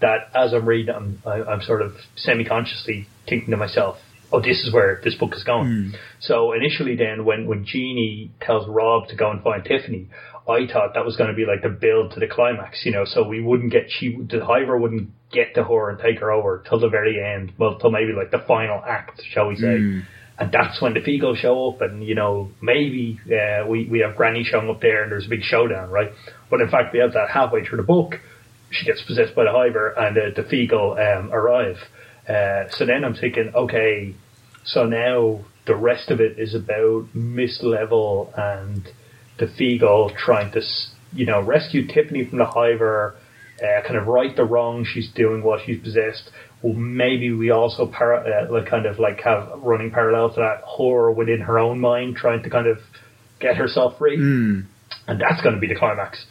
that 0.00 0.30
as 0.34 0.54
I'm 0.54 0.66
reading, 0.66 0.94
I'm, 0.94 1.20
I'm 1.26 1.60
sort 1.60 1.82
of 1.82 1.92
semi-consciously 2.16 3.06
thinking 3.28 3.50
to 3.50 3.58
myself, 3.58 3.98
oh, 4.32 4.40
this 4.40 4.64
is 4.64 4.72
where 4.72 5.00
this 5.04 5.14
book 5.14 5.34
is 5.34 5.44
going. 5.44 5.66
Mm. 5.68 5.92
So 6.20 6.52
initially, 6.52 6.96
then 6.96 7.24
when 7.24 7.46
when 7.46 7.64
Jeannie 7.64 8.30
tells 8.40 8.68
Rob 8.68 9.08
to 9.08 9.16
go 9.16 9.30
and 9.30 9.42
find 9.42 9.64
Tiffany, 9.64 10.06
I 10.48 10.66
thought 10.66 10.94
that 10.94 11.04
was 11.04 11.16
going 11.16 11.28
to 11.28 11.36
be 11.36 11.44
like 11.44 11.62
the 11.62 11.68
build 11.68 12.12
to 12.12 12.20
the 12.20 12.26
climax, 12.26 12.84
you 12.84 12.92
know, 12.92 13.04
so 13.04 13.22
we 13.22 13.42
wouldn't 13.42 13.70
get, 13.70 13.90
she, 13.90 14.16
the 14.16 14.40
Hiver 14.40 14.80
wouldn't 14.80 15.10
get 15.30 15.54
to 15.56 15.64
her 15.64 15.90
and 15.90 15.98
take 15.98 16.20
her 16.20 16.32
over 16.32 16.64
till 16.66 16.80
the 16.80 16.88
very 16.88 17.22
end, 17.22 17.52
well, 17.58 17.78
till 17.78 17.90
maybe 17.90 18.12
like 18.12 18.30
the 18.30 18.38
final 18.38 18.82
act, 18.82 19.20
shall 19.30 19.48
we 19.48 19.56
say. 19.56 19.76
Mm. 19.78 20.06
And 20.38 20.52
that's 20.52 20.80
when 20.80 20.94
the 20.94 21.00
Feegle 21.00 21.36
show 21.36 21.68
up 21.70 21.82
and, 21.82 22.02
you 22.02 22.14
know, 22.14 22.50
maybe, 22.62 23.20
uh, 23.26 23.66
we, 23.66 23.86
we 23.86 23.98
have 24.00 24.16
Granny 24.16 24.44
showing 24.44 24.70
up 24.70 24.80
there 24.80 25.02
and 25.02 25.12
there's 25.12 25.26
a 25.26 25.28
big 25.28 25.42
showdown, 25.42 25.90
right? 25.90 26.12
But 26.48 26.60
in 26.60 26.70
fact, 26.70 26.94
we 26.94 27.00
have 27.00 27.12
that 27.12 27.28
halfway 27.28 27.64
through 27.64 27.78
the 27.78 27.82
book, 27.82 28.20
she 28.70 28.86
gets 28.86 29.02
possessed 29.02 29.34
by 29.34 29.44
the 29.44 29.50
Hiver 29.50 29.92
and 29.98 30.16
uh, 30.16 30.20
the 30.34 30.42
Feegle, 30.48 30.96
um, 30.96 31.32
arrive. 31.32 31.78
Uh, 32.26 32.68
so 32.70 32.86
then 32.86 33.04
I'm 33.04 33.14
thinking, 33.14 33.52
okay, 33.54 34.14
so 34.64 34.86
now 34.86 35.40
the 35.66 35.74
rest 35.74 36.10
of 36.10 36.20
it 36.20 36.38
is 36.38 36.54
about 36.54 37.14
Miss 37.14 37.62
Level 37.62 38.32
and, 38.36 38.90
the 39.38 39.46
Feegle 39.46 40.14
trying 40.16 40.52
to, 40.52 40.62
you 41.12 41.26
know, 41.26 41.40
rescue 41.40 41.86
Tiffany 41.86 42.24
from 42.28 42.38
the 42.38 42.44
Hiver, 42.44 43.14
uh, 43.62 43.82
kind 43.86 43.96
of 43.96 44.06
right 44.06 44.34
the 44.36 44.44
wrong 44.44 44.84
she's 44.84 45.10
doing 45.14 45.42
while 45.42 45.58
she's 45.64 45.80
possessed. 45.80 46.30
Well, 46.62 46.74
maybe 46.74 47.32
we 47.32 47.50
also 47.50 47.86
para- 47.86 48.48
uh, 48.48 48.52
like 48.52 48.68
kind 48.68 48.86
of 48.86 48.98
like 48.98 49.20
have 49.20 49.48
running 49.58 49.90
parallel 49.90 50.30
to 50.30 50.40
that 50.40 50.62
horror 50.64 51.12
within 51.12 51.40
her 51.40 51.58
own 51.58 51.80
mind, 51.80 52.16
trying 52.16 52.42
to 52.42 52.50
kind 52.50 52.66
of 52.66 52.78
get 53.40 53.56
herself 53.56 53.98
free, 53.98 54.18
mm. 54.18 54.64
and 55.06 55.20
that's 55.20 55.40
going 55.42 55.54
to 55.54 55.60
be 55.60 55.68
the 55.68 55.76
climax. 55.76 56.24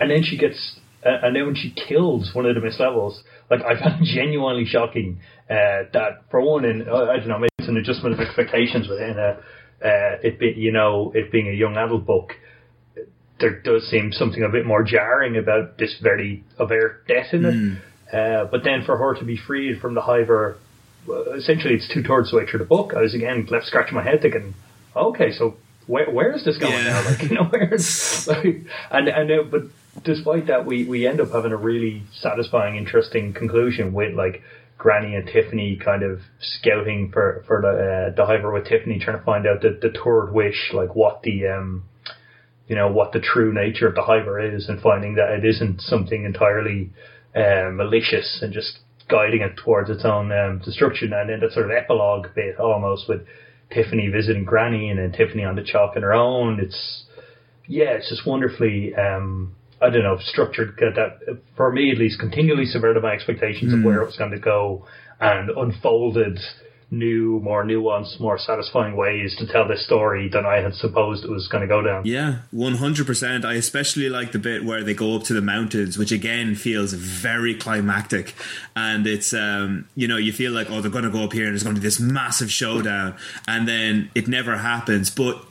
And 0.00 0.10
then 0.10 0.22
she 0.22 0.38
gets, 0.38 0.78
uh, 1.04 1.18
and 1.22 1.36
then 1.36 1.46
when 1.46 1.54
she 1.54 1.70
kills 1.70 2.34
one 2.34 2.46
of 2.46 2.54
the 2.54 2.60
Miss 2.60 2.80
Levels, 2.80 3.22
like 3.50 3.60
I 3.62 3.78
found 3.78 4.04
genuinely 4.04 4.64
shocking 4.64 5.20
uh, 5.50 5.84
that 5.92 6.22
for 6.30 6.40
one, 6.40 6.64
in 6.64 6.88
uh, 6.88 6.94
I 6.94 7.18
don't 7.18 7.28
know, 7.28 7.38
maybe 7.38 7.50
it's 7.58 7.68
an 7.68 7.76
adjustment 7.76 8.14
of 8.14 8.20
expectations 8.20 8.88
within 8.88 9.18
a, 9.18 9.38
uh, 9.84 10.16
it 10.22 10.38
be 10.38 10.54
you 10.56 10.72
know 10.72 11.12
it 11.14 11.30
being 11.30 11.48
a 11.48 11.52
young 11.52 11.76
adult 11.76 12.06
book 12.06 12.32
there 13.40 13.60
does 13.60 13.88
seem 13.90 14.12
something 14.12 14.42
a 14.42 14.48
bit 14.48 14.64
more 14.64 14.82
jarring 14.82 15.36
about 15.36 15.78
this 15.78 15.96
very 16.02 16.44
overt 16.58 17.06
death 17.08 17.32
in 17.32 17.44
it. 17.44 17.54
Mm. 17.54 17.78
Uh, 18.12 18.44
but 18.50 18.62
then 18.62 18.84
for 18.84 18.96
her 18.96 19.14
to 19.14 19.24
be 19.24 19.36
freed 19.36 19.80
from 19.80 19.94
the 19.94 20.00
Hiver, 20.00 20.56
essentially 21.36 21.74
it's 21.74 21.92
two 21.92 22.02
thirds 22.02 22.30
the 22.30 22.36
way 22.36 22.46
through 22.46 22.60
the 22.60 22.64
book. 22.64 22.92
I 22.96 23.00
was 23.00 23.14
again 23.14 23.46
left 23.50 23.66
scratching 23.66 23.94
my 23.94 24.04
head 24.04 24.22
thinking, 24.22 24.54
okay, 24.94 25.32
so 25.32 25.56
where 25.86 26.10
where 26.10 26.32
is 26.32 26.44
this 26.44 26.58
going 26.58 26.72
yeah. 26.72 26.84
now? 26.84 27.10
Like 27.10 27.22
you 27.30 27.34
know, 27.34 27.44
where's 27.44 28.26
like, 28.28 28.66
and 28.90 29.08
and 29.08 29.30
uh, 29.30 29.42
but 29.50 29.62
despite 30.04 30.46
that, 30.46 30.64
we 30.64 30.84
we 30.84 31.06
end 31.06 31.20
up 31.20 31.32
having 31.32 31.52
a 31.52 31.56
really 31.56 32.04
satisfying, 32.12 32.76
interesting 32.76 33.32
conclusion 33.32 33.92
with 33.92 34.14
like. 34.14 34.42
Granny 34.76 35.14
and 35.14 35.26
Tiffany 35.26 35.76
kind 35.76 36.02
of 36.02 36.20
scouting 36.40 37.10
for 37.12 37.44
for 37.46 37.62
the 37.62 37.68
uh, 37.68 38.14
the 38.16 38.26
Hiver 38.26 38.52
with 38.52 38.66
Tiffany, 38.66 38.98
trying 38.98 39.18
to 39.18 39.24
find 39.24 39.46
out 39.46 39.62
the, 39.62 39.78
the 39.80 39.96
third 39.96 40.32
wish, 40.32 40.72
like 40.74 40.96
what 40.96 41.22
the 41.22 41.46
um 41.46 41.84
you 42.68 42.76
know, 42.76 42.90
what 42.90 43.12
the 43.12 43.20
true 43.20 43.52
nature 43.52 43.86
of 43.86 43.94
the 43.94 44.02
Hiver 44.02 44.40
is 44.40 44.68
and 44.68 44.80
finding 44.80 45.14
that 45.16 45.30
it 45.30 45.44
isn't 45.44 45.80
something 45.80 46.24
entirely 46.24 46.90
uh, 47.34 47.70
malicious 47.72 48.40
and 48.42 48.52
just 48.52 48.78
guiding 49.08 49.42
it 49.42 49.56
towards 49.56 49.90
its 49.90 50.04
own 50.04 50.32
um, 50.32 50.60
destruction. 50.64 51.12
And 51.12 51.28
then 51.28 51.40
that 51.40 51.52
sort 51.52 51.66
of 51.66 51.72
epilogue 51.72 52.28
bit 52.34 52.58
almost 52.58 53.08
with 53.08 53.20
Tiffany 53.70 54.08
visiting 54.08 54.44
Granny 54.44 54.88
and 54.88 54.98
then 54.98 55.12
Tiffany 55.12 55.44
on 55.44 55.56
the 55.56 55.62
chalk 55.62 55.96
on 55.96 56.02
her 56.02 56.14
own. 56.14 56.58
It's, 56.60 57.04
yeah, 57.66 57.90
it's 57.90 58.08
just 58.08 58.26
wonderfully, 58.26 58.94
um, 58.94 59.54
I 59.82 59.90
don't 59.90 60.02
know, 60.02 60.16
structured 60.20 60.78
that, 60.78 61.38
for 61.56 61.70
me 61.70 61.90
at 61.90 61.98
least, 61.98 62.18
continually 62.18 62.64
subverted 62.64 63.02
my 63.02 63.12
expectations 63.12 63.74
mm. 63.74 63.78
of 63.78 63.84
where 63.84 64.00
it 64.00 64.06
was 64.06 64.16
going 64.16 64.30
to 64.30 64.38
go 64.38 64.86
and 65.20 65.50
unfolded 65.50 66.38
new, 66.98 67.40
more 67.40 67.64
nuanced, 67.64 68.20
more 68.20 68.38
satisfying 68.38 68.96
ways 68.96 69.34
to 69.38 69.46
tell 69.46 69.66
this 69.66 69.84
story 69.84 70.28
than 70.28 70.46
I 70.46 70.60
had 70.60 70.74
supposed 70.74 71.24
it 71.24 71.30
was 71.30 71.48
going 71.48 71.62
to 71.62 71.68
go 71.68 71.82
down. 71.82 72.04
Yeah, 72.04 72.40
100%. 72.54 73.44
I 73.44 73.54
especially 73.54 74.08
like 74.08 74.32
the 74.32 74.38
bit 74.38 74.64
where 74.64 74.82
they 74.82 74.94
go 74.94 75.16
up 75.16 75.24
to 75.24 75.34
the 75.34 75.42
mountains, 75.42 75.98
which 75.98 76.12
again 76.12 76.54
feels 76.54 76.92
very 76.92 77.54
climactic. 77.54 78.34
And 78.76 79.06
it's, 79.06 79.32
um, 79.32 79.88
you 79.94 80.08
know, 80.08 80.16
you 80.16 80.32
feel 80.32 80.52
like, 80.52 80.70
oh, 80.70 80.80
they're 80.80 80.90
going 80.90 81.04
to 81.04 81.10
go 81.10 81.24
up 81.24 81.32
here 81.32 81.44
and 81.44 81.52
there's 81.52 81.62
going 81.62 81.76
to 81.76 81.80
be 81.80 81.86
this 81.86 82.00
massive 82.00 82.50
showdown. 82.50 83.16
And 83.46 83.68
then 83.68 84.10
it 84.14 84.28
never 84.28 84.56
happens. 84.56 85.10
But 85.10 85.44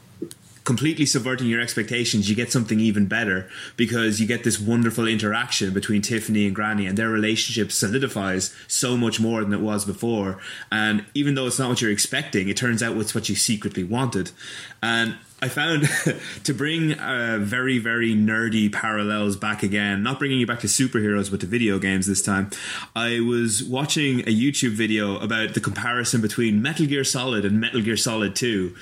completely 0.64 1.06
subverting 1.06 1.48
your 1.48 1.62
expectations, 1.62 2.30
you 2.30 2.36
get 2.36 2.52
something 2.52 2.80
even 2.80 3.06
better 3.06 3.50
because 3.76 4.20
you 4.20 4.28
get 4.28 4.44
this 4.44 4.60
wonderful 4.60 5.08
interaction 5.08 5.74
between 5.74 6.02
Tiffany 6.02 6.46
and 6.46 6.56
Granny, 6.56 6.86
and 6.86 6.98
their 6.98 7.10
relationship 7.10 7.72
solidifies 7.72 8.56
so 8.68 8.98
much 8.98 9.20
more 9.20 9.44
than 9.44 9.54
it 9.54 9.60
was 9.60 9.86
before. 9.86 10.40
And 10.72 11.06
even 11.14 11.36
though 11.36 11.48
it's 11.48 11.60
not 11.60 11.70
what 11.70 11.82
you're 11.82 11.92
expecting, 11.92 12.50
it 12.50 12.58
turns 12.58 12.82
out 12.82 12.98
it's 12.98 13.16
what 13.16 13.30
you 13.30 13.36
secretly 13.36 13.84
wanted. 13.84 14.32
And 14.82 15.18
I 15.44 15.50
found 15.50 15.90
to 16.46 16.54
bring 16.54 16.94
uh, 16.94 17.38
very, 17.42 17.78
very 17.78 18.14
nerdy 18.14 18.72
parallels 18.72 19.36
back 19.36 19.62
again, 19.62 20.02
not 20.02 20.18
bringing 20.18 20.40
you 20.40 20.48
back 20.48 20.62
to 20.62 20.68
superheroes, 20.68 21.30
but 21.30 21.42
to 21.42 21.46
video 21.46 21.80
games 21.80 22.08
this 22.08 22.22
time. 22.22 22.50
I 22.96 23.20
was 23.20 23.62
watching 23.62 24.22
a 24.22 24.34
YouTube 24.34 24.72
video 24.72 25.18
about 25.20 25.54
the 25.54 25.60
comparison 25.60 26.22
between 26.22 26.62
Metal 26.62 26.86
Gear 26.86 27.04
Solid 27.04 27.44
and 27.44 27.60
Metal 27.60 27.82
Gear 27.82 27.98
Solid 27.98 28.38
2 28.38 28.74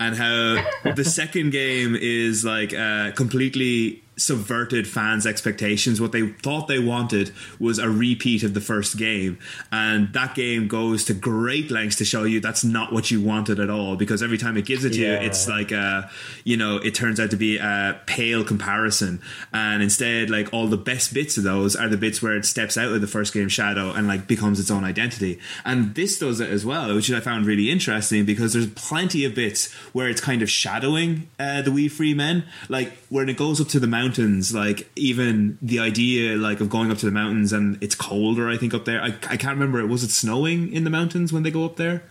and 0.00 0.16
how 0.16 0.64
the 0.94 1.04
second 1.04 1.50
game 1.50 1.96
is 1.98 2.44
like 2.44 2.72
uh, 2.74 3.10
completely 3.12 4.02
subverted 4.18 4.86
fans' 4.86 5.26
expectations. 5.26 6.00
What 6.00 6.12
they 6.12 6.28
thought 6.28 6.68
they 6.68 6.78
wanted 6.78 7.32
was 7.58 7.78
a 7.78 7.88
repeat 7.88 8.42
of 8.42 8.52
the 8.52 8.60
first 8.60 8.98
game, 8.98 9.38
and 9.72 10.12
that 10.12 10.34
game 10.34 10.68
goes 10.68 11.04
to 11.06 11.14
great 11.14 11.70
lengths 11.70 11.96
to 11.96 12.04
show 12.04 12.24
you 12.24 12.40
that's 12.40 12.64
not 12.64 12.92
what 12.92 13.10
you 13.10 13.22
wanted 13.22 13.60
at 13.60 13.70
all. 13.70 13.96
Because 13.96 14.22
every 14.22 14.38
time 14.38 14.56
it 14.56 14.66
gives 14.66 14.84
it 14.84 14.92
to 14.94 15.00
yeah. 15.00 15.20
you, 15.20 15.26
it's 15.26 15.48
like 15.48 15.72
a, 15.72 16.10
you 16.44 16.56
know, 16.56 16.76
it 16.76 16.94
turns 16.94 17.20
out 17.20 17.30
to 17.30 17.36
be 17.36 17.58
a 17.58 18.00
pale 18.06 18.44
comparison, 18.44 19.22
and 19.52 19.82
instead, 19.82 20.30
like 20.30 20.52
all 20.52 20.66
the 20.66 20.76
best 20.76 21.14
bits 21.14 21.36
of 21.36 21.44
those 21.44 21.76
are 21.76 21.88
the 21.88 21.96
bits 21.96 22.20
where 22.20 22.36
it 22.36 22.44
steps 22.44 22.76
out 22.76 22.92
of 22.92 23.00
the 23.00 23.06
first 23.06 23.32
game 23.32 23.48
shadow 23.48 23.92
and 23.92 24.08
like 24.08 24.26
becomes 24.26 24.58
its 24.60 24.70
own 24.70 24.84
identity. 24.84 25.38
And 25.64 25.94
this 25.94 26.18
does 26.18 26.40
it 26.40 26.50
as 26.50 26.66
well, 26.66 26.94
which 26.94 27.10
I 27.10 27.20
found 27.20 27.46
really 27.46 27.70
interesting 27.70 28.24
because 28.24 28.52
there's 28.52 28.66
plenty 28.70 29.24
of 29.24 29.34
bits 29.34 29.72
where 29.92 30.08
it's 30.08 30.20
kind 30.20 30.42
of 30.42 30.50
shadowing 30.50 31.28
uh, 31.38 31.62
the 31.62 31.70
wee 31.70 31.88
free 31.88 32.14
men, 32.14 32.44
like 32.68 32.92
when 33.08 33.28
it 33.28 33.36
goes 33.36 33.60
up 33.60 33.68
to 33.68 33.80
the 33.80 33.86
mountain 33.86 34.07
mountains, 34.08 34.54
like 34.54 34.88
even 34.96 35.58
the 35.60 35.78
idea 35.78 36.36
like 36.36 36.60
of 36.60 36.70
going 36.70 36.90
up 36.90 36.98
to 36.98 37.06
the 37.06 37.12
mountains 37.12 37.52
and 37.52 37.82
it's 37.82 37.94
colder, 37.94 38.48
I 38.48 38.56
think 38.56 38.74
up 38.74 38.84
there. 38.84 39.02
I, 39.02 39.08
I 39.28 39.36
can't 39.36 39.58
remember. 39.58 39.84
Was 39.86 40.02
it 40.02 40.10
snowing 40.10 40.72
in 40.72 40.84
the 40.84 40.90
mountains 40.90 41.32
when 41.32 41.42
they 41.42 41.50
go 41.50 41.64
up 41.64 41.76
there? 41.76 42.02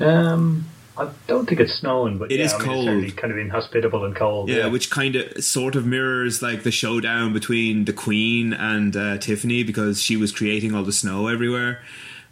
Um, 0.00 0.66
I 0.96 1.10
don't 1.26 1.48
think 1.48 1.60
it's 1.60 1.74
snowing, 1.74 2.18
but 2.18 2.32
it 2.32 2.38
yeah, 2.38 2.46
is 2.46 2.54
I 2.54 2.58
mean, 2.58 2.66
cold, 2.66 3.16
kind 3.16 3.32
of 3.32 3.38
inhospitable 3.38 4.04
and 4.04 4.14
cold. 4.14 4.48
Yeah, 4.48 4.56
yeah, 4.56 4.66
which 4.66 4.90
kind 4.90 5.16
of 5.16 5.44
sort 5.44 5.76
of 5.76 5.86
mirrors 5.86 6.42
like 6.42 6.62
the 6.62 6.70
showdown 6.70 7.32
between 7.32 7.84
the 7.84 7.92
Queen 7.92 8.52
and 8.52 8.96
uh, 8.96 9.18
Tiffany 9.18 9.62
because 9.62 10.02
she 10.02 10.16
was 10.16 10.32
creating 10.32 10.74
all 10.74 10.82
the 10.84 10.92
snow 10.92 11.28
everywhere. 11.28 11.82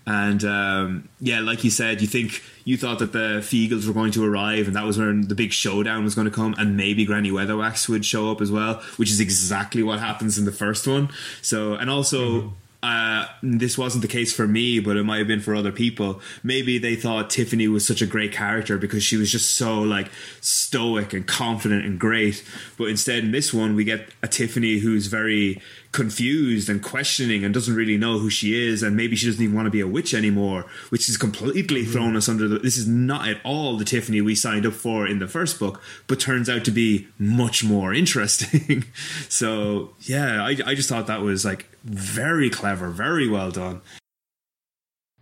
And 0.07 0.45
um, 0.45 1.09
yeah, 1.21 1.41
like 1.41 1.63
you 1.65 1.71
said, 1.71 2.01
you 2.01 2.09
think 2.09 2.43
you 2.65 2.77
thought 2.77 2.99
that 2.99 3.13
the 3.13 3.41
Feegles 3.41 3.87
were 3.87 3.93
going 3.93 4.13
to 4.13 4.25
arrive, 4.25 4.67
and 4.67 4.77
that 4.77 4.85
was 4.85 4.99
when 4.99 5.29
the 5.29 5.35
big 5.35 5.53
showdown 5.53 6.05
was 6.05 6.15
going 6.15 6.27
to 6.27 6.31
come, 6.31 6.55
and 6.59 6.77
maybe 6.77 7.05
Granny 7.05 7.31
Weatherwax 7.31 7.89
would 7.89 8.05
show 8.05 8.31
up 8.31 8.41
as 8.41 8.51
well, 8.51 8.83
which 8.97 9.11
is 9.11 9.21
exactly 9.21 9.83
what 9.83 10.01
happens 10.01 10.39
in 10.39 10.45
the 10.45 10.53
first 10.53 10.87
one. 10.87 11.11
So, 11.41 11.75
and 11.75 11.89
also. 11.91 12.41
Mm-hmm 12.41 12.49
uh, 12.83 13.27
this 13.45 13.79
wasn't 13.79 14.03
the 14.03 14.09
case 14.09 14.33
for 14.33 14.47
me, 14.47 14.81
but 14.81 14.97
it 14.97 15.05
might 15.05 15.19
have 15.19 15.29
been 15.29 15.41
for 15.41 15.55
other 15.55 15.71
people. 15.71 16.21
Maybe 16.43 16.79
they 16.79 16.97
thought 16.97 17.31
Tiffany 17.31 17.69
was 17.69 17.87
such 17.87 18.03
a 18.03 18.07
great 18.07 18.33
character 18.33 18.77
because 18.77 19.05
she 19.05 19.17
was 19.17 19.31
just 19.31 19.55
so 19.55 19.81
like 19.81 20.11
stoic 20.41 21.13
and 21.13 21.25
confident 21.25 21.85
and 21.85 21.99
great. 21.99 22.45
But 22.77 22.89
instead, 22.89 23.23
in 23.23 23.31
this 23.31 23.55
one, 23.55 23.77
we 23.77 23.85
get 23.85 24.09
a 24.21 24.27
Tiffany 24.27 24.79
who's 24.79 25.07
very 25.07 25.63
confused 25.93 26.71
and 26.71 26.83
questioning 26.83 27.45
and 27.45 27.53
doesn't 27.53 27.75
really 27.75 27.99
know 27.99 28.19
who 28.19 28.31
she 28.31 28.55
is, 28.55 28.83
and 28.83 28.97
maybe 28.97 29.15
she 29.15 29.27
doesn't 29.27 29.43
even 29.43 29.55
want 29.55 29.67
to 29.67 29.71
be 29.71 29.81
a 29.81 29.87
witch 29.87 30.15
anymore, 30.15 30.65
which 30.89 31.09
is 31.09 31.17
completely 31.17 31.83
mm-hmm. 31.83 31.93
thrown 31.93 32.17
us 32.17 32.29
under 32.29 32.49
the. 32.49 32.59
This 32.59 32.77
is 32.77 32.89
not 32.89 33.29
at 33.29 33.39
all 33.45 33.77
the 33.77 33.85
Tiffany 33.85 34.21
we 34.21 34.35
signed 34.35 34.67
up 34.67 34.73
for 34.73 35.07
in 35.07 35.19
the 35.19 35.29
first 35.29 35.61
book, 35.61 35.81
but 36.07 36.19
turns 36.19 36.49
out 36.49 36.65
to 36.65 36.71
be 36.71 37.09
much 37.19 37.63
more 37.63 37.93
interesting. 38.03 38.85
so 39.29 39.93
yeah, 40.01 40.43
I, 40.43 40.57
I 40.67 40.75
just 40.75 40.89
thought 40.89 41.07
that 41.07 41.21
was 41.21 41.45
like 41.45 41.67
very 41.85 42.51
clever, 42.51 42.89
very 42.91 43.29
well 43.29 43.51
done. 43.51 43.83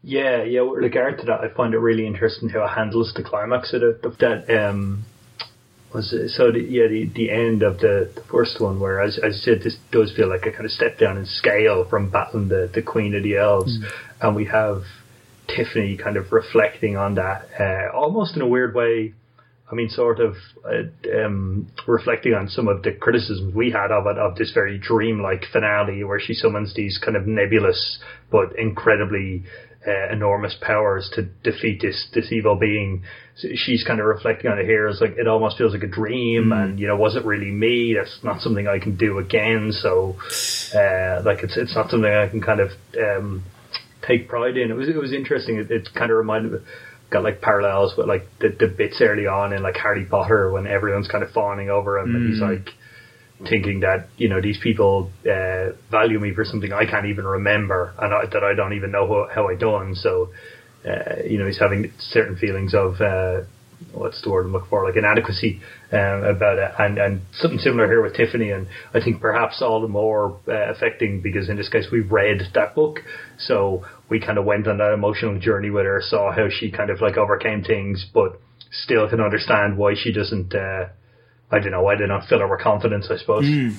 Yeah, 0.02 0.44
yeah. 0.44 0.62
With 0.62 0.82
regard 0.82 1.18
to 1.18 1.26
that, 1.26 1.40
I 1.40 1.48
find 1.48 1.74
it 1.74 1.78
really 1.78 2.06
interesting 2.06 2.48
how 2.48 2.64
it 2.64 2.68
handles 2.68 3.12
the 3.14 3.22
climax 3.22 3.74
of, 3.74 3.82
it, 3.82 4.04
of 4.04 4.16
that. 4.18 4.48
Um, 4.50 5.04
was 5.92 6.10
so 6.36 6.52
the, 6.52 6.60
yeah 6.60 6.86
the 6.86 7.10
the 7.14 7.30
end 7.30 7.62
of 7.62 7.78
the, 7.78 8.10
the 8.14 8.22
first 8.30 8.60
one 8.60 8.80
where 8.80 9.00
as, 9.00 9.18
as 9.18 9.34
I 9.34 9.44
said 9.44 9.62
this 9.62 9.76
does 9.90 10.12
feel 10.16 10.28
like 10.28 10.46
a 10.46 10.52
kind 10.52 10.64
of 10.64 10.70
step 10.70 10.98
down 10.98 11.16
in 11.16 11.26
scale 11.26 11.84
from 11.88 12.10
battling 12.10 12.48
the, 12.48 12.70
the 12.72 12.82
Queen 12.82 13.14
of 13.14 13.22
the 13.22 13.36
Elves, 13.36 13.78
mm. 13.78 13.90
and 14.20 14.36
we 14.36 14.46
have 14.46 14.82
Tiffany 15.48 15.96
kind 15.96 16.16
of 16.16 16.32
reflecting 16.32 16.96
on 16.96 17.16
that 17.16 17.48
uh, 17.58 17.96
almost 17.96 18.36
in 18.36 18.42
a 18.42 18.46
weird 18.46 18.74
way 18.74 19.14
I 19.70 19.74
mean, 19.74 19.88
sort 19.88 20.18
of 20.18 20.34
uh, 20.64 21.24
um, 21.24 21.68
reflecting 21.86 22.34
on 22.34 22.48
some 22.48 22.66
of 22.66 22.82
the 22.82 22.92
criticisms 22.92 23.54
we 23.54 23.70
had 23.70 23.92
of 23.92 24.06
it, 24.06 24.18
of 24.18 24.34
this 24.34 24.50
very 24.52 24.78
dreamlike 24.78 25.44
finale 25.52 26.02
where 26.02 26.18
she 26.18 26.34
summons 26.34 26.74
these 26.74 26.98
kind 26.98 27.16
of 27.16 27.26
nebulous 27.26 28.00
but 28.32 28.58
incredibly 28.58 29.44
uh, 29.86 30.12
enormous 30.12 30.56
powers 30.60 31.10
to 31.14 31.22
defeat 31.44 31.80
this 31.82 32.08
this 32.14 32.32
evil 32.32 32.56
being. 32.56 33.02
She's 33.54 33.84
kind 33.84 34.00
of 34.00 34.06
reflecting 34.06 34.50
on 34.50 34.58
it 34.58 34.64
here 34.64 34.88
as 34.88 35.00
like 35.00 35.16
it 35.18 35.26
almost 35.26 35.58
feels 35.58 35.72
like 35.72 35.82
a 35.82 35.88
dream, 35.88 36.50
mm. 36.50 36.62
and 36.62 36.78
you 36.78 36.86
know, 36.86 36.96
was 36.96 37.16
it 37.16 37.24
really 37.24 37.50
me? 37.50 37.94
That's 37.94 38.20
not 38.22 38.40
something 38.40 38.66
I 38.68 38.78
can 38.78 38.96
do 38.96 39.18
again. 39.18 39.72
So, 39.72 40.16
uh, 40.74 41.22
like 41.24 41.42
it's 41.42 41.56
it's 41.56 41.74
not 41.74 41.90
something 41.90 42.10
I 42.10 42.28
can 42.28 42.40
kind 42.42 42.60
of 42.60 42.70
um, 42.98 43.44
take 44.06 44.28
pride 44.28 44.56
in. 44.56 44.70
It 44.70 44.74
was 44.74 44.88
it 44.88 44.96
was 44.96 45.12
interesting. 45.12 45.56
It, 45.56 45.70
it 45.70 45.88
kind 45.94 46.10
of 46.10 46.18
reminded 46.18 46.52
me 46.52 46.58
got 47.10 47.24
like 47.24 47.40
parallels 47.40 47.94
with 47.96 48.06
like 48.06 48.26
the, 48.38 48.48
the 48.58 48.68
bits 48.68 48.98
early 49.00 49.26
on 49.26 49.52
in 49.52 49.62
like 49.62 49.76
Harry 49.76 50.04
Potter 50.04 50.50
when 50.50 50.66
everyone's 50.66 51.08
kind 51.08 51.24
of 51.24 51.30
fawning 51.30 51.68
over 51.68 51.98
him 51.98 52.10
mm. 52.10 52.16
and 52.16 52.32
he's 52.32 52.40
mm. 52.40 52.56
like 52.56 52.74
thinking 53.48 53.80
that 53.80 54.08
you 54.16 54.28
know 54.28 54.40
these 54.40 54.58
people 54.62 55.10
uh, 55.28 55.72
value 55.90 56.18
me 56.18 56.32
for 56.34 56.44
something 56.44 56.72
I 56.72 56.84
can't 56.86 57.06
even 57.06 57.24
remember 57.24 57.94
and 57.98 58.14
I, 58.14 58.26
that 58.26 58.44
I 58.44 58.54
don't 58.54 58.74
even 58.74 58.90
know 58.92 59.06
how, 59.08 59.34
how 59.34 59.48
I 59.48 59.56
done. 59.56 59.94
So 59.94 60.30
uh, 60.84 61.22
you 61.24 61.38
know 61.38 61.46
he's 61.46 61.58
having 61.58 61.92
certain 61.98 62.36
feelings 62.36 62.74
of 62.74 63.00
uh, 63.00 63.42
what's 63.92 64.20
the 64.22 64.30
word 64.30 64.46
I'm 64.46 64.52
looking 64.52 64.68
for, 64.68 64.84
like 64.84 64.96
inadequacy 64.96 65.60
um, 65.92 66.24
about 66.24 66.58
it, 66.58 66.72
and 66.78 66.98
and 66.98 67.20
something 67.34 67.58
similar 67.58 67.86
here 67.86 68.02
with 68.02 68.14
Tiffany, 68.14 68.50
and 68.50 68.66
I 68.94 69.00
think 69.00 69.20
perhaps 69.20 69.62
all 69.62 69.80
the 69.80 69.88
more 69.88 70.38
uh, 70.48 70.70
affecting 70.70 71.20
because 71.20 71.48
in 71.48 71.56
this 71.56 71.68
case 71.68 71.86
we 71.90 72.00
read 72.00 72.42
that 72.54 72.74
book, 72.74 73.00
so 73.38 73.84
we 74.08 74.20
kind 74.20 74.38
of 74.38 74.44
went 74.44 74.66
on 74.66 74.78
that 74.78 74.92
emotional 74.92 75.38
journey 75.38 75.70
with 75.70 75.84
her, 75.84 76.02
saw 76.04 76.32
how 76.32 76.48
she 76.48 76.70
kind 76.70 76.90
of 76.90 77.00
like 77.00 77.16
overcame 77.16 77.62
things, 77.62 78.06
but 78.12 78.40
still 78.70 79.08
can 79.08 79.20
understand 79.20 79.76
why 79.76 79.94
she 79.94 80.12
doesn't. 80.12 80.54
Uh, 80.54 80.88
I 81.50 81.58
don't 81.58 81.72
know 81.72 81.82
why 81.82 81.96
they 81.96 82.06
don't 82.06 82.24
fill 82.24 82.38
her 82.38 82.48
with 82.48 82.60
confidence. 82.60 83.08
I 83.10 83.16
suppose. 83.16 83.44
Mm. 83.44 83.76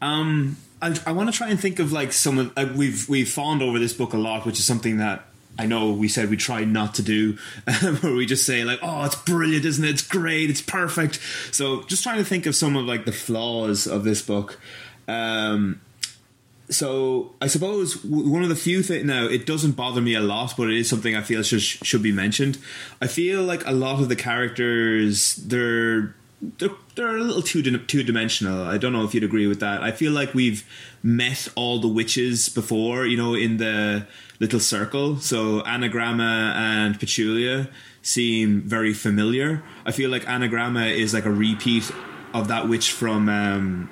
Um, 0.00 0.56
I, 0.80 0.98
I 1.06 1.12
want 1.12 1.32
to 1.32 1.36
try 1.36 1.48
and 1.48 1.58
think 1.58 1.78
of 1.78 1.90
like 1.90 2.12
some 2.12 2.38
of 2.38 2.52
uh, 2.56 2.68
we've 2.76 3.08
we've 3.08 3.28
fawned 3.28 3.62
over 3.62 3.78
this 3.78 3.92
book 3.92 4.12
a 4.12 4.18
lot, 4.18 4.46
which 4.46 4.58
is 4.58 4.64
something 4.64 4.98
that 4.98 5.26
I 5.58 5.66
know 5.66 5.92
we 5.92 6.08
said 6.08 6.30
we 6.30 6.36
try 6.36 6.64
not 6.64 6.94
to 6.94 7.02
do, 7.02 7.38
where 8.00 8.14
we 8.14 8.26
just 8.26 8.44
say 8.44 8.64
like, 8.64 8.78
"Oh, 8.82 9.04
it's 9.04 9.16
brilliant, 9.16 9.64
isn't 9.64 9.84
it? 9.84 9.90
It's 9.90 10.02
great, 10.06 10.50
it's 10.50 10.62
perfect." 10.62 11.20
So, 11.52 11.82
just 11.84 12.02
trying 12.02 12.18
to 12.18 12.24
think 12.24 12.46
of 12.46 12.54
some 12.54 12.76
of 12.76 12.84
like 12.84 13.04
the 13.04 13.12
flaws 13.12 13.86
of 13.86 14.04
this 14.04 14.22
book. 14.22 14.60
Um, 15.08 15.80
so, 16.68 17.34
I 17.40 17.46
suppose 17.46 18.04
one 18.04 18.42
of 18.42 18.48
the 18.48 18.56
few 18.56 18.82
things 18.82 19.04
now 19.04 19.24
it 19.26 19.46
doesn't 19.46 19.72
bother 19.72 20.00
me 20.00 20.14
a 20.14 20.20
lot, 20.20 20.54
but 20.56 20.68
it 20.68 20.76
is 20.76 20.88
something 20.88 21.14
I 21.14 21.22
feel 21.22 21.42
should 21.42 21.62
should 21.62 22.02
be 22.02 22.12
mentioned. 22.12 22.58
I 23.00 23.06
feel 23.06 23.42
like 23.42 23.66
a 23.66 23.72
lot 23.72 24.00
of 24.00 24.08
the 24.08 24.16
characters 24.16 25.36
they're 25.36 26.14
they're, 26.58 26.70
they're 26.94 27.16
a 27.16 27.20
little 27.20 27.42
too 27.42 27.62
two 27.62 28.02
dimensional. 28.02 28.64
I 28.64 28.78
don't 28.78 28.92
know 28.92 29.04
if 29.04 29.14
you'd 29.14 29.24
agree 29.24 29.46
with 29.46 29.60
that. 29.60 29.82
I 29.82 29.90
feel 29.90 30.12
like 30.12 30.34
we've 30.34 30.68
met 31.02 31.48
all 31.54 31.80
the 31.80 31.88
witches 31.88 32.48
before, 32.48 33.06
you 33.06 33.16
know, 33.16 33.34
in 33.34 33.56
the 33.56 34.06
little 34.40 34.60
circle. 34.60 35.18
So 35.18 35.62
Annagramma 35.62 36.54
and 36.54 36.98
Petulia 36.98 37.70
seem 38.02 38.62
very 38.62 38.92
familiar. 38.94 39.62
I 39.84 39.92
feel 39.92 40.10
like 40.10 40.24
Annagramma 40.24 40.94
is 40.94 41.14
like 41.14 41.24
a 41.24 41.30
repeat 41.30 41.90
of 42.34 42.48
that 42.48 42.68
witch 42.68 42.92
from 42.92 43.28
um, 43.28 43.90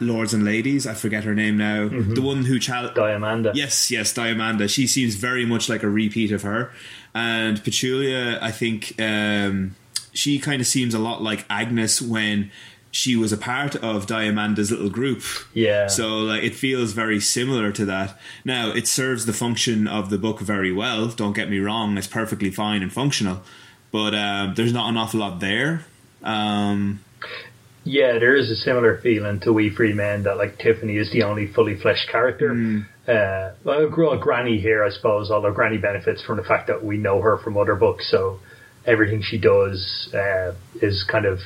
Lords 0.00 0.34
and 0.34 0.44
Ladies. 0.44 0.86
I 0.86 0.94
forget 0.94 1.24
her 1.24 1.34
name 1.34 1.56
now. 1.56 1.88
Mm-hmm. 1.88 2.14
The 2.14 2.22
one 2.22 2.44
who 2.44 2.58
chal- 2.58 2.90
Diamanda. 2.90 3.52
Yes, 3.54 3.90
yes, 3.90 4.12
Diamanda. 4.12 4.68
She 4.68 4.86
seems 4.86 5.14
very 5.14 5.44
much 5.44 5.68
like 5.68 5.82
a 5.82 5.88
repeat 5.88 6.32
of 6.32 6.42
her. 6.42 6.70
And 7.14 7.58
Petulia, 7.62 8.40
I 8.40 8.50
think 8.50 8.94
um, 9.00 9.74
she 10.12 10.38
kind 10.38 10.60
of 10.60 10.66
seems 10.66 10.94
a 10.94 10.98
lot 10.98 11.22
like 11.22 11.44
Agnes 11.50 12.00
when 12.02 12.50
she 12.90 13.16
was 13.16 13.32
a 13.32 13.36
part 13.36 13.76
of 13.76 14.06
Diamanda's 14.06 14.70
little 14.70 14.90
group. 14.90 15.22
Yeah. 15.52 15.88
So 15.88 16.18
like 16.18 16.42
it 16.42 16.54
feels 16.54 16.92
very 16.92 17.20
similar 17.20 17.72
to 17.72 17.84
that. 17.86 18.18
Now 18.44 18.70
it 18.70 18.86
serves 18.86 19.26
the 19.26 19.32
function 19.32 19.86
of 19.86 20.10
the 20.10 20.18
book 20.18 20.40
very 20.40 20.72
well. 20.72 21.08
Don't 21.08 21.34
get 21.34 21.50
me 21.50 21.58
wrong; 21.58 21.96
it's 21.98 22.06
perfectly 22.06 22.50
fine 22.50 22.82
and 22.82 22.92
functional. 22.92 23.42
But 23.90 24.14
um, 24.14 24.54
there's 24.54 24.72
not 24.72 24.88
an 24.88 24.96
awful 24.96 25.20
lot 25.20 25.40
there. 25.40 25.84
Um, 26.22 27.00
yeah, 27.84 28.18
there 28.18 28.36
is 28.36 28.50
a 28.50 28.56
similar 28.56 28.98
feeling 28.98 29.40
to 29.40 29.52
Wee 29.52 29.70
Free 29.70 29.94
Men 29.94 30.24
that 30.24 30.36
like 30.36 30.58
Tiffany 30.58 30.96
is 30.98 31.10
the 31.12 31.22
only 31.22 31.46
fully 31.46 31.76
fleshed 31.76 32.08
character. 32.10 32.50
Mm. 32.50 32.86
Uh, 33.06 33.54
well, 33.64 34.18
Granny 34.18 34.58
here, 34.58 34.84
I 34.84 34.90
suppose, 34.90 35.30
although 35.30 35.52
Granny 35.52 35.78
benefits 35.78 36.22
from 36.22 36.36
the 36.36 36.44
fact 36.44 36.66
that 36.66 36.84
we 36.84 36.98
know 36.98 37.22
her 37.22 37.38
from 37.38 37.56
other 37.56 37.74
books, 37.74 38.10
so 38.10 38.40
everything 38.84 39.22
she 39.22 39.38
does 39.38 40.10
uh, 40.12 40.52
is 40.82 41.04
kind 41.10 41.24
of 41.24 41.38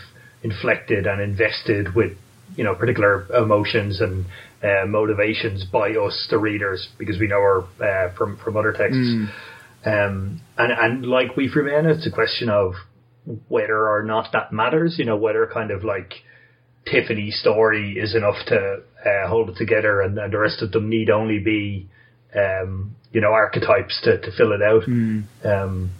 inflected 0.43 1.06
and 1.06 1.20
invested 1.20 1.94
with 1.94 2.16
you 2.56 2.64
know 2.64 2.74
particular 2.74 3.27
emotions 3.35 4.01
and 4.01 4.27
uh, 4.62 4.86
motivations 4.86 5.64
by 5.64 5.90
us, 5.90 6.27
the 6.31 6.39
readers, 6.39 6.89
because 6.98 7.19
we 7.19 7.27
know 7.27 7.40
her 7.40 7.62
uh, 7.81 8.14
from 8.14 8.36
from 8.39 8.56
other 8.56 8.73
texts. 8.73 8.98
Mm. 8.98 9.28
Um, 9.85 10.40
and 10.56 10.73
and 10.73 11.06
like 11.06 11.36
we 11.36 11.51
men, 11.55 11.86
it's 11.86 12.06
a 12.06 12.10
question 12.10 12.48
of 12.48 12.74
whether 13.48 13.89
or 13.89 14.02
not 14.05 14.32
that 14.32 14.52
matters. 14.52 14.97
You 14.98 15.05
know, 15.05 15.16
whether 15.16 15.48
kind 15.52 15.70
of 15.70 15.82
like 15.82 16.14
Tiffany's 16.86 17.39
story 17.40 17.98
is 17.98 18.14
enough 18.14 18.36
to 18.47 18.82
uh, 19.05 19.28
hold 19.28 19.51
it 19.51 19.56
together, 19.56 20.01
and, 20.01 20.19
and, 20.19 20.32
the 20.32 20.39
rest 20.39 20.62
of 20.62 20.73
them 20.73 20.89
need 20.89 21.10
only 21.10 21.39
be, 21.39 21.89
um, 22.35 22.94
you 23.12 23.20
know, 23.20 23.32
archetypes 23.32 24.01
to, 24.02 24.20
to 24.20 24.32
fill 24.32 24.52
it 24.52 24.62
out. 24.62 24.82
Mm. 24.82 25.24
Um, 25.44 25.90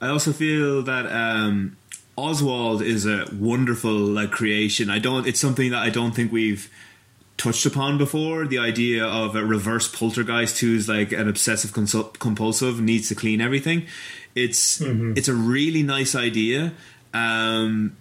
I 0.00 0.08
also 0.08 0.32
feel 0.32 0.82
that 0.84 1.06
um, 1.06 1.76
Oswald 2.18 2.82
is 2.82 3.06
a 3.06 3.26
wonderful 3.32 3.92
like 3.92 4.32
creation. 4.32 4.90
I 4.90 4.98
don't. 4.98 5.26
It's 5.26 5.40
something 5.40 5.70
that 5.70 5.82
I 5.82 5.90
don't 5.90 6.12
think 6.12 6.32
we've 6.32 6.70
touched 7.36 7.64
upon 7.64 7.96
before. 7.96 8.46
The 8.46 8.58
idea 8.58 9.06
of 9.06 9.36
a 9.36 9.44
reverse 9.44 9.88
poltergeist 9.88 10.58
who's 10.58 10.88
like 10.88 11.12
an 11.12 11.28
obsessive 11.28 11.72
compulsive 11.72 12.80
needs 12.80 13.08
to 13.08 13.14
clean 13.14 13.40
everything. 13.40 13.86
It's 14.34 14.80
mm-hmm. 14.80 15.14
it's 15.16 15.28
a 15.28 15.34
really 15.34 15.82
nice 15.82 16.14
idea. 16.14 16.72
Um, 17.14 17.96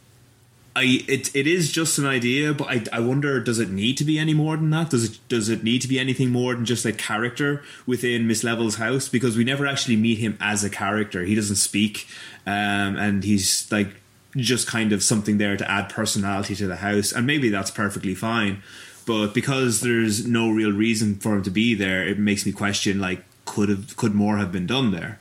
I 0.75 1.03
it 1.07 1.35
it 1.35 1.47
is 1.47 1.71
just 1.71 1.97
an 1.97 2.05
idea, 2.05 2.53
but 2.53 2.67
I, 2.69 2.83
I 2.93 2.99
wonder 2.99 3.39
does 3.39 3.59
it 3.59 3.69
need 3.69 3.97
to 3.97 4.03
be 4.03 4.19
any 4.19 4.33
more 4.33 4.57
than 4.57 4.71
that? 4.71 4.89
Does 4.89 5.05
it 5.05 5.19
does 5.29 5.47
it 5.47 5.63
need 5.63 5.81
to 5.83 5.87
be 5.87 5.99
anything 5.99 6.31
more 6.31 6.55
than 6.55 6.65
just 6.65 6.85
a 6.85 6.91
character 6.91 7.63
within 7.85 8.27
Miss 8.27 8.43
Level's 8.43 8.75
house? 8.75 9.09
Because 9.09 9.37
we 9.37 9.43
never 9.43 9.65
actually 9.65 9.95
meet 9.95 10.17
him 10.17 10.37
as 10.41 10.63
a 10.63 10.69
character. 10.69 11.23
He 11.23 11.35
doesn't 11.35 11.55
speak, 11.55 12.07
um, 12.45 12.97
and 12.97 13.23
he's 13.23 13.71
like 13.71 13.95
just 14.37 14.67
kind 14.67 14.93
of 14.93 15.03
something 15.03 15.37
there 15.37 15.57
to 15.57 15.69
add 15.69 15.89
personality 15.89 16.55
to 16.55 16.67
the 16.67 16.77
house, 16.77 17.11
and 17.11 17.25
maybe 17.25 17.49
that's 17.49 17.71
perfectly 17.71 18.15
fine. 18.15 18.61
But 19.05 19.33
because 19.33 19.81
there's 19.81 20.27
no 20.27 20.49
real 20.49 20.71
reason 20.71 21.15
for 21.15 21.33
him 21.35 21.43
to 21.43 21.49
be 21.49 21.73
there, 21.73 22.05
it 22.05 22.19
makes 22.19 22.45
me 22.45 22.51
question 22.51 22.99
like 22.99 23.23
could 23.45 23.69
have 23.69 23.95
could 23.97 24.13
more 24.13 24.37
have 24.37 24.51
been 24.51 24.67
done 24.67 24.91
there? 24.91 25.19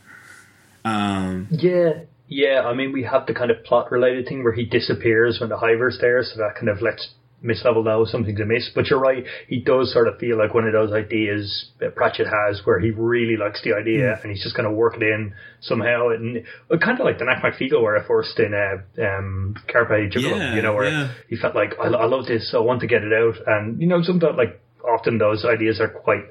Um, 0.84 1.48
yeah, 1.50 2.00
yeah. 2.28 2.62
I 2.66 2.74
mean, 2.74 2.92
we 2.92 3.04
have 3.04 3.26
the 3.26 3.34
kind 3.34 3.50
of 3.50 3.64
plot 3.64 3.90
related 3.90 4.26
thing 4.26 4.44
where 4.44 4.52
he 4.52 4.64
disappears 4.64 5.40
when 5.40 5.48
the 5.48 5.56
hiver's 5.56 5.98
there, 6.00 6.22
so 6.22 6.38
that 6.38 6.54
kind 6.56 6.68
of 6.68 6.82
lets 6.82 7.08
Miss 7.42 7.62
Level 7.64 7.84
knows 7.84 8.10
something's 8.10 8.40
amiss. 8.40 8.70
But 8.74 8.86
you're 8.86 9.00
right, 9.00 9.24
he 9.48 9.60
does 9.60 9.92
sort 9.92 10.08
of 10.08 10.18
feel 10.18 10.38
like 10.38 10.54
one 10.54 10.66
of 10.66 10.72
those 10.72 10.92
ideas 10.92 11.70
that 11.80 11.94
Pratchett 11.94 12.26
has 12.26 12.60
where 12.64 12.80
he 12.80 12.90
really 12.90 13.36
likes 13.36 13.62
the 13.62 13.74
idea 13.74 14.16
mm. 14.16 14.22
and 14.22 14.32
he's 14.32 14.42
just 14.42 14.56
going 14.56 14.68
to 14.68 14.74
work 14.74 14.96
it 14.96 15.02
in 15.02 15.34
somehow. 15.60 16.08
And 16.08 16.44
kind 16.80 16.98
of 16.98 17.04
like 17.04 17.18
the 17.18 17.24
Nac 17.24 17.42
Mac 17.42 17.54
Feegle 17.58 17.82
where 17.82 17.96
I 17.96 18.06
first 18.06 18.38
in 18.38 18.54
uh, 18.54 19.02
um, 19.02 19.56
Carpe 19.70 20.12
yeah, 20.14 20.54
you 20.54 20.62
know, 20.62 20.74
where 20.74 20.88
yeah. 20.88 21.12
he 21.28 21.36
felt 21.36 21.54
like, 21.54 21.74
I, 21.80 21.88
I 21.88 22.06
love 22.06 22.26
this, 22.26 22.50
so 22.50 22.62
I 22.62 22.64
want 22.64 22.80
to 22.80 22.86
get 22.86 23.02
it 23.02 23.12
out. 23.12 23.34
And, 23.46 23.80
you 23.80 23.86
know, 23.86 24.02
sometimes 24.02 24.36
like 24.36 24.60
often 24.82 25.18
those 25.18 25.44
ideas 25.44 25.80
are 25.80 25.88
quite 25.88 26.24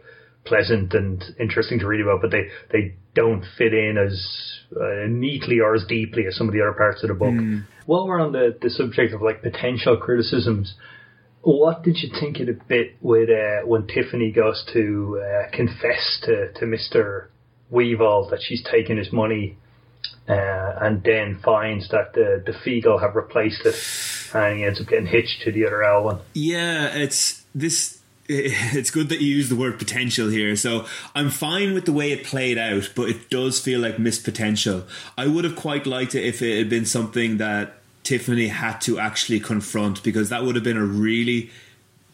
pleasant 0.46 0.94
and 0.94 1.24
interesting 1.40 1.80
to 1.80 1.88
read 1.88 2.02
about, 2.02 2.22
but 2.22 2.32
they, 2.32 2.50
they 2.72 2.96
don't 3.14 3.44
fit 3.58 3.74
in 3.74 3.98
as 3.98 4.62
uh, 4.76 5.08
neatly 5.08 5.60
or 5.60 5.76
as 5.76 5.86
deeply 5.88 6.28
as 6.28 6.36
some 6.36 6.48
of 6.48 6.54
the 6.54 6.62
other 6.62 6.74
parts 6.74 7.04
of 7.04 7.10
the 7.10 7.16
book. 7.16 7.34
Mm. 7.34 7.66
While 7.86 8.08
we're 8.08 8.22
on 8.22 8.32
the, 8.32 8.58
the 8.62 8.70
subject 8.70 9.14
of 9.14 9.22
like 9.22 9.42
potential 9.42 9.98
criticisms, 9.98 10.76
what 11.42 11.84
did 11.84 11.98
you 11.98 12.10
think 12.20 12.40
of 12.40 12.48
the 12.48 12.54
bit 12.68 12.96
with 13.02 13.30
uh, 13.30 13.68
when 13.68 13.86
Tiffany 13.88 14.32
goes 14.32 14.64
to 14.74 15.22
uh, 15.22 15.56
confess 15.56 16.20
to, 16.24 16.52
to 16.54 16.66
Mister 16.66 17.30
Weevil 17.70 18.30
that 18.32 18.42
she's 18.42 18.64
taken 18.64 18.98
his 18.98 19.12
money, 19.12 19.58
uh, 20.28 20.34
and 20.82 21.04
then 21.04 21.40
finds 21.44 21.90
that 21.90 22.14
the 22.14 22.44
the 22.44 22.52
Feegle 22.52 23.00
have 23.00 23.16
replaced 23.16 23.64
it, 23.64 23.76
and 24.34 24.58
he 24.58 24.64
ends 24.64 24.82
up 24.82 24.88
getting 24.88 25.06
hitched 25.06 25.42
to 25.44 25.52
the 25.52 25.68
other 25.68 25.84
Elwyn. 25.84 26.20
Yeah, 26.34 26.96
it's 26.96 27.44
this 27.54 27.95
it's 28.30 28.90
good 28.90 29.10
that 29.10 29.22
you 29.22 29.36
use 29.36 29.50
the 29.50 29.56
word 29.56 29.78
potential 29.78 30.30
here. 30.30 30.56
So 30.56 30.86
I'm 31.14 31.30
fine 31.30 31.74
with 31.74 31.86
the 31.86 31.94
way 31.94 32.12
it 32.12 32.24
played 32.24 32.58
out, 32.58 32.92
but 32.96 33.10
it 33.10 33.30
does 33.30 33.60
feel 33.60 33.80
like 33.80 34.00
missed 34.00 34.24
potential. 34.24 34.86
I 35.18 35.28
would 35.28 35.44
have 35.44 35.56
quite 35.56 35.86
liked 35.86 36.16
it 36.16 36.26
if 36.26 36.42
it 36.42 36.58
had 36.58 36.70
been 36.70 36.86
something 36.86 37.38
that 37.38 37.78
Tiffany 38.04 38.48
had 38.48 38.80
to 38.82 38.98
actually 38.98 39.40
confront 39.40 40.02
because 40.04 40.30
that 40.30 40.44
would 40.44 40.56
have 40.56 40.64
been 40.64 40.78
a 40.78 40.86
really 40.86 41.52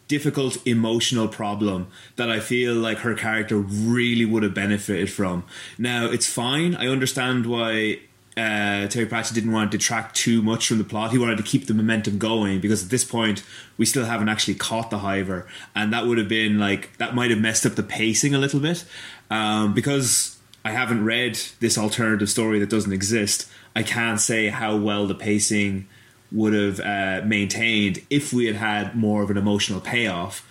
difficult 0.06 0.58
emotional 0.66 1.28
problem 1.28 1.86
that 2.16 2.30
I 2.30 2.40
feel 2.40 2.74
like 2.74 2.98
her 2.98 3.14
character 3.14 3.56
really 3.56 4.26
would 4.26 4.42
have 4.42 4.52
benefited 4.52 5.10
from. 5.10 5.44
Now, 5.78 6.06
it's 6.06 6.26
fine. 6.26 6.74
I 6.74 6.88
understand 6.88 7.46
why 7.46 8.00
uh, 8.36 8.88
Terry 8.88 9.04
Pratchett 9.04 9.34
didn't 9.34 9.52
want 9.52 9.70
to 9.70 9.78
detract 9.78 10.16
too 10.16 10.40
much 10.40 10.66
from 10.66 10.78
the 10.78 10.84
plot. 10.84 11.10
He 11.10 11.18
wanted 11.18 11.36
to 11.36 11.42
keep 11.42 11.66
the 11.66 11.74
momentum 11.74 12.18
going 12.18 12.60
because 12.60 12.82
at 12.84 12.90
this 12.90 13.04
point 13.04 13.42
we 13.76 13.84
still 13.84 14.06
haven't 14.06 14.30
actually 14.30 14.54
caught 14.54 14.90
the 14.90 14.98
Hiver, 14.98 15.46
and 15.74 15.92
that 15.92 16.06
would 16.06 16.16
have 16.16 16.28
been 16.28 16.58
like 16.58 16.96
that 16.96 17.14
might 17.14 17.30
have 17.30 17.40
messed 17.40 17.66
up 17.66 17.74
the 17.74 17.82
pacing 17.82 18.34
a 18.34 18.38
little 18.38 18.60
bit. 18.60 18.84
Um, 19.30 19.74
because 19.74 20.38
I 20.64 20.70
haven't 20.70 21.04
read 21.04 21.38
this 21.60 21.76
alternative 21.76 22.30
story 22.30 22.58
that 22.58 22.70
doesn't 22.70 22.92
exist, 22.92 23.50
I 23.76 23.82
can't 23.82 24.20
say 24.20 24.48
how 24.48 24.76
well 24.76 25.06
the 25.06 25.14
pacing 25.14 25.86
would 26.30 26.54
have 26.54 26.80
uh, 26.80 27.26
maintained 27.26 28.02
if 28.08 28.32
we 28.32 28.46
had 28.46 28.56
had 28.56 28.94
more 28.94 29.22
of 29.22 29.30
an 29.30 29.36
emotional 29.36 29.80
payoff. 29.80 30.48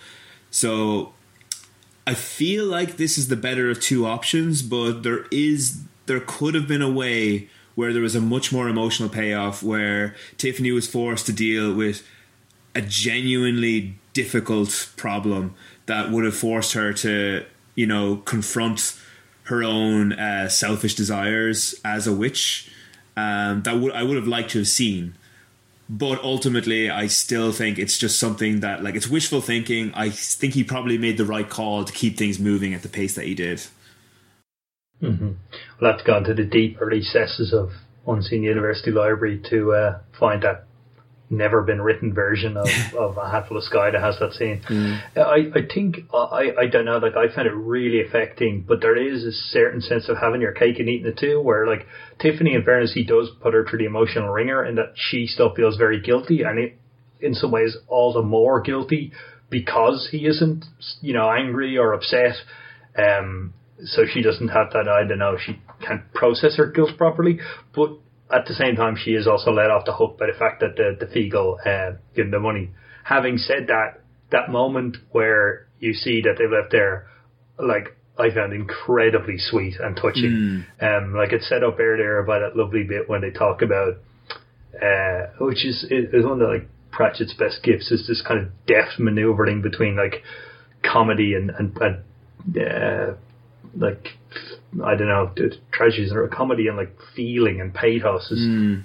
So 0.50 1.14
I 2.06 2.14
feel 2.14 2.64
like 2.64 2.96
this 2.96 3.18
is 3.18 3.28
the 3.28 3.36
better 3.36 3.70
of 3.70 3.80
two 3.80 4.06
options, 4.06 4.62
but 4.62 5.02
there 5.02 5.26
is 5.32 5.82
there 6.06 6.20
could 6.20 6.54
have 6.54 6.68
been 6.68 6.82
a 6.82 6.90
way 6.90 7.48
where 7.74 7.92
there 7.92 8.02
was 8.02 8.14
a 8.14 8.20
much 8.20 8.52
more 8.52 8.68
emotional 8.68 9.08
payoff 9.08 9.62
where 9.62 10.14
Tiffany 10.36 10.72
was 10.72 10.86
forced 10.86 11.26
to 11.26 11.32
deal 11.32 11.72
with 11.72 12.06
a 12.74 12.80
genuinely 12.80 13.98
difficult 14.12 14.90
problem 14.96 15.54
that 15.86 16.10
would 16.10 16.24
have 16.24 16.36
forced 16.36 16.72
her 16.74 16.92
to, 16.92 17.44
you 17.74 17.86
know, 17.86 18.16
confront 18.16 18.98
her 19.44 19.62
own 19.62 20.12
uh, 20.12 20.48
selfish 20.48 20.94
desires 20.94 21.74
as 21.84 22.06
a 22.06 22.12
witch. 22.12 22.70
Um, 23.16 23.62
that 23.62 23.78
would 23.78 23.92
I 23.92 24.02
would 24.02 24.16
have 24.16 24.26
liked 24.26 24.50
to 24.50 24.58
have 24.58 24.68
seen, 24.68 25.16
but 25.90 26.22
ultimately, 26.24 26.88
I 26.88 27.08
still 27.08 27.52
think 27.52 27.78
it's 27.78 27.98
just 27.98 28.18
something 28.18 28.60
that 28.60 28.82
like 28.82 28.94
it's 28.94 29.08
wishful 29.08 29.42
thinking. 29.42 29.92
I 29.94 30.08
think 30.08 30.54
he 30.54 30.64
probably 30.64 30.96
made 30.96 31.18
the 31.18 31.26
right 31.26 31.48
call 31.48 31.84
to 31.84 31.92
keep 31.92 32.16
things 32.16 32.38
moving 32.38 32.72
at 32.72 32.82
the 32.82 32.88
pace 32.88 33.14
that 33.16 33.26
he 33.26 33.34
did. 33.34 33.62
Mm-hmm. 35.02 35.30
We'll 35.80 35.90
have 35.90 36.00
to 36.00 36.06
go 36.06 36.16
into 36.16 36.34
the 36.34 36.44
deeper 36.44 36.86
recesses 36.86 37.52
of 37.52 37.70
Unseen 38.06 38.42
University 38.42 38.90
Library 38.90 39.42
to 39.50 39.72
uh, 39.72 39.98
find 40.18 40.42
that 40.42 40.66
never 41.32 41.62
been 41.62 41.80
written 41.80 42.12
version 42.12 42.56
of, 42.56 42.68
of 42.98 43.16
a 43.16 43.28
Hatful 43.28 43.56
of 43.56 43.64
Sky 43.64 43.90
that 43.90 44.00
has 44.00 44.18
that 44.20 44.34
scene. 44.34 44.62
Mm. 44.68 45.00
I, 45.16 45.58
I 45.58 45.66
think 45.72 45.96
I, 46.12 46.52
I 46.58 46.66
don't 46.66 46.84
know, 46.84 46.98
like 46.98 47.16
I 47.16 47.34
found 47.34 47.48
it 47.48 47.54
really 47.54 48.06
affecting, 48.06 48.62
but 48.62 48.80
there 48.80 48.96
is 48.96 49.24
a 49.24 49.32
certain 49.32 49.80
sense 49.80 50.08
of 50.08 50.18
having 50.18 50.40
your 50.40 50.52
cake 50.52 50.78
and 50.78 50.88
eating 50.88 51.06
it 51.06 51.18
too, 51.18 51.40
where 51.40 51.66
like 51.66 51.86
Tiffany 52.20 52.54
in 52.54 52.62
fairness 52.62 52.92
he 52.92 53.04
does 53.04 53.30
put 53.40 53.54
her 53.54 53.66
through 53.66 53.80
the 53.80 53.86
emotional 53.86 54.28
ringer 54.28 54.62
and 54.62 54.78
that 54.78 54.92
she 54.94 55.26
still 55.26 55.54
feels 55.54 55.76
very 55.76 56.00
guilty 56.00 56.42
and 56.42 56.58
it 56.58 56.78
in 57.20 57.34
some 57.34 57.50
ways 57.50 57.76
all 57.88 58.12
the 58.12 58.22
more 58.22 58.60
guilty 58.60 59.12
because 59.48 60.08
he 60.10 60.26
isn't, 60.26 60.64
you 61.00 61.14
know, 61.14 61.30
angry 61.30 61.78
or 61.78 61.92
upset. 61.92 62.34
Um 62.96 63.54
so 63.86 64.02
she 64.06 64.22
doesn't 64.22 64.48
have 64.48 64.72
that. 64.72 64.88
I 64.88 65.06
don't 65.06 65.18
know. 65.18 65.36
She 65.38 65.60
can't 65.86 66.12
process 66.14 66.56
her 66.56 66.66
guilt 66.66 66.96
properly, 66.96 67.40
but 67.74 67.90
at 68.32 68.46
the 68.46 68.54
same 68.54 68.76
time, 68.76 68.96
she 68.96 69.12
is 69.12 69.26
also 69.26 69.50
let 69.50 69.70
off 69.70 69.84
the 69.84 69.92
hook 69.92 70.18
by 70.18 70.26
the 70.26 70.38
fact 70.38 70.60
that 70.60 70.76
the 70.76 70.96
the 70.98 71.06
Feegle 71.06 71.58
uh, 71.66 71.96
the 72.14 72.40
money. 72.40 72.70
Having 73.04 73.38
said 73.38 73.66
that, 73.66 74.00
that 74.30 74.50
moment 74.50 74.96
where 75.10 75.66
you 75.80 75.92
see 75.92 76.22
that 76.22 76.36
they 76.38 76.46
left 76.46 76.70
there, 76.70 77.08
like 77.58 77.96
I 78.18 78.32
found 78.32 78.52
incredibly 78.52 79.36
sweet 79.38 79.74
and 79.80 79.96
touching. 79.96 80.64
Mm. 80.80 81.04
Um, 81.04 81.14
like 81.14 81.32
it's 81.32 81.48
set 81.48 81.64
up 81.64 81.78
earlier 81.78 82.22
by 82.22 82.38
that 82.38 82.56
lovely 82.56 82.84
bit 82.84 83.08
when 83.08 83.20
they 83.20 83.30
talk 83.30 83.62
about, 83.62 83.94
uh, 84.80 85.26
which 85.40 85.64
is 85.66 85.84
is 85.90 86.24
one 86.24 86.34
of 86.34 86.38
the, 86.38 86.46
like 86.46 86.68
Pratchett's 86.92 87.34
best 87.34 87.62
gifts 87.62 87.90
is 87.90 88.06
this 88.06 88.22
kind 88.26 88.40
of 88.40 88.48
deft 88.66 88.98
maneuvering 88.98 89.62
between 89.62 89.96
like 89.96 90.22
comedy 90.82 91.34
and 91.34 91.50
and, 91.50 91.76
and 91.78 92.58
uh, 92.58 93.14
like 93.76 94.08
I 94.84 94.94
don't 94.96 95.08
know 95.08 95.30
the 95.36 95.56
tragedies 95.72 96.12
or 96.12 96.24
a 96.24 96.28
comedy 96.28 96.68
and 96.68 96.76
like 96.76 96.96
feeling 97.14 97.60
and 97.60 97.74
pathos 97.74 98.30
is 98.30 98.38
mm. 98.38 98.82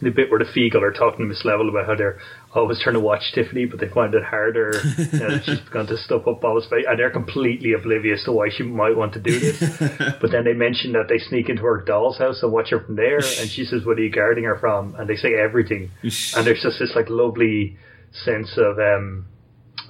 the 0.00 0.10
bit 0.10 0.30
where 0.30 0.38
the 0.38 0.46
Feegle 0.46 0.82
are 0.82 0.92
talking 0.92 1.18
to 1.20 1.24
Miss 1.24 1.44
Level 1.44 1.68
about 1.68 1.86
how 1.86 1.94
they're 1.94 2.18
always 2.54 2.80
trying 2.80 2.94
to 2.94 3.00
watch 3.00 3.32
Tiffany, 3.34 3.66
but 3.66 3.78
they 3.80 3.88
find 3.88 4.14
it 4.14 4.24
harder. 4.24 4.72
she's 5.44 5.60
going 5.70 5.86
to 5.86 5.96
stuff 5.98 6.26
up 6.26 6.42
all 6.42 6.60
space, 6.62 6.84
and 6.88 6.98
they're 6.98 7.10
completely 7.10 7.74
oblivious 7.74 8.24
to 8.24 8.32
why 8.32 8.48
she 8.50 8.62
might 8.62 8.96
want 8.96 9.12
to 9.12 9.20
do 9.20 9.38
this. 9.38 9.60
but 10.20 10.30
then 10.30 10.44
they 10.44 10.54
mention 10.54 10.92
that 10.92 11.06
they 11.08 11.18
sneak 11.18 11.48
into 11.48 11.62
her 11.62 11.82
doll's 11.82 12.18
house 12.18 12.42
and 12.42 12.52
watch 12.52 12.70
her 12.70 12.80
from 12.80 12.96
there, 12.96 13.16
and 13.40 13.50
she 13.50 13.64
says, 13.64 13.84
"What 13.84 13.98
are 13.98 14.02
you 14.02 14.10
guarding 14.10 14.44
her 14.44 14.58
from?" 14.58 14.94
And 14.96 15.08
they 15.08 15.16
say 15.16 15.34
everything, 15.34 15.90
and 16.02 16.46
there's 16.46 16.62
just 16.62 16.78
this 16.78 16.92
like 16.96 17.10
lovely 17.10 17.76
sense 18.24 18.56
of 18.56 18.78
um, 18.78 19.26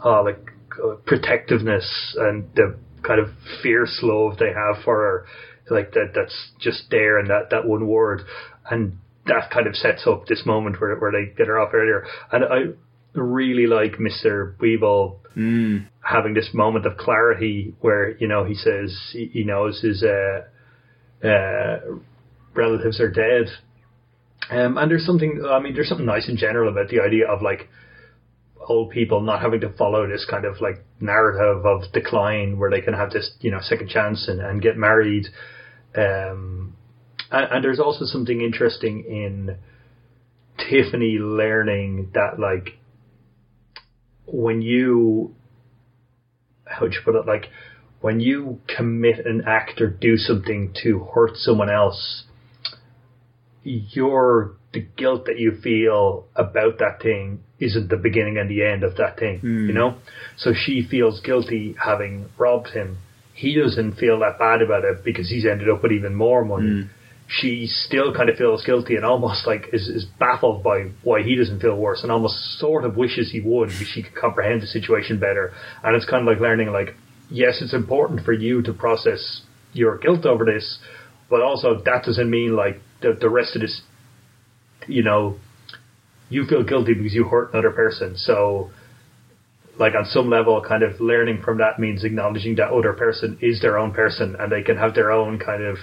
oh, 0.05 0.23
like 0.23 0.51
uh, 0.83 0.97
protectiveness 1.07 2.17
and 2.19 2.51
the 2.55 2.77
kind 3.07 3.21
of 3.21 3.29
fierce 3.63 4.01
love 4.03 4.39
they 4.39 4.53
have 4.53 4.83
for 4.85 4.97
her, 4.97 5.27
like 5.75 5.93
that 5.93 6.13
that's 6.15 6.51
just 6.61 6.91
there 6.91 7.19
and 7.19 7.29
that 7.31 7.51
that 7.51 7.67
one 7.67 7.87
word, 7.87 8.23
and 8.71 8.99
that 9.27 9.51
kind 9.51 9.67
of 9.67 9.75
sets 9.77 10.07
up 10.07 10.27
this 10.27 10.45
moment 10.45 10.81
where 10.81 10.97
where 10.97 11.13
they 11.13 11.33
get 11.37 11.47
her 11.47 11.59
off 11.59 11.73
earlier, 11.75 12.05
and 12.33 12.45
I 12.45 13.19
really 13.19 13.67
like 13.67 13.99
Mister 13.99 14.57
Weevil 14.61 15.21
mm. 15.37 15.87
having 16.01 16.35
this 16.35 16.51
moment 16.53 16.87
of 16.87 16.97
clarity 16.97 17.75
where 17.81 18.17
you 18.19 18.29
know 18.29 18.45
he 18.45 18.55
says 18.55 18.97
he, 19.13 19.27
he 19.33 19.45
knows 19.45 19.81
his 19.81 20.03
uh, 20.03 21.27
uh, 21.27 21.79
relatives 22.55 23.01
are 23.01 23.11
dead. 23.11 23.47
Um, 24.49 24.79
and 24.79 24.89
there's 24.89 25.05
something, 25.05 25.43
I 25.45 25.59
mean, 25.59 25.75
there's 25.75 25.89
something 25.89 26.07
nice 26.07 26.29
in 26.29 26.37
general 26.37 26.71
about 26.71 26.89
the 26.89 27.01
idea 27.01 27.27
of 27.27 27.43
like 27.43 27.69
old 28.69 28.91
people 28.91 29.21
not 29.21 29.41
having 29.41 29.61
to 29.61 29.73
follow 29.77 30.07
this 30.07 30.27
kind 30.29 30.45
of 30.45 30.61
like 30.61 30.85
narrative 31.01 31.65
of 31.65 31.93
decline 31.93 32.59
where 32.59 32.71
they 32.71 32.81
can 32.81 32.95
have 32.95 33.11
this, 33.11 33.33
you 33.41 33.51
know, 33.51 33.59
second 33.61 33.89
chance 33.89 34.29
and, 34.29 34.41
and 34.41 34.61
get 34.63 34.77
married. 34.77 35.27
Um, 35.97 36.77
and, 37.31 37.53
and 37.53 37.65
there's 37.65 37.81
also 37.81 38.05
something 38.05 38.41
interesting 38.41 39.05
in 39.05 39.57
Tiffany 40.59 41.19
learning 41.21 42.11
that 42.15 42.39
like 42.39 42.79
when 44.27 44.63
you 44.63 45.35
how 46.65 46.83
would 46.83 46.95
you 46.95 47.01
put 47.05 47.15
it 47.15 47.27
like 47.27 47.47
when 48.01 48.21
you 48.21 48.61
commit 48.75 49.25
an 49.27 49.43
act 49.47 49.81
or 49.81 49.89
do 49.89 50.17
something 50.17 50.73
to 50.83 51.07
hurt 51.15 51.37
someone 51.37 51.71
else 51.71 52.25
your 53.63 54.57
the 54.77 54.87
guilt 54.97 55.25
that 55.25 55.39
you 55.39 55.59
feel 55.63 56.27
about 56.37 56.79
that 56.81 57.01
thing 57.01 57.41
isn't 57.59 57.89
the 57.89 57.97
beginning 57.97 58.37
and 58.37 58.51
the 58.51 58.63
end 58.63 58.85
of 58.85 58.95
that 58.97 59.19
thing, 59.19 59.41
mm. 59.41 59.69
you 59.69 59.73
know? 59.73 59.97
So 60.37 60.53
she 60.55 60.87
feels 60.87 61.21
guilty 61.21 61.75
having 61.83 62.29
robbed 62.37 62.69
him. 62.69 62.99
He 63.33 63.59
doesn't 63.59 63.95
feel 63.95 64.19
that 64.21 64.39
bad 64.39 64.61
about 64.61 64.85
it 64.85 65.03
because 65.03 65.31
he's 65.31 65.47
ended 65.47 65.71
up 65.71 65.83
with 65.83 65.93
even 65.93 66.15
more 66.15 66.45
money. 66.45 66.67
Mm. 66.67 66.89
She 67.27 67.67
still 67.67 68.15
kind 68.15 68.29
of 68.29 68.37
feels 68.37 68.67
guilty 68.67 68.97
and 68.97 69.05
almost 69.05 69.47
like 69.47 69.71
is, 69.73 69.89
is 69.89 70.05
baffled 70.21 70.63
by 70.63 70.91
why 71.03 71.23
he 71.23 71.35
doesn't 71.35 71.61
feel 71.61 71.77
worse 71.77 72.03
and 72.03 72.13
almost 72.13 72.37
sort 72.59 72.85
of 72.85 72.99
wishes 72.99 73.33
he 73.33 73.41
would 73.41 73.71
because 73.71 73.89
she 73.89 74.03
could 74.03 74.15
comprehend 74.15 74.61
the 74.61 74.67
situation 74.67 75.19
better. 75.19 75.55
And 75.83 75.97
it's 75.97 76.05
kind 76.05 76.21
of 76.21 76.33
like 76.33 76.41
learning 76.43 76.71
like, 76.71 76.95
yes, 77.31 77.63
it's 77.63 77.73
important 77.75 78.27
for 78.27 78.35
you 78.35 78.61
to 78.63 78.75
process 78.75 79.41
your 79.73 79.97
guilt 79.97 80.27
over 80.27 80.45
this, 80.45 80.79
but 81.31 81.41
also 81.41 81.81
that 81.83 82.05
doesn't 82.05 82.29
mean 82.29 82.55
like 82.55 82.81
the, 83.01 83.17
the 83.19 83.31
rest 83.31 83.57
of 83.57 83.63
this, 83.63 83.81
you 84.87 85.03
know, 85.03 85.37
you 86.29 86.45
feel 86.47 86.63
guilty 86.63 86.95
because 86.95 87.15
you 87.15 87.25
hurt 87.25 87.53
another 87.53 87.71
person. 87.71 88.17
So 88.17 88.71
like 89.79 89.95
on 89.95 90.07
some 90.07 90.31
level, 90.31 90.63
kind 90.67 90.83
of 90.83 91.01
learning 91.01 91.43
from 91.43 91.59
that 91.59 91.79
means 91.79 92.05
acknowledging 92.05 92.57
that 92.57 92.71
other 92.73 92.95
person 92.95 93.39
is 93.43 93.61
their 93.61 93.79
own 93.79 93.93
person 93.93 94.37
and 94.39 94.51
they 94.51 94.63
can 94.63 94.77
have 94.77 94.95
their 94.95 95.11
own 95.11 95.39
kind 95.39 95.63
of 95.63 95.77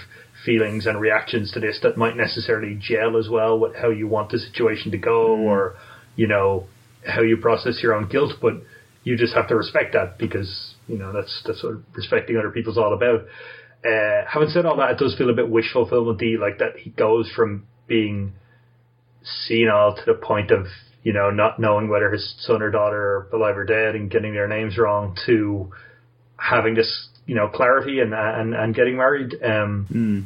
feelings 0.44 0.86
and 0.86 1.00
reactions 1.00 1.52
to 1.52 1.60
this 1.60 1.78
that 1.82 1.96
might 1.96 2.16
necessarily 2.16 2.78
gel 2.80 3.16
as 3.16 3.28
well 3.28 3.58
with 3.58 3.76
how 3.76 3.90
you 3.90 4.08
want 4.08 4.30
the 4.30 4.38
situation 4.38 4.90
to 4.90 4.98
go 4.98 5.36
mm. 5.36 5.44
or, 5.44 5.76
you 6.16 6.26
know, 6.26 6.66
how 7.06 7.22
you 7.22 7.36
process 7.36 7.80
your 7.82 7.94
own 7.94 8.08
guilt. 8.08 8.32
But 8.42 8.54
you 9.04 9.16
just 9.16 9.34
have 9.34 9.48
to 9.48 9.56
respect 9.56 9.92
that 9.92 10.18
because, 10.18 10.74
you 10.88 10.98
know, 10.98 11.12
that's, 11.12 11.42
that's 11.46 11.62
what 11.62 11.74
respecting 11.94 12.36
other 12.36 12.50
people's 12.50 12.78
all 12.78 12.94
about. 12.94 13.26
Uh, 13.86 14.24
having 14.28 14.48
said 14.48 14.66
all 14.66 14.76
that, 14.78 14.92
it 14.92 14.98
does 14.98 15.14
feel 15.16 15.30
a 15.30 15.34
bit 15.34 15.48
wish 15.48 15.72
fulfillment 15.72 16.20
like 16.40 16.58
that 16.58 16.78
he 16.78 16.90
goes 16.90 17.30
from 17.36 17.66
being 17.86 18.32
senile 19.24 19.96
to 19.96 20.02
the 20.06 20.14
point 20.14 20.50
of 20.50 20.66
you 21.04 21.12
know, 21.12 21.30
not 21.30 21.60
knowing 21.60 21.88
whether 21.88 22.10
his 22.10 22.34
son 22.40 22.62
or 22.62 22.70
daughter 22.70 23.28
are 23.30 23.36
alive 23.36 23.56
or 23.56 23.64
dead 23.64 23.94
and 23.94 24.10
getting 24.10 24.32
their 24.32 24.48
names 24.48 24.78
wrong 24.78 25.16
to 25.26 25.70
having 26.36 26.74
this, 26.74 27.08
you 27.26 27.34
know, 27.34 27.46
clarity 27.46 28.00
and 28.00 28.12
and, 28.14 28.54
and 28.54 28.74
getting 28.74 28.96
married. 28.96 29.34
Um, 29.44 29.86
mm. 29.92 30.24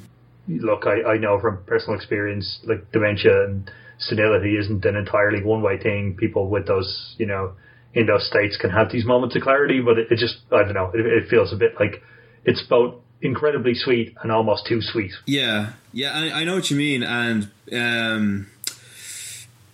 Look, 0.63 0.87
I, 0.87 1.15
I 1.15 1.19
know 1.19 1.39
from 1.41 1.65
personal 1.67 1.97
experience, 1.97 2.61
like 2.65 2.91
dementia 2.93 3.45
and 3.45 3.71
senility 3.99 4.57
isn't 4.57 4.85
an 4.85 4.97
entirely 4.97 5.43
one 5.43 5.63
way 5.63 5.79
thing. 5.79 6.17
People 6.17 6.49
with 6.49 6.67
those, 6.67 7.17
you 7.19 7.27
know, 7.27 7.55
in 7.93 8.07
those 8.07 8.27
states 8.27 8.57
can 8.57 8.71
have 8.71 8.91
these 8.91 9.05
moments 9.05 9.35
of 9.37 9.43
clarity, 9.43 9.81
but 9.81 9.99
it, 9.99 10.13
it 10.13 10.17
just, 10.17 10.37
I 10.53 10.63
don't 10.63 10.75
know, 10.75 10.93
it, 10.95 11.05
it 11.05 11.29
feels 11.29 11.53
a 11.53 11.57
bit 11.57 11.75
like 11.79 12.03
it's 12.45 12.63
both 12.63 12.95
incredibly 13.21 13.75
sweet 13.75 14.17
and 14.23 14.31
almost 14.31 14.67
too 14.67 14.81
sweet. 14.81 15.11
Yeah, 15.27 15.73
yeah, 15.93 16.13
I, 16.13 16.41
I 16.41 16.45
know 16.45 16.55
what 16.55 16.71
you 16.71 16.77
mean, 16.77 17.03
and 17.03 17.51
um, 17.73 18.47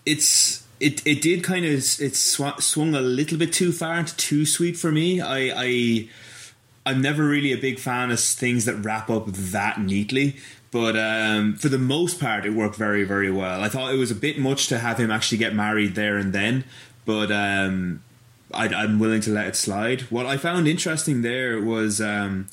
it's 0.06 0.64
it 0.80 1.06
it 1.06 1.22
did 1.22 1.42
kind 1.42 1.64
of 1.64 1.72
it 1.72 2.16
sw- 2.16 2.60
swung 2.60 2.94
a 2.94 3.00
little 3.00 3.38
bit 3.38 3.52
too 3.52 3.72
far 3.72 3.98
into 3.98 4.16
too 4.16 4.44
sweet 4.44 4.76
for 4.76 4.92
me. 4.92 5.20
I 5.20 5.52
I 5.56 6.08
I'm 6.86 7.00
never 7.00 7.24
really 7.24 7.52
a 7.52 7.56
big 7.56 7.78
fan 7.78 8.10
of 8.10 8.20
things 8.20 8.66
that 8.66 8.76
wrap 8.76 9.08
up 9.08 9.26
that 9.26 9.80
neatly. 9.80 10.36
But 10.70 10.96
um, 10.96 11.54
for 11.54 11.68
the 11.68 11.78
most 11.78 12.18
part, 12.18 12.44
it 12.44 12.50
worked 12.50 12.74
very, 12.74 13.04
very 13.04 13.30
well. 13.30 13.62
I 13.62 13.68
thought 13.68 13.94
it 13.94 13.96
was 13.96 14.10
a 14.10 14.14
bit 14.14 14.40
much 14.40 14.66
to 14.68 14.78
have 14.80 14.98
him 14.98 15.08
actually 15.08 15.38
get 15.38 15.54
married 15.54 15.94
there 15.94 16.16
and 16.16 16.32
then, 16.32 16.64
but 17.04 17.30
um, 17.30 18.02
I, 18.52 18.66
am 18.82 18.98
willing 18.98 19.20
to 19.20 19.30
let 19.30 19.46
it 19.46 19.54
slide. 19.54 20.00
What 20.10 20.26
I 20.26 20.36
found 20.36 20.66
interesting 20.66 21.22
there 21.22 21.60
was 21.60 22.00
um, 22.00 22.48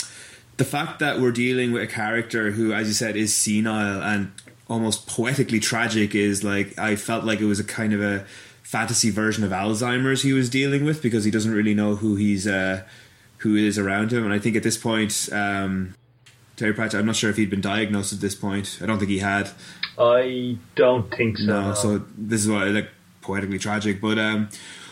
the 0.58 0.66
fact 0.66 1.00
that 1.00 1.20
we're 1.20 1.32
dealing 1.32 1.72
with 1.72 1.82
a 1.82 1.88
character 1.88 2.52
who, 2.52 2.72
as 2.74 2.88
you 2.88 2.94
said, 2.94 3.16
is 3.16 3.36
senile 3.36 4.04
and 4.04 4.32
almost 4.72 5.06
poetically 5.06 5.60
tragic 5.60 6.16
is 6.16 6.44
like 6.46 6.80
I 6.80 6.96
felt 6.96 7.26
like 7.26 7.42
it 7.42 7.46
was 7.46 7.60
a 7.60 7.64
kind 7.64 7.94
of 7.94 8.02
a 8.02 8.26
fantasy 8.64 9.10
version 9.10 9.44
of 9.44 9.52
Alzheimer's 9.52 10.22
he 10.22 10.32
was 10.32 10.50
dealing 10.50 10.86
with 10.86 11.02
because 11.02 11.26
he 11.26 11.32
doesn't 11.32 11.52
really 11.52 11.74
know 11.74 11.96
who 11.96 12.16
he's 12.16 12.48
uh, 12.48 12.84
who 13.40 13.56
is 13.56 13.78
around 13.78 14.14
him, 14.14 14.24
and 14.24 14.34
I 14.34 14.40
think 14.40 14.56
at 14.56 14.64
this 14.64 14.78
point, 14.78 15.28
um, 15.34 15.94
Terry 16.56 16.74
Pratchett, 16.74 17.00
I'm 17.00 17.06
not 17.06 17.18
sure 17.18 17.30
if 17.30 17.38
he'd 17.38 17.50
been 17.50 17.62
diagnosed 17.62 18.14
at 18.14 18.22
this 18.22 18.34
point. 18.34 18.80
I 18.82 18.86
don't 18.86 18.98
think 18.98 19.12
he 19.12 19.20
had. 19.20 19.50
I 19.98 20.58
don't 20.76 21.14
think 21.14 21.38
so. 21.38 21.46
No, 21.46 21.74
so 21.74 22.06
this 22.18 22.42
is 22.42 22.50
why 22.50 22.66
like 22.66 22.90
poetically 23.22 23.60
tragic, 23.60 24.00
but 24.00 24.18
um, 24.18 24.48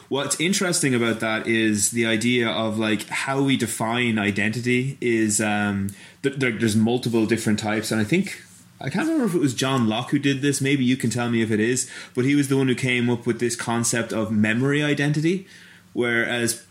what's 0.10 0.38
interesting 0.42 0.94
about 0.94 1.22
that 1.22 1.48
is 1.48 1.92
the 1.92 2.06
idea 2.06 2.50
of 2.50 2.78
like 2.78 3.08
how 3.08 3.42
we 3.42 3.56
define 3.56 4.20
identity 4.20 4.98
is 5.00 5.40
um, 5.40 5.92
th- 6.22 6.36
there's 6.36 6.76
multiple 6.76 7.26
different 7.26 7.60
types, 7.60 7.92
and 7.92 8.02
I 8.02 8.04
think 8.04 8.44
I 8.82 8.90
can't 8.90 9.08
remember 9.08 9.26
if 9.26 9.36
it 9.36 9.42
was 9.42 9.54
John 9.54 9.88
Locke 9.88 10.12
who 10.12 10.20
did 10.20 10.42
this. 10.42 10.62
Maybe 10.62 10.84
you 10.84 10.96
can 10.96 11.10
tell 11.10 11.30
me 11.30 11.42
if 11.42 11.52
it 11.52 11.60
is. 11.60 11.90
But 12.16 12.26
he 12.26 12.36
was 12.36 12.48
the 12.48 12.58
one 12.58 12.68
who 12.68 12.76
came 12.76 13.10
up 13.10 13.26
with 13.26 13.40
this 13.40 13.56
concept 13.56 14.14
of 14.14 14.32
memory 14.32 14.82
identity. 14.82 15.48
Whereas 15.94 16.66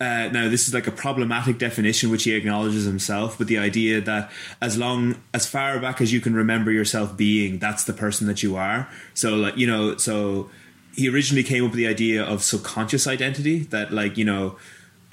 uh, 0.00 0.28
now 0.32 0.48
this 0.48 0.66
is 0.66 0.74
like 0.74 0.86
a 0.86 0.92
problematic 0.92 1.58
definition 1.58 2.10
which 2.10 2.24
he 2.24 2.34
acknowledges 2.34 2.84
himself, 2.84 3.38
but 3.38 3.46
the 3.46 3.58
idea 3.58 4.00
that 4.00 4.30
as 4.60 4.76
long 4.76 5.16
as 5.32 5.46
far 5.46 5.78
back 5.78 6.00
as 6.00 6.12
you 6.12 6.20
can 6.20 6.34
remember 6.34 6.70
yourself 6.70 7.16
being, 7.16 7.58
that's 7.58 7.84
the 7.84 7.92
person 7.92 8.26
that 8.26 8.42
you 8.42 8.56
are. 8.56 8.88
So 9.14 9.34
like 9.36 9.56
you 9.56 9.66
know, 9.66 9.96
so 9.96 10.50
he 10.94 11.08
originally 11.08 11.44
came 11.44 11.64
up 11.64 11.70
with 11.70 11.78
the 11.78 11.86
idea 11.86 12.22
of 12.22 12.42
subconscious 12.42 13.06
identity 13.06 13.60
that 13.64 13.92
like 13.92 14.18
you 14.18 14.24
know. 14.24 14.56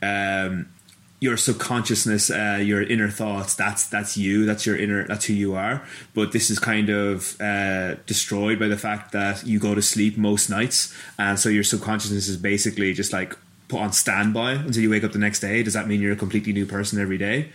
Um, 0.04 0.70
your 1.22 1.38
subconsciousness, 1.38 2.32
uh, 2.32 2.60
your 2.62 2.82
inner 2.82 3.08
thoughts, 3.08 3.54
that's 3.54 3.88
that's 3.88 4.18
you, 4.18 4.44
that's 4.46 4.66
your 4.66 4.76
inner, 4.76 5.08
that's 5.08 5.26
who 5.26 5.34
you 5.34 5.54
are. 5.54 5.86
But 6.16 6.32
this 6.32 6.50
is 6.50 6.58
kind 6.58 6.90
of 6.90 7.40
uh, 7.40 7.96
destroyed 8.08 8.60
by 8.60 8.68
the 8.68 8.78
fact 8.78 9.12
that 9.12 9.46
you 9.46 9.60
go 9.60 9.76
to 9.76 9.84
sleep 9.84 10.18
most 10.18 10.50
nights, 10.50 10.94
and 11.20 11.40
so 11.40 11.48
your 11.48 11.64
subconsciousness 11.64 12.28
is 12.28 12.38
basically 12.38 12.92
just 12.94 13.14
like 13.14 13.38
put 13.68 13.80
on 13.80 13.94
standby 13.94 14.54
until 14.54 14.82
you 14.82 14.90
wake 14.90 15.04
up 15.04 15.14
the 15.14 15.20
next 15.20 15.40
day. 15.40 15.62
Does 15.62 15.76
that 15.76 15.88
mean 15.88 16.02
you're 16.02 16.14
a 16.14 16.18
completely 16.18 16.54
new 16.54 16.66
person 16.66 17.00
every 17.00 17.20
day? 17.20 17.52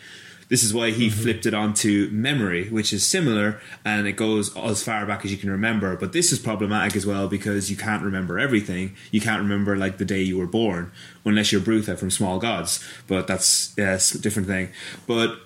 This 0.49 0.63
is 0.63 0.73
why 0.73 0.91
he 0.91 1.09
mm-hmm. 1.09 1.21
flipped 1.21 1.47
it 1.47 1.55
onto 1.55 2.09
memory, 2.13 2.69
which 2.69 2.93
is 2.93 3.05
similar 3.05 3.61
and 3.85 4.07
it 4.07 4.13
goes 4.13 4.57
as 4.57 4.83
far 4.83 5.05
back 5.07 5.25
as 5.25 5.33
you 5.33 5.39
can 5.39 5.51
remember. 5.51 5.97
But 5.97 6.13
this 6.13 6.33
is 6.33 6.39
problematic 6.39 6.97
as 6.97 7.05
well 7.05 7.29
because 7.29 7.71
you 7.71 7.77
can't 7.77 8.03
remember 8.03 8.39
everything. 8.39 8.95
You 9.11 9.21
can't 9.21 9.43
remember 9.43 9.77
like 9.77 9.99
the 9.99 10.05
day 10.05 10.23
you 10.23 10.39
were 10.39 10.47
born, 10.47 10.93
unless 11.25 11.51
you're 11.51 11.61
Brutha 11.61 11.99
from 11.99 12.11
Small 12.11 12.39
Gods. 12.39 12.83
But 13.09 13.27
that's 13.27 13.75
yes, 13.77 14.15
a 14.15 14.21
different 14.21 14.49
thing. 14.49 14.69
But 15.07 15.39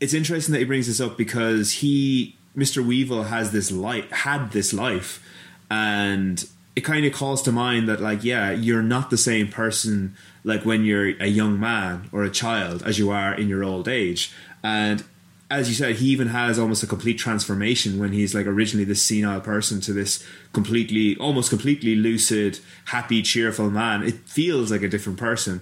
it's 0.00 0.14
interesting 0.14 0.52
that 0.52 0.58
he 0.58 0.64
brings 0.64 0.88
this 0.88 1.00
up 1.00 1.16
because 1.16 1.72
he, 1.74 2.36
Mr. 2.56 2.84
Weevil, 2.84 3.24
has 3.24 3.52
this 3.52 3.70
life, 3.70 4.10
had 4.10 4.50
this 4.50 4.72
life, 4.72 5.24
and 5.70 6.44
it 6.74 6.82
kind 6.82 7.04
of 7.04 7.12
calls 7.12 7.42
to 7.42 7.52
mind 7.52 7.88
that 7.88 8.00
like 8.00 8.24
yeah, 8.24 8.50
you're 8.50 8.82
not 8.82 9.10
the 9.10 9.18
same 9.18 9.48
person 9.48 10.16
like 10.44 10.64
when 10.64 10.84
you're 10.84 11.08
a 11.20 11.26
young 11.26 11.60
man 11.60 12.08
or 12.12 12.24
a 12.24 12.30
child 12.30 12.82
as 12.82 12.98
you 12.98 13.10
are 13.10 13.34
in 13.34 13.48
your 13.48 13.62
old 13.62 13.88
age. 13.88 14.32
And 14.62 15.04
as 15.50 15.68
you 15.68 15.74
said, 15.74 15.96
he 15.96 16.06
even 16.08 16.28
has 16.28 16.58
almost 16.58 16.82
a 16.82 16.86
complete 16.86 17.18
transformation 17.18 17.98
when 17.98 18.12
he's 18.12 18.34
like 18.34 18.46
originally 18.46 18.84
this 18.84 19.02
senile 19.02 19.40
person 19.40 19.82
to 19.82 19.92
this 19.92 20.26
completely, 20.54 21.14
almost 21.18 21.50
completely 21.50 21.94
lucid, 21.94 22.58
happy, 22.86 23.20
cheerful 23.20 23.70
man. 23.70 24.02
It 24.02 24.14
feels 24.20 24.70
like 24.72 24.82
a 24.82 24.88
different 24.88 25.18
person. 25.18 25.60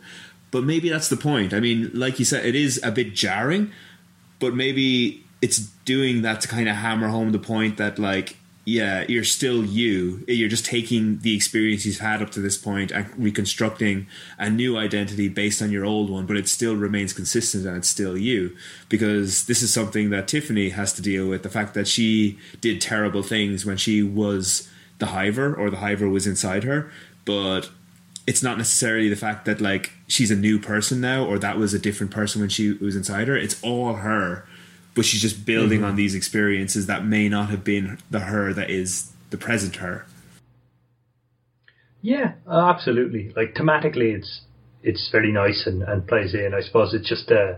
But 0.53 0.63
maybe 0.63 0.89
that's 0.89 1.09
the 1.09 1.17
point. 1.17 1.53
I 1.53 1.59
mean, 1.59 1.91
like 1.93 2.21
you 2.21 2.25
said, 2.25 2.47
it 2.47 2.55
is 2.55 2.81
a 2.85 2.93
bit 2.93 3.15
jarring, 3.15 3.73
but 4.39 4.55
maybe 4.55 5.25
it's 5.43 5.59
doing 5.85 6.23
that 6.23 6.41
to 6.43 6.49
kind 6.49 6.69
of 6.69 6.77
hammer 6.77 7.09
home 7.09 7.33
the 7.33 7.39
point 7.41 7.77
that 7.79 7.99
like 7.99 8.37
yeah, 8.71 9.05
you're 9.09 9.25
still 9.25 9.65
you. 9.65 10.25
You're 10.29 10.49
just 10.49 10.65
taking 10.65 11.19
the 11.19 11.35
experience 11.35 11.85
you've 11.85 11.99
had 11.99 12.23
up 12.23 12.31
to 12.31 12.41
this 12.41 12.57
point 12.57 12.93
and 12.93 13.11
reconstructing 13.19 14.07
a 14.39 14.49
new 14.49 14.77
identity 14.79 15.29
based 15.29 15.61
on 15.61 15.73
your 15.73 15.85
old 15.85 16.09
one, 16.09 16.25
but 16.25 16.37
it 16.37 16.49
still 16.49 16.77
remains 16.77 17.13
consistent 17.13 17.67
and 17.67 17.79
it's 17.79 17.89
still 17.89 18.17
you. 18.17 18.57
Because 18.89 19.47
this 19.47 19.61
is 19.61 19.75
something 19.75 20.11
that 20.11 20.29
Tiffany 20.29 20.69
has 20.69 20.93
to 20.93 21.03
deal 21.03 21.29
with 21.29 21.43
the 21.43 21.49
fact 21.49 21.75
that 21.75 21.89
she 21.89 22.39
did 22.61 22.81
terrible 22.81 23.25
things 23.25 23.67
when 23.67 23.77
she 23.77 24.05
was 24.05 24.69
the 25.01 25.07
hiver 25.07 25.53
or 25.53 25.69
the 25.69 25.79
hiver 25.79 26.09
was 26.09 26.29
inside 26.29 26.63
her, 26.63 26.93
but 27.25 27.71
it's 28.25 28.43
not 28.45 28.57
necessarily 28.57 29.09
the 29.09 29.17
fact 29.17 29.47
that 29.47 29.61
like 29.61 29.91
she's 30.07 30.31
a 30.31 30.37
new 30.37 30.61
person 30.61 31.01
now 31.01 31.25
or 31.25 31.41
that 31.41 31.59
was 31.59 31.75
a 31.75 31.79
different 31.81 32.13
person 32.13 32.41
when 32.41 32.51
she 32.51 32.75
was 32.75 32.95
inside 32.95 33.27
her. 33.27 33.37
It's 33.37 33.61
all 33.65 33.95
her 33.95 34.47
but 34.95 35.05
she's 35.05 35.23
just 35.23 35.47
building 35.47 35.81
mm-hmm. 35.81 35.89
on 35.89 35.97
these 35.97 36.15
experiences 36.15 36.87
that 36.87 37.05
may 37.05 37.29
not 37.29 37.51
have 37.51 37.65
been 37.65 37.99
the 38.11 38.21
her 38.21 38.53
that 38.53 38.71
is 38.71 39.13
the 39.31 39.39
present 39.39 39.77
her. 39.77 40.07
Yeah, 42.03 42.33
uh, 42.47 42.71
absolutely. 42.71 43.33
Like 43.37 43.55
thematically, 43.55 44.15
it's 44.15 44.43
it's 44.83 45.11
very 45.13 45.33
nice 45.33 45.65
and, 45.67 45.83
and 45.83 46.07
plays 46.07 46.35
in. 46.35 46.55
I 46.55 46.61
suppose 46.61 46.95
it's 46.95 47.09
just 47.09 47.31
uh, 47.31 47.55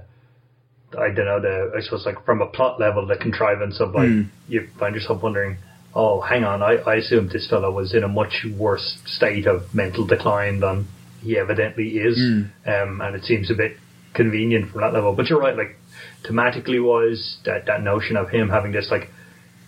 I 0.98 1.10
don't 1.10 1.26
know 1.26 1.40
the 1.40 1.72
I 1.76 1.80
suppose 1.80 2.04
like 2.04 2.24
from 2.24 2.42
a 2.42 2.46
plot 2.46 2.80
level, 2.80 3.06
the 3.06 3.16
contrivance 3.16 3.80
of 3.80 3.94
like 3.94 4.08
mm. 4.08 4.28
you 4.48 4.68
find 4.78 4.94
yourself 4.94 5.22
wondering, 5.22 5.58
oh, 5.94 6.20
hang 6.20 6.44
on, 6.44 6.62
I, 6.62 6.76
I 6.76 6.96
assumed 6.96 7.30
this 7.30 7.48
fellow 7.48 7.70
was 7.70 7.94
in 7.94 8.02
a 8.02 8.08
much 8.08 8.46
worse 8.56 8.98
state 9.06 9.46
of 9.46 9.74
mental 9.74 10.06
decline 10.06 10.60
than 10.60 10.86
he 11.22 11.38
evidently 11.38 11.98
is, 11.98 12.18
mm. 12.18 12.50
um, 12.66 13.00
and 13.00 13.14
it 13.14 13.24
seems 13.24 13.50
a 13.50 13.54
bit 13.54 13.76
convenient 14.14 14.70
from 14.70 14.80
that 14.80 14.92
level. 14.92 15.14
But 15.14 15.28
you're 15.28 15.40
right, 15.40 15.56
like 15.56 15.76
thematically 16.24 16.82
was 16.82 17.38
that 17.44 17.66
that 17.66 17.82
notion 17.82 18.16
of 18.16 18.30
him 18.30 18.48
having 18.48 18.72
this 18.72 18.88
like 18.90 19.10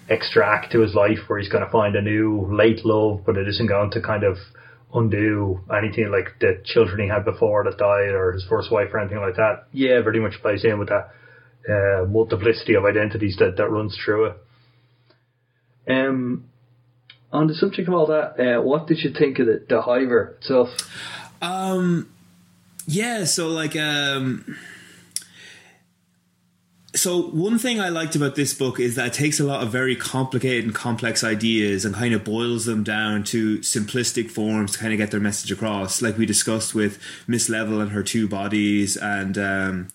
extra 0.09 0.47
act 0.47 0.73
to 0.73 0.81
his 0.81 0.95
life 0.95 1.19
where 1.27 1.39
he's 1.39 1.49
going 1.49 1.65
to 1.65 1.71
find 1.71 1.97
a 1.97 2.03
new 2.03 2.47
late 2.51 2.85
love, 2.85 3.23
but 3.25 3.37
it 3.37 3.49
isn't 3.49 3.67
going 3.67 3.91
to 3.91 4.01
kind 4.01 4.25
of 4.25 4.37
undo 4.93 5.61
anything 5.77 6.11
like 6.11 6.39
the 6.41 6.63
children 6.65 7.01
he 7.01 7.09
had 7.09 7.25
before 7.25 7.65
that 7.65 7.79
died 7.79 8.15
or 8.15 8.33
his 8.33 8.45
first 8.49 8.71
wife 8.71 8.89
or 8.93 9.01
anything 9.01 9.21
like 9.21 9.37
that. 9.37 9.65
Yeah, 9.73 10.01
very 10.03 10.21
much 10.21 10.35
plays 10.41 10.65
in 10.65 10.79
with 10.79 10.89
that 10.89 11.11
uh, 11.69 12.07
multiplicity 12.07 12.75
of 12.75 12.85
identities 12.85 13.37
that, 13.39 13.57
that 13.57 13.69
runs 13.69 13.99
through 14.05 14.27
it. 14.27 14.37
Um, 15.89 16.45
on 17.33 17.49
the 17.49 17.55
subject 17.55 17.89
of 17.89 17.95
all 17.95 18.07
that, 18.07 18.39
uh, 18.39 18.63
what 18.63 18.87
did 18.87 18.99
you 19.03 19.11
think 19.11 19.39
of 19.39 19.47
the, 19.47 19.65
the 19.69 19.83
Hiver 19.83 20.37
itself? 20.37 20.69
Um, 21.43 22.09
yeah, 22.87 23.25
so 23.25 23.49
like, 23.49 23.75
um, 23.77 24.57
so 26.95 27.23
one 27.23 27.59
thing 27.59 27.81
I 27.81 27.89
liked 27.89 28.15
about 28.15 28.37
this 28.37 28.55
book 28.55 28.79
is 28.79 28.95
that 28.95 29.09
it 29.09 29.13
takes 29.13 29.41
a 29.41 29.45
lot 29.45 29.63
of 29.63 29.71
very 29.71 29.97
complicated 29.97 30.65
and 30.65 30.75
complex 30.75 31.25
ideas 31.25 31.85
and 31.85 31.95
kind 31.95 32.15
of 32.15 32.25
boils 32.25 32.67
them 32.67 32.85
down 32.85 33.25
to 33.25 33.59
simplistic 33.59 34.31
forms 34.31 34.73
to 34.73 34.79
kind 34.79 34.93
of 34.93 34.99
get 34.99 35.11
their 35.11 35.21
message 35.21 35.51
across. 35.51 36.01
Like 36.01 36.17
we 36.17 36.25
discussed 36.25 36.75
with 36.75 37.01
Miss 37.27 37.49
Level 37.49 37.81
and 37.81 37.91
her 37.91 38.05
two 38.05 38.29
bodies, 38.29 38.97
and 38.97 39.37
um, 39.37 39.89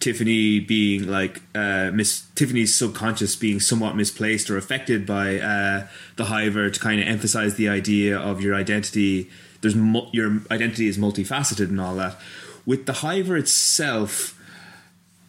Tiffany 0.00 0.60
being 0.60 1.06
like 1.06 1.42
uh, 1.54 1.90
Miss 1.92 2.22
Tiffany's 2.34 2.74
subconscious 2.74 3.36
being 3.36 3.60
somewhat 3.60 3.94
misplaced 3.94 4.48
or 4.48 4.56
affected 4.56 5.04
by 5.04 5.38
uh, 5.38 5.86
the 6.16 6.24
Hiver 6.24 6.70
to 6.70 6.80
kind 6.80 7.00
of 7.00 7.06
emphasize 7.06 7.56
the 7.56 7.68
idea 7.68 8.18
of 8.18 8.40
your 8.40 8.54
identity. 8.54 9.28
There's 9.60 9.74
mu- 9.74 10.08
your 10.12 10.40
identity 10.50 10.88
is 10.88 10.96
multifaceted 10.96 11.68
and 11.68 11.80
all 11.80 11.96
that. 11.96 12.16
With 12.64 12.86
the 12.86 12.94
Hiver 12.94 13.36
itself 13.36 14.37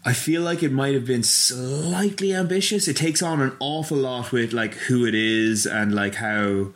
I 0.10 0.14
feel 0.14 0.42
like 0.42 0.64
it 0.64 0.72
might 0.72 0.96
have 0.96 1.06
been 1.06 1.22
slightly 1.22 2.34
ambitious. 2.34 2.88
It 2.88 2.98
takes 2.98 3.22
on 3.22 3.42
an 3.42 3.56
awful 3.60 3.98
lot 3.98 4.32
with 4.32 4.54
like 4.54 4.74
who 4.74 5.06
it 5.06 5.14
is 5.14 5.68
and 5.68 5.94
like 5.94 6.16
how 6.16 6.70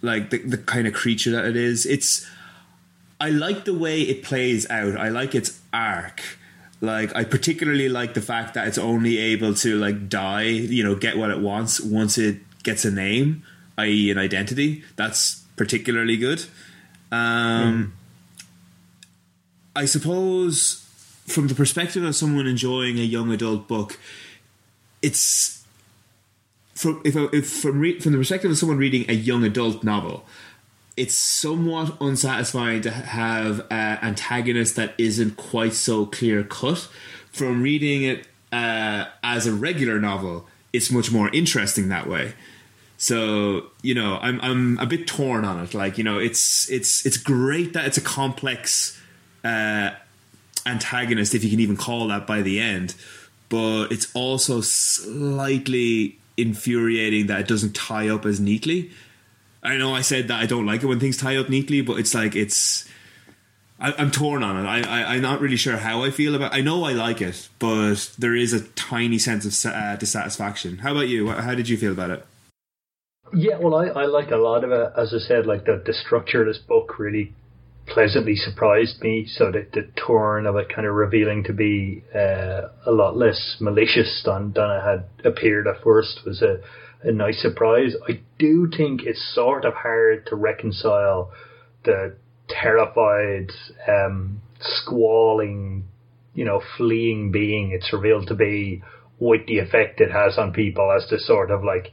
like 0.00 0.30
the, 0.30 0.38
the 0.38 0.56
kind 0.56 0.86
of 0.86 0.94
creature 0.94 1.30
that 1.32 1.44
it 1.44 1.56
is. 1.56 1.84
It's 1.84 2.26
I 3.20 3.28
like 3.28 3.66
the 3.66 3.74
way 3.74 4.00
it 4.00 4.22
plays 4.22 4.66
out. 4.70 4.96
I 4.96 5.10
like 5.10 5.34
its 5.34 5.60
arc. 5.74 6.22
Like 6.80 7.14
I 7.14 7.24
particularly 7.24 7.90
like 7.90 8.14
the 8.14 8.22
fact 8.22 8.54
that 8.54 8.66
it's 8.66 8.78
only 8.78 9.18
able 9.18 9.52
to 9.56 9.78
like 9.78 10.08
die, 10.08 10.44
you 10.44 10.82
know, 10.82 10.94
get 10.94 11.18
what 11.18 11.28
it 11.28 11.40
wants 11.40 11.82
once 11.82 12.16
it 12.16 12.38
gets 12.62 12.86
a 12.86 12.90
name, 12.90 13.42
i.e. 13.76 14.10
an 14.10 14.16
identity. 14.16 14.84
That's 14.96 15.44
particularly 15.56 16.16
good. 16.16 16.46
Um 17.12 17.92
mm. 18.40 18.46
I 19.76 19.84
suppose 19.84 20.87
from 21.28 21.48
the 21.48 21.54
perspective 21.54 22.02
of 22.02 22.16
someone 22.16 22.46
enjoying 22.46 22.98
a 22.98 23.02
young 23.02 23.30
adult 23.32 23.68
book, 23.68 23.98
it's 25.02 25.64
from 26.74 27.02
if, 27.04 27.16
if 27.32 27.50
from 27.50 27.80
re, 27.80 27.98
from 28.00 28.12
the 28.12 28.18
perspective 28.18 28.50
of 28.50 28.58
someone 28.58 28.78
reading 28.78 29.04
a 29.08 29.12
young 29.12 29.44
adult 29.44 29.84
novel, 29.84 30.24
it's 30.96 31.14
somewhat 31.14 31.96
unsatisfying 32.00 32.82
to 32.82 32.90
have 32.90 33.60
an 33.70 33.98
antagonist 34.02 34.76
that 34.76 34.94
isn't 34.98 35.36
quite 35.36 35.74
so 35.74 36.06
clear 36.06 36.42
cut. 36.42 36.88
From 37.32 37.62
reading 37.62 38.02
it 38.04 38.26
uh, 38.50 39.04
as 39.22 39.46
a 39.46 39.52
regular 39.52 40.00
novel, 40.00 40.46
it's 40.72 40.90
much 40.90 41.12
more 41.12 41.28
interesting 41.30 41.88
that 41.88 42.08
way. 42.08 42.34
So 42.96 43.66
you 43.82 43.94
know, 43.94 44.18
I'm 44.20 44.40
I'm 44.40 44.78
a 44.78 44.86
bit 44.86 45.06
torn 45.06 45.44
on 45.44 45.62
it. 45.62 45.74
Like 45.74 45.98
you 45.98 46.04
know, 46.04 46.18
it's 46.18 46.70
it's 46.70 47.04
it's 47.06 47.16
great 47.16 47.74
that 47.74 47.86
it's 47.86 47.98
a 47.98 48.02
complex 48.02 49.00
uh, 49.44 49.90
antagonist, 50.68 51.34
if 51.34 51.42
you 51.42 51.50
can 51.50 51.60
even 51.60 51.76
call 51.76 52.08
that 52.08 52.26
by 52.26 52.42
the 52.42 52.60
end. 52.60 52.94
But 53.48 53.86
it's 53.90 54.12
also 54.14 54.60
slightly 54.60 56.18
infuriating 56.36 57.26
that 57.26 57.40
it 57.40 57.48
doesn't 57.48 57.74
tie 57.74 58.08
up 58.08 58.24
as 58.24 58.38
neatly. 58.38 58.90
I 59.62 59.76
know 59.76 59.94
I 59.94 60.02
said 60.02 60.28
that 60.28 60.40
I 60.40 60.46
don't 60.46 60.66
like 60.66 60.82
it 60.82 60.86
when 60.86 61.00
things 61.00 61.16
tie 61.16 61.36
up 61.36 61.48
neatly, 61.48 61.80
but 61.80 61.98
it's 61.98 62.14
like 62.14 62.36
it's. 62.36 62.88
I, 63.80 63.92
am 64.02 64.10
torn 64.10 64.42
on 64.42 64.64
it. 64.64 64.68
I, 64.68 65.14
am 65.14 65.22
not 65.22 65.40
really 65.40 65.56
sure 65.56 65.76
how 65.76 66.02
I 66.02 66.10
feel 66.10 66.34
about. 66.34 66.52
I 66.52 66.60
know 66.60 66.84
I 66.84 66.92
like 66.92 67.20
it, 67.20 67.48
but 67.60 68.10
there 68.18 68.34
is 68.34 68.52
a 68.52 68.60
tiny 68.60 69.18
sense 69.18 69.44
of 69.44 69.72
uh, 69.72 69.96
dissatisfaction. 69.96 70.78
How 70.78 70.92
about 70.92 71.08
you? 71.08 71.28
How 71.28 71.54
did 71.54 71.68
you 71.68 71.76
feel 71.76 71.92
about 71.92 72.10
it? 72.10 72.26
Yeah, 73.32 73.58
well, 73.58 73.74
I, 73.76 73.86
I 73.86 74.06
like 74.06 74.30
a 74.30 74.36
lot 74.36 74.64
of 74.64 74.72
it. 74.72 74.92
As 74.96 75.14
I 75.14 75.18
said, 75.18 75.46
like 75.46 75.64
the 75.64 75.82
the 75.84 75.92
structure 75.92 76.40
of 76.42 76.48
this 76.48 76.58
book 76.58 76.98
really 76.98 77.34
pleasantly 77.88 78.36
surprised 78.36 79.00
me. 79.02 79.26
So 79.26 79.50
that 79.50 79.72
the 79.72 79.88
turn 80.06 80.46
of 80.46 80.56
it 80.56 80.68
kind 80.74 80.86
of 80.86 80.94
revealing 80.94 81.44
to 81.44 81.52
be 81.52 82.04
uh, 82.14 82.68
a 82.86 82.92
lot 82.92 83.16
less 83.16 83.56
malicious 83.60 84.22
than, 84.24 84.52
than 84.52 84.70
it 84.70 84.82
had 84.82 85.04
appeared 85.24 85.66
at 85.66 85.82
first 85.82 86.20
was 86.24 86.42
a, 86.42 86.60
a 87.02 87.12
nice 87.12 87.40
surprise. 87.40 87.94
I 88.08 88.20
do 88.38 88.68
think 88.74 89.02
it's 89.02 89.34
sort 89.34 89.64
of 89.64 89.74
hard 89.74 90.26
to 90.26 90.36
reconcile 90.36 91.32
the 91.84 92.16
terrified, 92.48 93.50
um, 93.86 94.40
squalling, 94.60 95.84
you 96.34 96.44
know, 96.44 96.62
fleeing 96.76 97.30
being 97.30 97.70
it's 97.72 97.92
revealed 97.92 98.26
to 98.28 98.34
be 98.34 98.82
with 99.18 99.46
the 99.46 99.58
effect 99.58 100.00
it 100.00 100.10
has 100.10 100.38
on 100.38 100.52
people 100.52 100.92
as 100.92 101.08
the 101.10 101.18
sort 101.18 101.50
of 101.50 101.64
like 101.64 101.92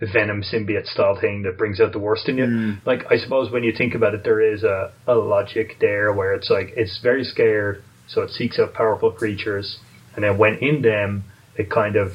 venom 0.00 0.42
symbiote 0.42 0.86
style 0.86 1.18
thing 1.20 1.42
that 1.42 1.56
brings 1.56 1.80
out 1.80 1.92
the 1.92 1.98
worst 1.98 2.28
in 2.28 2.38
you. 2.38 2.44
Mm. 2.44 2.86
Like 2.86 3.04
I 3.10 3.16
suppose 3.16 3.50
when 3.50 3.62
you 3.62 3.72
think 3.76 3.94
about 3.94 4.14
it, 4.14 4.24
there 4.24 4.40
is 4.40 4.64
a, 4.64 4.92
a 5.06 5.14
logic 5.14 5.76
there 5.80 6.12
where 6.12 6.34
it's 6.34 6.50
like 6.50 6.72
it's 6.76 6.98
very 7.02 7.24
scared, 7.24 7.82
so 8.08 8.22
it 8.22 8.30
seeks 8.30 8.58
out 8.58 8.74
powerful 8.74 9.12
creatures, 9.12 9.78
and 10.14 10.24
then 10.24 10.38
when 10.38 10.58
in 10.58 10.82
them, 10.82 11.24
it 11.56 11.70
kind 11.70 11.96
of 11.96 12.12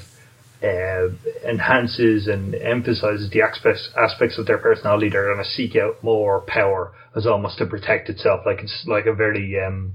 uh, 0.62 1.08
enhances 1.48 2.28
and 2.28 2.54
emphasizes 2.54 3.30
the 3.30 3.42
aspects 3.42 3.90
aspects 3.98 4.38
of 4.38 4.46
their 4.46 4.58
personality. 4.58 5.10
They're 5.10 5.34
going 5.34 5.44
to 5.44 5.50
seek 5.50 5.76
out 5.76 6.04
more 6.04 6.42
power 6.42 6.92
as 7.16 7.26
almost 7.26 7.58
to 7.60 7.66
protect 7.66 8.10
itself. 8.10 8.42
Like 8.46 8.60
it's 8.60 8.84
like 8.86 9.06
a 9.06 9.14
very 9.14 9.58
um, 9.66 9.94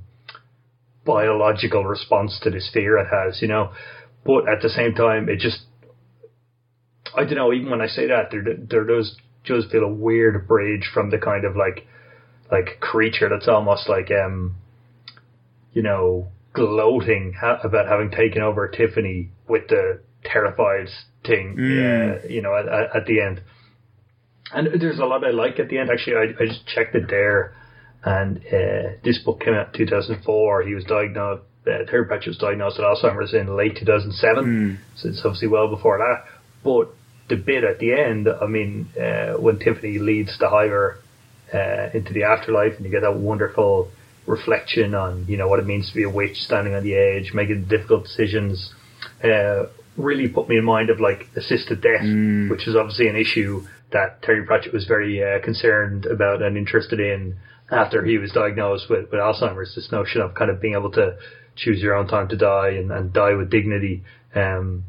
biological 1.05 1.85
response 1.85 2.40
to 2.43 2.51
this 2.51 2.70
fear 2.73 2.97
it 2.97 3.09
has, 3.11 3.43
you 3.43 3.48
know. 3.48 3.73
But 4.24 4.48
at 4.48 4.62
the 4.62 4.70
same 4.70 4.94
time, 4.94 5.28
it 5.28 5.39
just 5.39 5.61
I 7.16 7.24
don't 7.24 7.35
know. 7.35 7.53
Even 7.53 7.70
when 7.70 7.81
I 7.81 7.86
say 7.86 8.09
that, 8.09 8.31
there 8.31 8.43
there 8.43 8.85
does 8.85 9.16
just 9.45 9.70
feel 9.70 9.85
a 9.85 9.93
weird 9.93 10.49
bridge 10.49 10.91
from 10.93 11.11
the 11.11 11.19
kind 11.19 11.45
of 11.45 11.57
like 11.57 11.86
like 12.51 12.81
creature 12.81 13.28
that's 13.28 13.49
almost 13.49 13.89
like 13.89 14.11
um 14.11 14.57
you 15.73 15.82
know 15.82 16.28
gloating 16.55 17.35
ha- 17.39 17.61
about 17.62 17.89
having 17.89 18.11
taken 18.11 18.43
over 18.43 18.69
Tiffany 18.69 19.31
with 19.49 19.69
the 19.69 20.01
terrified 20.24 20.89
thing, 21.24 21.57
mm. 21.59 22.24
uh, 22.24 22.28
you 22.28 22.41
know, 22.41 22.57
at, 22.57 22.97
at, 22.97 23.07
the 23.07 23.20
end. 23.20 23.43
And 24.53 24.81
there's 24.81 24.99
a 24.99 25.05
lot 25.05 25.24
I 25.24 25.31
like 25.31 25.59
at 25.59 25.69
the 25.69 25.78
end. 25.78 25.91
Actually, 25.91 26.16
I, 26.16 26.43
I 26.43 26.47
just 26.47 26.66
checked 26.66 26.95
it 26.95 27.09
there, 27.09 27.55
and 28.05 28.39
uh, 28.39 28.97
this 29.03 29.19
book 29.19 29.41
came 29.41 29.55
out 29.55 29.74
in 29.74 29.86
2004. 29.86 30.62
He 30.62 30.74
was 30.74 30.85
diagnosed. 30.85 31.43
Uh, 31.66 31.85
Terry 31.91 32.07
Pratchett 32.07 32.28
was 32.28 32.39
diagnosed 32.39 32.78
with 32.78 32.86
Alzheimer's 32.86 33.32
in 33.35 33.57
late 33.57 33.77
2007, 33.77 34.45
mm. 34.45 34.78
so 34.97 35.09
it's 35.09 35.23
obviously 35.24 35.49
well 35.49 35.69
before 35.69 35.99
that. 35.99 36.31
But 36.62 36.95
the 37.28 37.36
bit 37.36 37.64
at 37.64 37.78
the 37.78 37.92
end, 37.92 38.28
I 38.28 38.46
mean, 38.46 38.88
uh, 39.01 39.34
when 39.34 39.59
Tiffany 39.59 39.98
leads 39.98 40.36
the 40.38 40.48
Hiver 40.48 40.98
uh, 41.52 41.90
into 41.96 42.12
the 42.12 42.24
afterlife, 42.24 42.76
and 42.76 42.84
you 42.84 42.90
get 42.90 43.02
that 43.02 43.16
wonderful 43.16 43.90
reflection 44.26 44.94
on 44.94 45.26
you 45.28 45.36
know 45.36 45.48
what 45.48 45.59
it 45.59 45.66
means 45.66 45.90
to 45.90 45.94
be 45.94 46.02
a 46.02 46.09
witch 46.09 46.42
standing 46.42 46.74
on 46.74 46.82
the 46.82 46.94
edge, 46.94 47.32
making 47.32 47.64
difficult 47.64 48.05
decisions, 48.05 48.72
uh, 49.22 49.64
really 49.96 50.28
put 50.28 50.48
me 50.48 50.56
in 50.56 50.64
mind 50.64 50.90
of 50.90 51.01
like 51.01 51.28
assisted 51.36 51.80
death, 51.80 52.02
mm. 52.02 52.51
which 52.51 52.66
is 52.66 52.76
obviously 52.76 53.09
an 53.09 53.16
issue 53.16 53.64
that 53.92 54.22
Terry 54.22 54.44
Pratchett 54.44 54.72
was 54.72 54.86
very 54.86 55.22
uh, 55.22 55.40
concerned 55.44 56.06
about 56.06 56.42
and 56.42 56.56
interested 56.56 57.01
in 57.01 57.36
after 57.70 58.05
he 58.05 58.18
was 58.18 58.32
diagnosed 58.32 58.90
with, 58.90 59.10
with 59.10 59.20
Alzheimer's. 59.20 59.74
This 59.74 59.90
notion 59.92 60.20
of 60.20 60.34
kind 60.34 60.51
of 60.51 60.60
being 60.60 60.74
able 60.74 60.90
to 60.92 61.16
choose 61.56 61.80
your 61.80 61.94
own 61.94 62.09
time 62.09 62.28
to 62.28 62.36
die 62.36 62.70
and, 62.70 62.90
and 62.90 63.12
die 63.12 63.34
with 63.34 63.51
dignity. 63.51 64.02
Um, 64.34 64.84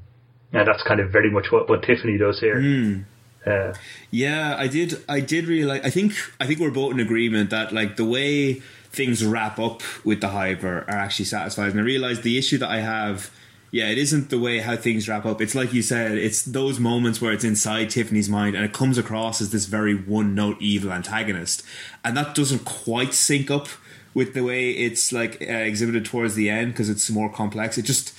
and 0.55 0.67
that's 0.67 0.83
kind 0.83 0.99
of 0.99 1.11
very 1.11 1.29
much 1.29 1.51
what, 1.51 1.67
what 1.69 1.83
Tiffany 1.83 2.17
does 2.17 2.39
here. 2.39 2.55
Mm. 2.55 3.05
Uh, 3.45 3.73
yeah, 4.09 4.55
I 4.57 4.67
did. 4.67 5.03
I 5.07 5.19
did 5.19 5.45
really 5.45 5.65
like. 5.65 5.85
I 5.85 5.89
think. 5.89 6.13
I 6.39 6.47
think 6.47 6.59
we're 6.59 6.71
both 6.71 6.93
in 6.93 6.99
agreement 6.99 7.51
that 7.51 7.71
like 7.71 7.95
the 7.95 8.05
way 8.05 8.61
things 8.89 9.23
wrap 9.23 9.59
up 9.59 9.83
with 10.03 10.21
the 10.21 10.29
Hiver 10.29 10.85
are 10.87 10.95
actually 10.95 11.25
satisfying. 11.25 11.71
And 11.71 11.79
I 11.79 11.83
realized 11.83 12.23
the 12.23 12.37
issue 12.37 12.57
that 12.59 12.69
I 12.69 12.79
have. 12.79 13.31
Yeah, 13.71 13.89
it 13.89 13.97
isn't 13.97 14.29
the 14.29 14.39
way 14.39 14.59
how 14.59 14.77
things 14.77 15.09
wrap 15.09 15.25
up. 15.25 15.41
It's 15.41 15.53
like 15.53 15.73
you 15.73 15.81
said. 15.81 16.17
It's 16.17 16.43
those 16.43 16.79
moments 16.79 17.21
where 17.21 17.33
it's 17.33 17.43
inside 17.43 17.89
Tiffany's 17.89 18.29
mind 18.29 18.55
and 18.55 18.63
it 18.63 18.71
comes 18.71 18.97
across 18.97 19.41
as 19.41 19.51
this 19.51 19.65
very 19.65 19.93
one-note 19.93 20.57
evil 20.61 20.93
antagonist, 20.93 21.61
and 22.03 22.15
that 22.15 22.33
doesn't 22.33 22.63
quite 22.63 23.13
sync 23.13 23.51
up 23.51 23.67
with 24.13 24.33
the 24.33 24.43
way 24.43 24.71
it's 24.71 25.11
like 25.11 25.41
uh, 25.41 25.53
exhibited 25.53 26.05
towards 26.05 26.35
the 26.35 26.49
end 26.49 26.71
because 26.71 26.89
it's 26.89 27.09
more 27.09 27.29
complex. 27.29 27.77
It 27.77 27.83
just 27.83 28.13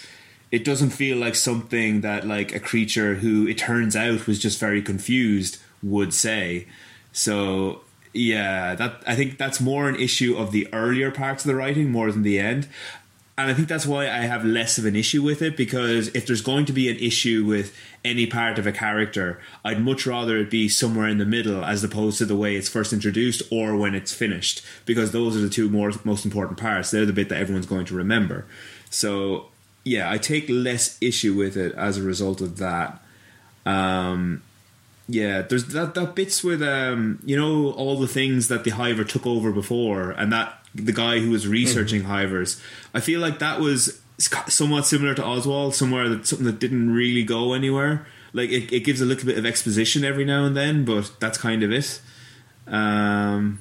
it 0.50 0.64
doesn't 0.64 0.90
feel 0.90 1.16
like 1.16 1.34
something 1.34 2.02
that 2.02 2.26
like 2.26 2.54
a 2.54 2.60
creature 2.60 3.16
who 3.16 3.46
it 3.46 3.58
turns 3.58 3.96
out 3.96 4.26
was 4.26 4.38
just 4.38 4.60
very 4.60 4.80
confused 4.80 5.58
would 5.82 6.14
say. 6.14 6.66
So 7.12 7.82
yeah, 8.12 8.74
that 8.74 9.02
I 9.06 9.16
think 9.16 9.38
that's 9.38 9.60
more 9.60 9.88
an 9.88 9.96
issue 9.96 10.36
of 10.36 10.52
the 10.52 10.68
earlier 10.72 11.10
parts 11.10 11.44
of 11.44 11.48
the 11.48 11.54
writing 11.54 11.90
more 11.90 12.10
than 12.10 12.22
the 12.22 12.38
end. 12.38 12.68
And 13.38 13.50
I 13.50 13.54
think 13.54 13.68
that's 13.68 13.84
why 13.84 14.04
I 14.04 14.20
have 14.20 14.46
less 14.46 14.78
of 14.78 14.86
an 14.86 14.96
issue 14.96 15.22
with 15.22 15.42
it 15.42 15.58
because 15.58 16.08
if 16.14 16.26
there's 16.26 16.40
going 16.40 16.64
to 16.66 16.72
be 16.72 16.88
an 16.88 16.96
issue 16.96 17.44
with 17.44 17.76
any 18.02 18.26
part 18.26 18.58
of 18.58 18.66
a 18.66 18.72
character, 18.72 19.38
I'd 19.62 19.82
much 19.82 20.06
rather 20.06 20.38
it 20.38 20.50
be 20.50 20.70
somewhere 20.70 21.06
in 21.06 21.18
the 21.18 21.26
middle 21.26 21.62
as 21.62 21.84
opposed 21.84 22.16
to 22.18 22.24
the 22.24 22.36
way 22.36 22.56
it's 22.56 22.70
first 22.70 22.94
introduced 22.94 23.42
or 23.50 23.76
when 23.76 23.94
it's 23.94 24.14
finished 24.14 24.62
because 24.86 25.12
those 25.12 25.36
are 25.36 25.40
the 25.40 25.50
two 25.50 25.68
more, 25.68 25.92
most 26.02 26.24
important 26.24 26.58
parts. 26.58 26.90
They're 26.90 27.04
the 27.04 27.12
bit 27.12 27.28
that 27.28 27.38
everyone's 27.38 27.66
going 27.66 27.84
to 27.86 27.94
remember. 27.94 28.46
So 28.88 29.48
yeah, 29.86 30.10
I 30.10 30.18
take 30.18 30.46
less 30.48 30.98
issue 31.00 31.32
with 31.32 31.56
it 31.56 31.72
as 31.76 31.96
a 31.96 32.02
result 32.02 32.40
of 32.40 32.58
that. 32.58 33.00
Um, 33.64 34.42
yeah, 35.08 35.42
there's 35.42 35.66
that 35.66 35.94
that 35.94 36.16
bits 36.16 36.42
with 36.42 36.60
um, 36.60 37.20
you 37.24 37.36
know, 37.36 37.70
all 37.70 37.96
the 37.96 38.08
things 38.08 38.48
that 38.48 38.64
the 38.64 38.72
Hiver 38.72 39.04
took 39.04 39.24
over 39.24 39.52
before, 39.52 40.10
and 40.10 40.32
that 40.32 40.58
the 40.74 40.92
guy 40.92 41.20
who 41.20 41.30
was 41.30 41.46
researching 41.46 42.02
mm-hmm. 42.02 42.10
Hivers. 42.10 42.60
I 42.94 43.00
feel 43.00 43.20
like 43.20 43.38
that 43.38 43.60
was 43.60 44.00
somewhat 44.18 44.86
similar 44.86 45.14
to 45.14 45.24
Oswald, 45.24 45.76
somewhere 45.76 46.08
that 46.08 46.26
something 46.26 46.46
that 46.46 46.58
didn't 46.58 46.92
really 46.92 47.22
go 47.22 47.52
anywhere. 47.52 48.08
Like 48.32 48.50
it, 48.50 48.72
it 48.72 48.80
gives 48.80 49.00
a 49.00 49.04
little 49.04 49.24
bit 49.24 49.38
of 49.38 49.46
exposition 49.46 50.04
every 50.04 50.24
now 50.24 50.44
and 50.44 50.56
then, 50.56 50.84
but 50.84 51.12
that's 51.20 51.38
kind 51.38 51.62
of 51.62 51.70
it. 51.70 52.00
Um, 52.66 53.60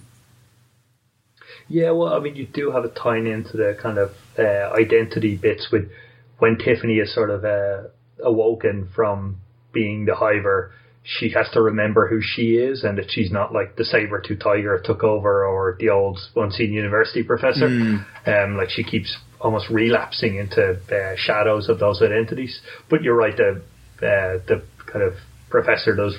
yeah, 1.67 1.91
well, 1.91 2.15
I 2.15 2.19
mean, 2.19 2.35
you 2.35 2.47
do 2.47 2.71
have 2.71 2.83
a 2.83 2.89
tying 2.89 3.27
into 3.27 3.57
the 3.57 3.77
kind 3.79 3.99
of 3.99 4.17
uh, 4.39 4.73
identity 4.73 5.37
bits 5.37 5.69
with 5.71 5.91
when 6.39 6.57
Tiffany 6.57 6.95
is 6.95 7.13
sort 7.13 7.29
of 7.29 7.45
uh, 7.45 7.87
awoken 8.23 8.89
from 8.95 9.37
being 9.71 10.05
the 10.05 10.15
Hiver. 10.15 10.71
She 11.03 11.29
has 11.31 11.47
to 11.53 11.61
remember 11.61 12.07
who 12.07 12.19
she 12.19 12.55
is 12.55 12.83
and 12.83 12.97
that 12.97 13.11
she's 13.11 13.31
not 13.31 13.53
like 13.53 13.75
the 13.75 13.85
saber 13.85 14.19
tooth 14.19 14.39
tiger 14.39 14.81
took 14.83 15.03
over 15.03 15.45
or 15.45 15.77
the 15.79 15.89
old 15.89 16.19
unseen 16.35 16.73
university 16.73 17.21
professor. 17.21 17.69
Mm. 17.69 18.05
Um, 18.25 18.57
like 18.57 18.71
she 18.71 18.83
keeps 18.83 19.15
almost 19.39 19.69
relapsing 19.69 20.37
into 20.37 20.79
uh, 20.91 21.15
shadows 21.15 21.69
of 21.69 21.77
those 21.77 22.01
identities. 22.01 22.59
But 22.89 23.03
you're 23.03 23.15
right, 23.15 23.37
the 23.37 23.61
uh, 23.97 24.41
the 24.47 24.63
kind 24.87 25.03
of 25.03 25.13
professor 25.49 25.95
does 25.95 26.15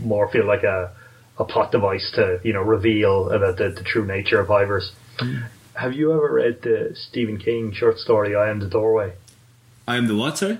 more 0.00 0.30
feel 0.30 0.46
like 0.46 0.64
a 0.64 0.92
a 1.38 1.44
plot 1.44 1.72
device 1.72 2.12
to 2.14 2.40
you 2.44 2.52
know 2.52 2.60
reveal 2.60 3.30
about 3.30 3.56
the, 3.56 3.70
the 3.70 3.82
true 3.82 4.06
nature 4.06 4.40
of 4.40 4.48
Hivers. 4.48 4.90
Mm. 5.18 5.48
Have 5.74 5.94
you 5.94 6.12
ever 6.12 6.32
read 6.32 6.62
the 6.62 6.94
Stephen 6.94 7.38
King 7.38 7.72
short 7.72 7.98
story 7.98 8.36
"I 8.36 8.50
Am 8.50 8.60
the 8.60 8.68
Doorway"? 8.68 9.14
I 9.86 9.96
am 9.96 10.06
the 10.06 10.16
what, 10.16 10.38
sorry? 10.38 10.58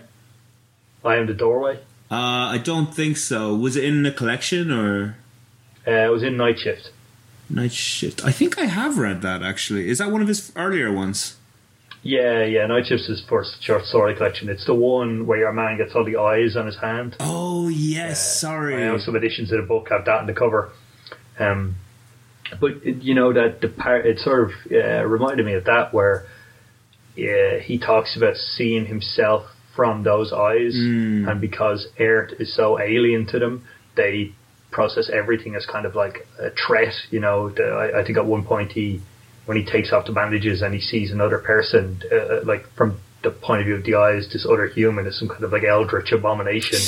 I 1.05 1.16
am 1.16 1.26
the 1.26 1.34
doorway. 1.34 1.80
Uh, 2.10 2.52
I 2.52 2.59
don't 2.62 2.94
think 2.94 3.16
so. 3.16 3.55
Was 3.55 3.76
it 3.76 3.84
in 3.84 4.02
the 4.02 4.10
collection 4.10 4.70
or? 4.70 5.16
Uh, 5.86 5.90
it 5.90 6.10
was 6.10 6.22
in 6.22 6.36
Night 6.36 6.59
Shift. 6.59 6.90
Night 7.48 7.72
Shift. 7.72 8.24
I 8.24 8.32
think 8.32 8.59
I 8.59 8.64
have 8.64 8.98
read 8.98 9.22
that 9.22 9.42
actually. 9.42 9.88
Is 9.88 9.98
that 9.98 10.10
one 10.10 10.22
of 10.22 10.28
his 10.28 10.52
earlier 10.56 10.92
ones? 10.92 11.36
Yeah, 12.02 12.44
yeah. 12.44 12.66
Night 12.66 12.86
Shift's 12.86 13.06
his 13.06 13.24
first 13.26 13.62
short 13.62 13.84
story 13.84 14.14
collection. 14.14 14.48
It's 14.48 14.66
the 14.66 14.74
one 14.74 15.26
where 15.26 15.38
your 15.38 15.52
man 15.52 15.78
gets 15.78 15.94
all 15.94 16.05
the 16.05 16.16
eyes 16.16 16.56
on 16.56 16.66
his 16.66 16.76
hand. 16.76 17.16
Oh 17.20 17.68
yes, 17.68 18.12
uh, 18.12 18.46
sorry. 18.46 18.76
I 18.76 18.86
know 18.86 18.98
some 18.98 19.16
editions 19.16 19.51
of 19.52 19.59
the 19.59 19.66
book 19.66 19.88
have 19.88 20.05
that 20.05 20.20
in 20.20 20.26
the 20.26 20.34
cover. 20.34 20.70
Um, 21.38 21.76
but 22.60 22.84
you 22.84 23.14
know 23.14 23.32
that 23.32 23.60
the 23.62 23.68
part 23.68 24.06
it 24.06 24.18
sort 24.18 24.51
of 24.51 24.51
uh, 24.70 25.05
reminded 25.06 25.46
me 25.46 25.55
of 25.55 25.64
that 25.64 25.94
where 25.94 26.26
uh, 27.16 27.61
he 27.61 27.78
talks 27.78 28.16
about 28.16 28.36
seeing 28.36 28.86
himself 28.86 29.47
from 29.77 30.03
those 30.03 30.32
eyes, 30.32 30.74
mm. 30.74 31.28
and 31.28 31.41
because 31.41 31.89
Earth 31.99 32.32
is 32.39 32.55
so 32.55 32.81
alien 32.81 33.27
to 33.27 33.39
them, 33.39 33.66
they 33.97 34.32
process 34.70 35.09
everything 35.12 35.55
as 35.55 35.66
kind 35.66 35.86
of 35.86 35.95
like 35.95 36.27
a 36.41 36.51
threat. 36.51 36.93
You 37.11 37.20
know, 37.20 37.51
the, 37.51 37.62
I, 37.62 38.01
I 38.01 38.05
think 38.05 38.19
at 38.19 38.27
one 38.27 38.45
point 38.45 38.73
he 38.73 39.01
when 39.47 39.57
he 39.57 39.65
takes 39.65 39.93
off 39.93 40.07
the 40.07 40.12
bandages 40.12 40.62
and 40.62 40.74
he 40.74 40.81
sees 40.81 41.11
another 41.12 41.39
person, 41.39 42.01
uh, 42.11 42.16
uh, 42.16 42.41
like 42.45 42.66
from 42.77 42.99
the 43.23 43.31
point 43.31 43.61
of 43.61 43.66
view 43.66 43.77
of 43.77 43.85
the 43.85 43.95
eyes, 43.95 44.28
this 44.32 44.47
other 44.51 44.66
human 44.69 45.07
is 45.07 45.19
some 45.19 45.28
kind 45.28 45.45
of 45.45 45.53
like 45.53 45.65
eldritch 45.65 46.12
abomination, 46.12 46.78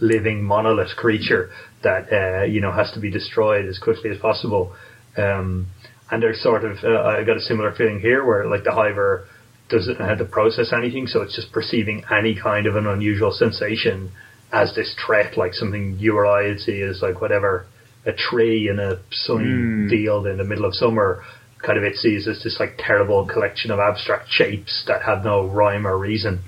living 0.00 0.42
monolith 0.42 0.96
creature 0.96 1.50
that 1.82 2.12
uh, 2.12 2.44
you 2.44 2.60
know 2.60 2.72
has 2.72 2.92
to 2.92 3.00
be 3.00 3.10
destroyed 3.10 3.66
as 3.66 3.78
quickly 3.78 4.10
as 4.10 4.18
possible. 4.18 4.74
Um, 5.16 5.66
and 6.10 6.22
there's 6.22 6.42
sort 6.42 6.64
of 6.64 6.78
uh, 6.84 7.02
I 7.02 7.24
got 7.24 7.36
a 7.36 7.40
similar 7.40 7.72
feeling 7.74 8.00
here 8.00 8.24
where 8.24 8.46
like 8.48 8.64
the 8.64 8.72
hiver 8.72 9.28
doesn't 9.68 9.96
have 9.96 10.18
to 10.18 10.24
process 10.24 10.72
anything, 10.72 11.06
so 11.06 11.22
it's 11.22 11.36
just 11.36 11.52
perceiving 11.52 12.04
any 12.10 12.34
kind 12.34 12.66
of 12.66 12.76
an 12.76 12.86
unusual 12.86 13.32
sensation 13.32 14.10
as 14.52 14.74
this 14.74 14.94
threat, 15.04 15.36
like 15.36 15.54
something 15.54 15.98
you 15.98 16.16
or 16.16 16.26
I 16.26 16.48
would 16.48 16.60
see 16.60 16.80
as 16.80 17.02
like 17.02 17.20
whatever 17.20 17.66
a 18.06 18.12
tree 18.12 18.68
in 18.68 18.78
a 18.78 19.00
sunny 19.10 19.44
mm. 19.44 19.90
field 19.90 20.26
in 20.26 20.38
the 20.38 20.44
middle 20.44 20.64
of 20.64 20.74
summer 20.74 21.22
kind 21.64 21.76
of 21.76 21.84
it 21.84 21.96
sees 21.96 22.28
as 22.28 22.42
this 22.42 22.56
like 22.60 22.78
terrible 22.78 23.26
collection 23.26 23.70
of 23.70 23.78
abstract 23.78 24.28
shapes 24.30 24.84
that 24.86 25.02
have 25.02 25.24
no 25.24 25.46
rhyme 25.46 25.86
or 25.86 25.98
reason. 25.98 26.40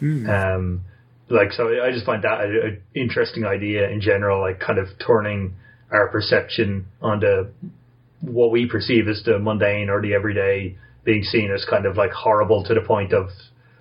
Mm. 0.00 0.28
Um, 0.28 0.80
like 1.28 1.52
so, 1.52 1.68
I 1.82 1.90
just 1.92 2.06
find 2.06 2.22
that 2.24 2.40
an 2.40 2.82
interesting 2.94 3.44
idea 3.44 3.88
in 3.88 4.00
general, 4.00 4.40
like 4.40 4.60
kind 4.60 4.78
of 4.78 4.88
turning 5.04 5.54
our 5.90 6.08
perception 6.08 6.86
onto 7.00 7.46
what 8.20 8.50
we 8.50 8.66
perceive 8.66 9.08
as 9.08 9.22
the 9.24 9.38
mundane 9.38 9.90
or 9.90 10.00
the 10.00 10.14
everyday 10.14 10.76
being 11.04 11.22
seen 11.22 11.50
as 11.50 11.64
kind 11.64 11.86
of 11.86 11.96
like 11.96 12.12
horrible 12.12 12.64
to 12.64 12.74
the 12.74 12.80
point 12.80 13.12
of 13.12 13.30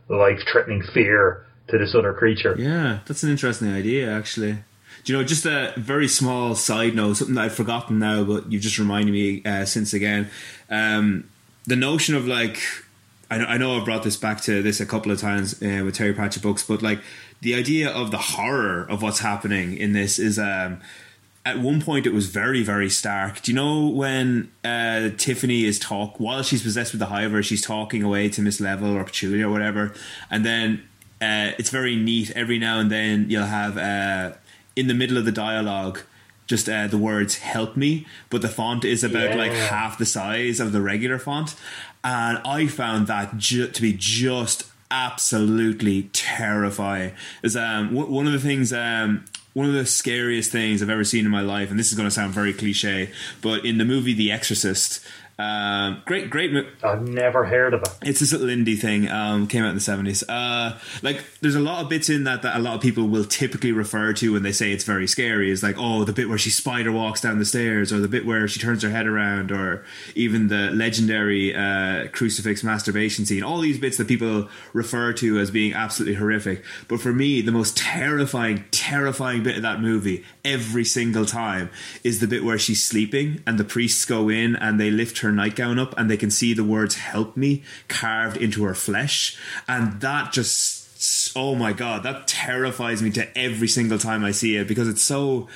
life-threatening 0.09 0.83
fear 0.93 1.45
to 1.69 1.77
this 1.77 1.95
other 1.95 2.13
creature. 2.13 2.55
Yeah, 2.57 2.99
that's 3.05 3.23
an 3.23 3.29
interesting 3.31 3.71
idea, 3.71 4.11
actually. 4.11 4.57
Do 5.03 5.13
you 5.13 5.17
know, 5.17 5.23
just 5.23 5.45
a 5.45 5.73
very 5.77 6.07
small 6.07 6.55
side 6.55 6.95
note, 6.95 7.13
something 7.15 7.35
that 7.35 7.45
I've 7.45 7.55
forgotten 7.55 7.99
now, 7.99 8.23
but 8.23 8.51
you've 8.51 8.61
just 8.61 8.77
reminded 8.77 9.11
me 9.11 9.43
uh, 9.45 9.65
since 9.65 9.93
again. 9.93 10.29
Um, 10.69 11.29
the 11.65 11.75
notion 11.75 12.15
of 12.15 12.27
like, 12.27 12.59
I 13.31 13.37
know, 13.37 13.45
I 13.45 13.57
know 13.57 13.77
I've 13.77 13.85
brought 13.85 14.03
this 14.03 14.17
back 14.17 14.41
to 14.41 14.61
this 14.61 14.79
a 14.79 14.85
couple 14.85 15.11
of 15.11 15.19
times 15.19 15.61
uh, 15.61 15.81
with 15.83 15.95
Terry 15.95 16.13
Pratchett 16.13 16.43
books, 16.43 16.63
but 16.63 16.81
like 16.81 16.99
the 17.41 17.55
idea 17.55 17.89
of 17.89 18.11
the 18.11 18.17
horror 18.17 18.85
of 18.89 19.01
what's 19.01 19.19
happening 19.19 19.75
in 19.77 19.93
this 19.93 20.19
is. 20.19 20.37
Um, 20.37 20.81
at 21.45 21.59
one 21.59 21.81
point 21.81 22.05
it 22.05 22.13
was 22.13 22.27
very 22.27 22.63
very 22.63 22.89
stark. 22.89 23.41
Do 23.41 23.51
you 23.51 23.55
know 23.55 23.87
when 23.87 24.51
uh, 24.63 25.09
tiffany 25.17 25.65
is 25.65 25.77
talk 25.79 26.19
while 26.19 26.43
she's 26.43 26.63
possessed 26.63 26.93
with 26.93 26.99
the 26.99 27.07
hiver 27.07 27.43
she's 27.43 27.61
talking 27.61 28.03
away 28.03 28.29
to 28.29 28.41
miss 28.41 28.61
level 28.61 28.95
or 28.95 29.03
Petulia 29.03 29.45
or 29.45 29.51
whatever 29.51 29.93
and 30.29 30.45
then 30.45 30.83
uh, 31.21 31.51
it's 31.57 31.69
very 31.69 31.95
neat. 31.95 32.31
Every 32.31 32.59
now 32.59 32.79
and 32.79 32.91
then 32.91 33.29
you'll 33.29 33.45
have 33.45 33.77
uh, 33.77 34.35
in 34.75 34.87
the 34.87 34.93
middle 34.93 35.17
of 35.17 35.25
the 35.25 35.31
dialogue 35.31 36.01
just 36.47 36.67
uh, 36.67 36.87
the 36.87 36.97
words 36.97 37.37
help 37.37 37.77
me 37.77 38.05
but 38.29 38.41
the 38.41 38.49
font 38.49 38.83
is 38.83 39.03
about 39.03 39.29
yeah. 39.29 39.35
like 39.35 39.51
half 39.51 39.97
the 39.97 40.05
size 40.05 40.59
of 40.59 40.71
the 40.71 40.81
regular 40.81 41.19
font. 41.19 41.55
And 42.05 42.39
i 42.45 42.67
found 42.67 43.07
that 43.07 43.37
ju- 43.37 43.69
to 43.69 43.81
be 43.81 43.93
just 43.93 44.69
absolutely 44.91 46.03
terrifying. 46.13 47.13
Is 47.41 47.57
um 47.57 47.95
w- 47.95 48.13
one 48.13 48.27
of 48.27 48.33
the 48.33 48.39
things 48.39 48.71
um 48.71 49.25
one 49.53 49.67
of 49.67 49.73
the 49.73 49.85
scariest 49.85 50.51
things 50.51 50.81
I've 50.81 50.89
ever 50.89 51.03
seen 51.03 51.25
in 51.25 51.31
my 51.31 51.41
life, 51.41 51.69
and 51.69 51.79
this 51.79 51.89
is 51.91 51.97
going 51.97 52.07
to 52.07 52.13
sound 52.13 52.33
very 52.33 52.53
cliche, 52.53 53.11
but 53.41 53.65
in 53.65 53.77
the 53.77 53.85
movie 53.85 54.13
The 54.13 54.31
Exorcist, 54.31 55.05
um, 55.39 56.01
great, 56.05 56.29
great. 56.29 56.51
I've 56.83 57.07
never 57.07 57.45
heard 57.45 57.73
of 57.73 57.81
it. 57.81 57.89
It's 58.03 58.19
this 58.19 58.31
little 58.31 58.47
indie 58.47 58.77
thing. 58.77 59.09
Um, 59.09 59.47
came 59.47 59.63
out 59.63 59.69
in 59.69 59.75
the 59.75 59.81
seventies. 59.81 60.27
Uh, 60.29 60.77
like, 61.01 61.23
there's 61.41 61.55
a 61.55 61.59
lot 61.59 61.83
of 61.83 61.89
bits 61.89 62.09
in 62.09 62.23
that 62.25 62.43
that 62.43 62.55
a 62.55 62.59
lot 62.59 62.75
of 62.75 62.81
people 62.81 63.07
will 63.07 63.25
typically 63.25 63.71
refer 63.71 64.13
to 64.13 64.33
when 64.33 64.43
they 64.43 64.51
say 64.51 64.71
it's 64.71 64.83
very 64.83 65.07
scary. 65.07 65.49
Is 65.49 65.63
like, 65.63 65.75
oh, 65.77 66.03
the 66.03 66.13
bit 66.13 66.29
where 66.29 66.37
she 66.37 66.49
spider 66.49 66.91
walks 66.91 67.21
down 67.21 67.39
the 67.39 67.45
stairs, 67.45 67.91
or 67.91 67.99
the 67.99 68.07
bit 68.07 68.25
where 68.25 68.47
she 68.47 68.59
turns 68.59 68.83
her 68.83 68.89
head 68.89 69.07
around, 69.07 69.51
or 69.51 69.83
even 70.13 70.49
the 70.49 70.69
legendary 70.71 71.55
uh, 71.55 72.07
crucifix 72.11 72.63
masturbation 72.63 73.25
scene. 73.25 73.43
All 73.43 73.59
these 73.59 73.79
bits 73.79 73.97
that 73.97 74.07
people 74.07 74.49
refer 74.73 75.13
to 75.13 75.39
as 75.39 75.49
being 75.49 75.73
absolutely 75.73 76.15
horrific. 76.15 76.63
But 76.87 76.99
for 76.99 77.11
me, 77.11 77.41
the 77.41 77.51
most 77.51 77.75
terrifying, 77.75 78.65
terrifying 78.71 79.43
bit 79.43 79.55
of 79.55 79.61
that 79.63 79.81
movie 79.81 80.23
every 80.45 80.85
single 80.85 81.25
time 81.25 81.69
is 82.03 82.19
the 82.19 82.27
bit 82.27 82.43
where 82.43 82.59
she's 82.59 82.83
sleeping 82.83 83.41
and 83.47 83.57
the 83.57 83.63
priests 83.63 84.05
go 84.05 84.29
in 84.29 84.55
and 84.55 84.79
they 84.79 84.91
lift 84.91 85.19
her 85.19 85.22
nightgown 85.31 85.79
up 85.79 85.97
and 85.97 86.09
they 86.09 86.17
can 86.17 86.31
see 86.31 86.53
the 86.53 86.63
words 86.63 86.95
help 86.95 87.37
me 87.37 87.63
carved 87.87 88.37
into 88.37 88.63
her 88.63 88.75
flesh. 88.75 89.37
And 89.67 90.01
that 90.01 90.31
just 90.31 90.83
oh 91.35 91.53
my 91.53 91.73
god 91.73 92.03
that 92.03 92.27
terrifies 92.27 93.01
me 93.01 93.11
to 93.11 93.37
every 93.37 93.67
single 93.67 93.97
time 93.97 94.23
i 94.23 94.31
see 94.31 94.55
it 94.55 94.67
because 94.69 94.87
it's 94.87 95.01
so 95.01 95.49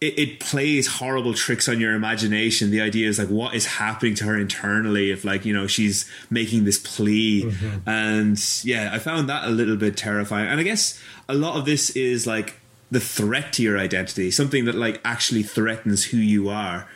it, 0.00 0.18
it, 0.18 0.40
plays 0.40 0.88
horrible 0.88 1.32
tricks 1.32 1.68
on 1.68 1.78
your 1.78 1.94
imagination. 1.94 2.72
The 2.72 2.80
idea 2.80 3.08
is 3.08 3.20
like 3.20 3.28
what 3.28 3.54
is 3.54 3.66
happening 3.66 4.16
to 4.16 4.24
her 4.24 4.36
internally 4.36 5.12
if 5.12 5.24
like 5.24 5.44
you 5.44 5.54
know 5.54 5.68
she's 5.68 6.10
making 6.28 6.64
this 6.64 6.78
plea? 6.78 7.44
Mm-hmm. 7.44 7.88
and 7.88 8.64
yeah 8.64 8.90
i 8.92 8.98
found 8.98 9.28
that 9.28 9.44
a 9.44 9.50
little 9.50 9.76
bit 9.76 9.96
terrifying. 9.96 10.48
And 10.48 10.58
i 10.58 10.64
guess 10.64 11.00
a 11.28 11.34
lot 11.34 11.56
of 11.56 11.66
this 11.66 11.90
is 11.90 12.26
like 12.26 12.56
the 12.90 12.98
threat 12.98 13.52
to 13.54 13.62
your 13.62 13.78
identity 13.78 14.32
something 14.32 14.64
that 14.64 14.74
like 14.74 15.00
actually 15.04 15.44
threatens 15.44 16.06
who 16.06 16.16
you 16.16 16.48
are 16.48 16.88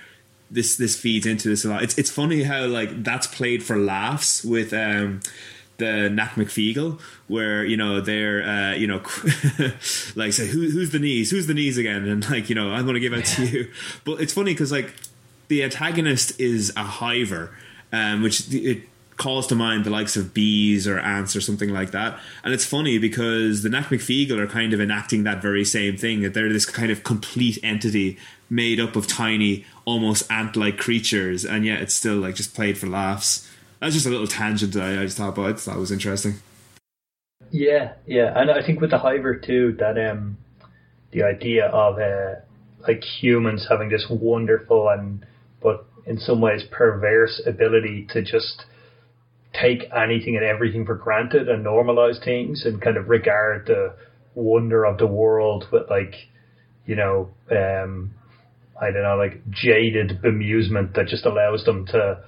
this 0.50 0.76
this 0.76 0.98
feeds 0.98 1.26
into 1.26 1.48
this 1.48 1.64
a 1.64 1.68
lot. 1.68 1.82
It's 1.82 1.96
it's 1.98 2.10
funny 2.10 2.44
how 2.44 2.66
like 2.66 3.02
that's 3.02 3.26
played 3.26 3.62
for 3.62 3.76
laughs 3.76 4.44
with 4.44 4.72
um 4.72 5.20
the 5.78 6.08
Nac 6.08 6.36
Mac 6.36 6.46
Feegle, 6.48 7.00
where 7.28 7.64
you 7.64 7.76
know 7.76 8.00
they're 8.00 8.42
uh, 8.42 8.74
you 8.74 8.86
know 8.86 8.96
like 10.16 10.32
say 10.32 10.46
who, 10.46 10.70
who's 10.70 10.90
the 10.90 10.98
knees, 10.98 11.30
who's 11.30 11.46
the 11.46 11.54
knees 11.54 11.78
again, 11.78 12.06
and 12.08 12.28
like 12.30 12.48
you 12.48 12.54
know 12.54 12.72
I'm 12.72 12.84
going 12.84 12.94
to 12.94 13.00
give 13.00 13.12
it 13.12 13.24
to 13.26 13.44
you. 13.44 13.70
But 14.04 14.20
it's 14.20 14.32
funny 14.32 14.52
because 14.52 14.72
like 14.72 14.94
the 15.48 15.62
antagonist 15.62 16.38
is 16.40 16.72
a 16.76 16.84
hiver, 16.84 17.54
um, 17.92 18.22
which 18.22 18.52
it 18.52 18.84
calls 19.16 19.46
to 19.46 19.54
mind 19.54 19.84
the 19.84 19.90
likes 19.90 20.16
of 20.16 20.34
bees 20.34 20.86
or 20.86 20.98
ants 20.98 21.34
or 21.34 21.40
something 21.40 21.70
like 21.70 21.90
that. 21.92 22.18
And 22.44 22.52
it's 22.52 22.66
funny 22.66 22.98
because 22.98 23.62
the 23.62 23.68
Nac 23.68 23.90
Mac 23.90 24.00
Feegle 24.00 24.38
are 24.38 24.46
kind 24.46 24.72
of 24.72 24.80
enacting 24.80 25.24
that 25.24 25.40
very 25.40 25.64
same 25.64 25.96
thing 25.96 26.20
that 26.22 26.34
they're 26.34 26.52
this 26.52 26.66
kind 26.66 26.90
of 26.90 27.02
complete 27.02 27.58
entity 27.62 28.18
made 28.50 28.78
up 28.78 28.94
of 28.94 29.06
tiny, 29.06 29.64
almost 29.84 30.30
ant-like 30.30 30.78
creatures, 30.78 31.44
and 31.44 31.64
yet 31.64 31.80
it's 31.80 31.94
still 31.94 32.16
like 32.16 32.34
just 32.34 32.54
played 32.54 32.78
for 32.78 32.86
laughs. 32.86 33.50
That's 33.80 33.94
just 33.94 34.06
a 34.06 34.10
little 34.10 34.26
tangent 34.26 34.72
that 34.74 34.82
I, 34.82 35.00
I 35.00 35.04
just 35.04 35.18
thought 35.18 35.30
about. 35.30 35.46
I 35.46 35.52
thought 35.54 35.78
was 35.78 35.92
interesting. 35.92 36.34
Yeah, 37.50 37.92
yeah, 38.06 38.38
and 38.38 38.50
I 38.50 38.64
think 38.64 38.80
with 38.80 38.90
the 38.90 38.98
Hiver 38.98 39.34
too, 39.36 39.76
that 39.78 39.98
um, 40.10 40.36
the 41.12 41.22
idea 41.22 41.66
of 41.66 41.98
uh, 41.98 42.40
like 42.86 43.02
humans 43.02 43.66
having 43.68 43.88
this 43.88 44.06
wonderful 44.08 44.88
and 44.88 45.24
but 45.62 45.86
in 46.06 46.18
some 46.18 46.40
ways 46.40 46.62
perverse 46.70 47.42
ability 47.46 48.06
to 48.12 48.22
just 48.22 48.64
take 49.60 49.90
anything 49.92 50.36
and 50.36 50.44
everything 50.44 50.86
for 50.86 50.94
granted 50.94 51.48
and 51.48 51.64
normalize 51.64 52.22
things 52.22 52.64
and 52.64 52.80
kind 52.80 52.96
of 52.96 53.08
regard 53.08 53.66
the 53.66 53.94
wonder 54.34 54.84
of 54.84 54.98
the 54.98 55.06
world 55.06 55.66
with 55.72 55.88
like, 55.88 56.14
you 56.84 56.96
know, 56.96 57.30
um, 57.50 58.14
I 58.80 58.90
don't 58.90 59.02
know, 59.02 59.16
like 59.16 59.48
jaded 59.50 60.20
bemusement 60.22 60.94
that 60.94 61.08
just 61.08 61.24
allows 61.24 61.64
them 61.64 61.86
to 61.86 62.22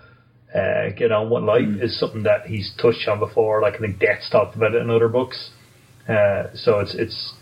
uh, 0.55 0.91
get 0.97 1.13
on 1.13 1.31
with 1.31 1.45
life 1.45 1.63
mm. 1.63 1.83
is 1.83 1.99
something 1.99 2.23
that 2.23 2.47
he's 2.47 2.73
touched 2.81 3.07
on 3.09 3.19
before. 3.19 3.61
Like 3.61 3.75
I 3.75 3.79
think 3.79 3.99
Death's 3.99 4.31
talked 4.31 4.57
about 4.57 4.75
it 4.75 4.83
in 4.83 4.91
other 4.91 5.09
books. 5.09 5.51
Uh, 6.09 6.45
so 6.55 6.81
it's 6.81 6.95
it's 6.95 7.35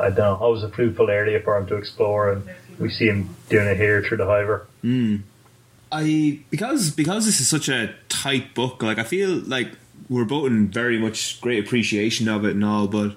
I 0.00 0.08
don't 0.08 0.18
know, 0.18 0.36
always 0.40 0.64
a 0.64 0.70
fruitful 0.70 1.08
area 1.08 1.40
for 1.42 1.56
him 1.56 1.66
to 1.68 1.76
explore, 1.76 2.32
and 2.32 2.48
we 2.78 2.90
see 2.90 3.06
him 3.06 3.34
doing 3.48 3.68
it 3.68 3.76
here 3.76 4.02
through 4.02 4.18
the 4.18 4.26
Hiver. 4.26 4.66
Mm. 4.82 5.22
I 5.90 6.40
because 6.50 6.90
because 6.90 7.24
this 7.26 7.40
is 7.40 7.48
such 7.48 7.68
a 7.68 7.94
tight 8.08 8.54
book. 8.54 8.82
Like 8.82 8.98
I 8.98 9.04
feel 9.04 9.30
like 9.30 9.70
we're 10.08 10.24
both 10.24 10.46
in 10.46 10.68
very 10.68 10.98
much 10.98 11.40
great 11.40 11.64
appreciation 11.64 12.28
of 12.28 12.44
it 12.44 12.52
and 12.52 12.64
all, 12.64 12.88
but 12.88 13.16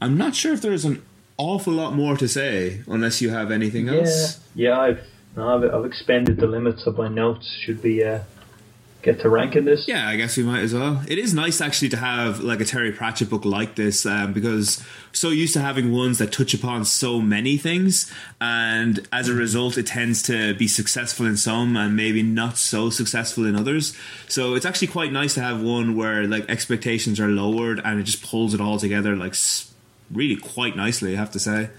I'm 0.00 0.16
not 0.16 0.34
sure 0.34 0.52
if 0.52 0.62
there's 0.62 0.84
an 0.84 1.02
awful 1.36 1.72
lot 1.72 1.94
more 1.94 2.16
to 2.16 2.28
say 2.28 2.82
unless 2.86 3.20
you 3.20 3.30
have 3.30 3.50
anything 3.50 3.86
yeah, 3.86 3.94
else. 3.94 4.40
Yeah, 4.54 4.78
I've 4.78 5.06
no, 5.36 5.56
I've, 5.56 5.74
I've 5.74 5.84
expended 5.84 6.38
the 6.38 6.46
limits 6.46 6.86
of 6.86 6.98
my 6.98 7.08
notes. 7.08 7.50
Should 7.64 7.82
be 7.82 8.02
uh, 8.02 8.20
get 9.02 9.20
to 9.20 9.28
ranking 9.28 9.64
this. 9.64 9.86
Yeah, 9.86 10.08
I 10.08 10.16
guess 10.16 10.36
we 10.36 10.42
might 10.42 10.60
as 10.60 10.74
well. 10.74 11.02
It 11.06 11.18
is 11.18 11.32
nice 11.32 11.60
actually 11.60 11.90
to 11.90 11.96
have 11.96 12.40
like 12.40 12.60
a 12.60 12.64
Terry 12.64 12.92
Pratchett 12.92 13.30
book 13.30 13.44
like 13.44 13.76
this 13.76 14.04
um, 14.04 14.32
because 14.32 14.84
so 15.12 15.30
used 15.30 15.54
to 15.54 15.60
having 15.60 15.92
ones 15.92 16.18
that 16.18 16.32
touch 16.32 16.52
upon 16.54 16.84
so 16.84 17.20
many 17.20 17.56
things, 17.56 18.12
and 18.40 19.06
as 19.12 19.28
a 19.28 19.34
result, 19.34 19.78
it 19.78 19.86
tends 19.86 20.22
to 20.24 20.54
be 20.54 20.66
successful 20.66 21.26
in 21.26 21.36
some 21.36 21.76
and 21.76 21.96
maybe 21.96 22.22
not 22.22 22.58
so 22.58 22.90
successful 22.90 23.46
in 23.46 23.54
others. 23.54 23.96
So 24.28 24.54
it's 24.54 24.66
actually 24.66 24.88
quite 24.88 25.12
nice 25.12 25.34
to 25.34 25.40
have 25.40 25.62
one 25.62 25.96
where 25.96 26.24
like 26.26 26.48
expectations 26.50 27.20
are 27.20 27.28
lowered 27.28 27.80
and 27.84 28.00
it 28.00 28.04
just 28.04 28.22
pulls 28.22 28.54
it 28.54 28.60
all 28.60 28.78
together 28.78 29.14
like 29.14 29.34
really 30.10 30.36
quite 30.36 30.76
nicely. 30.76 31.14
I 31.14 31.18
have 31.18 31.30
to 31.32 31.40
say. 31.40 31.70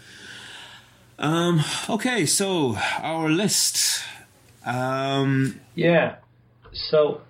Um, 1.17 1.61
okay, 1.89 2.25
so 2.25 2.77
our 3.01 3.29
list. 3.29 4.01
Um, 4.65 5.59
yeah. 5.75 6.15
So 6.73 7.21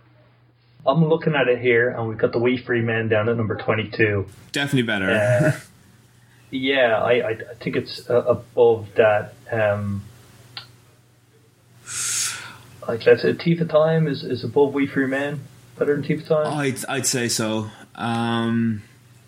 I'm 0.86 1.07
looking 1.07 1.36
at 1.36 1.48
it 1.48 1.60
here, 1.60 1.90
and 1.90 2.07
we've 2.07 2.18
got 2.18 2.32
the 2.32 2.40
Wee 2.40 2.57
Free 2.57 2.82
Men 2.82 3.10
down 3.10 3.30
at 3.30 3.38
number 3.38 3.56
22. 3.56 4.26
Definitely 4.52 4.84
better. 4.84 5.11
Uh, 5.11 5.60
yeah, 6.52 7.02
I, 7.02 7.11
I, 7.11 7.30
I, 7.30 7.53
think 7.61 7.76
it's 7.76 8.10
uh, 8.10 8.24
above 8.24 8.88
that. 8.95 9.34
Um, 9.52 10.03
like 12.88 13.06
let's 13.06 13.22
say 13.22 13.34
Thief 13.34 13.61
of 13.61 13.70
Time 13.70 14.07
is, 14.07 14.24
is 14.24 14.44
above 14.44 14.74
Wee 14.74 14.88
Free 14.88 15.07
Men. 15.07 15.41
Better 15.78 15.95
than 15.95 16.03
Thief 16.03 16.22
of 16.22 16.28
Time. 16.28 16.57
I'd 16.57 16.86
I'd 16.86 17.06
say 17.06 17.28
so. 17.28 17.70
Um, 17.95 18.84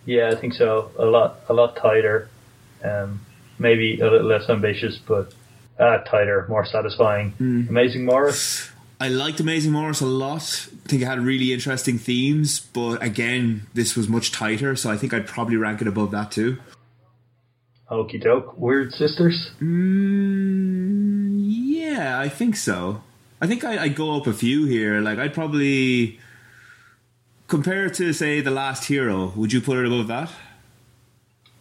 yeah, 0.05 0.31
I 0.35 0.39
think 0.39 0.53
so. 0.53 0.91
A 0.97 1.05
lot 1.05 1.41
a 1.47 1.53
lot 1.53 1.75
tighter. 1.75 2.29
Um, 2.83 3.21
maybe 3.59 3.99
a 3.99 4.09
little 4.09 4.27
less 4.27 4.49
ambitious, 4.49 4.97
but 4.97 5.33
uh, 5.79 5.99
tighter, 5.99 6.45
more 6.49 6.65
satisfying. 6.65 7.33
Mm. 7.39 7.69
Amazing 7.69 8.05
Maurice. 8.05 8.70
I 9.01 9.07
liked 9.07 9.39
Amazing 9.39 9.71
Maurice 9.71 9.99
a 10.01 10.05
lot. 10.05 10.67
I 10.85 10.87
think 10.87 11.01
it 11.01 11.05
had 11.05 11.19
really 11.19 11.51
interesting 11.51 11.97
themes, 11.97 12.59
but 12.59 13.01
again, 13.01 13.65
this 13.73 13.95
was 13.95 14.07
much 14.07 14.31
tighter, 14.31 14.75
so 14.75 14.91
I 14.91 14.97
think 14.97 15.11
I'd 15.11 15.25
probably 15.25 15.57
rank 15.57 15.81
it 15.81 15.87
above 15.87 16.11
that 16.11 16.29
too. 16.29 16.59
Okie 17.89 18.21
doke. 18.21 18.55
Wyrd 18.59 18.91
Sisters? 18.91 19.49
Mm, 19.59 21.33
yeah, 21.41 22.19
I 22.19 22.29
think 22.29 22.55
so. 22.55 23.01
I 23.41 23.47
think 23.47 23.63
I, 23.63 23.87
would 23.87 23.95
go 23.95 24.15
up 24.15 24.27
a 24.27 24.33
few 24.33 24.65
here. 24.65 25.01
Like, 25.01 25.17
I'd 25.17 25.33
probably. 25.33 26.19
Compare 27.47 27.87
it 27.87 27.95
to, 27.95 28.13
say, 28.13 28.39
The 28.39 28.51
Last 28.51 28.85
Hero. 28.85 29.33
Would 29.35 29.51
you 29.51 29.61
put 29.61 29.79
it 29.79 29.85
above 29.87 30.07
that? 30.07 30.31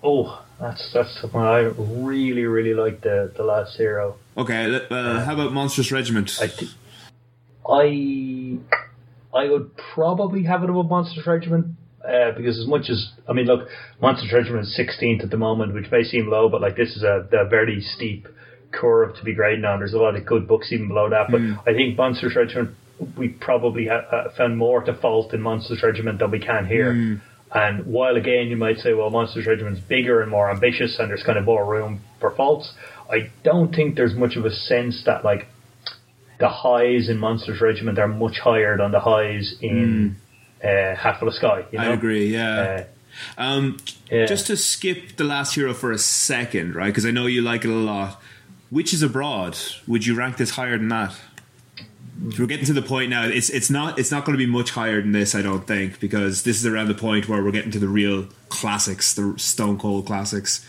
Oh, 0.02 0.44
that's 0.60 0.92
that's 0.92 1.22
one 1.32 1.46
I 1.46 1.60
really 1.60 2.44
really 2.44 2.74
like 2.74 3.00
the 3.00 3.32
the 3.34 3.42
Last 3.42 3.76
Hero. 3.76 4.16
Okay, 4.36 4.86
uh, 4.90 5.24
how 5.24 5.34
about 5.34 5.52
Monstrous 5.52 5.90
Regiment? 5.90 6.38
I, 6.40 6.46
th- 6.46 6.70
I 7.68 8.58
I 9.34 9.48
would 9.48 9.70
probably 9.94 10.44
have 10.44 10.62
it 10.62 10.70
above 10.70 10.88
Monstrous 10.88 11.26
Regiment 11.26 11.76
uh, 12.06 12.32
because 12.36 12.58
as 12.58 12.66
much 12.66 12.88
as 12.90 13.10
I 13.28 13.32
mean, 13.32 13.46
look, 13.46 13.68
Monstrous 14.00 14.32
Regiment 14.32 14.66
is 14.66 14.78
16th 14.78 15.22
at 15.22 15.30
the 15.30 15.36
moment, 15.36 15.74
which 15.74 15.90
may 15.90 16.02
seem 16.02 16.28
low, 16.28 16.48
but 16.48 16.60
like 16.60 16.76
this 16.76 16.96
is 16.96 17.02
a, 17.02 17.28
a 17.32 17.48
very 17.48 17.80
steep 17.80 18.26
curve 18.72 19.16
to 19.16 19.24
be 19.24 19.34
grading 19.34 19.64
on. 19.64 19.80
There's 19.80 19.94
a 19.94 19.98
lot 19.98 20.16
of 20.16 20.24
good 20.24 20.46
books 20.48 20.72
even 20.72 20.88
below 20.88 21.10
that, 21.10 21.26
but 21.30 21.40
mm. 21.40 21.58
I 21.66 21.74
think 21.74 21.96
Monstrous 21.96 22.34
Regiment 22.36 22.76
we 23.16 23.28
probably 23.28 23.86
ha- 23.86 24.06
uh, 24.14 24.30
found 24.36 24.58
more 24.58 24.82
to 24.82 24.94
fault 24.94 25.32
in 25.32 25.40
Monstrous 25.40 25.82
Regiment 25.82 26.18
than 26.18 26.30
we 26.30 26.38
can 26.38 26.66
here. 26.66 26.92
Mm. 26.92 27.20
And 27.52 27.86
while 27.86 28.16
again 28.16 28.48
you 28.48 28.56
might 28.56 28.78
say, 28.78 28.94
well, 28.94 29.10
Monstrous 29.10 29.46
Regiment's 29.46 29.80
bigger 29.80 30.22
and 30.22 30.30
more 30.30 30.50
ambitious, 30.50 30.98
and 30.98 31.10
there's 31.10 31.22
kind 31.22 31.38
of 31.38 31.44
more 31.44 31.64
room 31.66 32.00
for 32.20 32.34
faults, 32.34 32.72
I 33.10 33.30
don't 33.42 33.74
think 33.74 33.96
there's 33.96 34.14
much 34.14 34.36
of 34.36 34.44
a 34.44 34.50
sense 34.50 35.02
that 35.06 35.24
like 35.24 35.48
the 36.40 36.48
highs 36.48 37.08
in 37.08 37.18
Monstrous 37.18 37.60
Regiment 37.60 37.98
are 37.98 38.08
much 38.08 38.38
higher 38.38 38.76
than 38.76 38.90
the 38.90 39.00
highs 39.00 39.54
in 39.60 40.16
mm. 40.62 40.92
uh, 40.92 40.96
Hatful 40.96 41.28
of 41.28 41.34
the 41.34 41.38
Sky. 41.38 41.64
You 41.70 41.78
know? 41.78 41.90
I 41.90 41.92
agree. 41.92 42.26
Yeah. 42.26 42.84
Uh, 43.38 43.40
um, 43.40 43.76
yeah. 44.10 44.26
Just 44.26 44.46
to 44.48 44.56
skip 44.56 45.16
the 45.16 45.24
last 45.24 45.54
hero 45.54 45.74
for 45.74 45.92
a 45.92 45.98
second, 45.98 46.74
right? 46.74 46.86
Because 46.86 47.06
I 47.06 47.10
know 47.10 47.26
you 47.26 47.42
like 47.42 47.64
it 47.64 47.70
a 47.70 47.74
lot. 47.74 48.20
Witches 48.70 49.02
Abroad. 49.02 49.58
Would 49.86 50.06
you 50.06 50.14
rank 50.14 50.36
this 50.36 50.50
higher 50.50 50.78
than 50.78 50.88
that? 50.88 51.14
we're 52.38 52.46
getting 52.46 52.66
to 52.66 52.72
the 52.72 52.82
point 52.82 53.10
now. 53.10 53.24
It's 53.24 53.48
it's 53.48 53.70
not 53.70 53.98
it's 53.98 54.10
not 54.10 54.24
going 54.24 54.38
to 54.38 54.44
be 54.44 54.50
much 54.50 54.70
higher 54.72 55.00
than 55.00 55.12
this, 55.12 55.34
I 55.34 55.42
don't 55.42 55.66
think, 55.66 56.00
because 56.00 56.42
this 56.42 56.58
is 56.58 56.66
around 56.66 56.88
the 56.88 56.94
point 56.94 57.28
where 57.28 57.42
we're 57.42 57.50
getting 57.50 57.70
to 57.70 57.78
the 57.78 57.88
real 57.88 58.26
classics, 58.48 59.14
the 59.14 59.34
Stone 59.38 59.78
Cold 59.78 60.06
classics. 60.06 60.64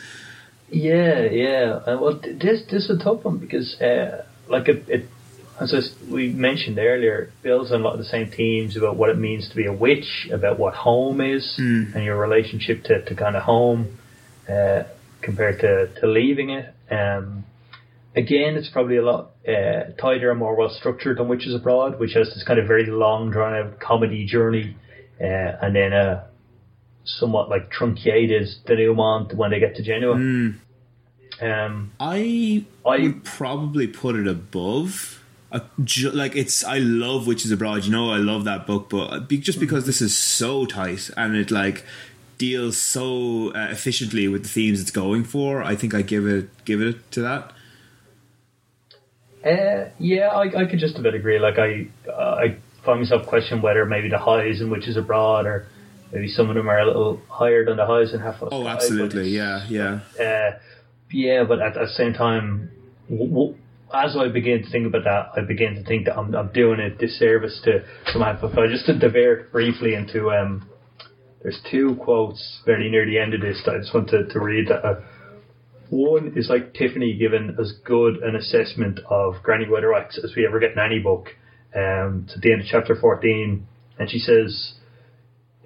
Yeah, 0.69 1.23
yeah. 1.25 1.79
Uh, 1.85 1.97
well, 1.99 2.13
this 2.13 2.63
this 2.69 2.85
is 2.85 2.89
a 2.89 3.03
tough 3.03 3.25
one 3.25 3.37
because, 3.37 3.79
uh, 3.81 4.25
like, 4.47 4.69
it, 4.69 4.87
it 4.87 5.09
as 5.61 5.95
we 6.09 6.29
mentioned 6.29 6.79
earlier, 6.79 7.31
builds 7.43 7.71
on 7.71 7.81
a 7.81 7.83
lot 7.83 7.93
of 7.93 7.99
the 7.99 8.05
same 8.05 8.29
themes 8.29 8.75
about 8.75 8.95
what 8.95 9.09
it 9.09 9.17
means 9.17 9.49
to 9.49 9.55
be 9.55 9.65
a 9.65 9.73
witch, 9.73 10.27
about 10.31 10.57
what 10.57 10.73
home 10.73 11.21
is, 11.21 11.57
mm. 11.59 11.93
and 11.93 12.03
your 12.03 12.17
relationship 12.17 12.83
to, 12.85 13.03
to 13.05 13.15
kind 13.15 13.35
of 13.35 13.43
home 13.43 13.97
uh, 14.49 14.83
compared 15.21 15.59
to, 15.59 15.87
to 16.01 16.07
leaving 16.07 16.49
it. 16.49 16.73
Um, 16.89 17.45
again, 18.15 18.55
it's 18.55 18.69
probably 18.69 18.97
a 18.97 19.03
lot 19.03 19.31
uh, 19.47 19.91
tighter 19.99 20.31
and 20.31 20.39
more 20.39 20.55
well 20.55 20.69
structured 20.69 21.17
than 21.17 21.27
Witches 21.27 21.53
Abroad, 21.53 21.99
which 21.99 22.13
has 22.13 22.27
this 22.29 22.43
kind 22.43 22.59
of 22.59 22.67
very 22.67 22.87
long, 22.87 23.29
drawn 23.29 23.53
out 23.53 23.79
comedy 23.79 24.25
journey, 24.25 24.75
uh, 25.19 25.23
and 25.23 25.75
then 25.75 25.93
a 25.93 26.27
somewhat 27.03 27.49
like 27.49 27.69
truncated 27.71 28.47
denouement 28.65 29.33
when 29.35 29.51
they 29.51 29.59
get 29.59 29.75
to 29.75 29.83
Genua. 29.83 30.15
Mm. 30.15 30.55
Um, 31.41 31.91
I 31.99 32.65
I 32.85 32.99
would 32.99 33.23
probably 33.23 33.87
put 33.87 34.15
it 34.15 34.27
above 34.27 35.20
like 36.13 36.35
it's 36.35 36.63
I 36.63 36.77
love 36.79 37.27
Witches 37.27 37.51
Abroad. 37.51 37.85
You 37.85 37.91
know, 37.91 38.11
I 38.11 38.17
love 38.17 38.45
that 38.45 38.65
book, 38.65 38.89
but 38.89 39.27
just 39.29 39.59
because 39.59 39.85
this 39.85 40.01
is 40.01 40.17
so 40.17 40.65
tight 40.65 41.09
and 41.17 41.35
it 41.35 41.51
like 41.51 41.83
deals 42.37 42.77
so 42.77 43.49
uh, 43.53 43.67
efficiently 43.69 44.27
with 44.27 44.43
the 44.43 44.49
themes 44.49 44.81
it's 44.81 44.91
going 44.91 45.23
for, 45.23 45.61
I 45.61 45.75
think 45.75 45.93
I 45.93 46.01
give 46.01 46.25
it 46.25 46.49
give 46.65 46.81
it 46.81 47.11
to 47.11 47.21
that. 47.21 47.51
Uh, 49.45 49.89
yeah, 49.99 50.27
I, 50.27 50.61
I 50.61 50.65
could 50.65 50.79
just 50.79 50.97
about 50.97 51.15
agree. 51.15 51.39
Like 51.39 51.57
I, 51.57 51.87
uh, 52.07 52.35
I 52.35 52.57
find 52.83 52.99
myself 52.99 53.25
questioning 53.25 53.61
whether 53.63 53.85
maybe 53.85 54.09
the 54.09 54.19
highs 54.19 54.61
in 54.61 54.69
Witches 54.69 54.97
Abroad 54.97 55.45
or 55.45 55.67
maybe 56.11 56.27
some 56.27 56.49
of 56.49 56.55
them 56.55 56.69
are 56.69 56.79
a 56.79 56.85
little 56.85 57.21
higher 57.27 57.65
than 57.65 57.77
the 57.77 57.85
highs 57.85 58.13
in 58.13 58.19
Half. 58.19 58.43
Oh, 58.51 58.67
absolutely, 58.67 59.29
yeah, 59.29 59.65
yeah, 59.67 59.99
uh, 60.19 60.59
yeah. 61.11 61.43
But 61.43 61.59
at, 61.59 61.77
at 61.77 61.87
the 61.87 61.93
same 61.93 62.13
time, 62.13 62.71
w- 63.09 63.29
w- 63.29 63.55
as 63.93 64.15
I 64.17 64.29
begin 64.29 64.63
to 64.63 64.69
think 64.69 64.87
about 64.87 65.03
that, 65.03 65.41
I 65.41 65.45
begin 65.45 65.75
to 65.75 65.83
think 65.83 66.05
that 66.05 66.17
I'm, 66.17 66.33
I'm 66.35 66.51
doing 66.51 66.79
a 66.79 66.89
disservice 66.89 67.59
to, 67.63 67.83
my 68.17 68.33
profile. 68.33 68.67
Just 68.69 68.85
to 68.87 68.97
divert 68.97 69.51
briefly 69.51 69.93
into, 69.95 70.29
um, 70.31 70.69
there's 71.41 71.59
two 71.69 71.97
quotes 72.03 72.61
very 72.65 72.89
near 72.89 73.05
the 73.05 73.19
end 73.19 73.33
of 73.33 73.41
this 73.41 73.61
that 73.65 73.75
I 73.75 73.77
just 73.79 73.93
want 73.93 74.09
to, 74.09 74.27
to 74.27 74.39
read. 74.39 74.67
That, 74.69 74.85
uh, 74.85 75.01
one 75.89 76.33
is 76.37 76.49
like 76.49 76.73
Tiffany 76.73 77.17
giving 77.17 77.55
as 77.59 77.73
good 77.83 78.17
an 78.23 78.35
assessment 78.35 78.99
of 79.09 79.35
Granny 79.43 79.65
Weatherwax 79.65 80.17
as 80.23 80.33
we 80.35 80.45
ever 80.45 80.59
get 80.59 80.71
in 80.71 80.79
any 80.79 80.99
book. 80.99 81.27
Um, 81.73 82.27
to 82.33 82.39
the 82.41 82.51
end 82.51 82.61
of 82.61 82.67
chapter 82.67 82.95
14, 82.99 83.65
and 83.97 84.09
she 84.09 84.19
says, 84.19 84.73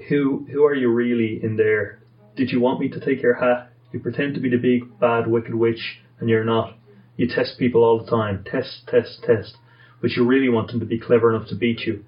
"Who 0.08 0.46
who 0.52 0.64
are 0.64 0.76
you 0.76 0.92
really 0.92 1.40
in 1.42 1.58
there? 1.58 2.00
Did 2.36 2.52
you 2.52 2.60
want 2.60 2.80
me 2.80 2.90
to 2.90 3.00
take 3.00 3.24
your 3.24 3.34
hat? 3.34 3.72
You 3.92 4.00
pretend 4.00 4.36
to 4.36 4.40
be 4.40 4.50
the 4.50 4.58
big 4.58 5.00
bad 5.00 5.26
wicked 5.26 5.56
witch, 5.56 6.00
and 6.20 6.30
you're 6.30 6.44
not. 6.44 6.75
You 7.18 7.28
test 7.28 7.58
people 7.58 7.84
all 7.84 8.04
the 8.04 8.10
time. 8.10 8.44
Test, 8.50 8.88
test, 8.88 9.24
test. 9.24 9.56
But 10.02 10.12
you 10.12 10.26
really 10.26 10.50
want 10.50 10.70
them 10.72 10.80
to 10.80 10.86
be 10.86 11.00
clever 11.00 11.34
enough 11.34 11.48
to 11.50 11.56
beat 11.56 11.82
you. 11.82 12.04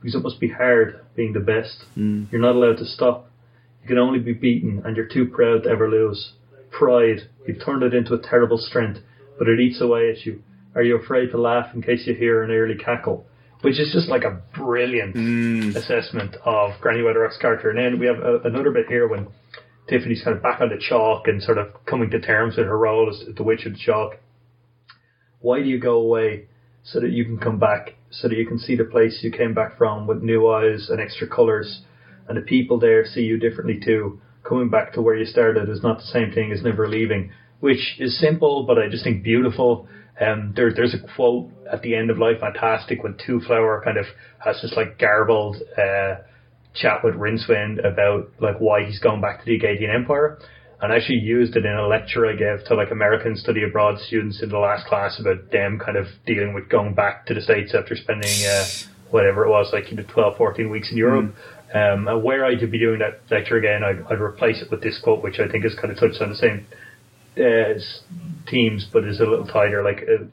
Because 0.00 0.14
it 0.14 0.22
must 0.22 0.40
be 0.40 0.48
hard 0.48 1.00
being 1.16 1.32
the 1.32 1.40
best. 1.40 1.84
Mm. 1.96 2.30
You're 2.32 2.40
not 2.40 2.54
allowed 2.56 2.78
to 2.78 2.84
stop. 2.86 3.28
You 3.82 3.88
can 3.88 3.98
only 3.98 4.18
be 4.20 4.32
beaten 4.32 4.82
and 4.84 4.96
you're 4.96 5.06
too 5.06 5.26
proud 5.26 5.64
to 5.64 5.70
ever 5.70 5.88
lose. 5.90 6.32
Pride, 6.70 7.28
you've 7.46 7.64
turned 7.64 7.82
it 7.82 7.94
into 7.94 8.14
a 8.14 8.18
terrible 8.18 8.58
strength, 8.58 9.00
but 9.38 9.48
it 9.48 9.60
eats 9.60 9.80
away 9.80 10.10
at 10.10 10.24
you. 10.24 10.42
Are 10.74 10.82
you 10.82 10.96
afraid 10.96 11.30
to 11.32 11.38
laugh 11.38 11.74
in 11.74 11.82
case 11.82 12.06
you 12.06 12.14
hear 12.14 12.42
an 12.42 12.50
early 12.50 12.76
cackle? 12.76 13.26
which 13.62 13.78
is 13.78 13.92
just 13.92 14.08
like 14.08 14.24
a 14.24 14.42
brilliant 14.56 15.14
Mm. 15.14 15.76
assessment 15.76 16.34
of 16.44 16.72
Granny 16.80 16.98
Weatherwax's 17.00 17.38
character. 17.38 17.70
And 17.70 17.78
then 17.78 18.00
we 18.00 18.06
have 18.06 18.18
a, 18.18 18.40
another 18.40 18.72
bit 18.72 18.88
here 18.88 19.06
when 19.06 19.28
Tiffany's 19.88 20.20
kind 20.24 20.36
of 20.36 20.42
back 20.42 20.60
on 20.60 20.68
the 20.70 20.78
chalk 20.78 21.28
and 21.28 21.40
sort 21.40 21.58
of 21.58 21.68
coming 21.86 22.10
to 22.10 22.18
terms 22.20 22.56
with 22.56 22.66
her 22.66 22.76
role 22.76 23.08
as 23.08 23.22
the 23.36 23.42
Witch 23.44 23.64
of 23.64 23.74
the 23.74 23.78
Chalk. 23.78 24.16
Why 25.42 25.60
do 25.60 25.68
you 25.68 25.78
go 25.78 25.98
away 25.98 26.46
so 26.84 27.00
that 27.00 27.10
you 27.10 27.24
can 27.24 27.38
come 27.38 27.58
back, 27.58 27.94
so 28.10 28.28
that 28.28 28.36
you 28.36 28.46
can 28.46 28.58
see 28.58 28.76
the 28.76 28.84
place 28.84 29.20
you 29.22 29.30
came 29.30 29.54
back 29.54 29.76
from 29.76 30.06
with 30.06 30.22
new 30.22 30.48
eyes 30.48 30.88
and 30.88 31.00
extra 31.00 31.28
colours, 31.28 31.82
and 32.28 32.36
the 32.36 32.42
people 32.42 32.78
there 32.78 33.04
see 33.04 33.22
you 33.22 33.38
differently 33.38 33.78
too. 33.84 34.20
Coming 34.44 34.70
back 34.70 34.92
to 34.94 35.02
where 35.02 35.16
you 35.16 35.24
started 35.24 35.68
is 35.68 35.82
not 35.82 35.98
the 35.98 36.06
same 36.06 36.32
thing 36.32 36.50
as 36.52 36.62
never 36.62 36.88
leaving, 36.88 37.32
which 37.60 37.96
is 37.98 38.18
simple, 38.18 38.64
but 38.66 38.78
I 38.78 38.88
just 38.88 39.04
think 39.04 39.22
beautiful. 39.22 39.86
Um, 40.20 40.52
there, 40.56 40.72
there's 40.74 40.94
a 40.94 41.14
quote 41.14 41.50
at 41.70 41.82
the 41.82 41.94
end 41.94 42.10
of 42.10 42.18
Light 42.18 42.40
Fantastic 42.40 43.02
when 43.02 43.14
Twoflower 43.14 43.82
kind 43.84 43.98
of 43.98 44.06
has 44.44 44.60
this 44.62 44.74
like 44.76 44.98
garbled 44.98 45.56
uh, 45.78 46.16
chat 46.74 47.04
with 47.04 47.14
Rincewind 47.14 47.84
about 47.84 48.30
like 48.40 48.58
why 48.58 48.84
he's 48.84 48.98
going 48.98 49.20
back 49.20 49.40
to 49.40 49.46
the 49.46 49.58
Agatean 49.58 49.94
Empire, 49.94 50.38
and 50.82 50.92
I 50.92 50.96
actually 50.96 51.20
used 51.20 51.54
it 51.54 51.64
in 51.64 51.72
a 51.72 51.86
lecture 51.86 52.26
I 52.26 52.34
gave 52.34 52.66
to 52.66 52.74
like 52.74 52.90
American 52.90 53.36
study 53.36 53.62
abroad 53.62 54.00
students 54.00 54.42
in 54.42 54.48
the 54.48 54.58
last 54.58 54.86
class 54.88 55.18
about 55.20 55.52
them 55.52 55.78
kind 55.78 55.96
of 55.96 56.06
dealing 56.26 56.54
with 56.54 56.68
going 56.68 56.92
back 56.92 57.24
to 57.26 57.34
the 57.34 57.40
states 57.40 57.72
after 57.72 57.94
spending 57.94 58.44
uh, 58.44 58.64
whatever 59.10 59.46
it 59.46 59.50
was 59.50 59.70
like 59.72 59.90
you 59.92 59.96
know 59.96 60.02
12, 60.12 60.36
14 60.36 60.70
weeks 60.70 60.90
in 60.90 60.96
Europe. 60.96 61.34
Um, 61.72 62.08
and 62.08 62.22
where 62.22 62.44
I 62.44 62.58
could 62.58 62.72
be 62.72 62.80
doing 62.80 62.98
that 62.98 63.20
lecture 63.30 63.56
again, 63.56 63.82
I'd, 63.84 64.02
I'd 64.12 64.20
replace 64.20 64.60
it 64.60 64.70
with 64.70 64.82
this 64.82 65.00
quote, 65.02 65.22
which 65.22 65.38
I 65.38 65.48
think 65.48 65.64
is 65.64 65.74
kind 65.74 65.90
of 65.90 65.98
touched 65.98 66.20
on 66.20 66.30
the 66.30 66.36
same 66.36 66.66
uh, 67.38 67.80
themes, 68.50 68.86
but 68.92 69.04
is 69.04 69.20
a 69.20 69.24
little 69.24 69.46
tighter. 69.46 69.84
Like 69.84 70.02
uh, 70.02 70.24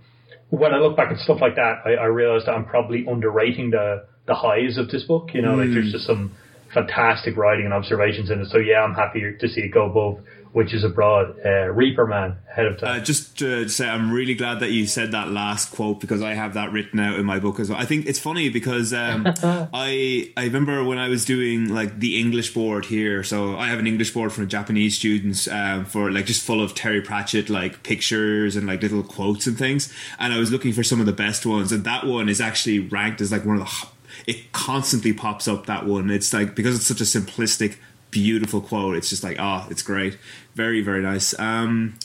when 0.50 0.74
I 0.74 0.80
look 0.80 0.98
back 0.98 1.12
at 1.12 1.20
stuff 1.20 1.40
like 1.42 1.56
that, 1.56 1.84
I, 1.86 1.92
I 1.94 2.06
realize 2.06 2.46
that 2.48 2.54
I'm 2.54 2.66
probably 2.66 3.06
underrating 3.08 3.70
the 3.70 4.08
the 4.26 4.34
highs 4.34 4.78
of 4.80 4.90
this 4.90 5.04
book. 5.04 5.30
You 5.34 5.44
know, 5.44 5.54
like 5.54 5.70
there's 5.70 5.92
just 5.92 6.08
some 6.08 6.36
fantastic 6.74 7.38
writing 7.38 7.66
and 7.66 7.74
observations 7.74 8.30
in 8.30 8.42
it. 8.42 8.48
So 8.50 8.58
yeah, 8.58 8.82
I'm 8.82 8.94
happy 8.94 9.22
to 9.40 9.48
see 9.48 9.62
it 9.62 9.74
go 9.74 9.86
above 9.90 10.24
Witches 10.54 10.84
Abroad. 10.84 11.36
Uh, 11.46 11.68
Reaper 11.68 12.08
Man 12.08 12.38
ahead 12.52 12.66
of 12.66 12.80
time. 12.80 13.00
Uh, 13.00 13.04
just 13.04 13.38
to 13.40 13.68
say, 13.70 13.88
I'm 13.88 14.12
really 14.12 14.34
glad 14.34 14.60
that 14.62 14.72
you 14.72 14.88
said 14.88 15.12
that 15.12 15.30
last 15.30 15.72
quote 15.72 16.00
because 16.00 16.22
I 16.22 16.34
have 16.34 16.56
that 16.56 16.72
written 16.72 17.00
out 17.00 17.20
in 17.20 17.26
my 17.26 17.40
book 17.40 17.60
as 17.60 17.70
well. 17.70 17.80
I 17.80 17.86
think 17.86 18.08
it's 18.08 18.20
funny 18.20 18.50
because 18.50 18.92
um, 18.92 19.26
I 19.46 20.34
I 20.36 20.46
remember 20.46 20.84
when 20.84 20.98
I 20.98 21.08
was 21.08 21.24
doing 21.24 21.70
like 21.70 22.00
the 22.00 22.20
English 22.20 22.54
board 22.54 22.86
here. 22.86 23.24
So 23.24 23.58
I 23.58 23.68
have 23.68 23.80
an 23.80 23.86
English 23.88 24.12
board 24.14 24.34
for 24.34 24.46
Japanese 24.46 24.98
students 24.98 25.48
um, 25.48 25.86
for 25.86 26.12
like 26.12 26.26
just 26.26 26.44
full 26.44 26.64
of 26.64 26.74
Terry 26.74 27.02
Pratchett 27.02 27.50
like 27.50 27.84
pictures 27.84 28.56
and 28.56 28.66
like 28.66 28.82
little 28.82 29.04
quotes 29.04 29.46
and 29.46 29.58
things. 29.58 29.94
And 30.18 30.34
I 30.34 30.40
was 30.40 30.52
looking 30.52 30.74
for 30.74 30.84
some 30.84 31.00
of 31.00 31.06
the 31.06 31.14
best 31.14 31.46
ones, 31.46 31.72
and 31.72 31.84
that 31.84 32.08
one 32.08 32.28
is 32.28 32.42
actually 32.42 32.80
ranked 32.80 33.22
as 33.22 33.32
like 33.32 33.46
one 33.46 33.62
of 33.62 33.66
the. 33.66 33.88
It 34.26 34.52
constantly 34.52 35.14
pops 35.14 35.48
up 35.48 35.68
that 35.68 35.86
one. 35.86 36.10
It's 36.10 36.34
like 36.34 36.56
because 36.56 36.76
it's 36.76 36.88
such 36.88 37.02
a 37.02 37.04
simplistic, 37.04 37.78
beautiful 38.12 38.62
quote. 38.62 38.96
It's 38.96 39.10
just 39.10 39.24
like 39.24 39.38
oh, 39.40 39.68
it's 39.70 39.82
great, 39.82 40.18
very 40.56 40.82
very 40.82 41.02
nice. 41.02 41.38
Um, 41.40 42.00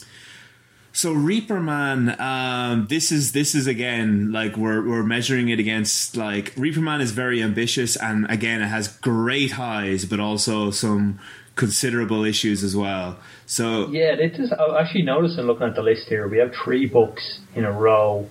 so 0.95 1.11
Reaper 1.11 1.59
Man, 1.59 2.15
um, 2.21 2.87
this 2.87 3.11
is 3.11 3.33
this 3.33 3.53
is 3.53 3.67
again 3.67 4.31
like 4.31 4.55
we're 4.55 4.81
we're 4.87 5.03
measuring 5.03 5.49
it 5.49 5.59
against 5.59 6.15
like 6.15 6.53
Reaper 6.55 6.79
Man 6.79 7.01
is 7.01 7.11
very 7.11 7.43
ambitious 7.43 7.97
and 7.97 8.29
again 8.31 8.61
it 8.61 8.67
has 8.67 8.87
great 8.87 9.51
highs 9.51 10.05
but 10.05 10.21
also 10.21 10.71
some 10.71 11.19
considerable 11.55 12.23
issues 12.23 12.63
as 12.63 12.75
well. 12.75 13.17
So 13.45 13.89
Yeah, 13.89 14.13
it 14.13 14.39
is. 14.39 14.51
I 14.51 14.79
actually 14.79 15.03
noticed 15.03 15.37
in 15.37 15.47
looking 15.47 15.67
at 15.67 15.75
the 15.75 15.83
list 15.83 16.07
here, 16.07 16.27
we 16.27 16.37
have 16.37 16.53
three 16.63 16.85
books 16.85 17.39
in 17.55 17.65
a 17.65 17.71
row 17.71 18.29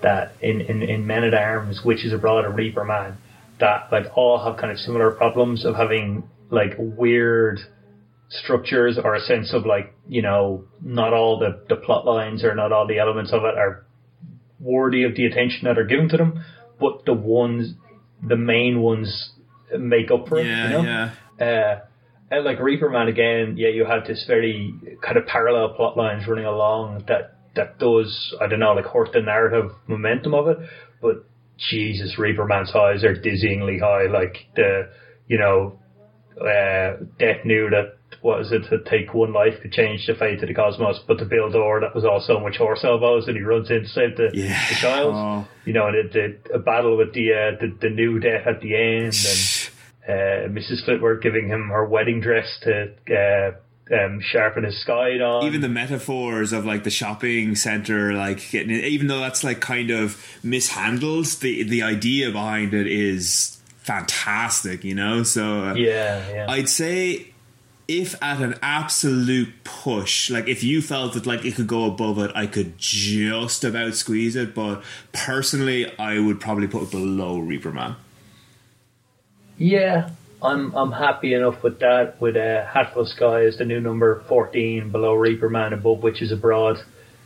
that 0.00 0.34
in, 0.40 0.60
in, 0.60 0.82
in 0.82 1.06
Men 1.06 1.24
at 1.24 1.34
Arms, 1.34 1.84
which 1.84 2.04
is 2.04 2.12
and 2.12 2.22
Reaper 2.56 2.84
Man, 2.84 3.16
that 3.58 3.90
like 3.92 4.06
all 4.16 4.38
have 4.38 4.56
kind 4.56 4.72
of 4.72 4.78
similar 4.78 5.10
problems 5.12 5.64
of 5.64 5.76
having 5.76 6.28
like 6.52 6.74
weird 6.78 7.58
structures 8.28 8.98
or 9.02 9.14
a 9.14 9.20
sense 9.20 9.52
of 9.52 9.66
like, 9.66 9.94
you 10.06 10.22
know, 10.22 10.64
not 10.80 11.12
all 11.12 11.38
the, 11.38 11.64
the 11.68 11.76
plot 11.76 12.04
lines 12.06 12.44
or 12.44 12.54
not 12.54 12.72
all 12.72 12.86
the 12.86 12.98
elements 12.98 13.32
of 13.32 13.42
it 13.42 13.56
are 13.58 13.84
worthy 14.60 15.02
of 15.02 15.16
the 15.16 15.26
attention 15.26 15.60
that 15.64 15.78
are 15.78 15.84
given 15.84 16.08
to 16.08 16.16
them, 16.16 16.44
but 16.78 17.04
the 17.04 17.14
ones, 17.14 17.74
the 18.22 18.36
main 18.36 18.80
ones 18.80 19.32
make 19.76 20.10
up 20.10 20.28
for 20.28 20.38
it. 20.38 20.46
yeah, 20.46 20.64
you 20.64 20.70
know? 20.70 20.82
yeah. 21.38 21.44
uh, 21.44 21.80
and 22.30 22.44
like 22.44 22.60
Reaper 22.60 22.88
Man 22.88 23.08
again, 23.08 23.56
yeah, 23.58 23.68
you 23.68 23.84
have 23.84 24.06
this 24.06 24.24
very 24.26 24.74
kind 25.02 25.16
of 25.18 25.26
parallel 25.26 25.74
plot 25.74 25.96
lines 25.96 26.26
running 26.26 26.46
along 26.46 27.04
that 27.08 27.36
that 27.54 27.78
does 27.78 28.34
I 28.40 28.46
don't 28.46 28.60
know 28.60 28.72
like 28.72 28.86
hurt 28.86 29.12
the 29.12 29.20
narrative 29.20 29.70
momentum 29.86 30.32
of 30.32 30.48
it, 30.48 30.56
but 31.02 31.26
Jesus, 31.58 32.18
Reaper 32.18 32.46
Man's 32.46 32.70
highs 32.70 33.04
are 33.04 33.14
dizzyingly 33.14 33.80
high. 33.80 34.06
Like 34.10 34.36
the 34.56 34.90
you 35.28 35.38
know, 35.38 35.78
uh, 36.40 37.04
Death 37.18 37.44
knew 37.44 37.68
that 37.70 37.96
what 38.20 38.40
is 38.40 38.52
it 38.52 38.62
to 38.70 38.78
take 38.88 39.12
one 39.14 39.32
life 39.32 39.54
could 39.60 39.72
change 39.72 40.06
the 40.06 40.14
fate 40.14 40.40
of 40.42 40.48
the 40.48 40.54
cosmos, 40.54 41.00
but 41.08 41.18
to 41.18 41.24
build 41.24 41.52
door 41.54 41.80
that 41.80 41.94
was 41.94 42.04
all 42.04 42.20
so 42.20 42.38
much 42.38 42.56
horse 42.56 42.84
elbows, 42.84 43.26
and 43.26 43.36
he 43.36 43.42
runs 43.42 43.70
in 43.70 43.82
to 43.82 43.88
save 43.88 44.16
the, 44.16 44.30
Yeah. 44.32 44.60
the 44.68 44.74
child. 44.76 45.14
Oh. 45.14 45.48
You 45.64 45.72
know, 45.72 45.88
and 45.88 46.10
the, 46.12 46.36
the 46.48 46.54
a 46.54 46.58
battle 46.58 46.96
with 46.96 47.12
the, 47.14 47.32
uh, 47.32 47.60
the 47.60 47.76
the 47.80 47.90
new 47.90 48.18
death 48.20 48.46
at 48.46 48.60
the 48.60 48.74
end, 48.76 49.14
and 49.14 49.70
uh, 50.08 50.48
Mrs. 50.60 50.84
Flitworth 50.86 51.22
giving 51.22 51.48
him 51.48 51.68
her 51.68 51.84
wedding 51.84 52.20
dress 52.20 52.46
to 52.62 52.92
uh, 53.10 53.52
um, 53.94 54.20
sharpen 54.20 54.64
his 54.64 54.82
guide 54.86 55.20
on. 55.20 55.44
Even 55.44 55.60
the 55.60 55.68
metaphors 55.68 56.52
of 56.52 56.64
like 56.64 56.84
the 56.84 56.90
shopping 56.90 57.54
center, 57.56 58.12
like 58.12 58.50
getting 58.50 58.70
it, 58.70 58.84
even 58.84 59.06
though 59.08 59.20
that's 59.20 59.42
like 59.42 59.60
kind 59.60 59.90
of 59.90 60.16
mishandled, 60.44 61.26
the 61.40 61.62
the 61.64 61.82
idea 61.82 62.30
behind 62.30 62.74
it 62.74 62.86
is 62.86 63.58
fantastic. 63.82 64.84
You 64.84 64.94
know, 64.94 65.22
so 65.22 65.64
uh, 65.64 65.74
yeah, 65.74 66.30
yeah. 66.32 66.46
I'd 66.48 66.68
say 66.68 67.32
if 67.88 68.20
at 68.22 68.40
an 68.40 68.54
absolute 68.62 69.52
push, 69.64 70.30
like 70.30 70.48
if 70.48 70.62
you 70.62 70.80
felt 70.80 71.14
that 71.14 71.26
like 71.26 71.44
it 71.44 71.56
could 71.56 71.66
go 71.66 71.84
above 71.84 72.18
it, 72.18 72.30
I 72.34 72.46
could 72.46 72.78
just 72.78 73.64
about 73.64 73.94
squeeze 73.94 74.36
it. 74.36 74.54
But 74.54 74.82
personally, 75.12 75.92
I 75.98 76.18
would 76.18 76.40
probably 76.40 76.68
put 76.68 76.84
it 76.84 76.90
below 76.90 77.38
Reaper 77.38 77.72
Man. 77.72 77.96
Yeah, 79.58 80.10
I'm 80.40 80.74
I'm 80.74 80.92
happy 80.92 81.34
enough 81.34 81.62
with 81.62 81.80
that. 81.80 82.20
With 82.20 82.36
uh, 82.36 82.66
Hatful 82.66 83.06
Sky 83.06 83.44
as 83.44 83.58
the 83.58 83.64
new 83.64 83.80
number 83.80 84.22
14, 84.28 84.90
below 84.90 85.14
Reaper 85.14 85.50
Man, 85.50 85.72
above 85.72 86.02
Witches 86.02 86.32
Abroad. 86.32 86.78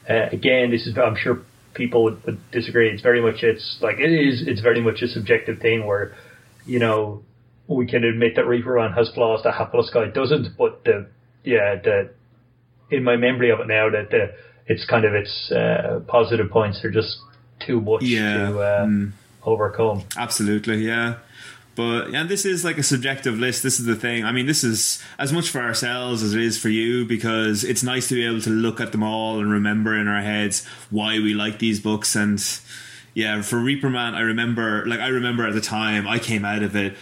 Uh, 0.08 0.28
again, 0.32 0.70
this 0.70 0.86
is 0.86 0.96
I'm 0.96 1.16
sure 1.16 1.40
people 1.74 2.04
would, 2.04 2.24
would 2.24 2.50
disagree. 2.50 2.90
It's 2.90 3.02
very 3.02 3.20
much 3.20 3.42
it's 3.42 3.78
like 3.80 3.98
it 3.98 4.10
is. 4.10 4.46
It's 4.46 4.60
very 4.60 4.80
much 4.80 5.02
a 5.02 5.08
subjective 5.08 5.58
thing 5.60 5.86
where 5.86 6.14
you 6.66 6.78
know 6.78 7.22
we 7.68 7.86
can 7.86 8.04
admit 8.04 8.36
that 8.36 8.46
Reaper 8.46 8.76
Man 8.76 8.92
has 8.92 9.08
flaws 9.10 9.42
that 9.44 9.54
Hapless 9.54 9.90
Guy 9.90 10.06
doesn't. 10.06 10.56
But 10.56 10.84
the 10.84 11.08
yeah 11.44 11.76
the 11.76 12.10
in 12.90 13.04
my 13.04 13.16
memory 13.16 13.50
of 13.50 13.60
it 13.60 13.66
now 13.66 13.90
that 13.90 14.10
the 14.10 14.34
it's 14.66 14.84
kind 14.84 15.04
of 15.04 15.14
its 15.14 15.50
uh, 15.52 16.00
positive 16.08 16.50
points 16.50 16.84
are 16.84 16.90
just 16.90 17.18
too 17.60 17.80
much 17.80 18.02
Yeah, 18.02 18.48
to 18.48 18.60
uh, 18.60 18.86
mm. 18.86 19.12
overcome. 19.44 20.04
Absolutely, 20.16 20.78
yeah. 20.78 21.16
But 21.76 22.10
yeah, 22.10 22.24
this 22.24 22.46
is 22.46 22.64
like 22.64 22.78
a 22.78 22.82
subjective 22.82 23.38
list. 23.38 23.62
This 23.62 23.78
is 23.78 23.84
the 23.84 23.94
thing. 23.94 24.24
I 24.24 24.32
mean, 24.32 24.46
this 24.46 24.64
is 24.64 25.02
as 25.18 25.32
much 25.32 25.50
for 25.50 25.60
ourselves 25.60 26.22
as 26.22 26.34
it 26.34 26.40
is 26.40 26.58
for 26.58 26.70
you 26.70 27.04
because 27.04 27.64
it's 27.64 27.82
nice 27.82 28.08
to 28.08 28.14
be 28.14 28.26
able 28.26 28.40
to 28.40 28.50
look 28.50 28.80
at 28.80 28.92
them 28.92 29.02
all 29.02 29.38
and 29.38 29.52
remember 29.52 29.94
in 29.94 30.08
our 30.08 30.22
heads 30.22 30.66
why 30.90 31.18
we 31.18 31.34
like 31.34 31.58
these 31.58 31.78
books. 31.78 32.16
And 32.16 32.40
yeah, 33.16 33.40
for 33.40 33.58
Reaper 33.58 33.88
Man, 33.88 34.14
I 34.14 34.20
remember, 34.20 34.84
like, 34.84 35.00
I 35.00 35.08
remember 35.08 35.46
at 35.46 35.54
the 35.54 35.60
time 35.62 36.06
I 36.06 36.18
came 36.18 36.44
out 36.44 36.62
of 36.62 36.76
it 36.76 36.94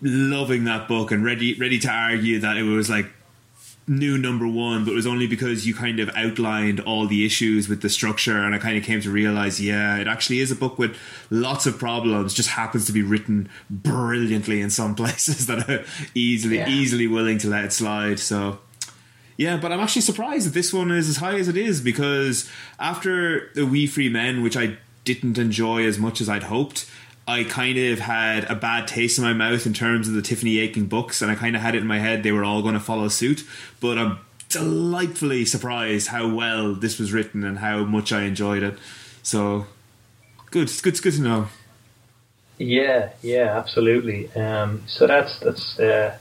loving 0.00 0.64
that 0.64 0.88
book 0.88 1.12
and 1.12 1.22
ready, 1.22 1.52
ready 1.60 1.78
to 1.80 1.88
argue 1.90 2.38
that 2.40 2.56
it 2.56 2.62
was 2.62 2.88
like 2.88 3.12
new 3.86 4.16
number 4.16 4.48
one, 4.48 4.86
but 4.86 4.92
it 4.92 4.94
was 4.94 5.06
only 5.06 5.26
because 5.26 5.66
you 5.66 5.74
kind 5.74 6.00
of 6.00 6.08
outlined 6.16 6.80
all 6.80 7.06
the 7.06 7.26
issues 7.26 7.68
with 7.68 7.82
the 7.82 7.90
structure, 7.90 8.38
and 8.38 8.54
I 8.54 8.58
kind 8.58 8.78
of 8.78 8.84
came 8.84 9.02
to 9.02 9.10
realize, 9.10 9.60
yeah, 9.60 9.98
it 9.98 10.06
actually 10.06 10.40
is 10.40 10.50
a 10.50 10.56
book 10.56 10.78
with 10.78 10.96
lots 11.28 11.66
of 11.66 11.78
problems. 11.78 12.32
Just 12.32 12.48
happens 12.48 12.86
to 12.86 12.92
be 12.92 13.02
written 13.02 13.50
brilliantly 13.68 14.62
in 14.62 14.70
some 14.70 14.94
places 15.02 15.46
that 15.48 15.68
are 15.68 15.84
easily, 16.14 16.56
Yeah. 16.56 16.70
easily 16.70 17.06
willing 17.06 17.36
to 17.38 17.48
let 17.48 17.64
it 17.66 17.72
slide. 17.74 18.18
So. 18.18 18.60
Yeah, 19.36 19.58
but 19.58 19.72
I'm 19.72 19.80
actually 19.80 20.02
surprised 20.02 20.46
that 20.46 20.54
this 20.54 20.72
one 20.72 20.90
is 20.90 21.08
as 21.08 21.16
high 21.18 21.34
as 21.34 21.48
it 21.48 21.56
is 21.58 21.82
because 21.82 22.48
after 22.78 23.50
the 23.54 23.66
Wee 23.66 23.86
Free 23.86 24.08
Men, 24.08 24.42
which 24.42 24.56
I 24.56 24.78
didn't 25.04 25.38
enjoy 25.38 25.84
as 25.86 25.98
much 25.98 26.20
as 26.20 26.28
I'd 26.28 26.44
hoped, 26.44 26.90
I 27.26 27.44
kind 27.44 27.78
of 27.78 28.00
had 28.00 28.44
a 28.50 28.54
bad 28.54 28.86
taste 28.86 29.18
in 29.18 29.24
my 29.24 29.32
mouth 29.32 29.66
in 29.66 29.72
terms 29.72 30.08
of 30.08 30.14
the 30.14 30.22
Tiffany 30.22 30.58
Aching 30.58 30.86
books, 30.86 31.22
and 31.22 31.30
I 31.30 31.34
kind 31.34 31.56
of 31.56 31.62
had 31.62 31.74
it 31.74 31.82
in 31.82 31.86
my 31.86 31.98
head 31.98 32.22
they 32.22 32.32
were 32.32 32.44
all 32.44 32.62
going 32.62 32.74
to 32.74 32.80
follow 32.80 33.08
suit. 33.08 33.44
But 33.80 33.98
I'm 33.98 34.18
delightfully 34.48 35.44
surprised 35.44 36.08
how 36.08 36.28
well 36.32 36.74
this 36.74 36.98
was 36.98 37.12
written 37.12 37.42
and 37.44 37.58
how 37.58 37.84
much 37.84 38.12
I 38.12 38.22
enjoyed 38.22 38.62
it. 38.62 38.78
So 39.22 39.66
good, 40.50 40.64
it's 40.64 40.80
good, 40.80 40.92
it's 40.92 41.00
good 41.00 41.14
to 41.14 41.22
know. 41.22 41.48
Yeah, 42.58 43.10
yeah, 43.22 43.56
absolutely. 43.56 44.30
Um, 44.34 44.82
so 44.86 45.06
that's 45.06 45.40
that's 45.40 45.78
uh, 45.78 46.16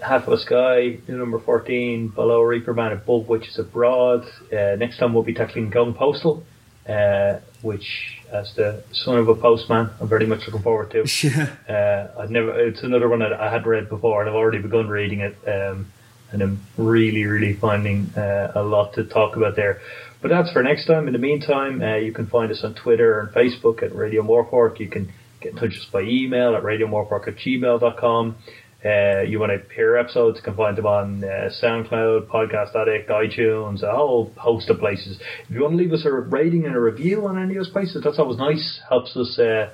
Half 0.00 0.26
of 0.26 0.34
a 0.34 0.38
Sky, 0.38 0.98
new 1.08 1.16
number 1.16 1.38
fourteen, 1.38 2.08
below 2.08 2.42
Reaper 2.42 2.74
Man 2.74 2.92
above, 2.92 3.28
Witches 3.28 3.58
Abroad. 3.58 4.24
Uh, 4.52 4.76
next 4.76 4.98
time 4.98 5.14
we'll 5.14 5.22
be 5.22 5.34
tackling 5.34 5.70
Going 5.70 5.94
Postal. 5.94 6.44
Uh, 6.88 7.38
which, 7.62 8.18
as 8.30 8.52
the 8.56 8.82
son 8.92 9.18
of 9.18 9.28
a 9.28 9.34
postman, 9.34 9.90
I'm 10.00 10.08
very 10.08 10.26
much 10.26 10.40
looking 10.46 10.62
forward 10.62 10.90
to. 10.92 11.04
Yeah. 11.22 11.56
Uh, 11.68 12.20
I'd 12.20 12.30
never. 12.30 12.58
It's 12.58 12.82
another 12.82 13.08
one 13.08 13.20
that 13.20 13.32
I 13.32 13.50
had 13.50 13.66
read 13.66 13.88
before, 13.88 14.20
and 14.20 14.28
I've 14.28 14.36
already 14.36 14.58
begun 14.58 14.88
reading 14.88 15.20
it, 15.20 15.36
um, 15.46 15.92
and 16.32 16.42
I'm 16.42 16.60
really, 16.76 17.24
really 17.24 17.54
finding 17.54 18.10
uh, 18.16 18.52
a 18.54 18.62
lot 18.62 18.94
to 18.94 19.04
talk 19.04 19.36
about 19.36 19.56
there. 19.56 19.80
But 20.20 20.28
that's 20.28 20.52
for 20.52 20.62
next 20.62 20.86
time. 20.86 21.06
In 21.06 21.12
the 21.12 21.18
meantime, 21.18 21.82
uh, 21.82 21.96
you 21.96 22.12
can 22.12 22.26
find 22.26 22.50
us 22.50 22.62
on 22.64 22.74
Twitter 22.74 23.20
and 23.20 23.28
Facebook 23.30 23.82
at 23.82 23.94
Radio 23.94 24.22
Morpork. 24.22 24.78
You 24.78 24.88
can 24.88 25.12
get 25.40 25.52
in 25.52 25.58
touch 25.58 25.70
with 25.70 25.78
us 25.78 25.88
by 25.92 26.02
email 26.02 26.54
at 26.54 26.62
radiomorpork 26.62 27.28
at 27.28 27.36
gmail.com. 27.36 28.36
Uh, 28.84 29.22
you 29.22 29.38
want 29.38 29.52
to 29.52 29.74
hear 29.74 29.96
episodes, 29.96 30.38
you 30.38 30.42
can 30.42 30.56
find 30.56 30.76
them 30.76 30.86
on 30.86 31.22
uh, 31.22 31.50
SoundCloud, 31.62 32.26
Podcast 32.26 32.74
Addict, 32.74 33.08
iTunes, 33.08 33.82
a 33.82 33.92
whole 33.92 34.32
host 34.36 34.68
of 34.70 34.80
places. 34.80 35.20
If 35.44 35.50
you 35.54 35.62
want 35.62 35.74
to 35.74 35.76
leave 35.76 35.92
us 35.92 36.04
a 36.04 36.10
rating 36.10 36.66
and 36.66 36.74
a 36.74 36.80
review 36.80 37.26
on 37.28 37.40
any 37.40 37.54
of 37.54 37.64
those 37.64 37.68
places, 37.72 38.02
that's 38.02 38.18
always 38.18 38.38
nice. 38.38 38.80
Helps 38.88 39.16
us, 39.16 39.38
uh, 39.38 39.70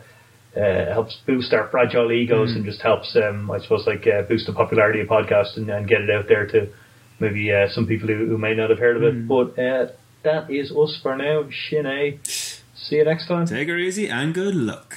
uh, 0.55 0.93
helps 0.93 1.17
boost 1.27 1.55
our 1.55 1.69
fragile 1.71 2.13
egos 2.13 2.53
and 2.55 2.67
just 2.67 2.83
helps, 2.83 3.17
um, 3.17 3.51
I 3.51 3.61
suppose, 3.61 3.87
like 3.87 4.07
uh, 4.07 4.23
boost 4.23 4.47
the 4.47 4.53
popularity 4.53 5.01
of 5.01 5.09
podcasts 5.09 5.57
and, 5.57 5.71
and 5.71 5.89
get 5.89 6.03
it 6.03 6.11
out 6.11 6.29
there 6.29 6.47
to 6.47 6.69
maybe 7.19 7.51
uh, 7.51 7.69
some 7.71 7.87
people 7.87 8.09
who, 8.09 8.27
who 8.27 8.37
may 8.37 8.55
not 8.55 8.69
have 8.69 8.79
heard 8.79 8.99
of 8.99 9.03
it. 9.05 9.27
But 9.27 9.59
uh, 9.59 9.93
that 10.23 10.51
is 10.51 10.71
us 10.71 10.99
for 11.03 11.17
now. 11.17 11.49
Shin 11.51 12.21
See 12.25 12.97
you 12.97 13.05
next 13.05 13.27
time. 13.27 13.47
Take 13.47 13.69
her 13.69 13.79
easy 13.79 14.09
and 14.09 14.35
good 14.35 14.55
luck. 14.55 14.97